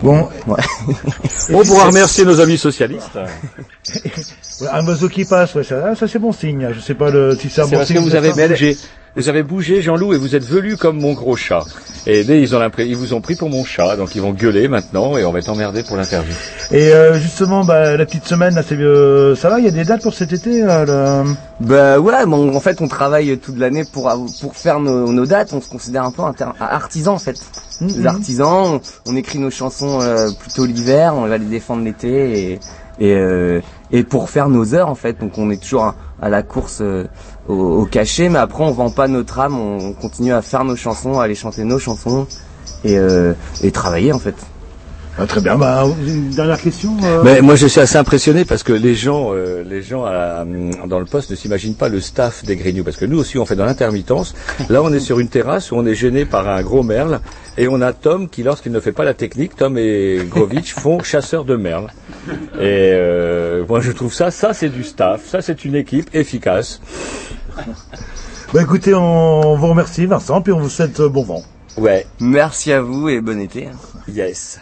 Bon, 0.00 0.28
Ouais. 0.46 0.62
On 1.52 1.62
pourra 1.64 1.86
remercier 1.86 2.24
nos 2.24 2.40
amis 2.40 2.56
socialistes. 2.56 3.18
Un 4.72 4.86
oiseau 4.86 5.08
qui 5.08 5.24
passe, 5.24 5.54
ouais, 5.56 5.64
ça, 5.64 5.94
ça 5.96 6.06
c'est 6.06 6.18
bon 6.20 6.32
signe. 6.32 6.68
Je 6.72 6.80
sais 6.80 6.94
pas 6.94 7.10
le, 7.10 7.34
si 7.34 7.48
c'est 7.50 7.62
un 7.62 7.64
C'est 7.64 7.70
bon 7.70 7.76
parce 7.78 7.88
signe. 7.88 7.96
que 7.96 8.02
vous 8.02 8.14
avez 8.14 8.30
bougé. 8.30 8.76
Vous 9.16 9.28
avez 9.28 9.42
bougé, 9.42 9.82
Jean-Loup, 9.82 10.14
et 10.14 10.18
vous 10.18 10.36
êtes 10.36 10.44
velu 10.44 10.76
comme 10.76 11.00
mon 11.00 11.12
gros 11.12 11.36
chat. 11.36 11.64
Et 12.06 12.24
dès, 12.24 12.40
ils 12.40 12.54
ont 12.54 12.58
l'impression, 12.58 12.90
ils 12.90 12.96
vous 12.96 13.14
ont 13.14 13.20
pris 13.20 13.34
pour 13.34 13.50
mon 13.50 13.64
chat, 13.64 13.96
donc 13.96 14.14
ils 14.14 14.22
vont 14.22 14.32
gueuler 14.32 14.68
maintenant, 14.68 15.18
et 15.18 15.24
on 15.24 15.32
va 15.32 15.40
être 15.40 15.48
emmerdés 15.48 15.82
pour 15.82 15.96
l'interview. 15.96 16.32
Et 16.70 16.92
euh, 16.92 17.18
justement, 17.18 17.64
bah, 17.64 17.96
la 17.96 18.06
petite 18.06 18.26
semaine, 18.26 18.54
là, 18.54 18.62
euh, 18.72 19.34
ça 19.34 19.50
va, 19.50 19.58
il 19.58 19.64
y 19.64 19.68
a 19.68 19.72
des 19.72 19.84
dates 19.84 20.02
pour 20.02 20.14
cet 20.14 20.32
été 20.32 20.62
euh, 20.62 21.24
Bah 21.60 21.98
ouais, 21.98 22.26
bon, 22.26 22.54
en 22.54 22.60
fait 22.60 22.80
on 22.80 22.88
travaille 22.88 23.36
toute 23.38 23.58
l'année 23.58 23.84
pour 23.92 24.10
faire 24.54 24.80
nos, 24.80 25.12
nos 25.12 25.26
dates. 25.26 25.52
On 25.52 25.60
se 25.60 25.68
considère 25.68 26.04
un 26.04 26.12
peu 26.12 26.22
artisans 26.60 27.14
en 27.14 27.18
fait. 27.18 27.36
Des 27.80 28.06
artisans. 28.06 28.80
On, 29.06 29.12
on 29.12 29.16
écrit 29.16 29.38
nos 29.38 29.50
chansons 29.50 30.00
euh, 30.00 30.30
plutôt 30.38 30.66
l'hiver. 30.66 31.14
On 31.16 31.26
va 31.26 31.38
les 31.38 31.46
défendre 31.46 31.84
l'été 31.84 32.52
et 32.52 32.60
et, 33.00 33.14
euh, 33.14 33.60
et 33.90 34.02
pour 34.02 34.30
faire 34.30 34.48
nos 34.48 34.74
heures 34.74 34.88
en 34.88 34.94
fait. 34.94 35.20
Donc 35.20 35.38
on 35.38 35.50
est 35.50 35.62
toujours 35.62 35.84
à, 35.84 35.94
à 36.20 36.28
la 36.28 36.42
course 36.42 36.78
euh, 36.80 37.06
au, 37.48 37.54
au 37.82 37.84
cachet, 37.86 38.28
mais 38.28 38.38
après 38.38 38.62
on 38.64 38.70
vend 38.72 38.90
pas 38.90 39.08
notre 39.08 39.38
âme. 39.40 39.58
On, 39.58 39.78
on 39.88 39.92
continue 39.92 40.32
à 40.32 40.42
faire 40.42 40.64
nos 40.64 40.76
chansons, 40.76 41.18
à 41.18 41.24
aller 41.24 41.34
chanter 41.34 41.64
nos 41.64 41.78
chansons 41.78 42.26
et 42.84 42.96
euh, 42.98 43.32
et 43.62 43.70
travailler 43.72 44.12
en 44.12 44.18
fait. 44.18 44.34
Ah, 45.20 45.26
très 45.26 45.40
bien. 45.40 45.56
Bah, 45.58 45.84
une 46.06 46.30
dernière 46.30 46.60
question. 46.60 46.92
euh, 47.02 47.22
Mais 47.24 47.40
moi, 47.40 47.56
je 47.56 47.66
suis 47.66 47.80
assez 47.80 47.96
impressionné 47.98 48.44
parce 48.44 48.62
que 48.62 48.72
les 48.72 48.94
gens, 48.94 49.30
euh, 49.32 49.64
les 49.68 49.82
gens 49.82 50.04
à- 50.04 50.44
dans 50.86 51.00
le 51.00 51.06
poste 51.06 51.32
ne 51.32 51.34
s'imaginent 51.34 51.74
pas 51.74 51.88
le 51.88 52.00
staff 52.00 52.44
des 52.44 52.54
Grignoux. 52.54 52.84
Parce 52.84 52.96
que 52.98 53.04
nous 53.04 53.18
aussi, 53.18 53.36
on 53.36 53.44
fait 53.44 53.56
dans 53.56 53.64
l'intermittence. 53.64 54.32
Là, 54.68 54.80
on 54.80 54.92
est 54.92 55.00
sur 55.00 55.18
une 55.18 55.26
terrasse 55.26 55.72
où 55.72 55.74
on 55.74 55.84
est 55.86 55.96
gêné 55.96 56.24
par 56.24 56.48
un 56.48 56.62
gros 56.62 56.84
merle. 56.84 57.18
Et 57.56 57.66
on 57.66 57.80
a 57.80 57.92
Tom 57.92 58.28
qui, 58.28 58.44
lorsqu'il 58.44 58.70
ne 58.70 58.78
fait 58.78 58.92
pas 58.92 59.02
la 59.04 59.12
technique, 59.14 59.56
Tom 59.56 59.76
et 59.76 60.20
Grovitch 60.30 60.72
font 60.72 61.02
chasseur 61.02 61.44
de 61.44 61.56
merle. 61.56 61.88
Et 62.54 62.92
euh, 62.94 63.64
moi, 63.68 63.80
je 63.80 63.90
trouve 63.90 64.14
ça, 64.14 64.30
ça 64.30 64.54
c'est 64.54 64.68
du 64.68 64.84
staff. 64.84 65.22
Ça, 65.26 65.42
c'est 65.42 65.64
une 65.64 65.74
équipe 65.74 66.10
efficace. 66.14 66.80
Bah 68.54 68.62
écoutez, 68.62 68.94
on 68.94 69.56
vous 69.56 69.66
remercie 69.66 70.06
Vincent, 70.06 70.40
puis 70.40 70.54
on 70.54 70.60
vous 70.60 70.70
souhaite 70.70 71.00
euh, 71.00 71.08
bon 71.10 71.22
vent. 71.22 71.42
Ouais. 71.76 72.06
Merci 72.18 72.72
à 72.72 72.80
vous 72.80 73.10
et 73.10 73.20
bon 73.20 73.38
été. 73.38 73.68
Yes. 74.08 74.58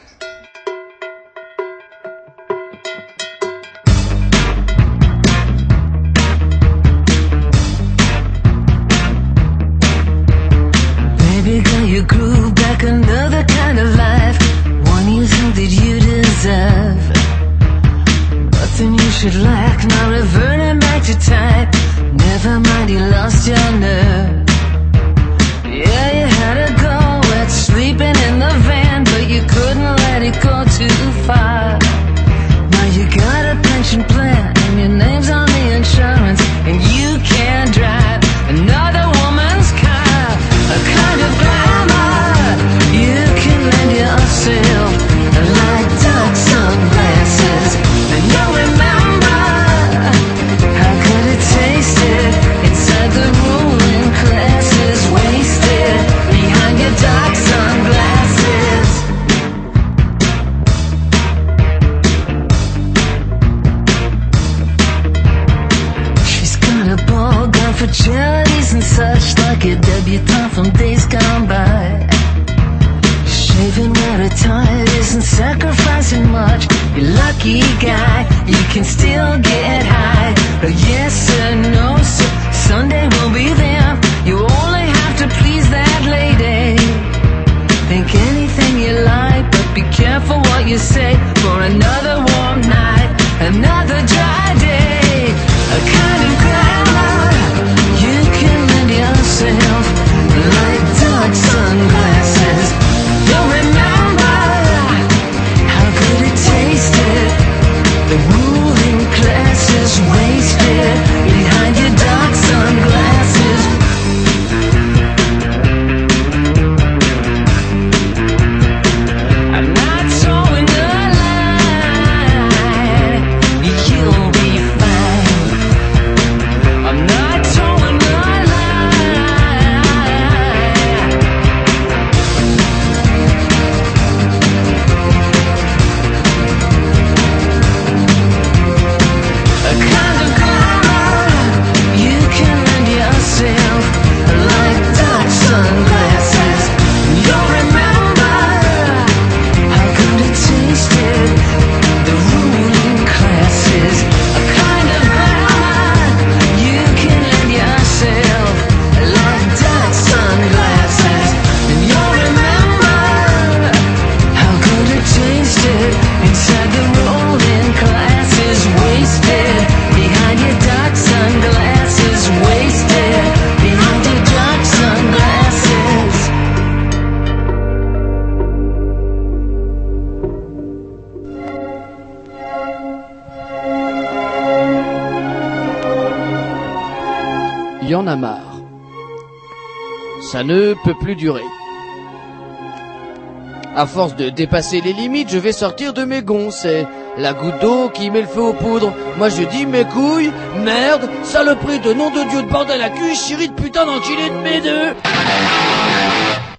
Force 193.97 194.15
de 194.15 194.29
dépasser 194.29 194.83
les 194.83 194.93
limites, 194.93 195.31
je 195.31 195.39
vais 195.39 195.53
sortir 195.53 195.95
de 195.95 196.05
mes 196.05 196.21
gonds. 196.21 196.51
C'est 196.51 196.87
la 197.17 197.33
goutte 197.33 197.59
d'eau 197.63 197.89
qui 197.89 198.11
met 198.11 198.21
le 198.21 198.27
feu 198.27 198.43
aux 198.43 198.53
poudres. 198.53 198.93
Moi 199.17 199.31
je 199.31 199.43
dis 199.45 199.65
mes 199.65 199.87
couilles, 199.87 200.31
merde, 200.63 201.09
saloperie 201.25 201.81
de 201.81 201.95
nom 201.95 202.11
de 202.11 202.29
Dieu 202.29 202.43
de 202.43 202.49
bordel 202.49 202.83
à 202.83 202.91
cul, 202.91 203.15
chérie 203.15 203.49
de 203.49 203.55
putain 203.55 203.87
d'enculé 203.87 204.29
de 204.29 204.41
mes 204.45 204.61
deux. 204.61 204.95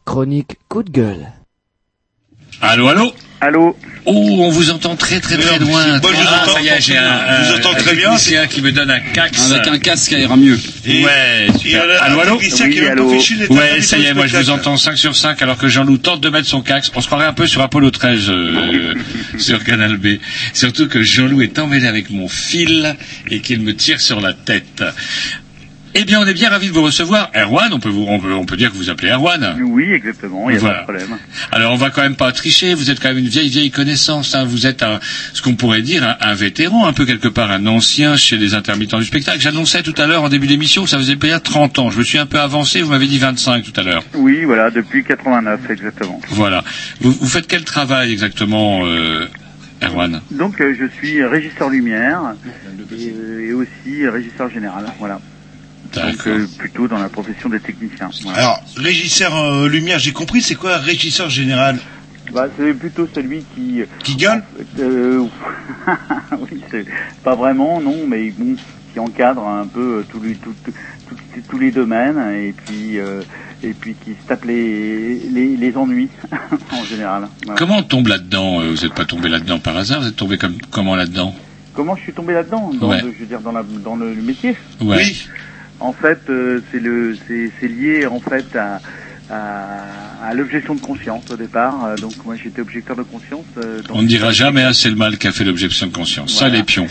Chronique 0.03 0.57
coup 0.68 0.81
de 0.81 0.89
gueule. 0.89 1.27
Allô, 2.59 2.88
allô? 2.88 3.11
Allô? 3.39 3.76
Oh, 4.09 4.13
on 4.39 4.49
vous 4.49 4.71
entend 4.71 4.95
très 4.95 5.19
très 5.19 5.38
très 5.38 5.59
loin. 5.59 5.99
moi, 5.99 6.11
je 6.13 6.21
vous 6.21 6.23
ah, 6.29 6.43
entends 6.43 6.53
ça 6.53 6.61
y 6.61 6.67
est, 6.69 6.79
j'ai 6.81 6.95
un, 6.97 7.43
Je 7.43 7.49
vous 7.49 7.53
un- 7.55 7.57
entends 7.57 7.71
un 7.73 7.75
très 7.75 7.93
bien. 7.93 8.09
technicien 8.11 8.47
qui 8.47 8.61
me 8.61 8.71
donne 8.71 8.89
un 8.89 9.01
cax. 9.01 9.51
Avec 9.51 9.67
un 9.67 9.79
casque, 9.79 10.11
ça 10.11 10.17
ira 10.17 10.38
mieux. 10.38 10.57
ouais, 10.88 11.47
super. 11.59 11.84
a 12.01 12.05
un 12.05 12.17
allô, 12.17 12.39
Ouais, 13.49 13.81
ça 13.81 13.97
y 13.97 14.05
est, 14.05 14.13
moi 14.13 14.27
je 14.27 14.38
vous 14.38 14.49
entends 14.49 14.77
5 14.77 14.97
sur 14.97 15.13
5 15.13 15.41
alors 15.41 15.57
que 15.57 15.67
Jean-Loup 15.67 15.97
tente 15.97 16.21
de 16.21 16.29
mettre 16.29 16.47
son 16.47 16.61
cax. 16.61 16.89
On 16.95 17.01
se 17.01 17.07
croirait 17.07 17.25
un 17.25 17.34
peu 17.34 17.47
sur 17.47 17.61
Apollo 17.61 17.91
13 17.91 18.29
euh, 18.29 18.93
sur 19.38 19.61
Canal 19.65 19.97
B. 19.97 20.19
Surtout 20.53 20.88
que 20.88 21.03
Jean-Loup 21.03 21.41
est 21.41 21.59
emmêlé 21.59 21.85
avec 21.85 22.09
mon 22.09 22.29
fil 22.29 22.95
et 23.29 23.41
qu'il 23.41 23.59
me 23.59 23.75
tire 23.75 23.99
sur 23.99 24.21
la 24.21 24.31
tête. 24.34 24.84
Eh 25.99 26.06
bien, 26.06 26.22
on 26.22 26.28
est 26.28 26.34
bien 26.36 26.49
ravis 26.49 26.68
de 26.68 26.74
vous 26.74 26.84
recevoir. 26.84 27.32
Erwan, 27.36 27.74
on 27.74 27.80
peut, 27.80 27.90
vous, 27.90 28.06
on 28.07 28.19
peut, 28.19 28.32
on 28.32 28.45
peut 28.45 28.56
dire 28.56 28.72
que 28.72 28.78
vous 28.78 28.91
appelez 28.91 29.10
Erwan. 29.10 29.57
Oui, 29.65 29.91
exactement, 29.91 30.48
il 30.48 30.53
n'y 30.53 30.57
a 30.57 30.61
Voilà. 30.61 30.84
pas 30.84 30.94
de 30.94 30.98
problème. 30.99 31.18
Alors, 31.52 31.74
on 31.74 31.76
va 31.76 31.90
quand 31.90 32.03
même 32.03 32.15
pas 32.15 32.32
tricher. 32.32 32.76
Vous 32.76 32.91
êtes 32.91 32.99
quand 32.99 33.07
même 33.07 33.18
une 33.18 33.28
vieille, 33.28 33.49
vieille 33.49 33.72
connaissance. 33.72 34.36
hein. 34.36 34.44
Vous 34.45 34.68
êtes 34.68 34.84
un, 34.84 34.99
ce 35.34 35.41
qu'on 35.41 35.56
pourrait 35.56 35.82
dire 35.82 36.03
un, 36.03 36.15
un 36.22 36.36
vétéran, 36.36 36.86
un 36.86 36.94
peu 36.94 37.06
quelque 37.06 37.28
part, 37.28 37.49
un 37.49 37.65
ancien 37.65 38.15
chez 38.15 38.38
les 38.38 38.53
intermittents 38.53 38.99
du 38.99 39.06
spectacle. 39.06 39.40
J'annonçais 39.41 39.82
tout 39.82 39.95
à 39.98 40.06
l'heure 40.06 40.22
en 40.22 40.30
début 40.30 40.45
d'émission 40.45 40.84
que 40.84 40.90
ça 40.91 40.98
faisait 40.99 41.15
bien 41.15 41.40
30 41.40 41.80
ans. 41.80 41.90
Je 41.90 41.98
me 41.98 42.03
suis 42.03 42.19
un 42.19 42.28
peu 42.28 42.40
avancé. 42.40 42.84
Vous 42.84 42.91
m'avez 42.91 43.07
dit 43.07 43.18
25 43.18 43.64
tout 43.64 43.80
à 43.80 43.84
l'heure. 43.84 44.03
Oui, 44.14 44.44
voilà, 44.45 44.69
depuis 44.69 45.03
89, 45.03 45.61
exactement. 45.72 46.22
Voilà. 46.30 46.64
Vous, 47.02 47.11
vous 47.11 47.28
faites 47.28 47.48
quel 47.48 47.64
travail 47.64 48.11
exactement, 48.11 48.86
euh, 48.86 49.26
Erwan? 49.82 50.22
Donc, 50.30 50.61
euh, 50.61 50.76
je 50.80 50.86
suis 50.95 51.24
régisseur 51.24 51.69
lumière 51.69 52.22
et, 52.91 53.10
euh, 53.18 53.49
et 53.49 53.53
aussi 53.53 54.07
régisseur 54.07 54.52
général, 54.52 54.86
voilà. 54.99 55.19
Donc, 55.93 56.27
euh, 56.27 56.45
plutôt 56.57 56.88
dans 56.88 56.99
la 56.99 57.09
profession 57.09 57.49
des 57.49 57.59
techniciens. 57.59 58.09
voilà. 58.23 58.38
Alors, 58.39 58.64
régisseur 58.77 59.35
euh, 59.35 59.68
lumière, 59.69 59.99
j'ai 59.99 60.14
compris, 60.14 60.41
c'est 60.41 60.55
quoi 60.55 60.77
régisseur 60.77 61.30
général? 61.30 61.77
Bah, 62.34 62.47
c'est 62.57 62.73
plutôt 62.73 63.07
celui 63.15 63.43
qui... 63.55 63.81
Qui 64.03 64.15
gueule? 64.15 64.43
Euh, 64.80 65.23
Oui, 66.39 66.61
c'est 66.72 66.85
pas 67.23 67.35
vraiment, 67.35 67.80
non, 67.81 68.05
mais 68.07 68.31
bon, 68.31 68.57
qui 68.93 68.99
encadre 68.99 69.45
un 69.47 69.65
peu 69.68 69.99
euh, 69.99 70.05
tous 70.09 70.22
les, 70.22 70.35
tout- 70.35 70.55
tout- 70.64 70.72
tout- 71.07 71.15
tous 71.49 71.57
les 71.59 71.72
domaines 71.72 72.18
et 72.35 72.53
puis, 72.53 72.99
euh, 72.99 73.23
et 73.64 73.73
puis 73.73 73.95
qui 74.03 74.11
se 74.11 74.27
tape 74.27 74.43
les, 74.45 75.19
les, 75.30 75.55
les 75.55 75.77
ennuis 75.77 76.09
en 76.72 76.84
général. 76.84 77.30
Voilà. 77.45 77.57
Comment 77.57 77.77
on 77.77 77.84
tombe 77.84 78.07
là-dedans 78.07 78.59
Euh, 78.61 78.72
Vous 78.76 78.84
n'êtes 78.84 78.93
pas 78.93 79.05
tombé 79.05 79.30
là-dedans 79.30 79.59
par 79.59 79.77
hasard 79.77 80.01
Vous 80.01 80.07
êtes 80.07 80.15
tombé 80.18 80.38
comme, 80.38 80.57
comment 80.72 80.95
là-dedans? 80.95 81.34
Comment 81.73 81.95
je 81.95 82.01
suis 82.01 82.14
tombé 82.14 82.34
là-dedans? 82.34 82.72
Dans, 82.73 82.89
Ouais. 82.89 83.01
le- 83.01 83.14
Je 83.14 83.19
veux 83.19 83.26
dire 83.27 83.39
dans, 83.41 83.51
la, 83.53 83.64
dans 83.64 83.95
le, 83.95 84.14
le 84.14 84.22
métier. 84.22 84.57
Ouais. 84.81 84.97
Oui. 84.97 85.27
En 85.80 85.94
fait, 85.94 86.20
euh, 86.30 86.62
c'est 86.72 86.80
le, 86.80 87.16
c'est, 87.28 87.52
c'est 87.60 87.68
lié 87.68 88.06
en 88.08 88.20
fait 88.20 88.45
à, 88.56 88.80
à, 89.30 90.28
à 90.28 90.34
l'objection 90.34 90.74
de 90.76 90.80
conscience 90.82 91.24
au 91.30 91.36
départ. 91.36 91.86
Euh, 91.86 91.95
donc 91.98 92.14
moi 92.26 92.36
j'étais 92.41 92.62
objecteur 92.62 92.95
de 92.95 93.04
conscience. 93.04 93.45
euh, 93.58 93.82
On 93.91 94.02
ne 94.02 94.08
dira 94.08 94.32
jamais 94.32 94.64
assez 94.64 94.90
le 94.90 94.95
mal 94.95 95.18
qu'a 95.18 95.32
fait 95.32 95.44
l'objection 95.44 95.88
de 95.88 95.94
conscience. 95.94 96.34
Ça, 96.38 96.49
les 96.49 96.64
pions. 96.64 96.88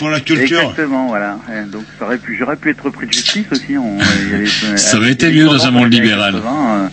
Exactement, 0.67 1.07
voilà. 1.09 1.39
Donc 1.73 1.83
ça 1.99 2.05
aurait 2.05 2.19
pu, 2.19 2.37
j'aurais 2.39 2.57
pu 2.57 2.71
être 2.71 2.85
repris 2.85 3.07
de 3.07 3.13
justice 3.13 3.47
aussi. 3.51 3.77
On, 3.77 3.99
avait, 3.99 4.47
Ça 4.77 4.97
aurait 4.99 5.13
été 5.13 5.33
mieux 5.33 5.45
dans 5.47 5.67
un 5.67 5.71
monde 5.73 5.93
libéral. 5.93 6.35
80, 6.35 6.77
euh, 6.77 6.89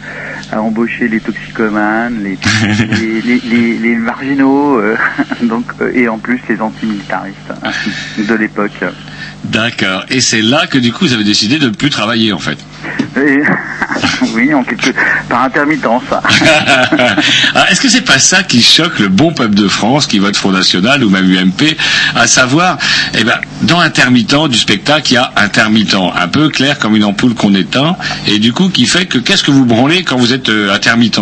à 0.52 0.61
embaucher 0.61 1.07
les 1.07 1.20
toxicomanes, 1.20 2.24
les, 2.24 2.38
les, 2.99 3.22
les, 3.22 3.40
les- 3.40 3.78
les 3.80 3.95
marginaux, 3.95 4.78
euh, 4.80 4.95
donc 5.44 5.65
euh, 5.82 5.91
et 5.94 6.07
en 6.07 6.18
plus 6.20 6.40
les 6.49 6.60
antimilitaristes 6.61 7.38
hein, 7.64 7.72
de 8.18 8.34
l'époque. 8.36 8.72
D'accord. 9.44 10.06
Et 10.10 10.22
c'est 10.22 10.41
là 10.41 10.68
que 10.68 10.78
du 10.78 10.91
coup 10.94 11.06
vous 11.06 11.14
avez 11.14 11.24
décidé 11.24 11.60
de 11.60 11.65
ne 11.65 11.74
plus 11.74 11.90
travailler 11.90 12.32
en 12.34 12.40
fait. 12.40 12.57
Et- 13.18 13.41
oui, 14.34 14.53
en 14.53 14.64
quelque, 14.64 14.91
par 15.30 15.44
intermittence. 15.44 16.03
Ah, 17.56 17.70
Est-ce 17.72 17.82
que 17.82 17.90
c'est 17.90 18.02
pas 18.02 18.20
ça 18.20 18.41
qui 18.44 18.61
choque 18.64 18.99
le 18.99 19.07
bon 19.10 19.32
peuple 19.34 19.53
de 19.56 19.68
France 19.68 20.07
qui 20.07 20.18
vote 20.20 20.36
Front 20.36 20.52
National 20.52 21.03
ou 21.03 21.10
même 21.10 21.30
UMP, 21.32 21.76
à 22.15 22.26
savoir, 22.28 22.78
eh 23.18 23.24
ben, 23.24 23.36
dans 23.64 23.80
intermittent 23.80 24.48
du 24.49 24.57
spectacle, 24.57 25.11
il 25.11 25.15
y 25.15 25.18
a 25.18 25.32
intermittent, 25.36 25.95
un 25.95 26.28
peu 26.28 26.49
clair 26.49 26.80
comme 26.80 26.95
une 26.95 27.03
ampoule 27.03 27.36
qu'on 27.36 27.53
éteint, 27.53 27.95
et 28.28 28.40
du 28.40 28.53
coup 28.53 28.70
qui 28.70 28.86
fait 28.86 29.06
que 29.06 29.18
qu'est-ce 29.20 29.44
que 29.44 29.52
vous 29.52 29.65
branlez 29.65 30.03
quand 30.03 30.18
vous 30.18 30.34
êtes 30.34 30.49
euh, 30.49 30.74
intermittent? 30.74 31.20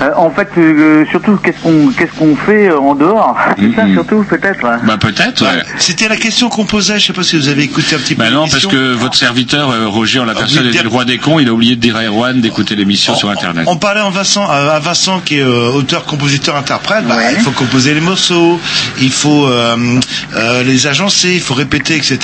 Euh, 0.00 0.10
en 0.16 0.30
fait, 0.30 0.48
euh, 0.58 1.04
surtout, 1.10 1.36
qu'est-ce 1.36 1.58
qu'on 1.62 1.88
qu'est-ce 1.88 2.12
qu'on 2.12 2.36
fait 2.36 2.68
euh, 2.68 2.78
en 2.78 2.94
dehors 2.94 3.36
C'est 3.58 3.74
ça 3.74 3.86
surtout, 3.92 4.22
peut-être. 4.22 4.62
Bah 4.84 4.96
peut-être. 4.98 5.42
ouais. 5.42 5.62
C'était 5.78 6.08
la 6.08 6.16
question 6.16 6.48
qu'on 6.48 6.64
posait, 6.64 6.98
je 6.98 7.06
sais 7.06 7.12
pas 7.12 7.22
si 7.22 7.36
vous 7.36 7.48
avez 7.48 7.64
écouté 7.64 7.96
un 7.96 7.98
petit 7.98 8.14
peu. 8.14 8.22
Bah 8.22 8.30
non, 8.30 8.48
parce 8.48 8.66
que 8.66 8.92
votre 8.92 9.16
serviteur 9.16 9.70
euh, 9.70 9.88
Roger, 9.88 10.20
en 10.20 10.24
la 10.24 10.32
Ah, 10.36 10.40
personne 10.40 10.66
est 10.66 10.82
le 10.82 10.88
roi 10.88 11.04
des 11.04 11.18
cons, 11.18 11.38
il 11.40 11.48
a 11.48 11.52
oublié 11.52 11.74
de 11.76 11.80
dire 11.80 11.96
à 11.96 12.04
Erwan 12.04 12.40
d'écouter 12.40 12.76
l'émission 12.76 13.14
sur 13.16 13.30
Internet. 13.30 13.64
On 13.68 13.76
parlait 13.76 14.00
en 14.00 14.10
Vincent, 14.10 14.44
à 14.48 14.68
à 14.68 14.78
Vincent 14.80 15.20
qui 15.24 15.38
est 15.38 15.42
euh, 15.42 15.70
auteur, 15.70 16.04
compositeur, 16.04 16.54
interprète. 16.56 17.04
Bah, 17.06 17.16
Il 17.32 17.40
faut 17.40 17.50
composer 17.50 17.94
les 17.94 18.00
morceaux, 18.00 18.60
il 19.00 19.10
faut 19.10 19.46
euh, 19.46 19.98
euh, 20.36 20.62
les 20.62 20.86
agencer, 20.86 21.32
il 21.34 21.40
faut 21.40 21.54
répéter, 21.54 21.96
etc. 21.96 22.18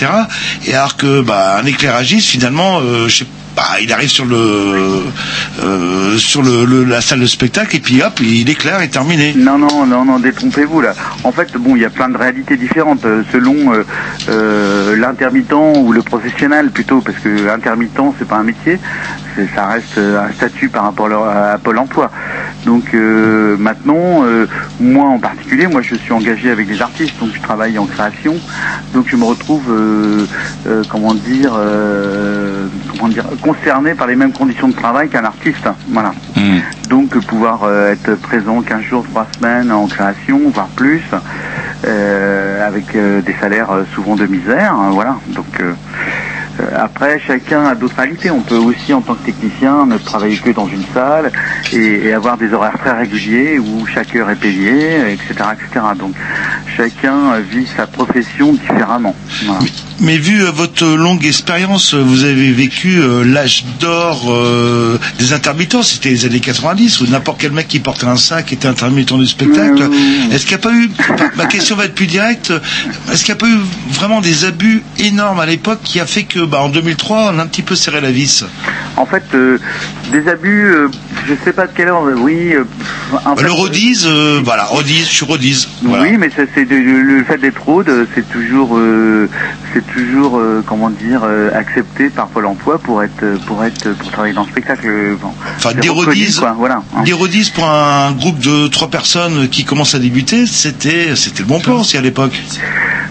Et 0.66 0.74
alors 0.74 0.96
que 0.96 1.20
bah, 1.22 1.58
un 1.60 1.66
éclairagiste, 1.66 2.28
finalement, 2.28 2.78
euh, 2.80 3.08
je 3.08 3.18
sais 3.18 3.26
bah, 3.56 3.62
il 3.80 3.92
arrive 3.92 4.08
sur 4.08 4.24
le 4.24 5.04
euh, 5.62 6.18
sur 6.18 6.42
le, 6.42 6.84
la 6.84 7.00
salle 7.00 7.20
de 7.20 7.26
spectacle 7.26 7.76
et 7.76 7.80
puis 7.80 8.02
hop, 8.02 8.18
il 8.20 8.48
éclaire 8.50 8.80
et 8.80 8.88
terminé. 8.88 9.34
Non, 9.36 9.58
non, 9.58 9.86
non, 9.86 10.04
non, 10.04 10.18
détrompez-vous 10.18 10.80
là. 10.80 10.94
En 11.22 11.30
fait, 11.30 11.52
bon, 11.56 11.76
il 11.76 11.82
y 11.82 11.84
a 11.84 11.90
plein 11.90 12.08
de 12.08 12.16
réalités 12.16 12.56
différentes 12.56 13.04
euh, 13.04 13.22
selon 13.30 13.72
euh, 14.28 14.96
l'intermittent 14.96 15.52
ou 15.52 15.92
le 15.92 16.02
professionnel 16.02 16.70
plutôt, 16.70 17.00
parce 17.00 17.18
que 17.18 17.48
intermittent, 17.48 18.00
c'est 18.18 18.26
pas 18.26 18.36
un 18.36 18.42
métier, 18.42 18.78
ça 19.54 19.66
reste 19.66 19.98
un 19.98 20.32
statut 20.32 20.68
par 20.68 20.84
rapport 20.84 21.10
à 21.28 21.58
Pôle 21.58 21.78
Emploi. 21.78 22.10
Donc 22.64 22.94
maintenant, 23.58 24.24
moi 24.80 25.06
en 25.06 25.18
particulier, 25.18 25.66
moi 25.66 25.82
je 25.82 25.94
suis 25.96 26.12
engagé 26.12 26.50
avec 26.50 26.66
des 26.66 26.80
artistes, 26.80 27.14
donc 27.20 27.30
je 27.34 27.40
travaille 27.40 27.78
en 27.78 27.86
création, 27.86 28.36
donc 28.94 29.06
je 29.08 29.16
me 29.16 29.24
retrouve, 29.24 29.64
comment 30.88 31.14
dire, 31.14 31.52
comment 32.92 33.08
dire, 33.08 33.24
concerné 33.44 33.94
par 33.94 34.06
les 34.06 34.16
mêmes 34.16 34.32
conditions 34.32 34.68
de 34.68 34.74
travail 34.74 35.10
qu'un 35.10 35.24
artiste. 35.24 35.68
Voilà. 35.88 36.12
Donc 36.88 37.14
euh, 37.14 37.20
pouvoir 37.20 37.64
euh, 37.64 37.92
être 37.92 38.14
présent 38.14 38.62
15 38.62 38.80
jours, 38.82 39.04
3 39.10 39.26
semaines 39.36 39.70
en 39.70 39.86
création, 39.86 40.40
voire 40.48 40.68
plus, 40.68 41.02
euh, 41.84 42.66
avec 42.66 42.94
euh, 42.94 43.20
des 43.20 43.34
salaires 43.34 43.70
euh, 43.70 43.84
souvent 43.94 44.16
de 44.16 44.26
misère, 44.26 44.72
hein, 44.72 44.90
voilà. 44.92 45.16
Donc 45.28 45.60
euh, 46.60 46.64
après, 46.76 47.20
chacun 47.20 47.66
a 47.66 47.74
d'autres 47.74 47.96
réalités. 47.96 48.30
On 48.30 48.40
peut 48.40 48.56
aussi, 48.56 48.92
en 48.92 49.00
tant 49.00 49.14
que 49.14 49.26
technicien, 49.26 49.86
ne 49.86 49.98
travailler 49.98 50.36
que 50.36 50.50
dans 50.50 50.68
une 50.68 50.84
salle 50.92 51.32
et, 51.72 52.06
et 52.06 52.12
avoir 52.12 52.36
des 52.36 52.52
horaires 52.52 52.78
très 52.78 52.92
réguliers 52.92 53.58
où 53.58 53.86
chaque 53.86 54.14
heure 54.14 54.30
est 54.30 54.36
payée, 54.36 55.12
etc., 55.12 55.50
etc. 55.52 55.86
Donc 55.98 56.14
chacun 56.76 57.38
vit 57.40 57.66
sa 57.76 57.86
profession 57.86 58.52
différemment. 58.52 59.14
Voilà. 59.44 59.60
Mais 60.00 60.18
vu 60.18 60.42
euh, 60.42 60.50
votre 60.50 60.84
longue 60.84 61.24
expérience, 61.24 61.94
euh, 61.94 62.02
vous 62.02 62.24
avez 62.24 62.50
vécu 62.50 62.98
euh, 62.98 63.22
l'âge 63.24 63.64
d'or 63.78 64.24
euh, 64.28 64.98
des 65.18 65.32
intermittents, 65.32 65.82
c'était 65.82 66.10
les 66.10 66.24
années 66.24 66.40
90, 66.40 67.00
où 67.00 67.06
n'importe 67.06 67.40
quel 67.40 67.52
mec 67.52 67.68
qui 67.68 67.78
portait 67.78 68.06
un 68.06 68.16
sac 68.16 68.52
était 68.52 68.66
intermittent 68.66 69.16
du 69.16 69.26
spectacle. 69.26 69.88
Est-ce 70.32 70.46
qu'il 70.46 70.56
n'y 70.56 70.62
a 70.62 70.68
pas 70.68 70.72
eu, 70.72 70.90
ma 71.36 71.46
question 71.46 71.76
va 71.76 71.84
être 71.84 71.94
plus 71.94 72.06
directe, 72.06 72.52
est-ce 73.12 73.24
qu'il 73.24 73.34
n'y 73.34 73.38
a 73.38 73.40
pas 73.40 73.48
eu 73.48 73.58
vraiment 73.90 74.20
des 74.20 74.44
abus 74.44 74.82
énormes 74.98 75.38
à 75.38 75.46
l'époque 75.46 75.80
qui 75.84 76.00
a 76.00 76.06
fait 76.06 76.24
que, 76.24 76.43
bah, 76.46 76.60
en 76.62 76.68
2003, 76.68 77.32
on 77.34 77.38
a 77.38 77.42
un 77.42 77.46
petit 77.46 77.62
peu 77.62 77.74
serré 77.74 78.00
la 78.00 78.10
vis 78.10 78.44
En 78.96 79.06
fait, 79.06 79.24
euh, 79.34 79.58
des 80.12 80.28
abus, 80.28 80.66
euh, 80.66 80.88
je 81.26 81.34
sais 81.44 81.52
pas 81.52 81.66
de 81.66 81.72
quelle 81.74 81.88
heure, 81.88 82.02
oui. 82.18 82.54
euh, 82.54 82.64
en 83.24 83.34
Bah, 83.34 83.36
fait, 83.36 83.42
Le 83.44 83.50
euh, 84.06 84.40
voilà, 84.44 84.64
rodise, 84.64 85.06
je 85.08 85.12
suis 85.12 85.24
rodise. 85.24 85.68
Voilà. 85.82 86.04
Oui, 86.04 86.16
mais 86.18 86.30
ça, 86.30 86.42
c'est 86.54 86.64
de- 86.64 86.74
le 86.74 87.24
fait 87.24 87.38
d'être 87.38 87.62
rôde, 87.62 87.90
c'est 88.14 88.28
toujours, 88.30 88.78
c'est 89.72 89.86
toujours, 89.92 90.40
comment 90.66 90.90
dire, 90.90 91.22
accepté 91.54 92.08
par 92.10 92.28
Pôle 92.28 92.46
Emploi 92.46 92.78
pour 92.78 93.02
être, 93.02 93.38
pour 93.46 93.64
être, 93.64 93.90
pour 93.98 94.10
travailler 94.10 94.34
dans 94.34 94.44
le 94.44 94.50
spectacle. 94.50 94.86
bon. 95.20 95.30
Enfin, 95.56 95.72
des 95.74 95.88
quoi, 95.88 96.54
voilà. 96.56 96.82
hein. 96.96 97.02
des 97.02 97.12
pour 97.54 97.68
un 97.68 98.12
groupe 98.12 98.38
de 98.38 98.68
trois 98.68 98.88
personnes 98.90 99.48
qui 99.48 99.64
commence 99.64 99.94
à 99.94 99.98
débuter, 99.98 100.46
c'était, 100.46 101.16
c'était 101.16 101.40
le 101.40 101.46
bon 101.48 101.60
plan 101.60 101.80
aussi 101.80 101.96
à 101.96 102.00
l'époque. 102.00 102.40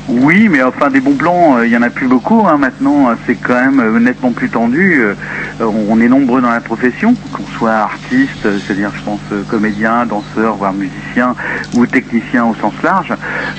Oui, 0.09 0.49
mais 0.49 0.61
enfin 0.61 0.89
des 0.89 0.99
bons 0.99 1.15
plans, 1.15 1.57
euh, 1.57 1.65
il 1.65 1.71
y 1.71 1.77
en 1.77 1.81
a 1.81 1.89
plus 1.89 2.07
beaucoup 2.07 2.45
hein, 2.45 2.57
maintenant. 2.57 3.09
euh, 3.09 3.13
C'est 3.25 3.35
quand 3.35 3.53
même 3.55 3.79
euh, 3.79 3.99
nettement 3.99 4.31
plus 4.31 4.49
tendu. 4.49 4.99
euh, 5.01 5.15
euh, 5.61 5.65
on 5.89 5.99
est 6.01 6.09
nombreux 6.09 6.41
dans 6.41 6.49
la 6.49 6.59
profession, 6.59 7.15
qu'on 7.31 7.45
soit 7.57 7.71
artiste, 7.71 8.45
euh, 8.45 8.59
c'est-à-dire 8.65 8.91
je 8.97 9.01
pense 9.03 9.21
euh, 9.31 9.43
comédien, 9.49 10.05
danseur, 10.05 10.55
voire 10.57 10.73
musicien, 10.73 11.35
ou 11.75 11.85
technicien 11.85 12.43
au 12.45 12.53
sens 12.55 12.73
large. 12.83 13.13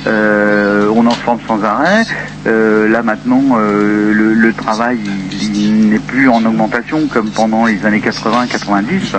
Euh, 0.06 0.90
on 0.94 1.06
en 1.06 1.10
forme 1.10 1.38
sans 1.48 1.62
arrêt. 1.64 2.04
Euh, 2.46 2.88
là 2.88 3.02
maintenant, 3.02 3.42
euh, 3.58 4.12
le, 4.12 4.34
le 4.34 4.52
travail 4.52 4.98
il, 5.32 5.56
il 5.56 5.88
n'est 5.88 5.98
plus 5.98 6.28
en 6.28 6.44
augmentation 6.44 7.06
comme 7.10 7.30
pendant 7.30 7.64
les 7.64 7.86
années 7.86 8.00
80-90. 8.04 9.16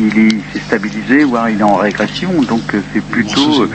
Il 0.00 0.18
est 0.18 0.28
il 0.28 0.42
s'est 0.52 0.60
stabilisé, 0.64 1.24
voire 1.24 1.50
il 1.50 1.60
est 1.60 1.64
en 1.64 1.74
régression. 1.74 2.30
Donc 2.48 2.62
euh, 2.74 2.80
c'est 2.94 3.02
plutôt 3.04 3.62
euh, 3.64 3.70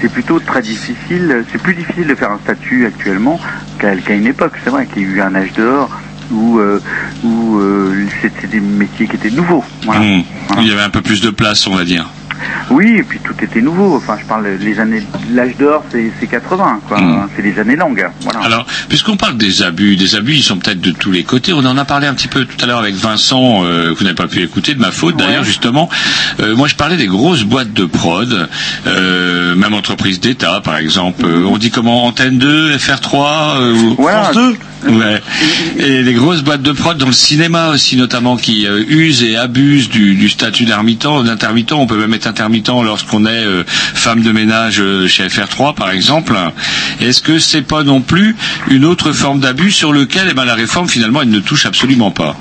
c'est 0.00 0.10
plutôt 0.10 0.38
très 0.38 0.62
difficile. 0.62 1.44
C'est 1.52 1.60
plus 1.60 1.74
difficile 1.74 2.06
de 2.06 2.14
faire 2.14 2.30
un 2.30 2.38
statut 2.38 2.86
actuellement 2.86 3.40
qu'à 3.78 3.94
une 4.14 4.26
époque. 4.26 4.52
C'est 4.64 4.70
vrai 4.70 4.86
qu'il 4.86 5.02
y 5.02 5.04
a 5.04 5.08
eu 5.08 5.20
un 5.20 5.34
âge 5.34 5.52
d'or 5.52 5.90
où 6.30 6.58
euh, 6.58 6.80
où 7.24 7.58
euh, 7.58 8.06
c'était 8.22 8.46
des 8.46 8.60
métiers 8.60 9.06
qui 9.06 9.16
étaient 9.16 9.30
nouveaux. 9.30 9.64
Voilà. 9.84 10.00
Hmm. 10.00 10.22
Il 10.58 10.66
y 10.66 10.72
avait 10.72 10.82
un 10.82 10.90
peu 10.90 11.02
plus 11.02 11.20
de 11.20 11.30
place, 11.30 11.66
on 11.66 11.74
va 11.74 11.84
dire. 11.84 12.06
Oui, 12.70 12.96
et 12.98 13.02
puis 13.02 13.18
tout 13.22 13.34
était 13.42 13.60
nouveau. 13.60 13.96
Enfin, 13.96 14.16
je 14.20 14.26
parle 14.26 14.46
les 14.60 14.78
années, 14.80 15.02
l'âge 15.32 15.56
d'or, 15.58 15.84
c'est 15.90 16.10
c'est 16.20 16.26
80, 16.26 16.80
quoi. 16.88 16.98
C'est 17.36 17.42
les 17.42 17.58
années 17.58 17.76
longues. 17.76 18.08
Voilà. 18.22 18.40
Alors, 18.40 18.66
puisqu'on 18.88 19.16
parle 19.16 19.36
des 19.36 19.62
abus, 19.62 19.96
des 19.96 20.14
abus, 20.14 20.34
ils 20.34 20.42
sont 20.42 20.56
peut-être 20.58 20.80
de 20.80 20.90
tous 20.90 21.10
les 21.10 21.24
côtés. 21.24 21.52
On 21.52 21.64
en 21.64 21.76
a 21.76 21.84
parlé 21.84 22.06
un 22.06 22.14
petit 22.14 22.28
peu 22.28 22.44
tout 22.44 22.62
à 22.62 22.66
l'heure 22.66 22.78
avec 22.78 22.94
Vincent, 22.94 23.64
euh, 23.64 23.92
que 23.92 23.98
vous 23.98 24.04
n'avez 24.04 24.16
pas 24.16 24.28
pu 24.28 24.42
écouter, 24.42 24.74
de 24.74 24.80
ma 24.80 24.90
faute 24.90 25.16
d'ailleurs, 25.16 25.44
justement. 25.44 25.88
Euh, 26.40 26.56
moi, 26.56 26.68
je 26.68 26.74
parlais 26.74 26.96
des 26.96 27.06
grosses 27.06 27.44
boîtes 27.44 27.72
de 27.72 27.84
prod, 27.84 28.48
euh, 28.86 29.54
même 29.54 29.74
entreprises 29.74 30.20
d'État, 30.20 30.60
par 30.62 30.76
exemple. 30.76 31.24
On 31.26 31.58
dit 31.58 31.70
comment 31.70 32.04
Antenne 32.06 32.38
2, 32.38 32.76
FR3, 32.76 33.56
euh, 33.56 33.72
ou 33.72 33.94
France 33.96 34.34
2 34.34 34.56
Ouais. 34.88 35.20
Et 35.76 36.02
les 36.02 36.14
grosses 36.14 36.40
boîtes 36.40 36.62
de 36.62 36.72
prod 36.72 36.96
dans 36.96 37.04
le 37.06 37.12
cinéma 37.12 37.68
aussi 37.68 37.96
notamment 37.96 38.38
qui 38.38 38.66
usent 38.88 39.22
et 39.22 39.36
abusent 39.36 39.90
du, 39.90 40.14
du 40.14 40.30
statut 40.30 40.64
d'intermittent. 40.64 41.24
D'intermittent, 41.26 41.72
on 41.72 41.86
peut 41.86 41.98
même 41.98 42.14
être 42.14 42.26
intermittent 42.30 42.68
lorsqu'on 42.84 43.26
est 43.26 43.44
euh, 43.44 43.64
femme 43.66 44.22
de 44.22 44.32
ménage 44.32 44.80
euh, 44.80 45.06
chez 45.06 45.26
FR3 45.26 45.74
par 45.74 45.90
exemple. 45.90 46.34
Est-ce 47.00 47.20
que 47.20 47.38
c'est 47.38 47.62
pas 47.62 47.82
non 47.82 48.00
plus 48.00 48.34
une 48.70 48.84
autre 48.84 49.12
forme 49.12 49.40
d'abus 49.40 49.70
sur 49.72 49.92
lequel 49.92 50.28
eh 50.30 50.34
ben, 50.34 50.44
la 50.44 50.54
réforme 50.54 50.88
finalement 50.88 51.20
elle 51.22 51.30
ne 51.30 51.40
touche 51.40 51.66
absolument 51.66 52.10
pas? 52.10 52.36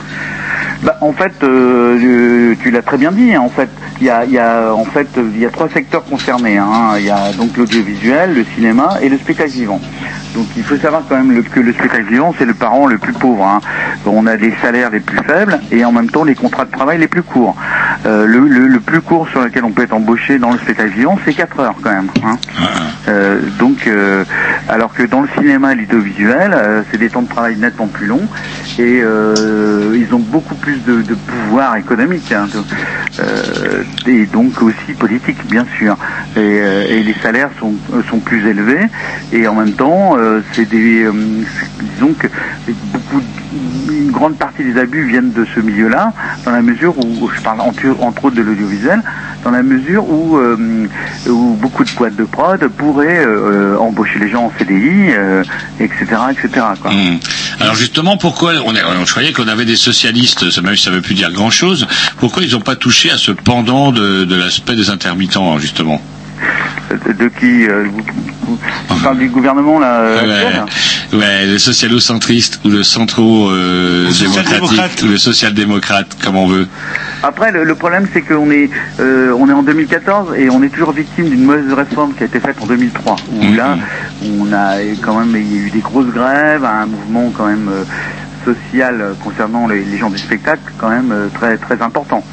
Bah, 0.82 0.98
en 1.02 1.12
fait, 1.12 1.34
euh, 1.44 2.56
tu 2.64 2.72
l'as 2.72 2.82
très 2.82 2.98
bien 2.98 3.12
dit. 3.12 3.34
hein, 3.36 3.42
En 3.42 3.50
fait, 3.50 3.70
il 4.00 4.08
y 4.08 4.10
a, 4.10 4.24
y 4.26 4.38
a, 4.38 4.72
en 4.74 4.86
fait, 4.86 5.08
il 5.18 5.40
y 5.42 5.46
a 5.46 5.50
trois 5.50 5.68
secteurs 5.68 6.06
concernés. 6.06 6.58
hein. 6.58 6.94
Il 6.98 7.04
y 7.06 7.10
a 7.10 7.34
donc 7.34 7.58
l'audiovisuel, 7.58 8.34
le 8.34 8.46
cinéma 8.56 8.98
et 9.02 9.10
le 9.10 9.18
spectacle 9.18 9.52
vivant. 9.52 9.82
Donc, 10.36 10.48
il 10.56 10.64
faut 10.64 10.78
savoir 10.78 11.04
quand 11.10 11.18
même 11.18 11.32
le- 11.32 11.42
que 11.42 11.60
le 11.60 11.74
spectacle 11.74 12.06
vivant, 12.10 12.34
c'est 12.38 12.46
le 12.46 12.54
parent 12.54 12.86
le 12.88 12.98
plus 12.98 13.14
pauvre. 13.14 13.44
hein. 13.46 13.62
On 14.06 14.28
a 14.28 14.36
les 14.36 14.54
salaires 14.62 14.90
les 14.92 15.00
plus 15.00 15.18
faibles 15.26 15.60
et 15.72 15.84
en 15.86 15.92
même 15.92 16.10
temps 16.10 16.24
les 16.24 16.36
contrats 16.36 16.66
de 16.66 16.72
travail 16.72 16.98
les 17.00 17.08
plus 17.08 17.24
courts. 17.24 17.56
Euh, 18.06 18.26
le, 18.26 18.40
le- 18.48 18.68
le 18.68 18.80
plus 18.80 19.02
court 19.02 19.28
sur 19.30 19.42
lequel 19.44 19.64
on 19.66 19.72
peut 19.72 19.84
être 19.84 19.94
embauché 19.94 20.38
dans 20.40 20.52
le 20.52 20.60
spectacle 20.60 20.92
vivant, 20.92 21.18
c'est 21.26 21.34
4 21.34 21.60
heures 21.60 21.76
quand 21.82 21.92
même. 21.92 22.10
hein. 22.24 22.38
Euh, 23.08 23.40
donc, 23.58 23.88
euh, 23.88 24.24
alors 24.68 24.94
que 24.94 25.04
dans 25.04 25.22
le 25.22 25.28
cinéma 25.38 25.74
et 25.74 25.76
l'audiovisuel, 25.76 26.52
euh, 26.54 26.84
c'est 26.92 26.98
des 26.98 27.10
temps 27.10 27.24
de 27.24 27.30
travail 27.30 27.56
nettement 27.58 27.88
plus 27.88 28.06
longs 28.08 28.28
et 28.78 29.00
ils 29.00 30.08
ont 30.14 30.20
beaucoup 30.20 30.56
plus 30.56 30.78
de, 30.86 31.02
de 31.02 31.14
pouvoir 31.16 31.76
économique 31.76 32.32
hein, 32.32 32.48
de- 32.54 32.64
et 34.10 34.26
donc 34.28 34.62
aussi 34.62 34.94
politique 34.98 35.38
bien 35.50 35.66
sûr. 35.78 35.98
Et, 36.38 36.42
et 36.42 37.04
les 37.04 37.16
salaires 37.22 37.50
sont, 37.60 37.74
sont 38.10 38.20
plus 38.20 38.46
élevés 38.48 38.86
et 39.34 39.48
en 39.48 39.56
même 39.56 39.74
temps, 39.74 40.16
euh, 40.20 40.42
c'est 40.54 40.68
des, 40.68 41.04
euh, 41.04 41.12
beaucoup, 42.94 43.22
une 43.90 44.12
grande 44.12 44.38
partie 44.38 44.64
des 44.64 44.78
abus 44.78 45.08
viennent 45.08 45.32
de 45.32 45.46
ce 45.56 45.60
milieu-là, 45.60 46.14
dans 46.46 46.52
la 46.52 46.62
mesure 46.62 46.94
où, 46.98 47.30
je 47.34 47.42
parle 47.42 47.62
entre, 47.62 47.88
autres 48.24 48.36
de 48.36 48.42
l'audiovisuel, 48.42 49.02
dans 49.44 49.52
la 49.52 49.64
mesure 49.64 50.10
où, 50.10 50.38
euh, 50.38 50.88
où 51.28 51.58
beaucoup 51.62 51.84
de 51.84 51.92
boîtes 51.92 52.16
de 52.16 52.26
prod 52.26 52.68
pourraient 52.78 53.26
embaucher 53.78 54.20
les 54.20 54.30
gens 54.30 54.46
en 54.46 54.52
CDI, 54.58 55.14
etc.. 55.80 56.08
Hmm. 56.86 57.18
Alors 57.62 57.76
justement, 57.76 58.18
pourquoi 58.18 58.54
on, 58.66 58.76
est, 58.76 58.84
on 58.84 59.06
croyait 59.06 59.32
qu'on 59.32 59.48
avait 59.48 59.66
des 59.66 59.78
socialistes, 59.78 60.50
ça 60.50 60.62
même 60.62 60.76
si 60.76 60.84
ça 60.84 60.92
veut 60.92 61.02
plus 61.02 61.16
dire 61.16 61.32
grand-chose, 61.32 61.88
pourquoi 62.20 62.44
ils 62.44 62.52
n'ont 62.52 62.62
pas 62.62 62.76
touché 62.76 63.10
à 63.12 63.18
ce 63.18 63.32
pendant 63.32 63.92
de 63.92 64.36
l'aspect 64.36 64.76
des 64.76 64.90
intermittents, 64.90 65.58
justement? 65.60 66.02
De, 67.06 67.14
de 67.14 67.28
qui 67.30 67.68
euh, 67.68 67.86
vous, 67.92 68.02
vous- 68.48 69.16
du 69.16 69.30
gouvernement 69.30 69.80
là 69.80 70.00
euh, 70.02 70.22
Ouais, 71.14 71.20
ouais, 71.20 71.46
le 71.46 71.58
socialo-centriste 71.60 72.60
ou 72.66 72.70
le 72.70 72.84
centro-démocratique 72.84 75.04
ou 75.04 75.08
le 75.08 75.18
social-démocrate, 75.18 76.18
comme 76.24 76.36
on 76.36 76.48
veut. 76.48 76.68
Après, 77.24 77.52
le, 77.52 77.64
le 77.64 77.76
problème, 77.76 78.08
c'est 78.14 78.22
qu'on 78.22 78.50
est, 78.50 78.70
euh, 79.00 79.34
on 79.38 79.50
est 79.50 79.54
en 79.54 79.64
2014 79.64 80.36
et 80.38 80.50
on 80.50 80.64
est 80.64 80.70
toujours 80.70 80.94
victime 80.94 81.30
d'une 81.30 81.44
mauvaise 81.44 81.72
réforme 81.74 82.14
qui 82.14 82.24
a 82.24 82.26
été 82.26 82.40
faite 82.40 82.56
en 82.62 82.66
2003. 82.66 83.16
Où 83.34 83.54
là, 83.56 83.78
on 84.26 84.52
a 84.54 84.78
quand 85.02 85.20
même, 85.20 85.36
il 85.36 85.56
y 85.56 85.60
a 85.60 85.68
eu 85.68 85.70
des 85.70 85.80
grosses 85.82 86.08
grèves, 86.12 86.64
un 86.66 86.86
mouvement 86.86 87.32
quand 87.36 87.48
même 87.48 87.70
euh, 87.70 87.84
social 88.46 89.16
concernant 89.24 89.68
les, 89.68 89.84
les 89.84 89.98
gens 89.98 90.10
du 90.10 90.18
spectacle, 90.18 90.62
quand 90.78 90.90
même 90.90 91.12
euh, 91.12 91.28
très 91.34 91.58
très 91.58 91.82
important. 91.82 92.24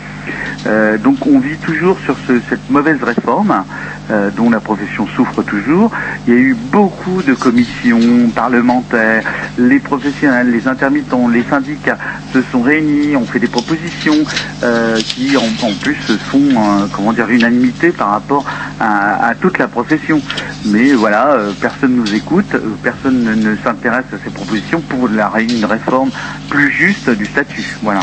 Euh, 0.66 0.98
donc 0.98 1.24
on 1.26 1.38
vit 1.38 1.56
toujours 1.58 1.98
sur 2.04 2.16
ce- 2.26 2.40
cette 2.48 2.68
mauvaise 2.70 3.00
réforme 3.02 3.64
euh, 4.12 4.30
dont 4.30 4.50
la 4.50 4.60
profession 4.60 5.04
souffre 5.16 5.42
toujours. 5.42 5.90
Il 6.26 6.34
y 6.34 6.36
a 6.36 6.40
eu 6.40 6.54
beaucoup 6.54 7.22
de 7.22 7.34
commissions 7.34 7.98
parlementaires, 8.32 9.24
les 9.58 9.80
professionnels, 9.80 10.52
les 10.52 10.68
intermittents, 10.68 11.26
les 11.26 11.42
syndicats 11.42 11.98
se 12.32 12.40
sont 12.52 12.62
réunis, 12.62 13.16
ont 13.16 13.24
fait 13.24 13.40
des 13.40 13.48
propositions 13.48 14.14
euh, 14.62 15.00
qui 15.00 15.36
en, 15.36 15.42
en, 15.66 15.72
plus 15.72 15.96
font 16.30 16.38
euh, 16.38 16.86
comment 16.92 17.12
dire 17.12 17.28
unanimité 17.28 17.90
par 17.90 18.10
rapport 18.10 18.44
à, 18.78 19.32
toute 19.40 19.58
la 19.58 19.66
profession. 19.66 20.20
Mais 20.66 20.92
voilà, 20.92 21.32
euh, 21.32 21.52
personne 21.60 21.96
ne 21.96 22.02
nous 22.02 22.14
écoute, 22.14 22.54
personne 22.84 23.24
ne, 23.24 23.56
s'intéresse 23.56 24.06
à 24.12 24.18
ces 24.22 24.30
propositions 24.30 24.82
pour 24.82 25.08
la, 25.08 25.32
une 25.40 25.64
réforme 25.64 26.10
plus 26.48 26.70
juste 26.70 27.10
du 27.10 27.26
statut. 27.26 27.76
Voilà. 27.82 28.02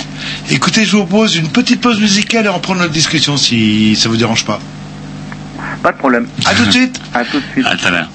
Écoutez, 0.52 0.84
je 0.84 0.98
vous 0.98 1.06
propose 1.06 1.38
une 1.38 1.48
petite 1.48 1.80
pause 1.80 2.02
musicale 2.02 2.48
et 2.48 2.50
on 2.50 2.60
prend 2.60 2.76
notre 2.76 2.92
discussion 2.92 3.38
si 3.38 3.96
ça 3.96 4.10
ne 4.10 4.14
vous 4.14 4.20
dérange 4.20 4.44
pas. 4.44 4.60
Pas 5.82 5.92
de 5.92 5.98
problème. 5.98 6.28
À 6.46 6.54
tout 6.54 6.66
de 6.66 6.72
suite. 6.78 7.00
À 7.14 7.24
tout 7.26 7.40
de 7.40 7.46
suite. 7.52 7.66
À 7.68 7.76
tout 7.76 7.88
à 7.88 7.92
l'heure. 7.92 8.10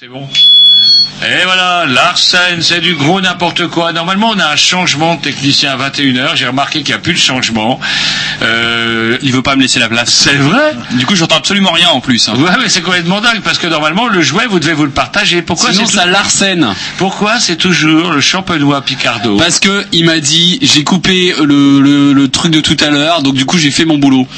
C'est 0.00 0.06
bon. 0.06 0.28
Et 1.22 1.44
voilà, 1.44 1.84
l'arsène, 1.84 2.62
c'est 2.62 2.80
du 2.80 2.94
gros 2.94 3.20
n'importe 3.20 3.66
quoi. 3.66 3.92
Normalement, 3.92 4.30
on 4.32 4.38
a 4.38 4.46
un 4.46 4.54
changement 4.54 5.16
de 5.16 5.22
technicien 5.22 5.72
à 5.72 5.90
21h. 5.90 6.36
J'ai 6.36 6.46
remarqué 6.46 6.82
qu'il 6.82 6.90
n'y 6.90 7.00
a 7.00 7.00
plus 7.00 7.14
de 7.14 7.18
changement. 7.18 7.80
Euh... 8.42 9.18
Il 9.22 9.32
veut 9.32 9.42
pas 9.42 9.56
me 9.56 9.62
laisser 9.62 9.80
la 9.80 9.88
place. 9.88 10.10
C'est 10.10 10.36
vrai 10.36 10.76
Du 10.92 11.04
coup, 11.04 11.16
j'entends 11.16 11.38
absolument 11.38 11.72
rien 11.72 11.88
en 11.88 11.98
plus. 11.98 12.28
Hein. 12.28 12.34
Ouais, 12.36 12.52
mais 12.60 12.68
c'est 12.68 12.82
complètement 12.82 13.20
dingue 13.20 13.40
parce 13.40 13.58
que 13.58 13.66
normalement, 13.66 14.06
le 14.06 14.22
jouet, 14.22 14.46
vous 14.46 14.60
devez 14.60 14.74
vous 14.74 14.84
le 14.84 14.90
partager. 14.90 15.42
Pourquoi 15.42 15.72
c'est 15.72 15.84
ça 15.84 16.04
tout... 16.04 16.10
l'arsène. 16.10 16.68
Pourquoi 16.98 17.40
c'est 17.40 17.56
toujours 17.56 18.12
le 18.12 18.20
champenois 18.20 18.82
Picardo 18.82 19.36
Parce 19.36 19.58
que 19.58 19.84
il 19.90 20.04
m'a 20.04 20.20
dit, 20.20 20.60
j'ai 20.62 20.84
coupé 20.84 21.34
le 21.42 22.26
truc 22.26 22.52
de 22.52 22.60
tout 22.60 22.76
à 22.78 22.90
l'heure, 22.90 23.22
donc 23.22 23.34
du 23.34 23.46
coup, 23.46 23.58
j'ai 23.58 23.72
fait 23.72 23.84
mon 23.84 23.98
boulot. 23.98 24.28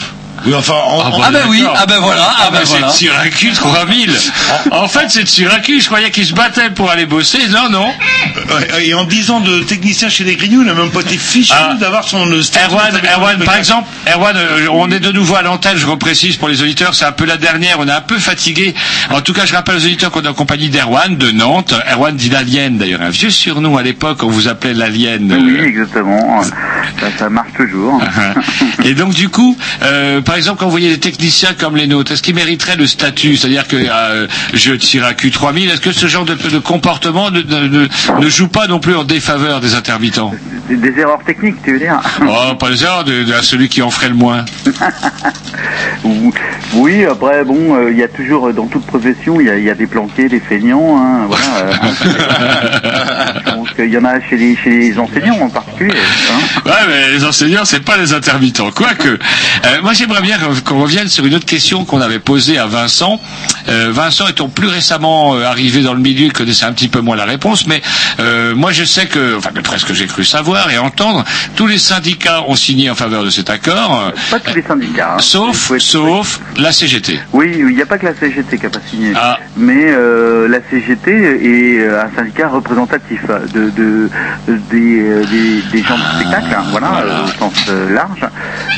Oui, 0.47 0.55
enfin, 0.55 0.75
en- 0.75 1.03
ah, 1.05 1.11
bah, 1.11 1.29
ben 1.33 1.43
oui, 1.49 1.63
ah 1.77 1.87
ben 1.87 1.99
voilà, 2.01 2.27
ah 2.39 2.49
ben 2.51 2.59
bah, 2.61 2.65
voilà. 2.67 2.89
C'est 2.89 3.07
de 3.07 3.11
Syracuse 3.13 3.59
3000. 3.59 4.11
En, 4.73 4.85
en 4.85 4.89
fait, 4.89 5.07
c'est 5.09 5.23
de 5.23 5.29
Syracuse. 5.29 5.83
Je 5.83 5.87
croyais 5.89 6.11
qu'ils 6.11 6.27
se 6.27 6.35
battaient 6.35 6.71
pour 6.71 6.91
aller 6.91 7.07
bosser. 7.07 7.39
Non, 7.49 7.69
non. 7.71 7.93
Et 8.81 8.95
en 8.95 9.05
10 9.05 9.31
ans 9.31 9.41
de 9.41 9.61
technicien 9.61 10.09
chez 10.09 10.25
les 10.25 10.37
Grignoux, 10.37 10.63
il 10.63 10.67
n'a 10.67 10.75
même 10.75 10.91
pas 10.91 11.01
été 11.01 11.17
fichu 11.17 11.53
Ah. 11.57 11.75
d'avoir 11.79 12.05
son 12.05 12.29
euh, 12.31 12.43
Erwan, 12.67 12.93
Erwan, 13.17 13.39
par 13.45 13.57
exemple, 13.57 13.89
Erwan, 14.13 14.37
euh, 14.37 14.67
on 14.73 14.91
est 14.91 15.01
de 15.01 15.13
nouveau 15.13 15.37
à 15.37 15.43
l'antenne, 15.43 15.77
je 15.77 15.87
reprécise 15.87 16.37
pour 16.37 16.49
les 16.49 16.63
auditeurs, 16.63 16.95
c'est 16.95 17.05
un 17.05 17.13
peu 17.13 17.25
la 17.25 17.37
dernière, 17.37 17.77
on 17.81 17.89
est 17.89 17.93
un 17.93 18.01
peu 18.01 18.19
fatigué. 18.19 18.75
En 19.11 19.21
tout 19.21 19.33
cas, 19.33 19.47
je 19.47 19.55
rappelle 19.55 19.77
aux 19.77 19.85
auditeurs 19.85 20.11
qu'on 20.11 20.23
est 20.23 20.29
en 20.29 20.35
compagnie 20.35 20.69
d'Erwan, 20.69 21.17
de 21.17 21.31
Nantes. 21.31 21.75
Erwan 21.93 22.15
dit 22.17 22.29
l'Alien, 22.31 22.77
d'ailleurs, 22.79 23.03
un 23.03 23.11
vieux 23.11 23.31
surnom 23.31 23.77
à 23.77 23.83
l'époque, 23.83 24.23
on 24.23 24.29
vous 24.31 24.49
appelait 24.49 24.75
l'Alien. 24.75 25.33
Oui, 25.33 25.59
Euh, 25.61 25.65
exactement. 25.67 26.43
Ça, 27.01 27.07
ça 27.19 27.31
marche 27.31 27.53
toujours. 27.57 28.03
Et 28.85 28.93
donc 28.95 29.15
du 29.15 29.29
coup, 29.31 29.57
euh, 29.83 30.21
par 30.31 30.37
exemple, 30.37 30.61
quand 30.61 30.67
vous 30.67 30.71
voyez 30.71 30.91
des 30.91 31.01
techniciens 31.01 31.55
comme 31.59 31.75
les 31.77 31.89
nôtres, 31.89 32.13
est-ce 32.13 32.23
qu'ils 32.23 32.37
mériteraient 32.37 32.77
le 32.77 32.87
statut? 32.87 33.37
C'est-à-dire 33.37 33.67
que 33.67 33.75
euh, 33.77 34.29
je 34.55 34.73
tire 34.75 35.05
à 35.05 35.13
Q3000, 35.13 35.73
est-ce 35.73 35.81
que 35.81 35.91
ce 35.91 36.07
genre 36.07 36.25
de, 36.25 36.35
de 36.37 36.59
comportement 36.61 37.33
ne, 37.33 37.41
ne- 37.43 37.67
ne- 37.67 37.89
ne 38.21 38.29
joue 38.29 38.47
pas 38.47 38.69
non 38.69 38.79
plus 38.79 38.95
en 38.95 39.03
défaveur 39.03 39.59
des 39.59 39.75
intermittents? 39.75 40.33
Des, 40.69 40.77
des 40.77 41.01
erreurs 41.01 41.19
techniques, 41.27 41.57
tu 41.65 41.73
veux 41.73 41.81
dire? 41.81 41.99
Oh, 42.29 42.55
pas 42.55 42.71
les 42.71 42.85
erreurs 42.85 43.03
de, 43.03 43.25
de 43.25 43.33
à 43.33 43.43
celui 43.43 43.69
qui 43.69 43.83
en 43.83 43.91
ferait 43.91 44.09
le 44.11 44.15
moins. 44.15 44.45
Ou- 46.05 46.33
Oui, 46.75 47.05
après, 47.05 47.43
bon, 47.43 47.75
euh, 47.75 47.91
il 47.91 47.99
y 47.99 48.03
a 48.05 48.09
toujours, 48.09 48.47
euh, 48.47 48.53
dans 48.53 48.69
toute 48.69 48.87
profession, 48.87 49.41
il 49.41 49.49
y 49.49 49.51
a, 49.51 49.59
il 49.59 49.65
y 49.65 49.71
a 49.71 49.75
des 49.75 49.89
planqués, 49.89 50.29
des 50.29 50.39
feignants, 50.39 50.97
hein, 50.97 51.27
voilà. 51.27 51.45
euh, 51.65 51.73
qu'il 53.75 53.91
y 53.93 53.99
en 53.99 54.05
a 54.05 54.21
chez 54.21 54.37
les, 54.37 54.55
chez 54.57 54.71
les 54.71 54.97
enseignants 54.99 55.41
en 55.41 55.49
particulier. 55.49 55.97
hein. 55.97 56.61
Ouais, 56.67 56.73
mais 56.89 57.11
les 57.11 57.25
enseignants, 57.25 57.65
c'est 57.65 57.85
pas 57.85 57.97
les 57.97 58.13
intermittents. 58.13 58.71
Quoique, 58.71 59.19
moi 59.83 59.93
j'aimerais 59.95 60.20
bien 60.23 60.39
qu'on 60.65 60.81
revienne 60.83 61.09
sur 61.09 61.25
une 61.27 61.35
autre 61.35 61.47
question 61.47 61.85
qu'on 61.85 62.01
avait 62.01 62.19
posée 62.19 62.59
à 62.59 62.67
Vincent. 62.67 63.21
Euh, 63.69 63.91
Vincent 63.93 64.29
étant 64.29 64.49
plus 64.49 64.69
récemment 64.69 65.35
euh, 65.37 65.45
arrivé 65.45 65.83
dans 65.83 65.95
le 65.95 66.01
milieu, 66.01 66.27
il 66.27 66.33
connaissait 66.33 66.65
un 66.65 66.73
petit 66.73 66.89
peu 66.89 67.01
moins 67.01 67.17
la 67.17 67.25
réponse, 67.25 67.67
mais 67.67 67.83
euh, 68.19 68.55
moi 68.55 68.73
je 68.73 68.85
sais 68.85 69.07
que, 69.07 69.37
enfin 69.37 69.51
que 69.87 69.95
j'ai 69.95 70.07
cru 70.07 70.25
savoir 70.25 70.71
et 70.71 70.79
entendre, 70.79 71.25
tous 71.57 71.67
les 71.67 71.79
syndicats 71.79 72.43
ont 72.49 72.57
signé 72.57 72.91
en 72.91 72.95
faveur 72.95 73.25
de 73.25 73.31
cet 73.31 73.51
accord. 73.51 74.03
euh, 74.09 74.11
Pas 74.31 74.41
tous 74.41 74.55
les 74.55 74.63
syndicats. 74.63 75.15
hein. 75.17 75.21
Sauf, 75.21 75.77
sauf 75.79 76.41
la 76.57 76.73
CGT. 76.73 77.19
Oui, 77.33 77.53
il 77.57 77.75
n'y 77.77 77.83
a 77.83 77.87
pas 77.87 77.99
que 77.99 78.07
la 78.07 78.15
CGT 78.15 78.59
qui 78.59 78.67
a 78.67 78.71
pas 78.71 78.81
signé, 78.89 79.13
Ah. 79.17 79.39
mais 79.57 79.87
euh, 79.89 80.49
la 80.49 80.59
CGT 80.71 81.11
est 81.11 81.79
euh, 81.81 82.03
un 82.05 82.17
syndicat 82.17 82.49
représentatif 82.49 83.21
de, 83.55 83.71
de- 83.71 84.11
des, 84.71 85.01
euh, 85.01 85.25
des, 85.25 85.63
des 85.73 85.83
gens 85.87 85.97
du 85.97 86.03
spectacle, 86.21 86.55
hein, 86.57 86.65
voilà, 86.71 87.03
euh, 87.05 87.25
au 87.25 87.39
sens 87.39 87.55
euh, 87.69 87.93
large. 87.95 88.27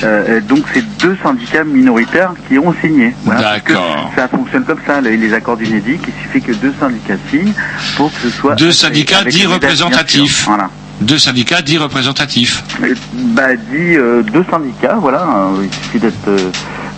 Euh, 0.04 0.40
donc 0.40 0.64
c'est 0.74 0.84
deux 0.98 1.16
syndicats 1.22 1.31
minoritaires 1.64 2.32
qui 2.48 2.58
ont 2.58 2.74
signé. 2.80 3.14
Voilà, 3.24 3.54
D'accord. 3.54 4.10
Ça 4.16 4.28
fonctionne 4.28 4.64
comme 4.64 4.78
ça, 4.86 5.00
les, 5.00 5.16
les 5.16 5.32
accords 5.34 5.56
d'UNEDIC, 5.56 6.00
il 6.06 6.22
suffit 6.22 6.40
que 6.40 6.52
deux 6.52 6.74
syndicats 6.78 7.14
signent 7.30 7.52
pour 7.96 8.12
que 8.12 8.20
ce 8.22 8.30
soit 8.30 8.54
Deux 8.54 8.72
syndicats 8.72 9.24
dits 9.24 9.46
représentatifs. 9.46 10.44
Voilà. 10.46 10.70
Deux 11.00 11.18
syndicats 11.18 11.62
dits 11.62 11.78
représentatifs. 11.78 12.62
Euh, 12.82 12.94
Bah, 13.12 13.56
dit 13.56 13.96
euh, 13.96 14.22
deux 14.22 14.44
syndicats, 14.50 14.96
voilà. 15.00 15.22
euh, 15.22 15.64
il 15.64 15.72
suffit 15.84 15.98
d'être 15.98 16.28
euh, 16.28 16.50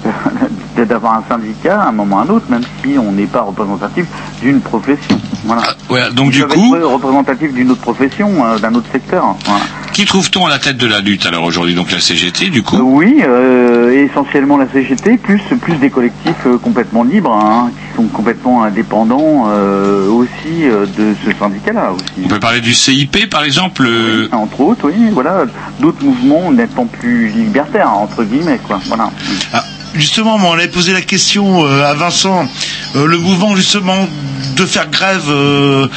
d'avoir 0.86 1.14
un 1.14 1.24
syndicat 1.28 1.80
à 1.82 1.88
un 1.88 1.92
moment 1.92 2.16
ou 2.16 2.18
à 2.18 2.22
un 2.22 2.28
autre, 2.28 2.46
même 2.48 2.62
si 2.82 2.96
on 2.98 3.12
n'est 3.12 3.26
pas 3.26 3.42
représentatif 3.42 4.06
d'une 4.42 4.60
profession. 4.60 5.18
Voilà. 5.44 5.62
Ouais, 5.90 6.10
donc 6.12 6.28
Ils 6.34 6.40
du 6.40 6.46
coup, 6.46 6.74
être 6.76 6.86
représentatifs 6.86 7.52
d'une 7.52 7.70
autre 7.70 7.80
profession, 7.80 8.30
euh, 8.46 8.58
d'un 8.58 8.74
autre 8.74 8.86
secteur. 8.92 9.36
Voilà. 9.44 9.60
qui 9.92 10.04
trouve-t-on 10.04 10.46
à 10.46 10.50
la 10.50 10.58
tête 10.58 10.76
de 10.76 10.86
la 10.86 11.00
lutte 11.00 11.26
alors 11.26 11.44
aujourd'hui 11.44 11.74
Donc 11.74 11.92
la 11.92 12.00
CGT, 12.00 12.50
du 12.50 12.62
coup. 12.62 12.76
Oui, 12.80 13.20
euh, 13.22 14.04
essentiellement 14.08 14.56
la 14.56 14.68
CGT, 14.68 15.18
plus 15.18 15.40
plus 15.60 15.74
des 15.76 15.90
collectifs 15.90 16.46
euh, 16.46 16.58
complètement 16.58 17.02
libres, 17.04 17.32
hein, 17.32 17.70
qui 17.90 17.96
sont 17.96 18.08
complètement 18.08 18.62
indépendants 18.64 19.46
euh, 19.48 20.08
aussi 20.10 20.64
euh, 20.64 20.86
de 20.98 21.14
ce 21.24 21.30
syndicat-là 21.38 21.92
aussi. 21.92 22.04
On 22.24 22.28
peut 22.28 22.40
parler 22.40 22.60
du 22.60 22.74
CIP 22.74 23.28
par 23.30 23.44
exemple. 23.44 23.84
euh, 23.86 24.28
Entre 24.32 24.60
autres, 24.60 24.86
oui, 24.90 25.10
voilà, 25.12 25.44
d'autres 25.80 26.02
mouvements 26.04 26.50
nettement 26.52 26.86
plus 26.86 27.28
libertaires, 27.28 27.90
entre 27.90 28.24
guillemets, 28.24 28.60
quoi. 28.66 28.80
Voilà. 28.86 29.10
Ah, 29.52 29.62
justement, 29.94 30.38
moi, 30.38 30.50
on 30.52 30.58
avait 30.58 30.68
posé 30.68 30.92
la 30.92 31.00
question 31.00 31.64
euh, 31.66 31.84
à 31.84 31.94
Vincent, 31.94 32.46
euh, 32.96 33.06
le 33.06 33.18
mouvement 33.18 33.56
justement 33.56 34.08
de 34.56 34.66
faire 34.66 34.88
grève 34.90 35.24
euh, 35.28 35.88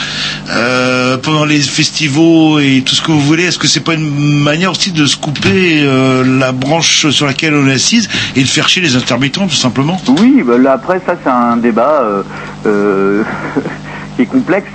euh, 0.50 1.18
pendant 1.18 1.46
les 1.46 1.60
festivals 1.60 2.62
et 2.64 2.82
tout 2.82 2.96
ce 2.96 3.02
que 3.02 3.12
vous 3.12 3.20
voulez, 3.20 3.44
est-ce 3.44 3.60
que 3.60 3.68
c'est 3.68 3.82
pas 3.82 3.94
une 3.94 4.42
manière 4.42 4.72
aussi 4.72 4.92
de 4.92 5.06
se 5.06 5.18
couper 5.18 5.82
euh, 5.84 6.24
la 6.40 6.52
branche 6.52 7.10
sur 7.10 7.26
laquelle 7.26 7.54
on 7.56 7.68
est 7.68 7.74
assise 7.74 8.08
et 8.36 8.42
de 8.42 8.48
faire 8.48 8.68
chier 8.70 8.82
les 8.82 8.96
intermittents 8.96 9.48
tout 9.48 9.56
simplement? 9.56 10.02
Oui, 10.20 10.42
bah, 10.46 10.58
là, 10.58 10.74
après 10.74 11.02
ça 11.06 11.16
c'est 11.24 11.30
un 11.30 11.58
débat 11.58 12.02
euh, 12.04 12.24
euh, 12.66 13.24
qui 14.16 14.24
est 14.24 14.26
complexe. 14.26 14.72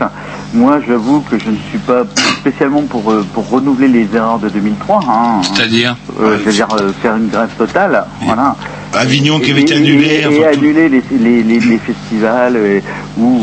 Moi, 0.54 0.80
j'avoue 0.86 1.22
que 1.22 1.38
je 1.38 1.48
ne 1.48 1.56
suis 1.70 1.78
pas 1.78 2.02
spécialement 2.40 2.82
pour 2.82 3.10
euh, 3.10 3.24
pour 3.32 3.48
renouveler 3.48 3.88
les 3.88 4.06
erreurs 4.14 4.38
de 4.38 4.50
2003. 4.50 5.00
Hein. 5.08 5.40
C'est-à-dire? 5.42 5.96
Euh, 6.20 6.36
C'est-à-dire 6.42 6.68
euh, 6.78 6.92
faire 7.00 7.16
une 7.16 7.28
grève 7.28 7.48
totale, 7.56 8.04
voilà. 8.20 8.54
Avignon 8.94 9.38
qui 9.40 9.48
Et- 9.50 9.52
avait 9.52 9.62
été 9.62 9.74
annulé, 9.74 10.22
Et, 10.30 10.44
annuler 10.44 10.88
les, 10.88 11.02
les, 11.18 11.42
les, 11.42 11.60
les 11.60 11.78
festivals 11.78 12.56
euh, 12.56 12.80
ou, 13.18 13.38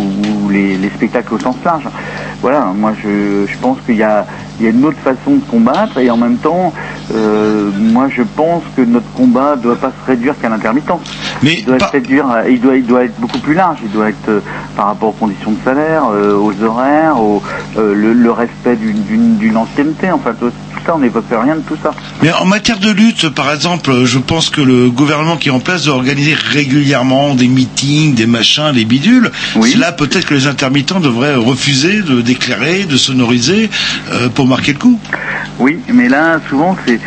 ou 0.45 0.49
les, 0.49 0.77
les 0.77 0.89
spectacles 0.89 1.33
au 1.33 1.39
sens 1.39 1.55
large. 1.65 1.83
Voilà, 2.41 2.71
moi 2.75 2.93
je, 3.03 3.45
je 3.51 3.57
pense 3.57 3.77
qu'il 3.85 3.95
y 3.97 4.03
a, 4.03 4.25
il 4.59 4.65
y 4.65 4.67
a 4.67 4.71
une 4.71 4.85
autre 4.85 4.97
façon 5.03 5.35
de 5.35 5.41
combattre 5.49 5.97
et 5.97 6.09
en 6.09 6.15
même 6.17 6.37
temps, 6.37 6.73
euh, 7.13 7.69
moi 7.77 8.07
je 8.15 8.21
pense 8.35 8.63
que 8.77 8.81
notre 8.81 9.11
combat 9.13 9.55
ne 9.57 9.61
doit 9.61 9.75
pas 9.75 9.91
se 9.91 10.11
réduire 10.11 10.35
qu'à 10.39 10.47
l'intermittence. 10.49 11.01
Mais 11.43 11.55
il 11.59 11.65
doit, 11.65 11.79
se 11.79 11.91
réduire, 11.91 12.27
à- 12.29 12.47
il, 12.47 12.61
doit, 12.61 12.75
il 12.77 12.85
doit 12.85 13.03
être 13.03 13.19
beaucoup 13.19 13.39
plus 13.39 13.53
large, 13.55 13.79
il 13.83 13.91
doit 13.91 14.09
être 14.09 14.29
euh, 14.29 14.39
par 14.77 14.85
rapport 14.87 15.09
aux 15.09 15.13
conditions 15.13 15.51
de 15.51 15.57
salaire, 15.65 16.03
euh, 16.13 16.35
aux 16.37 16.53
horaires, 16.63 17.19
au, 17.21 17.41
le, 17.75 18.13
le 18.13 18.31
respect 18.31 18.75
d'une- 18.77 19.03
d'une 19.03 19.35
d'une 19.37 19.57
ancienneté, 19.57 20.11
enfin 20.11 20.31
tout 20.39 20.49
tout 20.49 20.68
ça, 20.85 20.95
on 20.95 20.99
n'évoque 20.99 21.25
rien 21.29 21.55
de 21.55 21.61
tout 21.61 21.77
ça. 21.81 21.91
Mais 22.21 22.31
en 22.31 22.45
matière 22.45 22.79
de 22.79 22.89
lutte, 22.91 23.29
par 23.29 23.51
exemple, 23.53 24.05
je 24.05 24.17
pense 24.19 24.49
que 24.49 24.61
le 24.61 24.89
gouvernement 24.89 25.37
qui 25.37 25.49
est 25.49 25.51
en 25.51 25.59
place 25.59 25.85
doit 25.85 25.95
organiser 25.95 26.33
régulièrement 26.35 27.35
des 27.35 27.47
meetings, 27.47 28.15
des 28.15 28.25
machins, 28.25 28.71
des 28.73 28.85
bidules. 28.85 29.31
C'est 29.63 29.77
là 29.77 29.91
peut-être 29.91 30.25
que 30.25 30.33
les 30.33 30.47
intermittents 30.47 30.99
devraient 30.99 31.35
refuser 31.35 32.01
de 32.01 32.21
déclarer, 32.21 32.85
de 32.85 32.97
sonoriser 32.97 33.69
euh, 34.11 34.29
pour 34.29 34.47
marquer 34.47 34.73
le 34.73 34.79
coup. 34.79 34.99
Oui, 35.59 35.79
mais 35.91 36.07
là, 36.07 36.39
souvent, 36.49 36.77
c'est, 36.85 36.99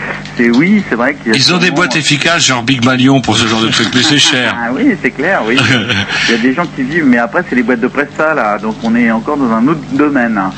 oui, 0.50 0.82
c'est 0.88 0.94
vrai 0.94 1.14
qu'il 1.14 1.32
y 1.32 1.34
a. 1.34 1.38
Ils 1.38 1.54
ont 1.54 1.58
des 1.58 1.70
boîtes 1.70 1.96
efficaces, 1.96 2.46
genre 2.46 2.62
Big 2.62 2.84
Malion 2.84 3.20
pour 3.20 3.36
ce 3.36 3.46
genre 3.46 3.62
de 3.62 3.68
truc, 3.68 3.88
mais 3.94 4.02
c'est 4.02 4.18
cher. 4.18 4.54
Ah 4.58 4.70
oui, 4.74 4.94
c'est 5.02 5.10
clair, 5.10 5.42
oui. 5.46 5.56
Il 6.28 6.32
y 6.32 6.38
a 6.38 6.42
des 6.42 6.54
gens 6.54 6.66
qui 6.76 6.82
vivent, 6.82 7.06
mais 7.06 7.18
après, 7.18 7.42
c'est 7.48 7.56
les 7.56 7.62
boîtes 7.62 7.80
de 7.80 7.88
presta, 7.88 8.34
là. 8.34 8.58
Donc, 8.58 8.76
on 8.82 8.94
est 8.94 9.10
encore 9.10 9.36
dans 9.38 9.50
un 9.52 9.66
autre 9.68 9.80
domaine. 9.92 10.36
hein. 10.38 10.50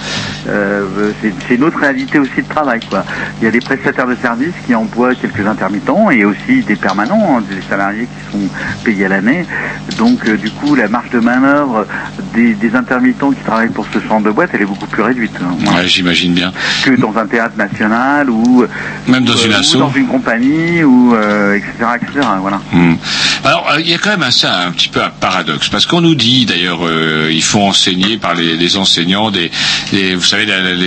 Euh, 0.48 1.12
c'est, 1.22 1.32
c'est 1.48 1.54
une 1.54 1.64
autre 1.64 1.78
réalité 1.78 2.18
aussi 2.18 2.42
de 2.42 2.48
travail, 2.48 2.80
quoi. 2.90 3.03
Il 3.40 3.44
y 3.44 3.48
a 3.48 3.50
des 3.50 3.60
prestataires 3.60 4.06
de 4.06 4.16
services 4.16 4.54
qui 4.66 4.74
emploient 4.74 5.14
quelques 5.14 5.46
intermittents 5.46 6.10
et 6.10 6.24
aussi 6.24 6.62
des 6.66 6.76
permanents, 6.76 7.38
hein, 7.38 7.42
des 7.48 7.60
salariés 7.68 8.06
qui 8.06 8.32
sont 8.32 8.48
payés 8.84 9.06
à 9.06 9.08
l'année. 9.08 9.44
Donc, 9.98 10.26
euh, 10.28 10.36
du 10.36 10.50
coup, 10.50 10.74
la 10.74 10.88
marge 10.88 11.10
de 11.10 11.20
manœuvre 11.20 11.86
des, 12.34 12.54
des 12.54 12.74
intermittents 12.74 13.30
qui 13.30 13.42
travaillent 13.42 13.68
pour 13.68 13.86
ce 13.92 13.98
genre 14.00 14.20
de 14.20 14.30
boîte, 14.30 14.50
elle 14.54 14.62
est 14.62 14.66
beaucoup 14.66 14.86
plus 14.86 15.02
réduite. 15.02 15.32
hein. 15.40 15.74
Ouais, 15.74 15.86
j'imagine 15.88 16.32
bien. 16.34 16.52
que 16.84 16.90
dans 16.96 17.16
un 17.16 17.26
théâtre 17.26 17.56
national 17.56 18.30
ou 18.30 18.64
Même 19.08 19.24
dans 19.24 19.32
ou, 19.34 19.44
une 19.44 19.52
euh, 19.52 19.74
ou 19.74 19.78
dans 19.78 19.92
une 19.92 20.06
compagnie 20.06 20.82
ou 20.84 21.14
euh, 21.14 21.54
etc 21.56 21.70
etc 22.00 22.26
voilà 22.40 22.60
Hmm. 22.72 22.94
Alors, 23.44 23.70
euh, 23.72 23.80
il 23.80 23.88
y 23.90 23.94
a 23.94 23.98
quand 23.98 24.10
même 24.10 24.22
un, 24.22 24.30
ça, 24.30 24.62
un 24.66 24.72
petit 24.72 24.88
peu 24.88 25.02
un 25.02 25.10
paradoxe, 25.10 25.68
parce 25.68 25.86
qu'on 25.86 26.00
nous 26.00 26.14
dit, 26.14 26.46
d'ailleurs, 26.46 26.80
il 27.30 27.42
faut 27.42 27.60
enseigner 27.60 28.16
par 28.16 28.34
les, 28.34 28.56
les 28.56 28.76
enseignants 28.76 29.30
des, 29.30 29.50
vous 30.14 30.22
savez, 30.22 30.46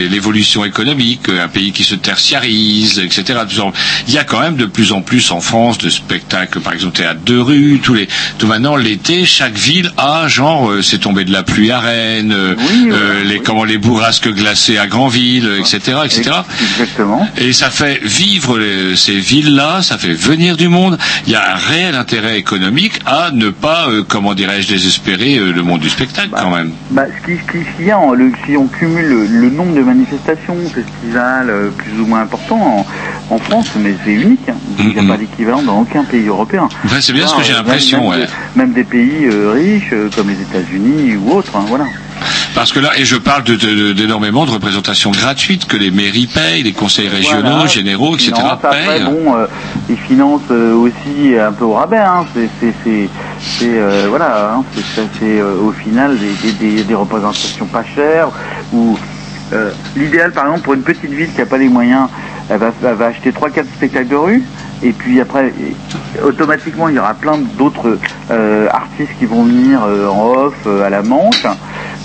l'évolution 0.10 0.66
économique, 0.66 1.30
un 1.30 1.48
pays 1.48 1.72
qui 1.72 1.84
se 1.84 1.96
tertiarise, 2.08 3.00
etc. 3.00 3.40
Il 4.08 4.14
y 4.14 4.18
a 4.18 4.24
quand 4.24 4.40
même 4.40 4.56
de 4.56 4.66
plus 4.66 4.92
en 4.92 5.02
plus 5.02 5.32
en 5.32 5.42
France 5.42 5.78
de 5.78 5.90
spectacles, 5.90 6.60
par 6.62 6.74
exemple, 6.74 6.96
théâtre 6.98 7.20
de 7.26 7.38
rue, 7.38 7.80
tous 7.84 7.94
les, 7.94 8.08
tout 8.38 8.48
maintenant, 8.48 8.76
l'été, 8.76 9.26
chaque 9.26 9.58
ville 9.58 9.92
a, 9.98 10.28
genre, 10.28 10.70
euh, 10.72 10.82
c'est 10.82 11.00
tombé 11.00 11.26
de 11.26 11.32
la 11.32 11.44
pluie 11.44 11.72
à 11.72 11.80
Rennes, 11.80 12.32
euh, 12.34 12.56
euh, 12.92 13.24
les, 13.26 13.40
comment, 13.40 13.64
les 13.66 13.78
bourrasques 13.78 14.30
glacées 14.34 14.78
à 14.78 14.88
Granville, 14.88 15.50
etc., 15.60 15.98
etc. 16.06 16.32
Exactement. 16.62 17.28
Et 17.38 17.52
ça 17.54 17.70
fait 17.70 18.00
vivre 18.04 18.58
les- 18.58 18.96
ces 18.96 19.20
villes-là, 19.20 19.82
ça 19.82 19.98
fait 19.98 20.14
venir 20.14 20.56
du 20.58 20.70
monde. 20.70 20.98
Il 21.26 21.34
y 21.34 21.36
a 21.36 21.54
un 21.54 21.56
réel 21.56 21.96
intérêt 21.96 22.38
économique 22.40 23.00
à 23.06 23.32
ne 23.34 23.50
pas, 23.50 23.88
comment 24.08 24.34
dirais-je, 24.34 24.68
désespérer 24.70 25.36
le 25.38 25.62
monde 25.64 25.82
du 25.82 25.90
spectacle 25.90 26.30
quand 26.32 26.56
même. 26.56 26.72
bah, 26.92 27.04
ce 27.08 27.26
qui 27.26 27.38
ce 27.38 27.52
qui- 27.52 27.66
ce 27.66 27.78
qu'il 27.78 27.86
y 27.88 27.92
a 27.92 28.00
le- 28.16 28.32
si 28.46 28.56
on 28.58 28.68
cumule 28.68 29.06
le, 29.08 29.26
le 29.26 29.50
nombre 29.50 29.76
de 29.76 29.82
manifestations 29.82 30.56
festivals 30.74 31.50
plus 31.98 32.04
ou 32.04 32.08
moins 32.08 32.22
importants 32.22 32.86
en, 33.30 33.36
en 33.36 33.40
France 33.40 33.70
mais 33.80 33.96
c'est 34.06 34.12
unique 34.14 34.48
hein. 34.50 34.54
il 34.80 34.90
n'y 34.90 35.00
a 35.00 35.04
pas 35.04 35.18
d'équivalent 35.18 35.64
dans 35.64 35.80
aucun 35.82 36.04
pays 36.04 36.28
européen 36.28 36.70
c'est 37.00 37.14
bien 37.14 37.26
ce 37.28 37.36
que 37.36 37.42
j'ai 37.44 37.54
Même- 37.54 37.64
l'impression, 37.64 38.10
même, 38.12 38.22
ouais. 38.22 38.28
même 38.56 38.74
des 38.74 38.84
pays 38.84 39.26
euh, 39.26 39.52
riches 39.54 39.90
euh, 39.94 40.10
comme 40.16 40.30
les 40.30 40.40
États-Unis 40.42 41.16
ou 41.16 41.32
autres 41.34 41.52
hein, 41.56 41.66
voilà 41.68 41.86
Parce 42.56 42.72
que 42.72 42.80
là, 42.80 42.90
et 42.98 43.06
je 43.06 43.16
parle 43.16 43.44
de- 43.44 43.56
de- 43.56 43.76
de- 43.76 43.94
d'énormément 43.94 44.46
de, 44.46 44.52
représentations 44.52 45.12
gratuites 45.12 45.66
que 45.66 45.78
les 45.78 45.92
mairies 45.92 46.26
payent, 46.28 46.64
les 46.64 46.72
conseils 46.74 47.08
régionaux, 47.08 47.50
Voilà. 47.62 47.68
généraux, 47.68 48.16
etc. 48.16 48.32
Finance, 48.36 48.52
après, 48.54 48.86
payent. 48.86 49.04
bon, 49.06 49.36
euh, 49.36 49.46
ils 49.90 49.98
financent 50.10 50.42
euh, 50.52 50.74
aussi 50.74 51.38
un 51.38 51.52
peu 51.52 51.66
au 51.66 51.74
rabais. 51.74 51.98
Hein. 51.98 52.26
C'est, 52.34 53.68
euh, 53.68 54.08
voilà, 54.10 54.54
hein, 54.56 54.64
c'est, 54.96 55.24
euh, 55.24 55.54
au 55.68 55.72
final 55.72 56.18
des, 56.60 56.84
des 56.84 56.96
représentations 56.96 57.68
pas 57.68 57.84
chères. 57.96 58.30
Ou 58.74 58.98
euh, 59.54 59.72
l'idéal, 59.96 60.32
par 60.32 60.46
exemple, 60.46 60.64
pour 60.64 60.74
une 60.74 60.82
petite 60.82 61.10
ville 61.10 61.32
qui 61.32 61.40
n'a 61.40 61.46
pas 61.46 61.58
les 61.58 61.70
moyens, 61.70 62.08
elle 62.50 62.60
va, 62.60 63.06
acheter 63.06 63.32
trois, 63.32 63.50
quatre 63.50 63.68
spectacles 63.76 64.08
de 64.08 64.16
rue. 64.16 64.44
Et 64.84 64.92
puis 64.92 65.20
après, 65.20 65.52
automatiquement, 66.24 66.88
il 66.88 66.96
y 66.96 67.00
aura 67.00 67.14
plein 67.14 67.38
d'autres 67.58 67.98
euh, 68.30 68.68
artistes 68.72 69.12
qui 69.18 69.26
vont 69.26 69.44
venir 69.44 69.84
euh, 69.84 70.08
en 70.08 70.28
off 70.28 70.68
à 70.68 70.90
la 70.90 71.02
Manche. 71.02 71.46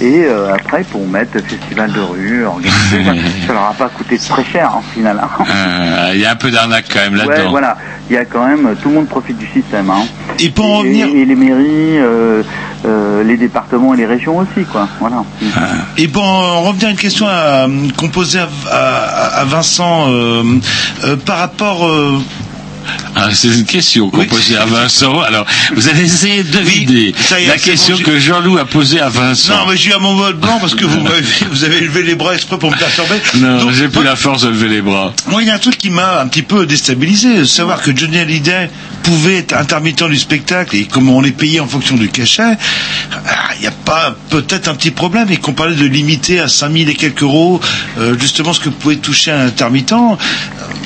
Et 0.01 0.25
euh, 0.25 0.53
après, 0.55 0.83
pour 0.85 1.07
mettre 1.07 1.33
festival 1.45 1.93
de 1.93 2.01
rue, 2.01 2.45
organisé, 2.45 3.05
ça, 3.47 3.53
leur 3.53 3.63
a 3.67 3.73
pas 3.75 3.89
coûté 3.89 4.19
très 4.19 4.45
cher 4.45 4.75
en 4.77 4.83
final. 4.83 5.21
hein. 5.23 5.45
Euh, 5.49 6.11
Il 6.15 6.21
y 6.21 6.25
a 6.27 6.33
un 6.33 6.37
peu 6.37 6.51
d'arnaque 6.51 6.87
quand 6.93 6.99
même 7.01 7.15
Ouais, 7.21 7.27
là-dedans. 7.27 7.51
voilà. 7.51 7.77
Il 8.11 8.15
y 8.15 8.17
a 8.17 8.25
quand 8.25 8.47
même, 8.47 8.75
tout 8.83 8.89
le 8.89 8.97
monde 8.97 9.09
profite 9.09 9.39
du 9.39 9.47
système. 9.47 9.91
Hein. 9.91 10.05
Et 10.41 10.51
pour 10.51 10.65
en 10.67 10.79
revenir- 10.79 11.07
Et, 11.07 11.25
les 11.25 11.35
mairies, 11.37 11.99
euh, 11.99 12.43
euh, 12.85 13.23
les 13.23 13.37
départements 13.37 13.95
et 13.95 13.97
les 13.97 14.07
régions 14.07 14.39
aussi, 14.39 14.65
quoi. 14.71 14.89
Voilà. 14.99 15.23
Et 15.97 16.09
pour 16.09 16.25
en 16.25 16.63
revenir 16.63 16.89
à 16.89 16.91
une 16.91 16.97
question 16.97 17.27
à, 17.29 17.67
posait 18.13 18.41
à, 18.41 18.49
à- 18.71 19.41
à 19.41 19.45
Vincent 19.45 20.07
euh, 20.11 20.43
euh, 21.05 21.17
par 21.17 21.39
rapport 21.39 21.87
euh, 21.87 22.19
Ah, 23.15 23.29
c'est 23.33 23.49
une 23.49 23.65
question 23.65 24.11
qu'on 24.11 24.25
posait 24.25 24.57
à 24.57 24.65
Vincent. 24.65 25.21
Alors, 25.21 25.47
vous 25.75 25.89
allez 25.89 26.03
essayer 26.03 26.43
de 26.43 26.51
deviner 26.51 27.15
la 27.47 27.59
question 27.59 27.97
bon, 27.97 28.03
que 28.03 28.19
Jean-Loup 28.19 28.59
a 28.59 28.65
posée 28.65 29.01
à 29.01 29.09
Vincent. 29.09 29.55
Non, 29.57 29.71
mais 29.71 29.77
j'ai 29.77 29.91
eu 29.91 29.95
un 29.95 29.99
mon 29.99 30.15
mode 30.15 30.41
blanc 30.41 30.59
parce 30.61 30.75
que 30.75 30.85
vous, 30.85 31.01
vous 31.51 31.65
avez 31.65 31.81
levé 31.81 32.03
les 32.03 32.15
bras 32.15 32.35
exprès 32.35 32.59
pour 32.59 32.71
me 32.71 32.77
perturber. 32.77 33.17
Non, 33.37 33.71
j'ai 33.73 33.89
plus 33.89 34.03
la 34.03 34.17
force 34.17 34.43
de 34.43 34.49
lever 34.49 34.69
les 34.69 34.83
bras. 34.83 35.15
Moi, 35.27 35.43
il 35.43 35.49
y 35.49 35.51
a 35.51 35.55
un 35.55 35.59
truc 35.59 35.79
qui 35.79 35.91
m'a 35.91 36.21
un 36.21 36.29
petit 36.29 36.43
peu 36.43 36.67
déstabilisé, 36.67 37.45
savoir 37.47 37.83
que 37.83 37.97
Johnny 37.97 38.19
Hallyday 38.19 38.71
pouvait 39.03 39.39
être 39.39 39.55
intermittent 39.57 40.05
du 40.05 40.17
spectacle 40.17 40.77
et 40.77 40.85
comment 40.87 41.17
on 41.17 41.25
est 41.25 41.37
payé 41.37 41.61
en 41.61 41.67
fonction 41.67 41.97
du 41.97 42.09
cachet. 42.09 42.43
ah, 42.43 43.53
Il 43.57 43.61
n'y 43.63 43.67
a 43.67 43.71
pas 43.85 44.15
peut-être 44.31 44.69
un 44.69 44.75
petit 44.75 44.91
problème 44.91 45.29
et 45.31 45.37
qu'on 45.37 45.53
parlait 45.53 45.77
de 45.77 45.87
limiter 45.87 46.41
à 46.41 46.49
5000 46.49 46.89
et 46.89 46.95
quelques 46.95 47.23
euros 47.23 47.61
euh, 47.99 48.17
justement 48.19 48.53
ce 48.53 48.61
que 48.61 48.69
pouvait 48.69 48.97
toucher 48.97 49.31
un 49.33 49.47
intermittent. 49.47 49.95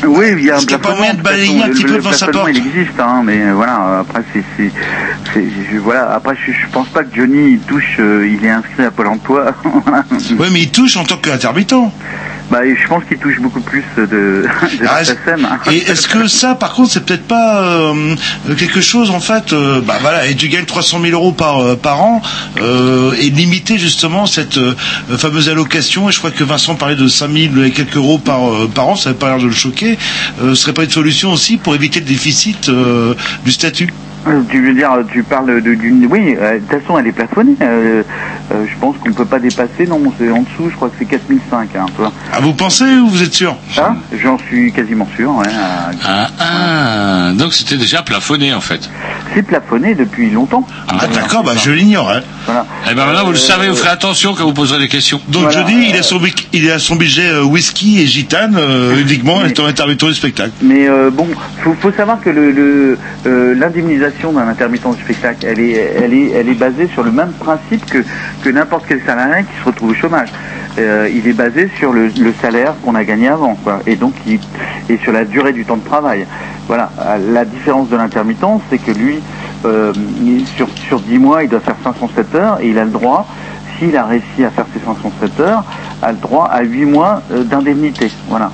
Oui, 0.07 0.27
il 0.39 0.45
y 0.45 0.51
a 0.51 0.59
un 0.59 0.79
pas 0.79 0.95
moyen 0.95 1.15
de 1.15 1.23
balayer 1.23 1.63
un 1.63 1.69
petit 1.69 1.85
peu 1.85 1.95
devant 1.95 2.13
sa 2.13 2.29
porte 2.29 2.49
il 2.51 2.59
existe, 2.59 2.99
hein, 3.01 3.23
mais 3.25 3.41
euh, 3.43 3.53
voilà, 3.55 4.01
après, 4.01 4.23
c'est, 4.33 4.71
je- 5.35 5.79
voilà, 5.79 6.13
après, 6.15 6.37
je, 6.47 6.53
je 6.53 6.67
pense 6.73 6.89
pas 6.89 7.03
que 7.05 7.15
Johnny, 7.17 7.53
il 7.53 7.59
touche, 7.61 7.97
euh, 7.99 8.29
il 8.31 8.45
est 8.45 8.51
inscrit 8.51 8.85
à 8.85 8.91
Pôle 8.91 9.07
emploi. 9.09 9.55
Oui, 10.39 10.49
mais 10.53 10.63
il 10.63 10.71
touche 10.71 10.97
en 10.97 11.05
tant 11.05 11.17
qu'intermittent. 11.17 11.75
Bah, 12.51 12.61
je 12.65 12.87
pense 12.89 13.03
qu'il 13.05 13.19
touche 13.19 13.41
beaucoup 13.41 13.61
plus 13.61 13.83
de, 13.97 14.07
de 14.07 14.47
Ah, 14.89 15.05
SACEM. 15.05 15.47
Et 15.73 15.79
est-ce 15.79 16.07
que 16.07 16.29
ça, 16.29 16.55
par 16.55 16.75
contre, 16.75 16.91
c'est 16.93 17.05
peut-être 17.05 17.27
pas 17.27 17.61
euh, 17.63 18.15
quelque 18.57 18.81
chose, 18.81 19.11
en 19.11 19.19
fait, 19.21 19.53
euh, 19.53 19.81
bah 19.81 19.95
voilà, 20.01 20.27
et 20.29 20.37
tu 20.37 20.49
gagnes 20.49 20.65
300 20.65 21.01
000 21.03 21.13
euros 21.13 21.33
par 21.33 21.59
euh, 21.61 21.75
par 21.77 22.01
an, 22.03 22.23
euh, 22.61 23.13
et 23.21 23.31
limiter 23.31 23.79
justement 23.79 24.27
cette 24.27 24.59
euh, 24.59 24.75
fameuse 25.17 25.49
allocation. 25.49 26.09
Et 26.09 26.13
je 26.13 26.19
crois 26.19 26.31
que 26.31 26.45
Vincent 26.45 26.77
parlait 26.77 26.95
de 26.97 27.09
5 27.09 27.31
000 27.55 27.65
et 27.65 27.71
quelques 27.73 27.97
euros 27.97 28.19
par 28.19 28.49
euh, 28.49 28.69
par 28.73 28.89
an, 28.89 28.95
ça 28.97 29.11
n'avait 29.11 29.19
pas 29.19 29.29
l'air 29.29 29.39
de 29.39 29.47
le 29.47 29.53
choquer. 29.53 29.99
Euh, 30.41 30.51
ce 30.51 30.63
serait 30.63 30.73
pas 30.75 30.85
une 30.85 30.91
solution 30.91 31.33
aussi 31.33 31.57
pour 31.57 31.75
éviter 31.75 31.99
le 32.01 32.07
déficit 32.07 32.69
euh, 32.69 33.15
du 33.45 33.51
statut? 33.51 33.93
Tu 34.51 34.61
veux 34.61 34.75
dire, 34.75 34.91
tu 35.13 35.23
parles 35.23 35.63
de- 35.63 35.75
d'une... 35.77 36.05
Oui, 36.11 36.35
euh, 36.37 36.55
de 36.55 36.59
toute 36.59 36.81
façon, 36.81 36.99
elle 36.99 37.07
est 37.07 37.13
plafonnée. 37.13 37.55
Euh, 37.63 38.03
euh, 38.51 38.65
je 38.69 38.75
pense 38.81 38.97
qu'on 38.99 39.11
ne 39.11 39.15
peut 39.15 39.25
pas 39.25 39.39
dépasser. 39.39 39.87
Non, 39.89 40.01
c'est 40.19 40.29
en 40.33 40.41
dessous, 40.43 40.69
je 40.69 40.75
crois 40.75 40.89
que 40.89 40.97
c'est 40.99 41.05
4005. 41.05 41.69
Hein, 41.77 41.87
toi. 41.97 42.13
Ah, 42.39 42.41
vous 42.43 42.53
pensez 42.53 42.85
ou 42.85 43.09
vous 43.09 43.23
êtes 43.23 43.33
sûr 43.33 43.57
Ah, 43.79 43.95
j'en 44.23 44.37
suis 44.39 44.71
quasiment 44.71 45.09
sûr. 45.17 45.31
Euh, 45.41 45.43
Ah, 46.05 46.29
ah, 46.39 47.33
donc 47.33 47.55
c'était 47.55 47.79
déjà 47.79 48.03
plafonné 48.03 48.53
en 48.53 48.61
fait. 48.61 48.91
c'est 49.35 49.43
plafonné 49.43 49.95
depuis 49.95 50.29
longtemps. 50.31 50.67
Ah, 50.89 51.07
d'accord, 51.07 51.43
bah 51.45 51.53
je 51.57 51.71
l'ignore. 51.71 52.11
Hein. 52.11 52.21
Voilà. 52.45 52.67
Eh 52.91 52.95
ben 52.95 53.07
maintenant 53.07 53.25
vous 53.25 53.33
le 53.33 53.39
Euh, 53.39 53.41
savez, 53.41 53.69
vous 53.69 53.77
ferez 53.77 53.89
attention 53.91 54.35
quand 54.35 54.45
vous 54.45 54.53
poserez 54.53 54.79
des 54.79 54.89
questions. 54.89 55.19
Donc 55.29 55.45
Voilà, 55.45 55.61
Johnny, 55.67 55.89
il 55.89 55.97
a 55.97 56.03
son 56.03 56.21
il 56.53 56.71
a 56.71 56.79
son 56.79 56.97
budget 56.97 57.29
euh, 57.31 57.43
whisky 57.43 58.01
et 58.03 58.07
gitane 58.07 58.57
euh, 58.59 59.01
uniquement 59.01 59.43
étant 59.47 59.65
intermittent 59.67 60.05
du 60.05 60.15
spectacle. 60.15 60.53
Mais 60.63 60.87
euh, 60.89 61.11
bon, 61.11 61.27
faut, 61.63 61.75
faut 61.81 61.93
savoir 61.93 62.21
que 62.21 62.29
le, 62.29 62.99
euh, 63.27 63.55
l'indemnisation 63.55 64.33
d'un 64.33 64.47
intermittent 64.49 64.95
du 64.95 65.03
spectacle, 65.03 65.47
elle 65.47 65.61
est, 65.61 65.73
elle 66.03 66.13
est, 66.13 66.31
elle 66.33 66.49
est 66.51 66.55
basée 66.55 66.89
sur 66.93 67.03
le 67.03 67.13
même 67.13 67.33
principe 67.33 67.85
que, 67.87 68.05
que 68.43 68.51
n'importe 68.51 68.85
quel 68.87 69.01
salarié 69.07 69.45
qui 69.45 69.59
se 69.61 69.65
retrouve 69.65 69.91
au 69.91 69.95
chômage. 69.95 70.29
Euh, 70.79 71.09
il 71.11 71.27
est 71.27 71.33
basé 71.33 71.71
sur 71.79 71.93
le, 71.93 72.09
le 72.09 72.35
salaire 72.43 72.75
qu'on 72.85 72.95
a 72.95 73.05
gagné 73.05 73.29
avant, 73.29 73.55
quoi, 73.55 73.81
et 73.87 73.97
donc 73.97 74.13
il, 74.27 74.39
et 74.91 74.99
sur 74.99 75.11
la 75.13 75.25
durée 75.25 75.53
du 75.55 75.65
temps 75.65 75.79
de 75.79 75.85
travail. 75.85 76.27
Voilà. 76.67 76.91
Euh, 77.01 77.33
La 77.33 77.45
différence 77.47 77.89
de 77.89 77.97
l'intermittent, 77.97 78.61
c'est 78.69 78.79
que 78.79 78.91
lui, 78.91 79.21
euh, 79.65 79.93
sur 80.57 80.69
sur 80.89 81.01
10 81.01 81.19
mois, 81.19 81.45
il 81.45 81.49
doit 81.49 81.61
faire 81.61 81.77
507 81.83 82.35
heures 82.35 82.59
et 82.61 82.69
il 82.69 82.79
a 82.79 82.85
le 82.85 82.91
droit, 82.91 83.27
s'il 83.79 83.97
a 83.97 84.05
réussi 84.05 84.45
à 84.45 84.51
faire 84.51 84.67
ses 84.75 84.81
507 84.81 85.41
heures, 85.41 85.65
a 86.03 86.13
le 86.13 86.19
droit 86.19 86.47
à 86.53 86.63
8 86.63 86.85
mois 86.85 87.23
euh, 87.33 87.43
d'indemnité. 87.45 88.11
Voilà. 88.29 88.51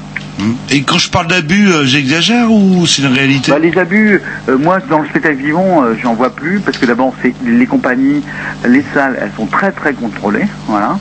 Et 0.71 0.83
quand 0.83 0.99
je 0.99 1.11
parle 1.11 1.27
d'abus, 1.29 1.69
euh, 1.69 1.85
j'exagère 1.85 2.51
ou 2.51 2.87
c'est 2.87 3.03
une 3.03 3.13
réalité 3.13 3.53
Bah, 3.53 3.59
les 3.59 3.77
abus, 3.77 4.21
euh, 4.49 4.59
moi 4.59 4.79
dans 4.89 4.99
le 5.01 5.09
spectacle 5.09 5.37
vivant, 5.37 5.83
euh, 5.83 5.95
j'en 6.03 6.15
vois 6.15 6.31
plus 6.31 6.61
parce 6.61 6.79
que 6.79 6.87
d'abord 6.87 7.15
c'est 7.23 7.35
les 7.45 7.67
compagnies, 7.67 8.23
les 8.67 8.85
salles, 8.95 9.19
elles 9.21 9.33
sont 9.37 9.47
très 9.47 9.73
très 9.73 9.93
contrôlées. 9.93 10.47
Voilà. 10.67 10.99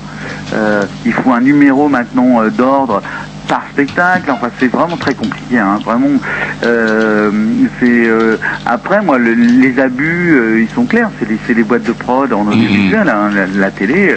Il 1.06 1.14
faut 1.14 1.32
un 1.32 1.40
numéro 1.40 1.88
maintenant 1.88 2.44
d'ordre 2.50 3.02
par 3.52 3.64
spectacle. 3.74 4.32
Enfin, 4.32 4.50
c'est 4.60 4.72
vraiment 4.78 4.96
très 5.06 5.14
compliqué. 5.14 5.58
Hein, 5.60 5.78
vraiment. 5.84 6.08
Euh, 6.64 7.32
c'est 7.80 8.08
euh, 8.08 8.38
après 8.66 9.02
moi 9.02 9.18
le- 9.18 9.34
les 9.34 9.78
abus, 9.80 10.32
euh, 10.32 10.62
ils 10.62 10.74
sont 10.74 10.86
clairs. 10.86 11.10
C'est 11.20 11.28
les, 11.30 11.38
les 11.54 11.64
boîtes 11.64 11.84
de 11.84 11.92
prod 11.92 12.32
en 12.32 12.48
audiovisuel, 12.48 13.10
hein, 13.10 13.30
la, 13.36 13.46
la 13.48 13.72
télé. 13.72 14.16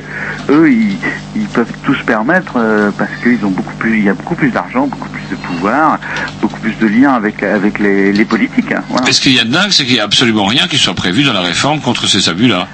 Eux, 0.50 0.70
ils, 0.70 0.96
ils 1.34 1.48
peuvent 1.48 1.72
tout 1.84 1.94
se 1.94 2.04
permettre 2.04 2.54
parce 2.98 3.10
qu'ils 3.22 3.44
ont 3.44 3.50
beaucoup 3.50 3.74
plus, 3.74 3.98
il 3.98 4.04
y 4.04 4.08
a 4.08 4.14
beaucoup 4.14 4.36
plus 4.36 4.50
d'argent, 4.50 4.86
beaucoup 4.86 5.08
plus 5.08 5.22
de 5.30 5.36
pouvoir, 5.36 5.98
beaucoup 6.40 6.60
plus 6.60 6.76
de 6.78 6.86
liens 6.86 7.14
avec 7.14 7.42
avec 7.42 7.78
les, 7.80 8.12
les 8.12 8.24
politiques. 8.24 8.70
hein, 8.72 8.82
voilà. 8.88 9.08
Et 9.08 9.12
ce 9.12 9.20
qu'il 9.20 9.32
y 9.34 9.40
a 9.40 9.44
de 9.44 9.50
dingue, 9.52 9.70
c'est 9.70 9.84
qu'il 9.84 9.94
n'y 9.94 10.00
a 10.00 10.04
absolument 10.04 10.44
rien 10.44 10.68
qui 10.68 10.78
soit 10.78 10.94
prévu 10.94 11.24
dans 11.24 11.32
la 11.32 11.40
réforme 11.40 11.80
contre 11.80 12.06
ces 12.06 12.28
abus-là. 12.28 12.68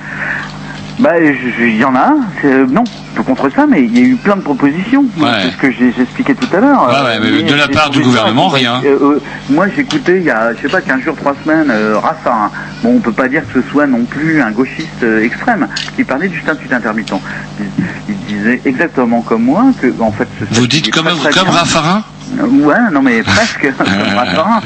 Bah, 1.01 1.13
je- 1.19 1.33
je- 1.59 1.65
il 1.65 1.77
y 1.79 1.85
en 1.85 1.95
a. 1.95 2.13
c'est- 2.41 2.47
euh, 2.47 2.67
non, 2.71 2.85
pas 3.17 3.23
contre 3.23 3.51
ça, 3.51 3.67
mais 3.67 3.83
il 3.83 3.99
y 3.99 4.03
a 4.03 4.07
eu 4.07 4.17
plein 4.17 4.37
de 4.37 4.43
propositions. 4.43 5.05
Ouais. 5.19 5.29
C'est 5.43 5.51
ce 5.53 5.57
que 5.57 6.01
expliqué 6.03 6.35
tout 6.35 6.55
à 6.55 6.61
l'heure. 6.61 6.87
Ouais, 6.89 7.19
ouais, 7.19 7.21
mais 7.21 7.43
de 7.51 7.55
la 7.55 7.69
part 7.69 7.89
du 7.91 8.01
gouvernement, 8.01 8.49
rien. 8.49 8.83
euh, 8.85 8.99
euh, 9.15 9.21
moi, 9.49 9.67
j'ai 9.75 9.81
écouté 9.83 10.19
il 10.19 10.25
y 10.25 10.31
a, 10.31 10.55
je 10.55 10.61
sais 10.63 10.69
pas, 10.69 10.81
15 10.83 11.01
jours, 11.01 11.17
3 11.17 11.35
semaines, 11.43 11.71
euh, 11.71 11.99
Raffarin. 11.99 12.51
Bon, 12.83 12.97
on 12.97 13.01
peut 13.01 13.13
pas 13.13 13.29
dire 13.29 13.43
que 13.51 13.63
ce 13.63 13.69
soit 13.71 13.87
non 13.87 14.05
plus 14.05 14.43
un 14.43 14.51
gauchiste 14.51 15.03
euh, 15.03 15.23
extrême 15.25 15.67
qui 15.97 16.05
parlait 16.05 16.29
du 16.29 16.39
statut 16.41 16.69
intermittent. 16.73 17.15
Il, 17.59 17.67
il 18.09 18.17
disait 18.37 18.61
exactement 18.67 19.23
comme 19.23 19.45
moi 19.45 19.65
que, 19.81 19.87
en 20.01 20.13
fait, 20.13 20.29
ce 20.39 20.55
Vous 20.61 20.67
dites 20.67 20.91
comme, 20.91 21.07
très, 21.07 21.31
très 21.31 21.41
comme. 21.41 21.49
Raffarin? 21.49 22.05
Ouais, 22.39 22.75
non 22.93 23.03
mais 23.03 23.23
presque 23.23 23.73
comme 23.79 23.87
Raffarin. 24.17 24.61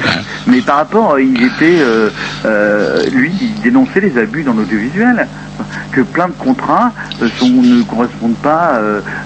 Mais 0.46 0.60
par 0.60 0.76
rapport, 0.76 1.18
il 1.18 1.42
était, 1.42 1.78
euh, 1.80 2.10
euh, 2.44 3.06
lui, 3.10 3.32
il 3.40 3.60
dénonçait 3.62 4.00
les 4.00 4.18
abus 4.18 4.42
dans 4.42 4.52
l'audiovisuel, 4.52 5.26
que 5.92 6.02
plein 6.02 6.26
de 6.28 6.32
contrats 6.32 6.92
euh, 7.22 7.28
sont, 7.38 7.48
ne 7.48 7.82
correspondent 7.84 8.36
pas, 8.36 8.74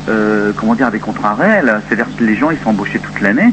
euh, 0.08 0.52
comment 0.56 0.74
dire, 0.74 0.86
à 0.86 0.90
des 0.90 1.00
contrats 1.00 1.34
réels. 1.34 1.80
C'est-à-dire 1.88 2.06
que 2.16 2.22
les 2.24 2.36
gens, 2.36 2.50
ils 2.50 2.58
sont 2.58 2.70
embauchés 2.70 3.00
toute 3.00 3.20
l'année, 3.20 3.52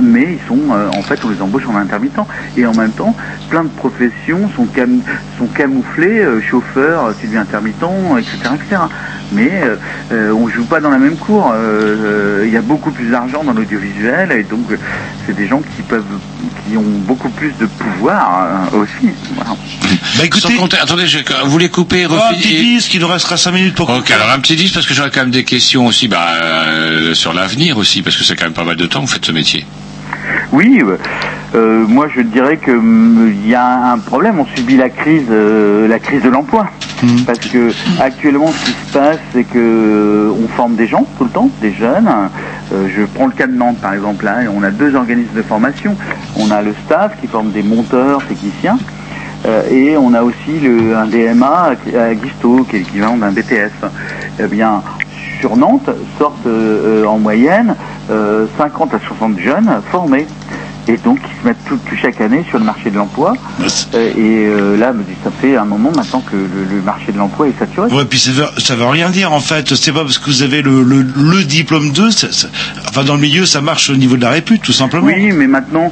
mais 0.00 0.38
ils 0.40 0.46
sont, 0.46 0.70
en 0.70 1.02
fait, 1.02 1.18
on 1.24 1.28
les 1.30 1.40
embauche 1.42 1.66
en 1.66 1.74
intermittent. 1.76 2.14
Et 2.56 2.64
en 2.66 2.74
même 2.74 2.92
temps, 2.92 3.16
plein 3.50 3.64
de 3.64 3.68
professions 3.70 4.48
sont, 4.54 4.66
cam- 4.66 5.00
sont 5.38 5.46
camouflées, 5.46 6.24
chauffeur, 6.48 7.12
deviens 7.20 7.40
intermittent, 7.40 7.82
etc., 8.18 8.36
etc. 8.54 8.82
Mais 9.32 9.50
on 10.10 10.46
joue 10.48 10.64
pas 10.64 10.80
dans 10.80 10.90
la 10.90 10.98
même 10.98 11.16
cour. 11.16 11.52
Il 12.44 12.50
y 12.50 12.56
a 12.56 12.62
beaucoup 12.62 12.92
plus 12.92 13.06
d'argent 13.10 13.42
dans 13.42 13.52
l'audiovisuel 13.52 14.03
et 14.06 14.42
donc 14.44 14.70
euh, 14.70 14.76
c'est 15.26 15.34
des 15.36 15.46
gens 15.48 15.60
qui 15.60 15.82
peuvent, 15.82 16.04
qui 16.68 16.76
ont 16.76 16.82
beaucoup 16.82 17.28
plus 17.30 17.52
de 17.60 17.66
pouvoir 17.66 18.68
euh, 18.72 18.78
aussi. 18.78 19.10
Voilà. 19.34 19.50
Bah 20.16 20.24
écoutez, 20.24 20.54
compter, 20.56 20.78
attendez, 20.78 21.06
je, 21.06 21.18
vous 21.44 21.50
voulez 21.50 21.68
couper, 21.68 22.06
Oh, 22.08 22.14
un 22.14 22.34
petit 22.34 22.54
et- 22.56 22.60
disque, 22.62 22.94
il 22.94 23.00
nous 23.00 23.08
restera 23.08 23.36
5 23.36 23.52
minutes 23.52 23.74
pour 23.74 23.88
Ok, 23.90 24.10
alors 24.10 24.30
un 24.30 24.38
petit 24.40 24.56
10 24.56 24.70
parce 24.72 24.86
que 24.86 24.94
j'aurais 24.94 25.10
quand 25.10 25.20
même 25.20 25.30
des 25.30 25.44
questions 25.44 25.86
aussi 25.86 26.08
bah, 26.08 26.26
euh, 26.42 27.14
sur 27.14 27.32
l'avenir 27.32 27.78
aussi, 27.78 28.02
parce 28.02 28.16
que 28.16 28.24
c'est 28.24 28.36
quand 28.36 28.44
même 28.44 28.52
pas 28.54 28.64
mal 28.64 28.76
de 28.76 28.86
temps 28.86 29.00
que 29.02 29.06
vous 29.06 29.12
faites 29.12 29.24
ce 29.24 29.32
métier. 29.32 29.66
Oui, 30.52 30.82
euh, 30.82 30.96
euh, 31.54 31.84
moi 31.86 32.08
je 32.14 32.20
dirais 32.20 32.56
que 32.56 32.72
il 32.72 33.48
y 33.48 33.54
a 33.54 33.92
un 33.92 33.98
problème. 33.98 34.38
On 34.40 34.46
subit 34.46 34.76
la 34.76 34.88
crise, 34.88 35.26
euh, 35.30 35.86
la 35.86 35.98
crise 35.98 36.22
de 36.22 36.28
l'emploi, 36.28 36.66
parce 37.26 37.38
que 37.38 37.70
actuellement 38.00 38.48
ce 38.48 38.64
qui 38.66 38.72
se 38.72 38.92
passe, 38.92 39.18
c'est 39.32 39.44
que 39.44 40.32
on 40.42 40.48
forme 40.48 40.74
des 40.74 40.86
gens 40.86 41.06
tout 41.16 41.24
le 41.24 41.30
temps, 41.30 41.50
des 41.60 41.72
jeunes. 41.72 42.08
Euh, 42.72 42.88
je 42.96 43.02
prends 43.02 43.26
le 43.26 43.32
cas 43.32 43.46
de 43.46 43.52
Nantes 43.56 43.78
par 43.80 43.94
exemple. 43.94 44.24
Là, 44.24 44.38
on 44.54 44.62
a 44.62 44.70
deux 44.70 44.96
organismes 44.96 45.36
de 45.36 45.42
formation. 45.42 45.96
On 46.36 46.50
a 46.50 46.60
le 46.62 46.74
staff 46.86 47.12
qui 47.20 47.28
forme 47.28 47.50
des 47.50 47.62
monteurs, 47.62 48.24
techniciens. 48.26 48.78
Et 49.70 49.94
on 49.98 50.14
a 50.14 50.22
aussi 50.22 50.58
le, 50.62 50.96
un 50.96 51.06
DMA 51.06 51.72
à 51.98 52.14
Guisto, 52.14 52.64
qui 52.64 52.76
est 52.76 52.78
l'équivalent 52.78 53.18
d'un 53.18 53.30
BTS. 53.30 53.72
Eh 54.40 54.46
bien, 54.46 54.82
sur 55.44 55.58
Nantes 55.58 55.90
sortent 56.18 56.46
euh, 56.46 57.02
euh, 57.02 57.04
en 57.04 57.18
moyenne 57.18 57.76
euh, 58.10 58.46
50 58.56 58.94
à 58.94 58.98
60 58.98 59.38
jeunes 59.38 59.82
formés. 59.90 60.26
Et 60.86 60.96
donc, 60.98 61.18
ils 61.24 61.40
se 61.42 61.46
mettent 61.48 61.64
tout, 61.66 61.78
tout 61.88 61.96
chaque 61.96 62.20
année 62.20 62.44
sur 62.48 62.58
le 62.58 62.64
marché 62.64 62.90
de 62.90 62.96
l'emploi. 62.96 63.32
Euh, 63.94 64.08
et 64.16 64.46
euh, 64.46 64.76
là, 64.76 64.92
ça 65.22 65.30
fait 65.40 65.56
un 65.56 65.64
moment 65.64 65.90
maintenant 65.96 66.20
que 66.20 66.36
le, 66.36 66.46
le 66.76 66.82
marché 66.82 67.10
de 67.12 67.18
l'emploi 67.18 67.48
est 67.48 67.58
saturé. 67.58 67.90
Ouais, 67.92 68.04
puis 68.04 68.18
ça 68.18 68.30
veut, 68.32 68.46
ça 68.58 68.76
veut 68.76 68.84
rien 68.86 69.08
dire 69.10 69.32
en 69.32 69.40
fait. 69.40 69.74
C'est 69.74 69.92
pas 69.92 70.02
parce 70.02 70.18
que 70.18 70.26
vous 70.26 70.42
avez 70.42 70.60
le, 70.62 70.82
le, 70.82 71.02
le 71.02 71.44
diplôme 71.44 71.90
2, 71.90 72.10
ça- 72.10 72.32
ça- 72.32 72.48
enfin 72.88 73.02
dans 73.04 73.14
le 73.14 73.20
milieu 73.20 73.46
ça 73.46 73.60
marche 73.60 73.88
au 73.90 73.96
niveau 73.96 74.16
de 74.16 74.22
la 74.22 74.30
répute 74.30 74.62
tout 74.62 74.72
simplement. 74.72 75.06
Oui, 75.06 75.32
mais 75.32 75.46
maintenant, 75.46 75.90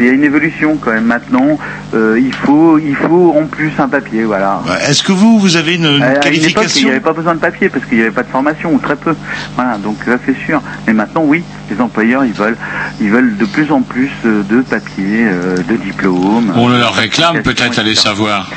il 0.00 0.06
y 0.06 0.08
a 0.08 0.12
une 0.12 0.24
évolution 0.24 0.76
quand 0.80 0.90
même. 0.92 1.04
Maintenant, 1.04 1.58
euh, 1.94 2.18
il 2.20 2.32
faut, 2.34 2.78
il 2.78 2.96
faut 2.96 3.34
en 3.38 3.46
plus 3.46 3.70
un 3.78 3.88
papier, 3.88 4.24
voilà. 4.24 4.60
Est-ce 4.88 5.02
que 5.02 5.12
vous, 5.12 5.38
vous 5.38 5.56
avez 5.56 5.76
une, 5.76 5.86
une 5.86 6.02
À- 6.02 6.06
à 6.06 6.10
une 6.10 6.14
époque, 6.16 6.24
il 6.24 6.40
qualification 6.40 6.84
n'y 6.88 6.90
avait 6.90 7.00
pas 7.00 7.12
besoin 7.12 7.34
de 7.34 7.40
papier 7.40 7.68
parce 7.68 7.84
qu'il 7.86 7.96
n'y 7.98 8.02
avait 8.02 8.10
pas 8.12 8.22
de 8.24 8.28
formation 8.28 8.72
ou 8.74 8.78
très 8.78 8.96
peu. 8.96 9.14
Voilà, 9.54 9.78
donc 9.78 9.96
ça 10.04 10.18
c'est 10.26 10.36
sûr. 10.46 10.60
Mais 10.86 10.92
maintenant, 10.92 11.22
oui, 11.24 11.44
les 11.72 11.80
employeurs, 11.80 12.24
ils 12.24 12.32
veulent, 12.32 12.56
ils 13.00 13.10
veulent 13.10 13.36
de 13.36 13.44
plus 13.44 13.70
en 13.72 13.82
plus 13.82 14.10
euh, 14.24 14.42
de 14.42 14.60
papiers, 14.62 15.24
euh, 15.26 15.56
de 15.56 15.76
diplômes. 15.76 16.52
On 16.56 16.68
le 16.68 16.78
leur 16.78 16.94
réclame 16.94 17.42
peut-être, 17.42 17.78
allez 17.78 17.94
savoir. 17.94 18.50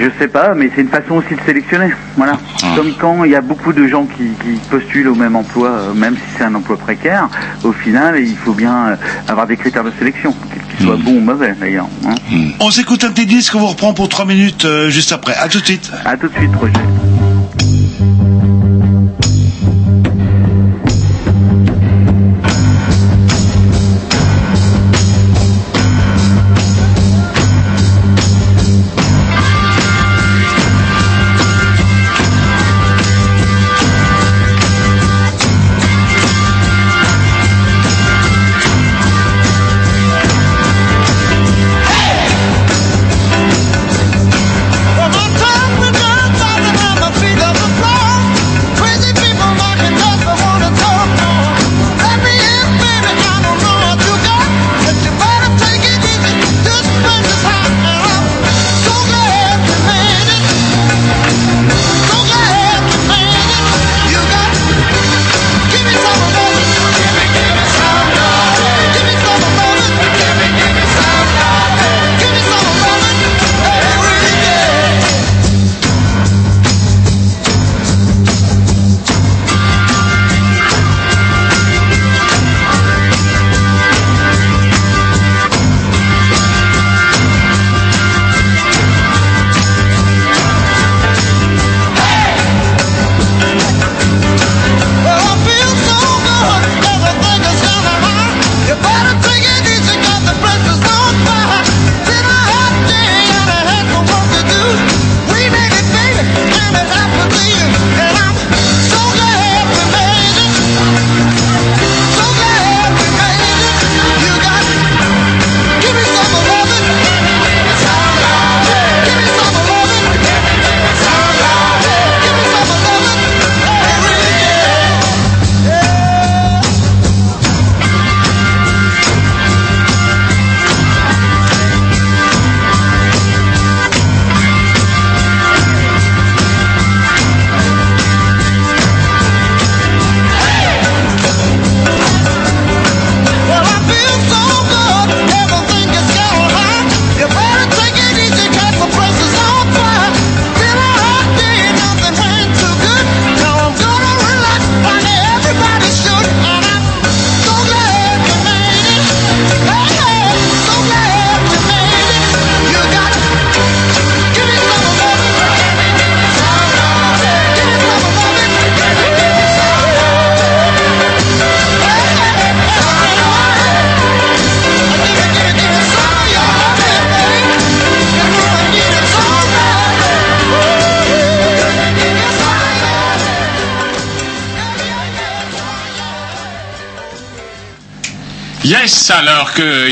Je 0.00 0.04
sais 0.20 0.28
pas, 0.28 0.54
mais 0.54 0.70
c'est 0.76 0.82
une 0.82 0.88
façon 0.88 1.14
aussi 1.14 1.34
de 1.34 1.40
sélectionner. 1.44 1.90
Voilà. 2.16 2.34
Ah. 2.62 2.66
Comme 2.76 2.92
quand 3.00 3.24
il 3.24 3.32
y 3.32 3.34
a 3.34 3.40
beaucoup 3.40 3.72
de 3.72 3.88
gens 3.88 4.04
qui, 4.06 4.28
qui 4.44 4.60
postulent 4.70 5.08
au 5.08 5.16
même 5.16 5.34
emploi, 5.34 5.70
euh, 5.70 5.92
même 5.94 6.14
si 6.14 6.22
c'est 6.36 6.44
un 6.44 6.54
emploi 6.54 6.76
précaire, 6.76 7.28
au 7.64 7.72
final, 7.72 8.14
il 8.20 8.36
faut 8.36 8.52
bien 8.52 8.90
euh, 8.90 8.96
avoir 9.26 9.48
des 9.48 9.56
critères 9.56 9.82
de 9.82 9.90
sélection, 9.98 10.32
qu'ils 10.76 10.86
soient 10.86 10.96
bons 10.96 11.16
ou 11.16 11.20
mauvais 11.20 11.52
d'ailleurs. 11.60 11.88
hein. 12.06 12.14
On 12.60 12.70
s'écoute 12.70 13.02
un 13.02 13.10
petit 13.10 13.26
disque, 13.26 13.56
on 13.56 13.58
vous 13.58 13.66
reprend 13.66 13.92
pour 13.92 14.08
3 14.08 14.24
minutes 14.24 14.66
euh, 14.66 14.88
juste 14.88 15.10
après. 15.10 15.34
À 15.34 15.48
tout 15.48 15.58
de 15.60 15.66
suite. 15.66 15.90
À 16.04 16.16
tout 16.16 16.28
de 16.28 16.34
suite, 16.34 16.54
Roger. 16.54 16.74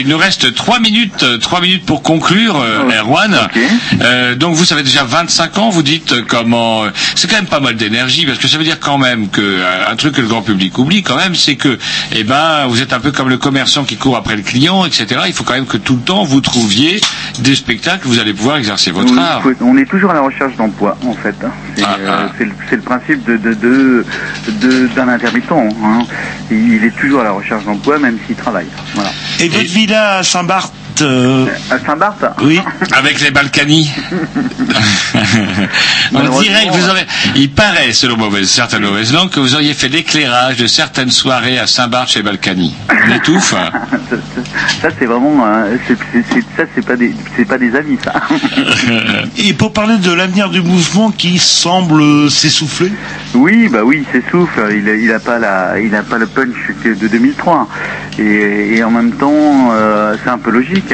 une 0.06 0.12
reste 0.26 0.54
trois 0.56 0.80
minutes, 0.80 1.22
euh, 1.22 1.38
trois 1.38 1.60
minutes 1.60 1.86
pour 1.86 2.02
conclure, 2.02 2.60
euh, 2.60 2.90
Erwan. 3.00 3.36
Euh, 4.02 4.34
donc 4.34 4.54
vous 4.54 4.72
avez 4.72 4.82
déjà 4.82 5.04
25 5.04 5.58
ans, 5.58 5.68
vous 5.70 5.82
dites 5.84 6.12
euh, 6.12 6.22
comment. 6.26 6.84
euh, 6.84 6.90
C'est 7.14 7.28
quand 7.30 7.36
même 7.36 7.46
pas 7.46 7.60
mal 7.60 7.76
d'énergie 7.76 8.26
parce 8.26 8.38
que 8.38 8.48
ça 8.48 8.58
veut 8.58 8.64
dire 8.64 8.80
quand 8.80 8.98
même 8.98 9.28
que 9.28 9.40
euh, 9.40 9.88
un 9.88 9.94
truc 9.94 10.14
que 10.14 10.20
le 10.20 10.26
grand 10.26 10.42
public 10.42 10.76
oublie 10.78 11.02
quand 11.04 11.16
même, 11.16 11.34
c'est 11.36 11.54
que, 11.54 11.78
eh 12.12 12.24
ben, 12.24 12.66
vous 12.66 12.82
êtes 12.82 12.92
un 12.92 12.98
peu 12.98 13.12
comme 13.12 13.28
le 13.28 13.38
commerçant 13.38 13.84
qui 13.84 13.96
court 13.96 14.16
après 14.16 14.34
le 14.36 14.42
client, 14.42 14.84
etc. 14.84 15.06
Il 15.28 15.32
faut 15.32 15.44
quand 15.44 15.54
même 15.54 15.66
que 15.66 15.76
tout 15.76 15.94
le 15.94 16.02
temps 16.02 16.24
vous 16.24 16.40
trouviez 16.40 17.00
des 17.38 17.54
spectacles, 17.54 18.08
où 18.08 18.10
vous 18.10 18.18
allez 18.18 18.34
pouvoir 18.34 18.56
exercer 18.56 18.90
votre 18.90 19.12
Oui, 19.12 19.18
art. 19.20 19.42
faut- 19.42 19.52
on 19.60 19.76
est 19.78 19.88
toujours 19.88 20.10
à 20.10 20.14
la 20.14 20.22
recherche 20.22 20.56
d'emploi, 20.56 20.96
en 21.06 21.14
fait. 21.14 21.34
hein. 21.44 21.50
C'est 21.76 21.84
Ah, 21.84 21.96
euh, 22.00 22.26
c'est 22.38 22.76
le, 22.76 22.82
principe 22.82 23.24
de 23.24 23.36
de- 23.36 23.54
de- 23.54 24.04
de- 24.48 24.86
d'un 24.96 25.08
intermittent. 25.08 25.52
hein. 25.52 26.02
Il 26.50 26.82
est 26.84 26.96
toujours 26.98 27.20
à 27.20 27.24
la 27.24 27.32
recherche 27.32 27.64
d'emploi, 27.64 27.98
même 27.98 28.18
s'il 28.26 28.34
travaille. 28.36 28.66
Voilà. 28.94 29.10
Et 29.40 29.48
votre 29.48 29.64
villa 29.64 30.15
à 30.16 30.22
Saint-Barth 30.22 30.72
euh, 31.02 31.46
À 31.70 31.78
Saint-Barth 31.78 32.24
Oui. 32.42 32.60
Avec 32.92 33.20
les 33.20 33.30
Balkany. 33.30 33.90
On 36.14 36.40
dirait 36.40 36.66
que 36.68 36.72
vous 36.72 36.88
aurez, 36.88 37.06
il 37.34 37.50
paraît, 37.50 37.92
selon 37.92 38.16
mauvaise, 38.16 38.48
certaines 38.48 38.82
mauvaises 38.82 39.12
langues, 39.12 39.30
que 39.30 39.40
vous 39.40 39.54
auriez 39.54 39.74
fait 39.74 39.88
l'éclairage 39.88 40.56
de 40.56 40.66
certaines 40.66 41.10
soirées 41.10 41.58
à 41.58 41.66
Saint-Barth 41.66 42.08
chez 42.10 42.22
Balkany. 42.22 42.74
On 42.90 43.14
étouffe. 43.14 43.50
ça, 43.50 43.70
ça- 44.82 44.88
c'est 44.98 45.06
vraiment, 45.06 45.44
euh, 45.46 45.76
c'est- 45.86 45.96
ça 46.56 46.64
c'est 46.74 46.84
pas 46.84 46.96
des, 46.96 47.14
pas 47.48 47.58
des 47.58 47.74
amis 47.74 47.98
ça. 48.02 48.12
Et 49.38 49.52
pour 49.52 49.72
parler 49.72 49.98
de 49.98 50.12
l'avenir 50.12 50.50
du 50.50 50.60
mouvement 50.62 51.10
qui 51.10 51.38
semble 51.38 52.00
euh, 52.00 52.28
s'essouffler 52.28 52.92
Oui, 53.34 53.68
bah 53.70 53.80
oui, 53.84 54.04
il 54.06 54.20
s'essouffle. 54.22 54.60
Il, 54.70 54.88
a- 54.88 54.94
il 54.94 55.12
a 55.12 55.18
pas 55.20 55.38
la, 55.38 55.78
il 55.80 55.94
a 55.94 56.02
pas 56.02 56.18
le 56.18 56.26
punch 56.26 56.54
de 56.84 57.08
2003. 57.08 57.68
Et, 58.18 58.76
et 58.76 58.84
en 58.84 58.90
même 58.90 59.12
temps, 59.12 59.70
euh, 59.72 60.16
c'est 60.22 60.30
un 60.30 60.38
peu 60.38 60.50
logique. 60.50 60.85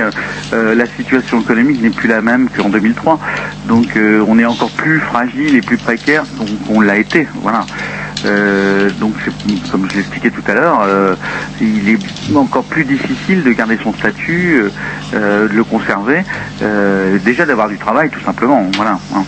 Euh, 0.53 0.75
la 0.75 0.87
situation 0.87 1.41
économique 1.41 1.83
n'est 1.83 1.91
plus 1.91 2.09
la 2.09 2.21
même 2.21 2.49
qu'en 2.49 2.69
2003. 2.69 3.19
Donc, 3.67 3.97
euh, 3.97 4.25
on 4.29 4.39
est 4.39 4.45
encore 4.45 4.71
plus 4.71 5.01
fragile 5.01 5.57
et 5.57 5.61
plus 5.61 5.77
précaire 5.77 6.25
qu'on 6.67 6.81
l'a 6.81 6.97
été. 6.97 7.27
Voilà. 7.43 7.67
Euh, 8.25 8.91
donc, 9.01 9.15
comme 9.71 9.89
je 9.91 9.97
l'expliquais 9.97 10.31
tout 10.31 10.43
à 10.47 10.55
l'heure, 10.55 10.87
il 11.61 11.89
est 11.89 12.37
encore 12.37 12.65
plus 12.65 12.85
difficile 12.85 13.43
de 13.43 13.51
garder 13.53 13.79
son 13.83 13.93
statut, 13.93 14.63
de 15.13 15.49
le 15.53 15.65
conserver, 15.65 16.23
déjà 17.25 17.47
d'avoir 17.47 17.69
du 17.69 17.79
travail, 17.79 18.11
tout 18.11 18.21
simplement. 18.21 18.65
Voilà. 18.77 18.99
hein. 19.15 19.25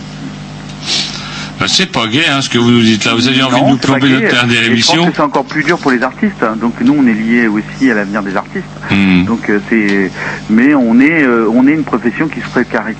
Ben, 1.59 1.67
c'est 1.67 1.85
pas 1.91 2.07
gay, 2.07 2.23
hein, 2.29 2.41
ce 2.41 2.49
que 2.49 2.57
vous 2.57 2.69
nous 2.71 2.81
dites 2.81 3.05
là. 3.05 3.13
Vous 3.15 3.27
aviez 3.27 3.43
envie 3.43 3.55
Non, 3.55 3.67
de 3.67 3.71
nous 3.71 3.77
plomber 3.77 4.09
notre 4.09 4.65
émission. 4.65 4.97
pense 5.03 5.09
que 5.09 5.15
c'est 5.15 5.21
encore 5.21 5.45
plus 5.45 5.63
dur 5.63 5.77
pour 5.77 5.91
les 5.91 6.03
artistes. 6.03 6.43
hein. 6.43 6.55
Donc 6.59 6.73
nous, 6.81 6.93
on 6.97 7.07
est 7.07 7.13
liés 7.13 7.47
aussi 7.47 7.89
à 7.89 7.93
l'avenir 7.93 8.21
des 8.23 8.35
artistes. 8.35 8.65
Hmm. 8.91 9.23
Donc 9.25 9.49
euh, 9.49 9.59
c'est, 9.69 10.11
mais 10.49 10.75
on 10.75 10.99
est, 10.99 11.23
euh, 11.23 11.47
on 11.51 11.65
est 11.67 11.71
une 11.73 11.83
profession 11.83 12.27
qui 12.27 12.41
se 12.41 12.47
précarise 12.47 12.95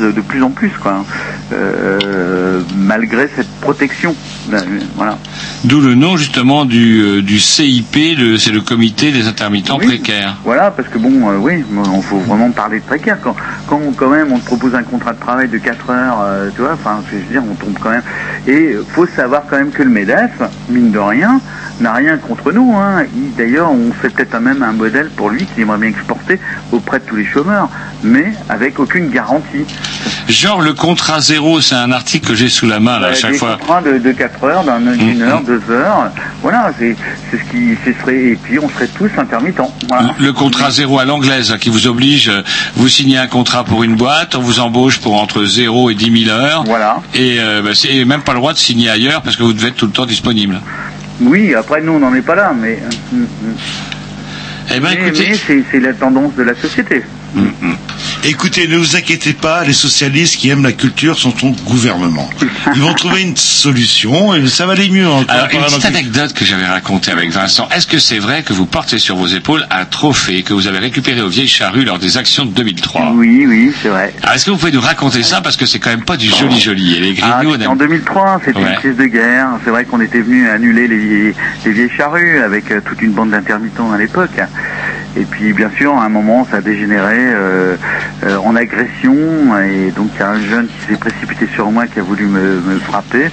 de 0.00 0.20
plus 0.20 0.42
en 0.42 0.50
plus, 0.50 0.70
quoi. 0.80 1.04
Euh, 1.52 2.60
malgré 2.76 3.28
cette 3.34 3.50
protection. 3.60 4.14
Ben, 4.48 4.62
Voilà. 4.94 5.18
D'où 5.64 5.80
le 5.80 5.94
nom 5.94 6.16
justement 6.16 6.64
du, 6.64 7.00
euh, 7.00 7.22
du 7.22 7.40
CIP, 7.40 7.96
c'est 8.38 8.52
le 8.52 8.60
comité 8.60 9.10
des 9.10 9.26
intermittents 9.26 9.78
précaires. 9.78 10.36
Voilà, 10.44 10.70
parce 10.70 10.88
que 10.88 10.98
bon, 10.98 11.28
euh, 11.30 11.36
oui, 11.38 11.64
il 11.68 12.02
faut 12.02 12.18
vraiment 12.18 12.50
parler 12.52 12.78
de 12.78 12.84
précaire. 12.84 13.18
Quand, 13.22 13.34
quand 13.66 13.80
quand 13.96 14.10
même 14.10 14.32
on 14.32 14.38
te 14.38 14.44
propose 14.44 14.74
un 14.74 14.82
contrat 14.84 15.12
de 15.12 15.20
travail 15.20 15.48
de 15.48 15.58
4 15.58 15.90
heures, 15.90 16.18
euh, 16.22 16.50
tu 16.54 16.60
vois, 16.62 16.74
enfin, 16.74 17.02
je 17.10 17.16
veux 17.16 17.22
dire, 17.24 17.42
on 17.50 17.54
tombe 17.54 17.76
quand 17.80 17.90
même. 17.90 17.95
Et 18.46 18.72
euh, 18.72 18.84
faut 18.88 19.06
savoir 19.06 19.44
quand 19.48 19.56
même 19.56 19.70
que 19.70 19.82
le 19.82 19.90
MEDEF, 19.90 20.40
mine 20.68 20.90
de 20.90 20.98
rien, 20.98 21.40
n'a 21.80 21.92
rien 21.92 22.16
contre 22.16 22.52
nous. 22.52 22.74
Hein. 22.76 23.04
Il- 23.14 23.34
D'ailleurs, 23.36 23.70
on 23.70 23.92
fait 23.92 24.08
peut-être 24.08 24.38
même 24.40 24.62
un 24.62 24.72
modèle 24.72 25.10
pour 25.14 25.28
lui 25.30 25.44
qu'il 25.44 25.62
aimerait 25.62 25.78
bien 25.78 25.90
exporter 25.90 26.38
auprès 26.72 27.00
de 27.00 27.04
tous 27.04 27.16
les 27.16 27.26
chômeurs, 27.26 27.68
mais 28.02 28.32
avec 28.48 28.78
aucune 28.78 29.10
garantie. 29.10 29.64
Genre 30.28 30.60
le 30.62 30.72
contrat 30.72 31.20
zéro, 31.20 31.60
c'est 31.60 31.74
un 31.74 31.92
article 31.92 32.28
que 32.28 32.34
j'ai 32.34 32.48
sous 32.48 32.66
la 32.66 32.80
main 32.80 32.98
là, 32.98 33.08
à 33.08 33.10
Euh, 33.10 33.14
chaque 33.14 33.32
des 33.32 33.38
fois. 33.38 33.56
Contrats 33.60 33.82
de, 33.82 33.98
de 33.98 34.12
4 34.12 34.42
heures, 34.44 34.64
d'un- 34.64 34.80
d'une 34.80 35.20
heure, 35.22 35.42
deux 35.42 35.60
heures. 35.70 36.10
Voilà, 36.42 36.72
c'est 36.78 36.96
c'est 37.30 37.38
ce 37.38 37.42
qui 37.50 37.76
ce 37.84 37.92
serait. 38.00 38.24
Et 38.32 38.36
puis 38.36 38.58
on 38.58 38.68
serait 38.70 38.88
tous 38.88 39.10
intermittents. 39.18 39.72
Voilà. 39.88 40.14
Le 40.18 40.32
contrat 40.32 40.70
zéro 40.70 40.98
à 40.98 41.04
l'anglaise 41.04 41.50
là, 41.50 41.58
qui 41.58 41.68
vous 41.68 41.86
oblige, 41.86 42.28
euh, 42.30 42.42
vous 42.76 42.88
signez 42.88 43.18
un 43.18 43.26
contrat 43.26 43.64
pour 43.64 43.84
une 43.84 43.94
boîte, 43.96 44.34
on 44.34 44.40
vous 44.40 44.60
embauche 44.60 44.98
pour 45.00 45.20
entre 45.20 45.44
0 45.44 45.90
et 45.90 45.94
10 45.94 46.24
000 46.24 46.30
heures. 46.36 46.64
Voilà. 46.64 46.96
Et 47.14 47.36
euh, 47.38 47.60
bah, 47.62 47.70
c'est 47.74 48.04
même 48.04 48.22
pas 48.22 48.32
le 48.32 48.38
droit 48.38 48.52
de 48.54 48.58
signer 48.58 48.88
ailleurs 48.90 49.22
parce 49.22 49.36
que 49.36 49.42
vous 49.42 49.52
devez 49.52 49.68
être 49.68 49.76
tout 49.76 49.86
le 49.86 49.92
temps 49.92 50.06
disponible. 50.06 50.60
Oui, 51.20 51.54
après 51.54 51.80
nous 51.80 51.92
on 51.92 51.98
n'en 51.98 52.14
est 52.14 52.22
pas 52.22 52.34
là, 52.34 52.52
mais. 52.54 52.78
euh, 53.14 53.16
Eh 54.74 54.80
ben, 54.80 54.88
mais, 54.90 55.08
écoutez- 55.08 55.40
mais 55.48 55.64
c'est 55.70 55.80
la 55.80 55.94
tendance 55.94 56.34
de 56.34 56.42
la 56.42 56.54
société. 56.54 57.02
Écoutez, 58.24 58.66
ne 58.66 58.76
vous 58.76 58.96
inquiétez 58.96 59.32
pas, 59.32 59.64
les 59.64 59.72
socialistes 59.72 60.36
qui 60.36 60.48
aiment 60.48 60.62
la 60.64 60.72
culture 60.72 61.18
sont 61.18 61.34
au 61.44 61.50
gouvernement. 61.68 62.28
Ils 62.74 62.80
vont 62.80 62.94
trouver 62.94 63.22
une 63.22 63.36
solution 63.36 64.34
et 64.34 64.46
ça 64.48 64.66
va 64.66 64.72
aller 64.72 64.88
mieux. 64.88 65.08
encore 65.08 65.24
Alors, 65.30 65.48
une 65.52 65.60
petite 65.60 65.84
anecdote 65.84 66.32
que 66.32 66.44
j'avais 66.44 66.66
racontée 66.66 67.10
avec 67.12 67.30
Vincent. 67.30 67.68
Est-ce 67.74 67.86
que 67.86 67.98
c'est 67.98 68.18
vrai 68.18 68.42
que 68.42 68.52
vous 68.52 68.66
portez 68.66 68.98
sur 68.98 69.16
vos 69.16 69.26
épaules 69.26 69.66
un 69.70 69.84
trophée 69.84 70.42
que 70.42 70.52
vous 70.54 70.66
avez 70.66 70.78
récupéré 70.78 71.20
aux 71.20 71.28
Vieilles 71.28 71.46
Charrues 71.48 71.84
lors 71.84 71.98
des 71.98 72.16
actions 72.16 72.44
de 72.46 72.50
2003 72.52 73.12
Oui, 73.14 73.44
oui, 73.46 73.72
c'est 73.82 73.88
vrai. 73.88 74.12
Alors, 74.22 74.34
est-ce 74.34 74.44
que 74.46 74.50
vous 74.50 74.56
pouvez 74.58 74.72
nous 74.72 74.80
raconter 74.80 75.22
ça? 75.22 75.40
Parce 75.40 75.56
que 75.56 75.66
c'est 75.66 75.78
quand 75.78 75.90
même 75.90 76.04
pas 76.04 76.16
du 76.16 76.28
joli 76.28 76.60
joli 76.60 76.96
et 76.96 77.00
les 77.00 77.16
Ah, 77.22 77.42
en 77.68 77.76
2003, 77.76 78.40
c'était 78.44 78.58
Ouais. 78.58 78.70
une 78.70 78.76
crise 78.76 78.96
de 78.96 79.06
guerre. 79.06 79.48
C'est 79.64 79.70
vrai 79.70 79.84
qu'on 79.84 80.00
était 80.00 80.20
venu 80.20 80.48
annuler 80.48 80.88
les, 80.88 80.98
vieilles- 80.98 81.34
les 81.64 81.72
vieilles 81.72 81.90
charrues 81.96 82.40
avec 82.40 82.70
euh, 82.70 82.80
toute 82.84 83.00
une 83.02 83.12
bande 83.12 83.30
d'intermittents 83.30 83.92
à 83.92 83.98
l'époque. 83.98 84.30
Et 85.16 85.24
puis, 85.24 85.52
bien 85.52 85.70
sûr, 85.76 85.94
à 85.94 86.04
un 86.04 86.08
moment, 86.08 86.46
ça 86.50 86.58
a 86.58 86.60
dégénéré 86.60 87.16
euh, 87.18 87.76
euh, 88.24 88.36
en 88.38 88.54
agression. 88.54 89.14
Et 89.62 89.90
donc, 89.90 90.10
il 90.14 90.20
y 90.20 90.22
a 90.22 90.30
un 90.30 90.40
jeune 90.40 90.66
qui 90.66 90.92
s'est 90.92 90.98
précipité 90.98 91.48
sur 91.54 91.70
moi, 91.70 91.86
qui 91.86 91.98
a 91.98 92.02
voulu 92.02 92.26
me, 92.26 92.60
me 92.60 92.78
frapper. 92.80 93.30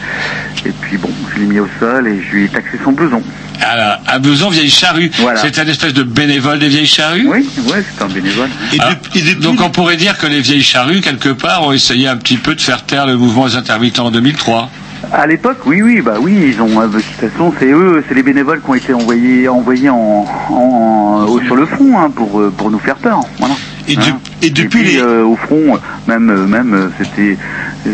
Et 0.65 0.71
puis, 0.81 0.97
bon, 0.97 1.09
je 1.33 1.39
l'ai 1.39 1.45
mis 1.45 1.59
au 1.59 1.67
sol 1.79 2.07
et 2.07 2.21
je 2.21 2.35
lui 2.35 2.45
ai 2.45 2.47
taxé 2.47 2.79
son 2.83 2.93
blouson. 2.93 3.21
Alors, 3.61 3.97
un 4.07 4.19
blouson 4.19 4.49
Vieille 4.49 4.69
Charrue, 4.69 5.11
c'est 5.35 5.59
un 5.59 5.67
espèce 5.67 5.93
de 5.93 6.03
bénévole 6.03 6.59
des 6.59 6.67
Vieilles 6.67 6.87
Charrues? 6.87 7.27
Oui, 7.27 7.47
oui, 7.67 7.77
c'est 7.95 8.03
un 8.03 8.07
bénévole. 8.07 8.49
Alors, 8.79 8.93
donc 9.41 9.61
on 9.61 9.69
pourrait 9.69 9.95
dire 9.95 10.17
que 10.17 10.27
les 10.27 10.41
Vieilles 10.41 10.63
Charrues, 10.63 11.01
quelque 11.01 11.29
part, 11.29 11.63
ont 11.63 11.71
essayé 11.71 12.07
un 12.07 12.17
petit 12.17 12.37
peu 12.37 12.55
de 12.55 12.61
faire 12.61 12.83
taire 12.85 13.05
le 13.05 13.15
mouvement 13.15 13.47
des 13.47 13.55
intermittents 13.55 14.07
en 14.07 14.11
2003. 14.11 14.69
À 15.11 15.27
l'époque, 15.27 15.57
oui, 15.65 15.81
oui, 15.81 16.01
bah 16.01 16.15
oui, 16.19 16.53
ils 16.53 16.61
ont. 16.61 16.79
euh, 16.81 16.87
de 16.87 16.93
toute 16.99 17.03
façon, 17.29 17.53
c'est 17.59 17.67
eux, 17.71 18.03
c'est 18.07 18.15
les 18.15 18.23
bénévoles 18.23 18.61
qui 18.61 18.69
ont 18.69 18.73
été 18.75 18.93
envoyés, 18.93 19.47
envoyés 19.49 19.89
en, 19.89 20.25
en- 20.49 21.25
au- 21.27 21.41
sur 21.41 21.55
le 21.55 21.65
front 21.65 21.99
hein, 21.99 22.09
pour 22.09 22.39
euh, 22.39 22.51
pour 22.55 22.71
nous 22.71 22.79
faire 22.79 22.95
peur. 22.95 23.19
Voilà. 23.39 23.55
Et, 23.87 23.95
Hein. 23.97 24.19
Et 24.43 24.49
depuis 24.49 24.83
puis, 24.83 24.97
euh, 24.99 25.23
au 25.23 25.35
front, 25.35 25.79
même 26.07 26.29
euh, 26.29 26.45
même 26.45 26.73
euh, 26.73 26.87
c'était 26.97 27.37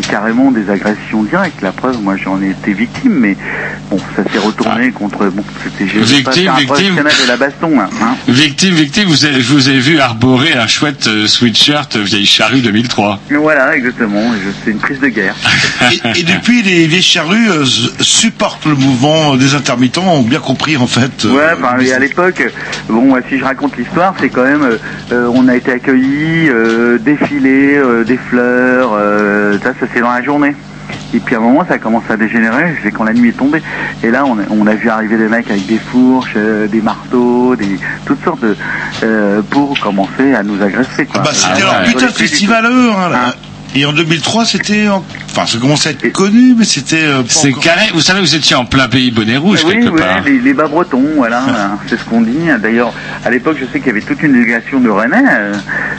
carrément 0.08 0.52
des 0.52 0.70
agressions 0.70 1.24
directes. 1.24 1.62
La 1.62 1.72
preuve, 1.72 2.02
moi, 2.02 2.16
j'en 2.16 2.42
ai 2.42 2.52
été 2.52 2.74
victime, 2.74 3.14
mais 3.14 3.36
bon, 3.90 3.98
ça 4.16 4.24
s'est 4.32 4.38
retourné 4.40 4.92
contre. 4.92 5.26
Bon, 5.28 5.44
c'était 5.64 5.88
j'ai 5.92 6.00
Victime, 6.00 6.52
victime. 6.60 6.96
de 6.96 7.28
la 7.28 7.38
baston. 7.38 7.80
Hein, 7.80 7.90
hein. 8.02 8.16
Victime, 8.28 8.76
victime, 8.76 9.08
vous 9.08 9.26
avez, 9.26 9.42
je 9.42 9.52
vous 9.54 9.70
ai 9.70 9.80
vu 9.80 10.00
arborer 10.00 10.54
un 10.54 10.68
chouette 10.68 11.08
euh, 11.08 11.28
sweatshirt 11.28 11.96
Vieille 11.98 12.26
Charrue 12.26 12.62
2003. 12.62 13.20
Et 13.32 13.36
Voilà, 13.36 13.76
exactement. 13.76 14.22
C'est 14.64 14.72
une 14.72 14.80
crise 14.80 15.00
de 15.00 15.08
guerre. 15.08 15.36
et, 16.16 16.20
et 16.20 16.24
depuis, 16.24 16.62
les 16.62 16.86
vieilles 16.88 17.02
charrues 17.02 17.50
euh, 17.50 17.66
supportent 18.00 18.66
le 18.66 18.76
mouvement 18.76 19.36
des 19.36 19.56
intermittents, 19.56 20.14
ont 20.16 20.22
bien 20.22 20.40
compris 20.40 20.78
en 20.78 20.88
fait. 20.88 21.26
euh, 21.26 21.32
Ouais, 21.32 21.54
enfin, 21.58 21.80
et 21.80 21.92
à 21.94 22.00
l'époque, 22.00 22.44
bon, 22.90 23.16
si 23.28 23.40
je 23.40 23.44
raconte 23.44 23.76
l'histoire, 23.78 24.14
c'est 24.20 24.30
quand 24.30 24.44
même, 24.44 24.78
on 25.12 25.48
a 25.48 25.56
été 25.56 25.72
accueillis, 25.72 26.39
euh, 26.48 26.98
défilés, 26.98 27.76
euh, 27.76 28.04
des 28.04 28.18
fleurs, 28.18 28.92
euh, 28.94 29.58
ça, 29.60 29.74
ça 29.80 29.88
c'est 29.94 30.00
dans 30.00 30.12
la 30.12 30.22
journée. 30.22 30.56
Et 31.14 31.20
puis 31.20 31.36
à 31.36 31.40
un 31.40 31.42
moment, 31.42 31.66
ça 31.68 31.80
commence 31.80 32.04
à 32.10 32.18
dégénérer, 32.18 32.76
c'est 32.84 32.92
quand 32.92 33.04
la 33.04 33.14
nuit 33.14 33.30
est 33.30 33.38
tombée. 33.38 33.62
Et 34.04 34.12
là, 34.12 34.26
on 34.26 34.38
a, 34.38 34.44
on 34.52 34.68
a 34.68 34.76
vu 34.76 34.90
arriver 34.90 35.18
des 35.18 35.28
mecs 35.28 35.50
avec 35.50 35.66
des 35.66 35.80
fourches, 35.80 36.34
euh, 36.36 36.68
des 36.68 36.82
marteaux, 36.82 37.56
des 37.56 37.80
toutes 38.06 38.24
sortes 38.24 38.42
de, 38.42 38.56
euh, 39.04 39.42
pour 39.50 39.80
commencer 39.80 40.34
à 40.36 40.44
nous 40.44 40.62
agresser. 40.62 41.06
Quoi. 41.06 41.22
Bah, 41.24 41.30
c'était 41.34 41.62
Et, 41.62 41.64
leur 41.64 41.84
putain 41.84 42.06
de 42.06 42.12
sur 42.12 42.22
les 42.22 42.28
festival 42.28 42.66
à 42.66 42.70
eux. 42.70 42.92
Hein, 42.92 43.10
là. 43.10 43.34
Et 43.76 43.86
en 43.86 43.94
2003, 43.94 44.46
c'était... 44.46 44.88
en- 44.88 45.04
Enfin, 45.32 45.46
ça 45.46 45.60
commençait 45.60 45.90
à 45.90 45.92
être 45.92 46.12
connu, 46.12 46.56
mais 46.58 46.66
c'était... 46.66 47.04
euh, 47.04 47.22
C'est 47.28 47.50
encore- 47.50 47.64
carré, 47.64 47.84
vous 47.94 48.02
savez, 48.02 48.20
vous 48.20 48.34
étiez 48.36 48.56
en 48.56 48.66
plein 48.66 48.88
pays 48.88 49.12
bonnet 49.12 49.38
rouge, 49.38 49.60
oui, 49.64 49.74
quelque 49.74 49.90
ouais, 49.90 50.00
part. 50.02 50.22
les, 50.26 50.40
les 50.40 50.54
bas 50.54 50.68
bretons, 50.68 51.06
voilà, 51.18 51.44
hein, 51.44 51.78
c'est 51.88 52.00
ce 52.00 52.04
qu'on 52.04 52.22
dit. 52.22 52.48
D'ailleurs, 52.62 52.92
à 53.24 53.30
l'époque, 53.30 53.58
je 53.62 53.66
sais 53.72 53.78
qu'il 53.80 53.88
y 53.88 53.92
avait 53.92 54.02
toute 54.02 54.24
une 54.24 54.34
délégation 54.34 54.80
de 54.80 54.90
Rennais, 54.90 55.24
euh, 55.30 55.54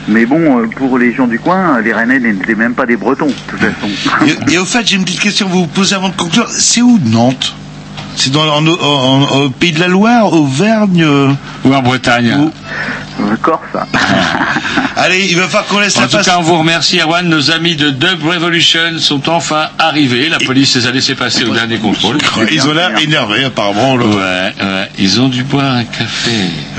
mais 0.09 0.27
bon, 0.27 0.59
euh, 0.63 0.67
pour 0.67 0.99
les 0.99 1.15
gens 1.15 1.29
du 1.29 1.39
coin, 1.39 1.81
les 1.81 1.93
Rennais 1.93 2.19
n'étaient 2.19 2.57
même 2.57 2.75
pas 2.75 2.87
des 2.87 2.97
Bretons, 2.97 3.27
de 3.29 3.33
toute 3.49 3.61
façon. 3.61 4.27
Et, 4.51 4.55
et 4.55 4.59
au 4.59 4.65
fait, 4.65 4.85
j'ai 4.87 4.97
une 4.97 5.05
petite 5.05 5.21
question 5.21 5.47
à 5.47 5.51
vous 5.51 5.67
poser 5.69 5.95
avant 5.95 6.09
de 6.09 6.17
conclure. 6.17 6.49
C'est 6.51 6.83
où 6.83 6.99
Nantes? 7.07 7.55
C'est 8.17 8.33
dans 8.33 8.43
en- 8.53 8.67
en- 8.67 8.73
en- 8.73 9.41
au 9.45 9.51
pays 9.51 9.71
de 9.73 9.79
la 9.81 9.87
Loire, 9.89 10.33
Auvergne 10.33 11.05
euh, 11.05 11.31
Ou 11.65 11.73
en 11.73 11.81
Bretagne 11.83 12.51
Corse. 13.43 13.61
Allez, 15.03 15.27
il 15.31 15.37
va 15.37 15.45
falloir 15.45 15.65
qu'on 15.67 15.79
laisse 15.81 15.97
En 15.97 16.03
la 16.03 16.07
tout 16.07 16.13
place. 16.13 16.27
cas, 16.27 16.37
on 16.39 16.43
vous 16.43 16.59
remercie, 16.59 16.99
Erwan. 17.01 17.27
Nos 17.27 17.51
amis 17.51 17.75
de 17.75 17.89
Dub 17.91 18.23
Revolution 18.23 18.99
sont 18.99 19.29
enfin 19.31 19.69
arrivés. 19.79 20.29
La 20.29 20.39
police 20.39 20.75
les 20.77 20.87
a 20.87 20.91
laissés 20.91 21.15
passer 21.15 21.45
au 21.45 21.55
dernier 21.55 21.79
contrôle. 21.79 22.19
Ils 22.53 22.69
ont 22.69 22.73
l'air 22.75 22.91
énervés, 23.01 23.45
apparemment. 23.45 23.97
là. 23.97 24.05
Ouais, 24.05 24.15
ouais. 24.61 24.89
Ils 24.99 25.21
ont 25.21 25.29
dû 25.29 25.43
boire 25.45 25.73
un 25.77 25.85
café. 25.85 26.31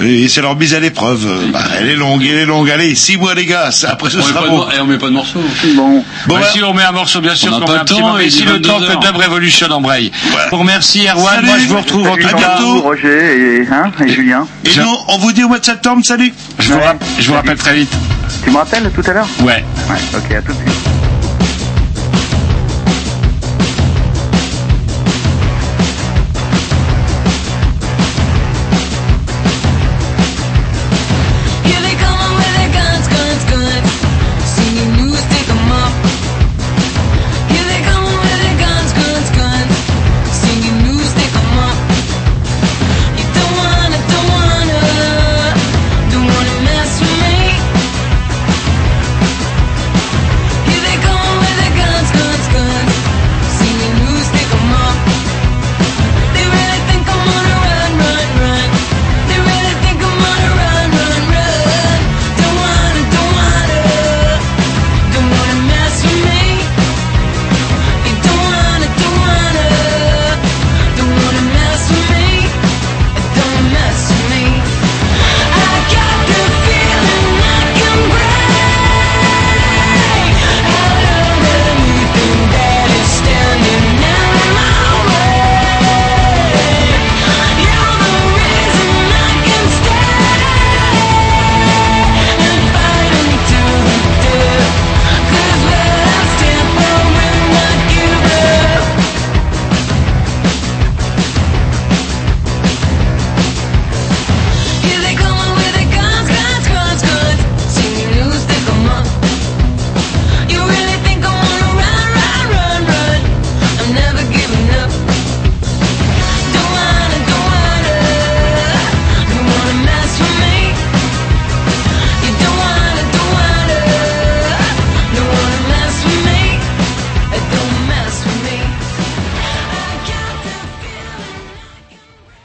Et 0.04 0.28
c'est 0.28 0.42
leur 0.42 0.56
mise 0.56 0.76
à 0.76 0.80
l'épreuve. 0.80 1.28
Bah, 1.52 1.62
elle 1.80 1.90
est 1.90 1.96
longue, 1.96 2.24
elle 2.24 2.38
est 2.38 2.46
longue. 2.46 2.70
Allez, 2.70 2.94
six 2.94 3.18
mois, 3.18 3.34
les 3.34 3.46
gars. 3.48 3.70
Après, 3.88 4.10
ce 4.12 4.18
On 4.18 4.20
met 4.20 4.24
sera 4.28 4.40
pas 4.42 4.46
de 4.46 4.52
bon. 4.52 4.66
et 4.70 4.80
on 4.82 4.86
met 4.86 4.98
pas 5.00 5.08
de 5.08 5.14
morceaux. 5.14 5.40
Bon. 5.76 5.90
Bon, 5.92 6.04
Bah, 6.28 6.36
bah, 6.42 6.48
si 6.54 6.62
on 6.64 6.74
met 6.76 6.84
un 6.84 6.92
morceau, 6.92 7.22
bien 7.22 7.34
sûr, 7.36 7.52
On 7.56 7.60
pas 7.60 7.66
met 7.66 7.74
le 7.74 7.80
un 7.82 7.86
petit 7.86 8.02
moment, 8.02 8.14
mais 8.18 8.30
si 8.30 8.44
le 8.44 8.62
temps 8.62 8.78
22 8.80 8.96
que 8.96 9.02
Dub 9.08 9.16
Revolution 9.16 9.68
embraye. 9.72 10.12
Pour 10.50 10.60
remercie, 10.60 11.08
Erwan. 11.08 11.36
Salut. 11.38 11.48
Moi, 11.48 11.56
je 11.60 11.68
vous 11.68 11.78
retrouve 11.80 12.08
en 12.08 12.16
tout 12.18 12.28
cas. 12.38 12.58
Roger 12.84 13.62
et, 13.62 13.68
hein, 13.72 13.92
et 14.06 14.10
Julien. 14.10 14.48
Et 14.66 14.78
nous, 14.80 14.96
on 15.08 15.18
vous 15.18 15.32
dit 15.34 15.44
au 15.44 15.48
mois 15.48 15.60
de 15.60 15.66
septembre, 15.66 16.04
salut 16.06 16.34
Je 16.62 16.74
vous, 16.74 16.80
rapp- 16.80 17.04
je 17.20 17.28
vous 17.28 17.34
rappelle 17.34 17.58
très 17.58 17.74
vite. 17.74 17.92
Tu 18.44 18.52
me 18.52 18.58
rappelles 18.58 18.90
tout 18.92 19.04
à 19.08 19.14
l'heure? 19.14 19.28
Ouais. 19.42 19.64
Ouais, 19.90 19.98
ok, 20.16 20.32
à 20.36 20.42
tout 20.42 20.54
de 20.54 20.58
suite. 20.58 20.81